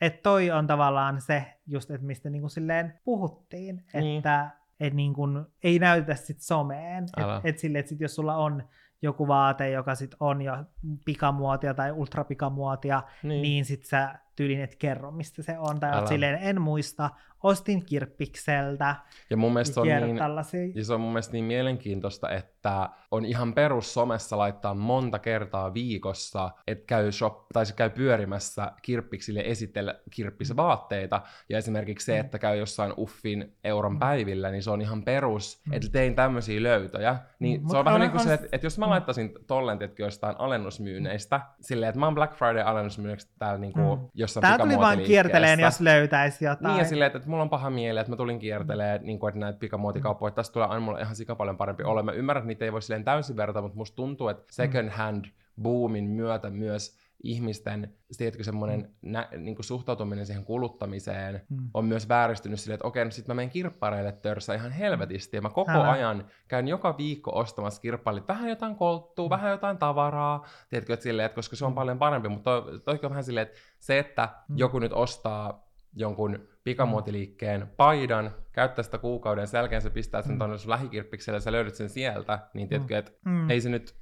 Että 0.00 0.22
toi 0.22 0.50
on 0.50 0.66
tavallaan 0.66 1.20
se, 1.20 1.60
just 1.66 1.90
että 1.90 2.06
mistä 2.06 2.30
niinku 2.30 2.48
silleen 2.48 3.00
puhuttiin, 3.04 3.84
niin. 3.94 4.16
että 4.16 4.50
et 4.80 4.94
niinku, 4.94 5.22
ei 5.62 5.78
näytetä 5.78 6.14
sit 6.14 6.40
someen. 6.40 7.04
Että 7.04 7.40
et 7.44 7.76
että 7.76 7.88
sit 7.88 8.00
jos 8.00 8.14
sulla 8.14 8.36
on 8.36 8.62
joku 9.02 9.28
vaate, 9.28 9.70
joka 9.70 9.94
sit 9.94 10.14
on 10.20 10.42
jo 10.42 10.64
pikamuotia 11.04 11.74
tai 11.74 11.92
ultrapikamuotia, 11.92 13.02
niin, 13.22 13.42
niin 13.42 13.64
sit 13.64 13.84
sä 13.84 14.18
tyylin 14.36 14.60
et 14.60 14.76
kerro, 14.76 15.10
mistä 15.10 15.42
se 15.42 15.58
on. 15.58 15.80
Tai 15.80 16.08
silleen, 16.08 16.38
en 16.42 16.60
muista, 16.60 17.10
ostin 17.42 17.84
kirppikseltä. 17.84 18.96
Ja 19.30 19.36
mun 19.36 19.52
mielestä 19.52 19.80
on, 19.80 19.86
niin, 19.88 20.16
tällaisia. 20.16 20.72
ja 20.74 20.84
se 20.84 20.94
on 20.94 21.00
mun 21.00 21.12
mielestä 21.12 21.32
niin 21.32 21.44
mielenkiintoista, 21.44 22.30
että 22.30 22.88
on 23.10 23.24
ihan 23.24 23.54
perus 23.54 23.94
somessa 23.94 24.38
laittaa 24.38 24.74
monta 24.74 25.18
kertaa 25.18 25.74
viikossa, 25.74 26.50
että 26.66 26.84
käy, 26.86 27.12
shop, 27.12 27.46
tai 27.52 27.66
se 27.66 27.74
käy 27.74 27.90
pyörimässä 27.90 28.72
kirppiksille 28.82 29.42
esitellä 29.44 29.94
kirppisvaatteita, 30.10 31.20
ja 31.48 31.58
esimerkiksi 31.58 32.04
se, 32.06 32.18
että 32.18 32.38
käy 32.38 32.56
jossain 32.56 32.92
uffin 32.98 33.56
euron 33.64 33.98
päivillä, 33.98 34.50
niin 34.50 34.62
se 34.62 34.70
on 34.70 34.80
ihan 34.80 35.02
perus, 35.02 35.62
että 35.72 35.88
tein 35.92 36.14
tämmöisiä 36.14 36.62
löytöjä. 36.62 37.16
Niin 37.38 37.60
Mm, 37.60 37.68
se 37.68 37.76
on 37.76 37.78
mut 37.78 37.84
vähän 37.84 38.00
niin 38.00 38.10
kuin 38.10 38.20
se, 38.20 38.34
että, 38.34 38.46
että 38.52 38.66
jos 38.66 38.78
mä 38.78 38.90
laittaisin 38.90 39.32
tollen, 39.46 39.78
tietenkin 39.78 40.04
jostain 40.04 40.36
alennusmyynneistä, 40.38 41.40
silleen, 41.60 41.88
että 41.88 41.98
mä 41.98 42.06
oon 42.06 42.14
Black 42.14 42.34
Friday 42.34 42.62
alennusmyynneistä 42.62 43.32
täällä 43.38 43.58
niin 43.58 43.72
kuin 43.72 43.98
Mm. 43.98 44.08
jossain 44.14 44.42
Tää 44.42 44.58
tuli 44.58 44.78
vaan 44.78 44.98
kierteleen, 44.98 45.60
jos 45.60 45.80
löytäisi 45.80 46.44
jotain. 46.44 46.72
Niin 46.72 46.78
ja 46.78 46.84
silleen, 46.84 47.06
että, 47.06 47.25
että 47.26 47.30
mulla 47.30 47.42
on 47.42 47.50
paha 47.50 47.70
mieli, 47.70 48.00
että 48.00 48.12
mä 48.12 48.16
tulin 48.16 48.38
kiertelemään 48.38 49.00
niin 49.02 49.18
kuin, 49.18 49.28
että 49.28 49.40
näitä 49.40 49.58
pikamuotikauppoja, 49.58 50.28
että 50.28 50.36
tästä 50.36 50.52
tulee 50.52 50.68
aina 50.68 50.80
mulle 50.80 51.00
ihan 51.00 51.16
sika 51.16 51.34
paljon 51.34 51.56
parempi 51.56 51.82
olla. 51.82 52.02
Mä 52.02 52.12
ymmärrän, 52.12 52.40
että 52.42 52.46
niitä 52.48 52.64
ei 52.64 52.72
voi 52.72 52.82
silleen 52.82 53.04
täysin 53.04 53.36
verrata, 53.36 53.62
mutta 53.62 53.76
musta 53.76 53.96
tuntuu, 53.96 54.28
että 54.28 54.44
second 54.50 54.90
hand 54.90 55.24
boomin 55.62 56.04
myötä 56.04 56.50
myös 56.50 56.98
ihmisten, 57.22 57.94
tiedätkö, 58.18 58.44
semmoinen 58.44 58.90
nä, 59.02 59.28
niin 59.38 59.54
kuin 59.56 59.64
suhtautuminen 59.64 60.26
siihen 60.26 60.44
kuluttamiseen 60.44 61.42
Mm. 61.50 61.68
on 61.74 61.84
myös 61.84 62.08
vääristynyt 62.08 62.60
silleen, 62.60 62.74
että 62.74 62.86
okei, 62.86 63.04
no 63.04 63.10
sit 63.10 63.28
mä 63.28 63.34
menen 63.34 63.50
kirppareille 63.50 64.12
törsä 64.12 64.54
ihan 64.54 64.72
helvetisti, 64.72 65.36
ja 65.36 65.42
mä 65.42 65.50
koko 65.50 65.70
Älä. 65.70 65.90
ajan 65.90 66.24
käyn 66.48 66.68
joka 66.68 66.96
viikko 66.98 67.30
ostamassa 67.38 67.80
kirppaille 67.82 68.22
vähän 68.28 68.48
jotain 68.48 68.74
kolttua, 68.76 69.30
vähän 69.30 69.50
jotain 69.50 69.78
tavaraa, 69.78 70.46
tiedätkö, 70.68 70.92
että 70.92 71.04
silleen, 71.04 71.26
että 71.26 71.36
koska 71.36 71.56
se 71.56 71.64
on 71.64 71.74
paljon 71.74 71.98
parempi, 71.98 72.28
mutta 72.28 72.62
toi, 72.62 72.80
toi 72.84 72.98
on 73.02 73.10
vähän 73.10 73.24
silleen, 73.24 73.46
että 73.46 73.58
se, 73.78 73.98
että 73.98 74.28
Mm. 74.48 74.58
joku 74.58 74.78
nyt 74.78 74.92
ostaa 74.92 75.65
jonkun 75.96 76.48
pikamuotiliikkeen 76.64 77.68
paidan, 77.76 78.30
käyttää 78.52 78.82
sitä 78.82 78.98
kuukauden, 78.98 79.46
sen 79.46 79.58
jälkeen 79.58 79.82
se 79.82 79.90
pistää 79.90 80.22
sen 80.22 80.32
Mm. 80.32 80.38
tuonne 80.38 80.58
sun 80.58 80.70
lähikirppikselle 80.70 81.36
ja 81.36 81.40
sä 81.40 81.52
löydät 81.52 81.74
sen 81.74 81.88
sieltä, 81.88 82.38
niin 82.54 82.68
tiedätkö, 82.68 82.98
että 82.98 83.12
Mm. 83.24 83.50
ei 83.50 83.60
se 83.60 83.68
nyt... 83.68 83.94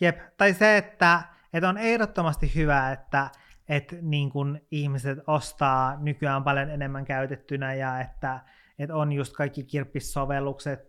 Jep, 0.00 0.18
tai 0.36 0.54
se, 0.54 0.76
että, 0.76 1.22
että 1.52 1.68
on 1.68 1.78
ehdottomasti 1.78 2.52
hyvä, 2.54 2.92
että, 2.92 3.30
että 3.68 3.96
niin 4.02 4.30
kun 4.30 4.60
ihmiset 4.70 5.18
ostaa 5.26 5.96
nykyään 6.00 6.44
paljon 6.44 6.70
enemmän 6.70 7.04
käytettynä 7.04 7.74
ja 7.74 8.00
että, 8.00 8.40
että 8.78 8.96
on 8.96 9.12
just 9.12 9.32
kaikki 9.36 9.64
kirppissovellukset 9.64 10.80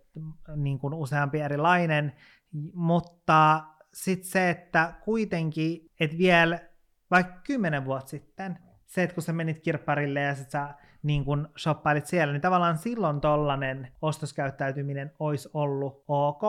niin 0.55 0.79
kuin 0.79 0.93
useampi 0.93 1.39
erilainen, 1.39 2.13
mutta 2.73 3.63
sitten 3.93 4.27
se, 4.29 4.49
että 4.49 4.93
kuitenkin, 5.05 5.85
että 5.99 6.17
vielä 6.17 6.59
vaikka 7.11 7.41
kymmenen 7.43 7.85
vuotta 7.85 8.09
sitten, 8.09 8.59
se, 8.89 9.03
että 9.03 9.13
kun 9.13 9.23
sä 9.23 9.33
menit 9.33 9.59
kirpparille 9.59 10.19
ja 10.21 10.35
sit 10.35 10.49
sä 10.51 10.73
niin 11.03 11.25
kun 11.25 11.49
shoppailit 11.57 12.05
siellä, 12.05 12.31
niin 12.33 12.41
tavallaan 12.41 12.77
silloin 12.77 13.21
tollanen 13.21 13.87
ostoskäyttäytyminen 14.01 15.11
olisi 15.19 15.49
ollut 15.53 16.03
ok, 16.07 16.41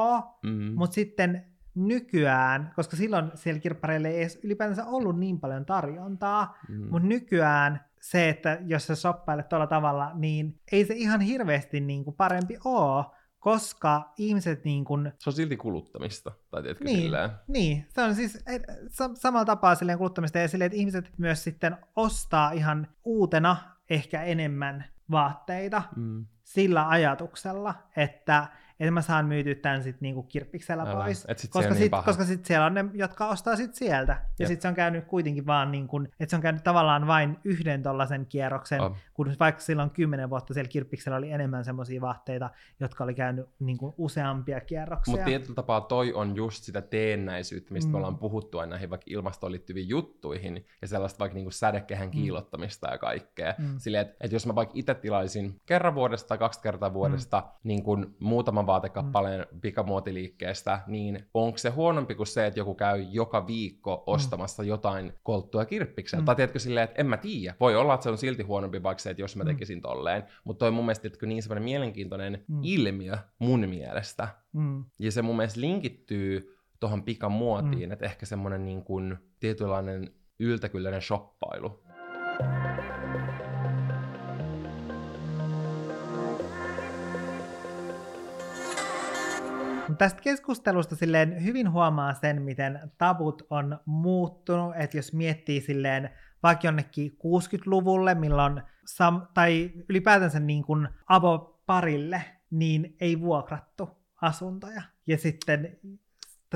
Mm. 0.42 0.72
mutta 0.76 0.94
sitten 0.94 1.44
nykyään, 1.74 2.72
koska 2.76 2.96
silloin 2.96 3.30
siellä 3.34 3.60
kirppareilla 3.60 4.08
ei 4.08 4.20
edes 4.20 4.40
ylipäänsä 4.44 4.86
ollut 4.86 5.18
niin 5.18 5.40
paljon 5.40 5.66
tarjontaa, 5.66 6.58
Mm. 6.68 6.88
mutta 6.90 7.08
nykyään 7.08 7.84
se, 8.00 8.28
että 8.28 8.58
jos 8.66 8.86
sä 8.86 8.94
shoppailet 8.96 9.48
tuolla 9.48 9.66
tavalla, 9.66 10.10
niin 10.14 10.60
ei 10.72 10.84
se 10.84 10.94
ihan 10.94 11.20
hirveästi 11.20 11.80
niin 11.80 12.04
kuin 12.04 12.16
parempi 12.16 12.58
ole, 12.64 13.04
koska 13.40 14.12
ihmiset 14.18 14.64
niin 14.64 14.84
kuin, 14.84 15.12
Se 15.18 15.30
on 15.30 15.34
silti 15.34 15.56
kuluttamista, 15.56 16.32
tai 16.50 16.62
tiedätkö 16.62 16.84
niin, 16.84 17.00
silleen. 17.02 17.30
niin, 17.48 17.86
se 17.88 18.02
on 18.02 18.14
siis 18.14 18.42
et, 18.46 18.62
sa- 18.88 19.10
samalla 19.14 19.44
tapaa 19.44 19.74
silleen 19.74 19.98
kuluttamista 19.98 20.38
ja 20.38 20.48
silleen, 20.48 20.66
että 20.66 20.76
ihmiset 20.78 21.12
myös 21.18 21.44
sitten 21.44 21.76
ostaa 21.96 22.50
ihan 22.52 22.86
uutena 23.04 23.56
ehkä 23.90 24.22
enemmän 24.22 24.84
vaatteita 25.10 25.82
Mm. 25.96 26.26
sillä 26.44 26.88
ajatuksella, 26.88 27.74
että, 27.96 28.46
että 28.80 28.90
mä 28.90 29.02
saan 29.02 29.26
myytyä 29.26 29.54
tämän 29.54 29.82
sitten 29.82 29.98
niinku 30.00 30.22
kirppiksellä 30.22 30.82
Älä. 30.82 31.04
pois. 31.04 31.24
Et 31.28 31.38
sit 31.38 31.50
koska, 31.50 31.70
niin 31.70 31.78
sit, 31.78 31.90
paha. 31.90 32.02
koska 32.02 32.24
sit 32.24 32.44
siellä 32.44 32.66
on 32.66 32.74
ne, 32.74 32.84
jotka 32.94 33.28
ostaa 33.28 33.56
sit 33.56 33.74
sieltä. 33.74 34.22
Ja 34.38 34.46
sitten 34.46 34.62
se 34.62 34.68
on 34.68 34.74
käynyt 34.74 35.04
kuitenkin 35.04 35.46
vaan 35.46 35.72
niin 35.72 35.88
kuin, 35.88 36.08
että 36.20 36.30
se 36.30 36.36
on 36.36 36.42
käynyt 36.42 36.64
tavallaan 36.64 37.06
vain 37.06 37.38
yhden 37.44 37.82
tollasen 37.82 38.26
kierroksen, 38.26 38.80
Oh. 38.80 38.96
kun 39.14 39.34
vaikka 39.40 39.60
silloin 39.60 39.90
kymmenen 39.90 40.30
vuotta 40.30 40.54
siellä 40.54 40.68
kirppiksellä 40.68 41.18
oli 41.18 41.30
enemmän 41.30 41.64
semmoisia 41.64 42.00
vaatteita, 42.00 42.50
jotka 42.80 43.04
oli 43.04 43.14
käynyt 43.14 43.46
niin 43.58 43.78
kuin 43.78 43.94
useampia 43.98 44.60
kierroksia. 44.60 45.12
Mutta 45.12 45.24
tietyllä 45.24 45.54
tapaa 45.54 45.80
toi 45.80 46.12
on 46.12 46.36
just 46.36 46.64
sitä 46.64 46.80
teennäisyyttä, 46.82 47.72
mistä 47.72 47.88
mm. 47.88 47.90
Mm. 47.90 47.92
me 47.92 47.96
ollaan 47.98 48.18
puhuttu 48.18 48.58
aina 48.58 48.70
näihin 48.70 48.90
vaikka 48.90 49.04
ilmastoon 49.08 49.52
liittyviin 49.52 49.88
juttuihin, 49.88 50.66
ja 50.82 50.88
sellaista 50.88 51.18
vaikka 51.18 51.34
niinku 51.34 51.50
sädekehän 51.50 52.10
kiilottamista 52.10 52.90
ja 52.90 52.98
kaikkea. 52.98 53.54
Mm. 53.58 53.74
Silleen, 53.78 54.06
että 54.06 54.16
et 54.20 54.32
jos 54.32 54.46
mä 54.46 54.54
vaikka 54.54 54.72
itse 54.76 54.94
tilaisin 54.94 55.60
kerran 55.66 55.94
vuodesta 55.94 56.28
tai 56.28 56.38
kaksi 56.38 56.60
kertaa 56.60 56.92
vuodesta 56.92 57.40
mm. 57.40 57.46
niin 57.62 57.82
kun 57.82 58.16
muutaman 58.20 58.66
vaatekappaleen 58.70 59.46
mm. 59.52 59.60
pikamuotiliikkeestä, 59.60 60.80
niin 60.86 61.26
onko 61.34 61.58
se 61.58 61.70
huonompi 61.70 62.14
kuin 62.14 62.26
se, 62.26 62.46
että 62.46 62.60
joku 62.60 62.74
käy 62.74 63.00
joka 63.10 63.46
viikko 63.46 64.02
ostamassa 64.06 64.62
mm. 64.62 64.68
jotain 64.68 65.12
kolttua 65.22 65.64
kirppiksellä? 65.64 66.20
Mm. 66.20 66.24
Mm. 66.24 66.26
Tai 66.26 66.36
tiedätkö 66.36 66.58
silleen, 66.58 66.84
että 66.84 67.00
en 67.00 67.06
mä 67.06 67.16
tiedä. 67.16 67.54
Voi 67.60 67.76
olla, 67.76 67.94
että 67.94 68.04
se 68.04 68.10
on 68.10 68.18
silti 68.18 68.42
huonompi 68.42 68.82
vaikka 68.82 69.02
se, 69.02 69.10
että 69.10 69.22
jos 69.22 69.36
mä 69.36 69.44
Mm. 69.44 69.46
tekisin 69.46 69.80
tolleen. 69.80 70.22
Mutta 70.44 70.58
toi 70.58 70.68
on 70.68 70.74
mun 70.74 70.84
mielestä 70.84 71.08
niin 71.26 71.42
semmoinen 71.42 71.64
mielenkiintoinen 71.64 72.44
mm. 72.48 72.54
Mm. 72.56 72.60
ilmiö 72.62 73.18
mun 73.38 73.60
mielestä, 73.68 74.28
Mm. 74.52 74.84
ja 74.98 75.12
se 75.12 75.22
mun 75.22 75.36
mielestä 75.36 75.60
linkittyy 75.60 76.56
tuohon 76.80 77.02
pikamuotiin, 77.02 77.88
mm. 77.88 77.92
että 77.92 78.04
ehkä 78.04 78.26
semmoinen 78.26 78.64
niin 78.64 78.84
kuin 78.84 79.16
tietynlainen 79.40 80.10
yltäkylläinen 80.40 81.02
shoppailu. 81.02 81.82
Mut 83.24 83.29
Tästä 89.96 90.22
keskustelusta 90.22 90.96
silleen 90.96 91.44
hyvin 91.44 91.70
huomaa 91.70 92.14
sen, 92.14 92.42
miten 92.42 92.90
tabut 92.98 93.46
on 93.50 93.80
muuttunut, 93.86 94.74
että 94.76 94.96
jos 94.96 95.12
miettii 95.12 95.60
silleen 95.60 96.10
vaikka 96.42 96.66
jonnekin 96.66 97.12
60-luvulle, 97.12 98.14
milloin 98.14 98.62
sam- 98.86 99.26
tai 99.34 99.70
ylipäätänsä 99.88 100.40
niin 100.40 100.64
kuin 100.64 100.88
avoparille, 101.08 102.24
niin 102.50 102.96
ei 103.00 103.20
vuokrattu 103.20 103.90
asuntoja. 104.22 104.82
Ja 105.06 105.18
sitten 105.18 105.78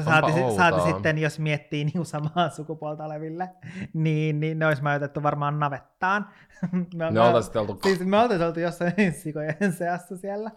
saati, 0.05 0.33
saati 0.57 0.81
sitten, 0.81 1.19
jos 1.19 1.39
miettii 1.39 1.85
niin 1.85 2.07
samaa 2.07 2.51
sukupuolta 2.51 3.05
oleville, 3.05 3.51
niin, 3.93 4.41
niin 4.41 4.59
ne 4.59 4.67
olisi 4.67 4.83
majoitettu 4.83 5.23
varmaan 5.23 5.59
navettaan. 5.59 6.29
me, 6.97 7.11
Ne 7.11 7.21
oltaisiin 7.21 7.59
oltu... 7.59 7.81
Siis 7.83 8.01
me 8.01 8.19
oltaisiin 8.19 8.47
oltu 8.47 8.61
jossain 8.61 9.13
sikojen 9.23 9.73
seassa 9.73 10.17
siellä 10.17 10.51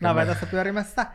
navetassa 0.00 0.46
pyörimässä. 0.46 1.06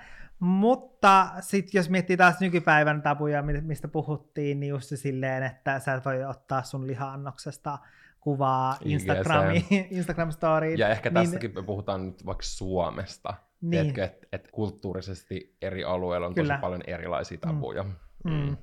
Mutta 0.44 1.30
sitten 1.40 1.80
jos 1.80 1.90
miettii 1.90 2.18
taas 2.18 2.40
nykypäivän 2.40 3.02
tabuja, 3.02 3.42
mi- 3.42 3.62
mistä 3.62 3.88
puhuttiin, 3.88 4.60
niin 4.60 4.70
just 4.70 4.90
se 4.90 4.98
silleen, 4.98 5.44
että 5.44 5.80
sä 5.80 5.94
et 5.94 6.06
voi 6.06 6.24
ottaa 6.26 6.64
sun 6.64 6.88
liha-annoksesta 6.88 7.78
kuvaa. 8.20 8.78
Instagramiin, 8.86 9.66
Instagram-storiin. 9.98 10.80
Ja 10.80 10.90
ehkä 10.90 11.10
niin- 11.10 11.14
tässäkin 11.24 11.52
me 11.56 11.64
puhutaan 11.64 12.06
nyt 12.06 12.26
vaikka 12.26 12.44
Suomesta. 12.44 13.34
Niin. 13.62 13.70
Tiedätkö, 13.72 14.04
että 14.04 14.28
et 14.32 14.50
kulttuurisesti 14.52 15.58
eri 15.62 15.84
alueilla 15.84 16.28
on 16.28 16.34
Kyllä. 16.36 16.54
tosi 16.54 16.62
paljon 16.62 16.82
erilaisia 16.88 17.38
tabuja. 17.38 17.86
Mm, 18.24 18.58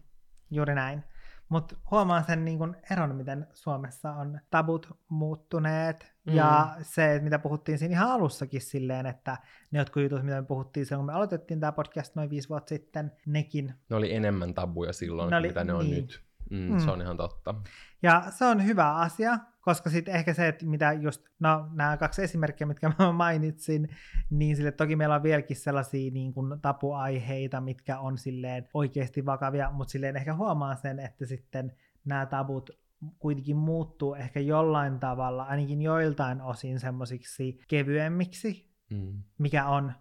juuri 0.51 0.75
näin. 0.75 1.05
Mutta 1.51 1.77
huomaan 1.91 2.25
sen 2.25 2.45
niin 2.45 2.59
kun 2.59 2.77
eron, 2.91 3.17
miten 3.17 3.47
Suomessa 3.55 4.13
on 4.13 4.41
tabut 4.51 4.99
muuttuneet. 5.09 6.13
Mm. 6.27 6.33
Ja 6.35 6.77
se, 6.83 7.13
että 7.15 7.25
mitä 7.25 7.39
puhuttiin 7.39 7.79
siinä 7.79 7.93
ihan 7.93 8.11
alussakin 8.11 8.61
silleen, 8.61 9.07
että 9.07 9.37
ne 9.71 9.79
jotkut 9.79 10.03
jutut, 10.03 10.23
mitä 10.23 10.41
me 10.41 10.47
puhuttiin 10.47 10.87
silloin, 10.87 10.99
kun 11.01 11.07
me 11.07 11.13
aloitettiin 11.17 11.61
tämä 11.61 11.73
podcast 11.73 12.15
noin 12.17 12.31
viisi 12.31 12.49
vuotta 12.49 12.69
sitten, 12.69 13.13
nekin. 13.27 13.75
Ne 13.91 13.97
oli 13.97 14.15
enemmän 14.15 14.55
tabuja 14.55 14.93
silloin, 14.93 15.31
Ne 15.31 15.37
oli- 15.37 15.49
mitä 15.49 15.65
ne 15.65 15.73
on 15.73 15.85
niin. 15.85 15.95
nyt. 16.03 16.23
Mm, 16.51 16.57
Mm. 16.73 16.79
Se 16.79 16.91
on 16.91 17.01
ihan 17.03 17.17
totta. 17.17 17.55
Ja 18.03 18.23
se 18.31 18.45
on 18.45 18.65
hyvä 18.65 18.95
asia, 18.95 19.39
koska 19.61 19.91
sitten 19.91 20.15
ehkä 20.15 20.35
se, 20.35 20.49
että 20.49 20.67
mitä 20.67 20.93
just, 20.93 21.25
no 21.41 21.69
nämä 21.73 21.97
kaksi 21.97 22.23
esimerkkiä, 22.23 22.67
mitkä 22.67 22.93
mä 22.99 23.13
mainitsin, 23.13 23.89
niin 24.31 24.57
sille 24.57 24.73
toki 24.73 24.97
meillä 24.97 25.15
on 25.15 25.23
vieläkin 25.23 25.57
sellaisia 25.57 26.11
niin 26.11 26.33
kuin 26.35 26.61
tapuaiheita, 26.61 27.61
mitkä 27.61 27.99
on 28.01 28.19
silleen 28.19 28.69
oikeasti 28.75 29.27
vakavia, 29.27 29.71
mutta 29.71 29.93
silleen 29.93 30.17
ehkä 30.17 30.35
huomaa 30.35 30.77
sen, 30.77 30.99
että 30.99 31.27
sitten 31.27 31.73
nämä 32.05 32.27
tabut 32.27 32.71
kuitenkin 33.19 33.57
muuttuu 33.57 34.15
ehkä 34.15 34.41
jollain 34.41 34.99
tavalla, 35.01 35.43
ainakin 35.43 35.83
joiltain 35.83 36.41
osin 36.41 36.81
semmoisiksi 36.81 37.59
kevyemmiksi, 37.69 38.71
Mm. 38.91 39.23
mikä 39.39 39.67
on 39.67 39.93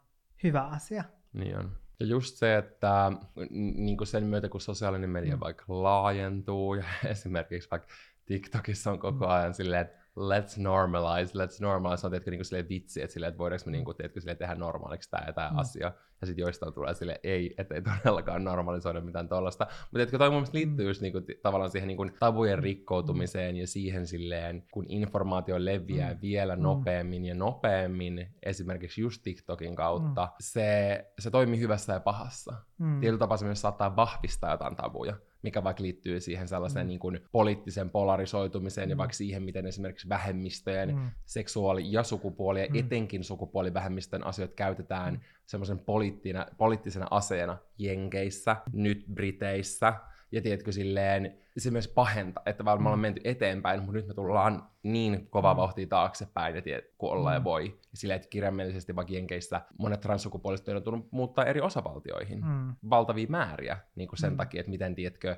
hyvä 0.43 0.61
asia. 0.61 1.03
Niin 1.33 1.57
on. 1.57 1.71
Ja 1.99 2.05
just 2.05 2.35
se, 2.35 2.57
että 2.57 3.11
niin 3.75 3.97
kuin 3.97 4.07
sen 4.07 4.23
myötä, 4.23 4.49
kun 4.49 4.61
sosiaalinen 4.61 5.09
media 5.09 5.35
Mm. 5.35 5.39
vaikka 5.39 5.65
laajentuu, 5.67 6.73
ja 6.73 6.83
esimerkiksi 7.05 7.71
vaikka 7.71 7.87
TikTokissa 8.29 8.91
on 8.91 8.99
koko 8.99 9.25
Mm. 9.25 9.31
ajan 9.31 9.53
silleen, 9.53 9.81
että 9.81 9.99
let's 10.17 10.61
normalize, 10.61 11.33
let's 11.33 11.57
normalize, 11.61 12.07
on 12.07 12.11
tietenkin 12.11 12.31
niinku 12.31 12.69
vitsi, 12.69 13.01
että, 13.01 13.13
silleen, 13.13 13.27
että 13.29 13.37
voidaanko 13.37 13.65
me 13.65 13.71
niinku, 13.71 13.93
tiedätkö, 13.93 14.19
silleen, 14.19 14.37
tehdä 14.37 14.55
normaaliksi 14.55 15.11
tämä 15.11 15.23
ja 15.27 15.33
tämä 15.33 15.49
mm. 15.49 15.57
asia. 15.57 15.91
Ja 16.21 16.27
sitten 16.27 16.43
joistain 16.43 16.73
tulee 16.73 16.93
sille 16.93 17.19
ei, 17.23 17.55
että 17.57 17.75
ei 17.75 17.81
todellakaan 17.81 18.43
normalisoida 18.43 19.01
mitään 19.01 19.29
tollasta. 19.29 19.65
Mutta 19.65 19.93
tiedätkö, 19.93 20.17
toi 20.17 20.29
mun 20.29 20.35
mielestä 20.35 20.57
liittyy 20.57 20.85
mm. 20.85 20.87
just 20.87 21.01
niinku, 21.01 21.21
tavallaan 21.41 21.71
siihen 21.71 21.87
niinku, 21.87 22.05
tabujen 22.19 22.59
rikkoutumiseen 22.59 23.55
mm. 23.55 23.59
ja 23.59 23.67
siihen 23.67 24.07
silleen, 24.07 24.63
kun 24.71 24.85
informaatio 24.87 25.65
leviää 25.65 26.13
mm. 26.13 26.21
vielä 26.21 26.55
mm. 26.55 26.61
nopeammin 26.61 27.25
ja 27.25 27.35
nopeammin, 27.35 28.35
esimerkiksi 28.43 29.01
just 29.01 29.21
TikTokin 29.23 29.75
kautta, 29.75 30.25
mm. 30.25 30.31
se, 30.39 31.05
se 31.19 31.31
toimii 31.31 31.59
hyvässä 31.59 31.93
ja 31.93 31.99
pahassa. 31.99 32.53
Mm. 32.77 32.99
Tietyllä 32.99 33.19
tapaa 33.19 33.37
se 33.37 33.45
myös 33.45 33.61
saattaa 33.61 33.95
vahvistaa 33.95 34.51
jotain 34.51 34.75
tabuja 34.75 35.17
mikä 35.41 35.63
vaikka 35.63 35.83
liittyy 35.83 36.19
siihen 36.19 36.47
sellaiseen 36.47 36.85
mm. 36.85 36.87
niin 36.87 36.99
kuin 36.99 37.19
poliittisen 37.31 37.89
polarisoitumiseen 37.89 38.87
mm. 38.87 38.91
ja 38.91 38.97
vaikka 38.97 39.13
siihen, 39.13 39.43
miten 39.43 39.65
esimerkiksi 39.65 40.09
vähemmistöjen 40.09 40.95
mm. 40.95 41.11
seksuaali- 41.25 41.91
ja 41.91 42.03
sukupuoli- 42.03 42.61
ja 42.61 42.67
mm. 42.69 42.75
etenkin 42.75 43.23
sukupuolivähemmistön 43.23 44.25
asioita 44.25 44.55
käytetään 44.55 45.13
mm. 45.13 45.19
semmoisen 45.45 45.81
poliittisena 46.57 47.07
aseena 47.11 47.57
Jenkeissä, 47.77 48.55
nyt 48.73 49.05
Briteissä, 49.13 49.93
ja 50.31 50.41
tiedätkö 50.41 50.71
silleen, 50.71 51.37
se 51.57 51.71
myös 51.71 51.87
pahenta, 51.87 52.41
että 52.45 52.65
vaan 52.65 52.77
me 52.77 52.81
ollaan 52.81 52.99
mm. 52.99 53.01
menty 53.01 53.21
eteenpäin, 53.23 53.79
mutta 53.79 53.93
nyt 53.93 54.07
me 54.07 54.13
tullaan 54.13 54.69
niin 54.83 55.29
kova 55.29 55.53
mm. 55.53 55.57
vauhtia 55.57 55.87
taaksepäin, 55.87 56.55
ja 56.55 56.61
tiedät, 56.61 56.85
kun 56.97 57.11
ollaan 57.11 57.35
mm. 57.35 57.39
ja 57.39 57.43
voi. 57.43 57.65
Ja 57.65 57.97
silleen, 57.97 58.15
että 58.15 58.29
kirjaimellisesti 58.29 58.95
vaikka 58.95 59.13
Jenkeissä 59.13 59.61
monet 59.77 60.01
transsukupuoliset 60.01 60.67
on 60.67 60.73
joutunut 60.73 61.11
muuttaa 61.11 61.45
eri 61.45 61.61
osavaltioihin 61.61 62.45
mm. 62.45 62.75
valtavia 62.89 63.27
määriä 63.29 63.77
niin 63.95 64.07
kuin 64.07 64.19
sen 64.19 64.33
mm. 64.33 64.37
takia, 64.37 64.59
että 64.59 64.69
miten, 64.69 64.95
tiedätkö, 64.95 65.35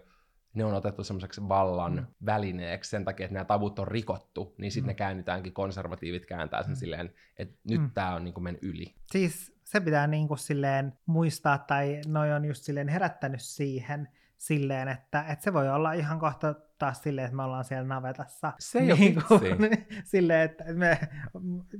ne 0.54 0.66
on 0.66 0.74
otettu 0.74 1.04
semmoiseksi 1.04 1.50
vallan 1.50 1.96
mm. 1.96 2.06
välineeksi 2.26 2.90
sen 2.90 3.06
takia, 3.06 3.26
että 3.26 3.34
nämä 3.34 3.46
tavut 3.46 3.80
on 3.80 3.88
rikottu, 3.88 4.56
niin 4.58 4.72
sitten 4.72 4.86
mm. 4.86 4.88
ne 4.88 4.94
käännytäänkin, 4.94 5.54
konservatiivit 5.54 6.26
kääntää 6.26 6.64
sen 6.64 6.72
mm. 6.72 6.76
silleen, 6.76 7.14
että 7.38 7.56
nyt 7.70 7.82
mm. 7.82 7.92
tämä 7.92 8.16
on 8.16 8.24
niin 8.24 8.34
kuin 8.34 8.44
mennyt 8.44 8.64
yli. 8.64 8.96
Siis 9.12 9.61
se 9.72 9.80
pitää 9.80 10.08
niin 10.08 10.28
kuin 10.28 10.38
silleen 10.38 10.94
muistaa, 11.06 11.58
tai 11.58 12.02
noi 12.08 12.34
on 12.34 12.46
just 12.46 12.64
silleen 12.64 12.88
herättänyt 12.88 13.42
siihen, 13.42 14.08
silleen, 14.38 14.88
että, 14.88 15.26
että 15.30 15.44
se 15.44 15.54
voi 15.54 15.70
olla 15.70 15.94
ihan 15.94 16.20
kohta 16.20 16.56
taas 16.78 17.04
silleen, 17.04 17.26
että 17.26 17.36
me 17.36 17.44
ollaan 17.44 17.64
siellä 17.64 17.88
navetassa. 17.88 18.54
Se 18.60 18.80
ei 18.80 18.88
niin 18.88 19.24
kuin, 19.28 19.42
silleen, 20.12 20.42
että 20.42 20.64
me 20.74 21.00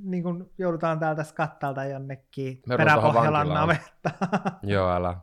niin 0.02 0.22
kuin, 0.22 0.50
joudutaan 0.58 0.98
täältä 0.98 1.24
skattalta 1.24 1.84
jonnekin 1.84 2.62
me 2.66 2.76
peräpohjalan 2.76 3.48
navetta 3.48 4.10
Joo, 4.62 4.90
älä. 4.90 5.16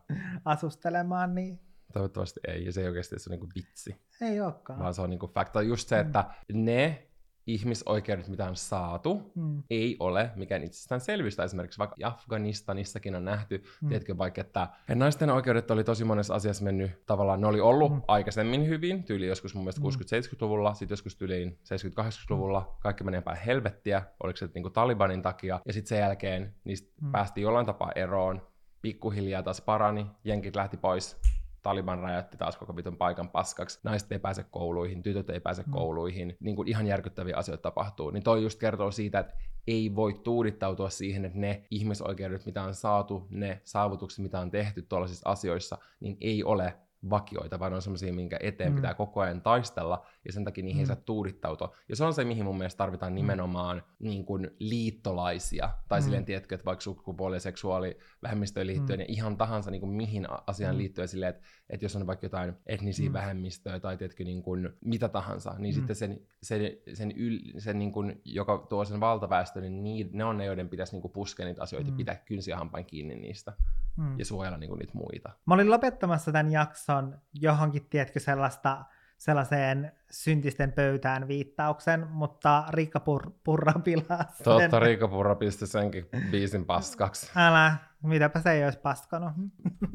asustelemaan, 0.45 1.35
niin 1.35 1.59
Toivottavasti 1.93 2.39
ei, 2.47 2.65
ja 2.65 2.73
se 2.73 2.81
ei 2.81 2.87
oikeasti 2.87 3.19
se 3.19 3.33
on 3.33 3.39
niin 3.39 3.49
vitsi. 3.55 4.01
Ei 4.21 4.41
olekaan. 4.41 4.79
Vaan 4.79 4.93
se 4.93 5.01
on 5.01 5.09
niin 5.09 5.19
kuin 5.19 5.31
fakta. 5.31 5.61
Just 5.61 5.89
se, 5.89 5.99
että 5.99 6.25
mm. 6.53 6.65
ne 6.65 7.08
ihmisoikeudet, 7.53 8.27
mitä 8.27 8.47
on 8.49 8.55
saatu, 8.55 9.31
mm. 9.35 9.63
ei 9.69 9.97
ole 9.99 10.31
mikään 10.35 10.63
itsestäänselvyys. 10.63 11.39
Esimerkiksi 11.39 11.79
vaikka 11.79 11.95
Afganistanissakin 12.03 13.15
on 13.15 13.25
nähty, 13.25 13.63
mm. 13.81 13.87
tiedätkö 13.89 14.17
vaikka, 14.17 14.41
että 14.41 14.67
naisten 14.95 15.29
oikeudet 15.29 15.71
oli 15.71 15.83
tosi 15.83 16.03
monessa 16.03 16.35
asiassa 16.35 16.63
mennyt 16.63 17.05
tavallaan, 17.05 17.41
ne 17.41 17.47
oli 17.47 17.59
ollut 17.59 17.91
mm. 17.91 18.01
aikaisemmin 18.07 18.67
hyvin, 18.67 19.03
tyyli 19.03 19.27
joskus 19.27 19.55
mun 19.55 19.63
mielestä 19.63 19.81
mm. 19.81 19.87
60-70-luvulla, 19.87 20.73
sitten 20.73 20.93
joskus 20.93 21.15
tyyliin 21.15 21.59
70-80-luvulla, 22.01 22.59
mm. 22.59 22.75
kaikki 22.79 23.03
menee 23.03 23.21
päin 23.21 23.37
helvettiä, 23.37 24.03
oliko 24.23 24.37
se 24.37 24.49
niin 24.53 24.63
kuin 24.63 24.73
Talibanin 24.73 25.21
takia, 25.21 25.59
ja 25.65 25.73
sitten 25.73 25.89
sen 25.89 25.99
jälkeen 25.99 26.55
niistä 26.63 26.93
mm. 27.01 27.11
päästiin 27.11 27.43
jollain 27.43 27.65
tapaa 27.65 27.91
eroon, 27.95 28.41
pikkuhiljaa 28.81 29.43
taas 29.43 29.61
parani, 29.61 30.07
jenkit 30.23 30.55
lähti 30.55 30.77
pois, 30.77 31.17
Taliban 31.61 31.99
räjäytti 31.99 32.37
taas 32.37 32.57
koko 32.57 32.75
vitun 32.75 32.97
paikan 32.97 33.29
paskaksi, 33.29 33.79
naiset 33.83 34.11
ei 34.11 34.19
pääse 34.19 34.45
kouluihin, 34.51 35.03
tytöt 35.03 35.29
ei 35.29 35.39
pääse 35.39 35.63
mm. 35.63 35.71
kouluihin, 35.71 36.37
niin 36.39 36.55
kuin 36.55 36.67
ihan 36.67 36.87
järkyttäviä 36.87 37.37
asioita 37.37 37.61
tapahtuu. 37.61 38.09
Niin 38.09 38.23
toi 38.23 38.43
just 38.43 38.59
kertoo 38.59 38.91
siitä, 38.91 39.19
että 39.19 39.33
ei 39.67 39.95
voi 39.95 40.13
tuudittautua 40.23 40.89
siihen, 40.89 41.25
että 41.25 41.39
ne 41.39 41.63
ihmisoikeudet, 41.71 42.45
mitä 42.45 42.63
on 42.63 42.75
saatu, 42.75 43.27
ne 43.29 43.61
saavutukset, 43.63 44.23
mitä 44.23 44.39
on 44.39 44.51
tehty 44.51 44.81
tuollaisissa 44.81 45.29
asioissa, 45.29 45.77
niin 45.99 46.17
ei 46.21 46.43
ole 46.43 46.73
vakioita, 47.09 47.59
vaan 47.59 47.73
on 47.73 47.81
semmoisia, 47.81 48.13
minkä 48.13 48.37
eteen 48.41 48.71
mm. 48.71 48.75
pitää 48.75 48.93
koko 48.93 49.21
ajan 49.21 49.41
taistella, 49.41 50.05
ja 50.25 50.33
sen 50.33 50.45
takia 50.45 50.63
niihin 50.63 50.83
mm. 50.83 50.87
saa 50.87 50.95
tuudittautua. 50.95 51.75
Ja 51.89 51.95
se 51.95 52.03
on 52.03 52.13
se, 52.13 52.23
mihin 52.23 52.45
mun 52.45 52.57
mielestä 52.57 52.77
tarvitaan 52.77 53.11
mm. 53.11 53.15
nimenomaan 53.15 53.83
niin 53.99 54.25
kuin 54.25 54.51
liittolaisia, 54.59 55.69
tai 55.87 55.99
mm. 55.99 56.03
silleen, 56.03 56.25
tiedätkö, 56.25 56.55
että 56.55 56.65
vaikka 56.65 56.83
sukupuoli- 56.83 57.35
ja 57.35 57.39
seksuaalivähemmistöön 57.39 58.67
liittyen, 58.67 58.99
mm. 58.99 59.01
ja 59.01 59.05
ihan 59.09 59.37
tahansa 59.37 59.71
niin 59.71 59.81
kuin 59.81 59.91
mihin 59.91 60.27
asiaan 60.47 60.75
mm. 60.75 60.77
liittyen 60.77 61.07
silleen, 61.07 61.29
että, 61.29 61.47
että 61.69 61.85
jos 61.85 61.95
on 61.95 62.07
vaikka 62.07 62.25
jotain 62.25 62.53
etnisiä 62.65 63.09
mm. 63.09 63.13
vähemmistöjä, 63.13 63.79
tai 63.79 63.97
tiedätkö, 63.97 64.23
niin 64.23 64.43
kuin 64.43 64.69
mitä 64.85 65.09
tahansa, 65.09 65.55
niin 65.57 65.75
mm. 65.75 65.77
sitten 65.77 65.95
sen, 65.95 66.21
sen, 66.43 66.61
sen, 66.93 67.11
yl, 67.11 67.39
sen 67.57 67.79
niin 67.79 67.91
kuin, 67.91 68.21
joka 68.25 68.65
tuo 68.69 68.85
sen 68.85 68.99
valtaväestön, 68.99 69.83
niin 69.83 70.09
ne 70.13 70.23
on 70.23 70.37
ne, 70.37 70.45
joiden 70.45 70.69
pitäisi 70.69 70.93
niin 70.93 71.01
kuin 71.01 71.11
puskea 71.11 71.45
niitä 71.45 71.63
asioita 71.63 71.89
mm. 71.89 71.93
ja 71.93 71.97
pitää 71.97 72.15
kynsiä 72.15 72.57
hampain 72.57 72.85
kiinni 72.85 73.15
niistä 73.15 73.53
mm. 73.97 74.19
ja 74.19 74.25
suojella 74.25 74.57
niin 74.57 74.69
kuin 74.69 74.79
niitä 74.79 74.93
muita. 74.93 75.29
Mä 75.45 75.53
olin 75.53 75.71
lopettamassa 75.71 76.31
tämän 76.31 76.51
jakson 76.51 76.88
johonkin, 77.33 77.85
tiedätkö, 77.89 78.19
sellaista 78.19 78.85
sellaiseen 79.17 79.91
syntisten 80.11 80.71
pöytään 80.71 81.27
viittauksen, 81.27 82.07
mutta 82.07 82.63
Riikka 82.69 82.99
Pur- 82.99 83.31
Purra 83.43 83.73
pilaa 83.83 84.23
sen. 84.23 84.43
Totta, 84.43 84.79
Riikka 84.79 85.07
Purra 85.07 85.35
pisti 85.35 85.67
senkin 85.67 86.09
biisin 86.31 86.65
paskaksi. 86.65 87.31
Älä, 87.35 87.75
mitäpä 88.03 88.41
se 88.41 88.51
ei 88.51 88.63
olisi 88.63 88.79
paskanut. 88.79 89.31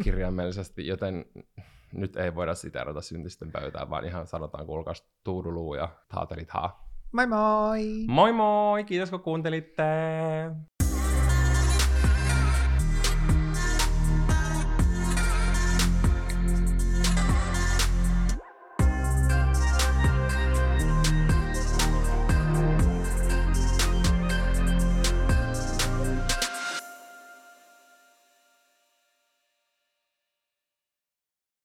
Kirjaimellisesti, 0.02 0.86
joten 0.86 1.24
nyt 1.92 2.16
ei 2.16 2.34
voida 2.34 2.54
siterata 2.54 3.00
syntisten 3.00 3.52
pöytään, 3.52 3.90
vaan 3.90 4.04
ihan 4.04 4.26
sanotaan 4.26 4.66
kuulkaas 4.66 5.08
tuuduluu 5.24 5.74
ja 5.74 5.88
taatelit 6.08 6.50
haa. 6.50 6.88
Moi 7.12 7.26
moi! 7.26 8.04
Moi 8.08 8.32
moi! 8.32 8.84
Kiitos 8.84 9.10
kun 9.10 9.20
kuuntelitte! 9.20 9.84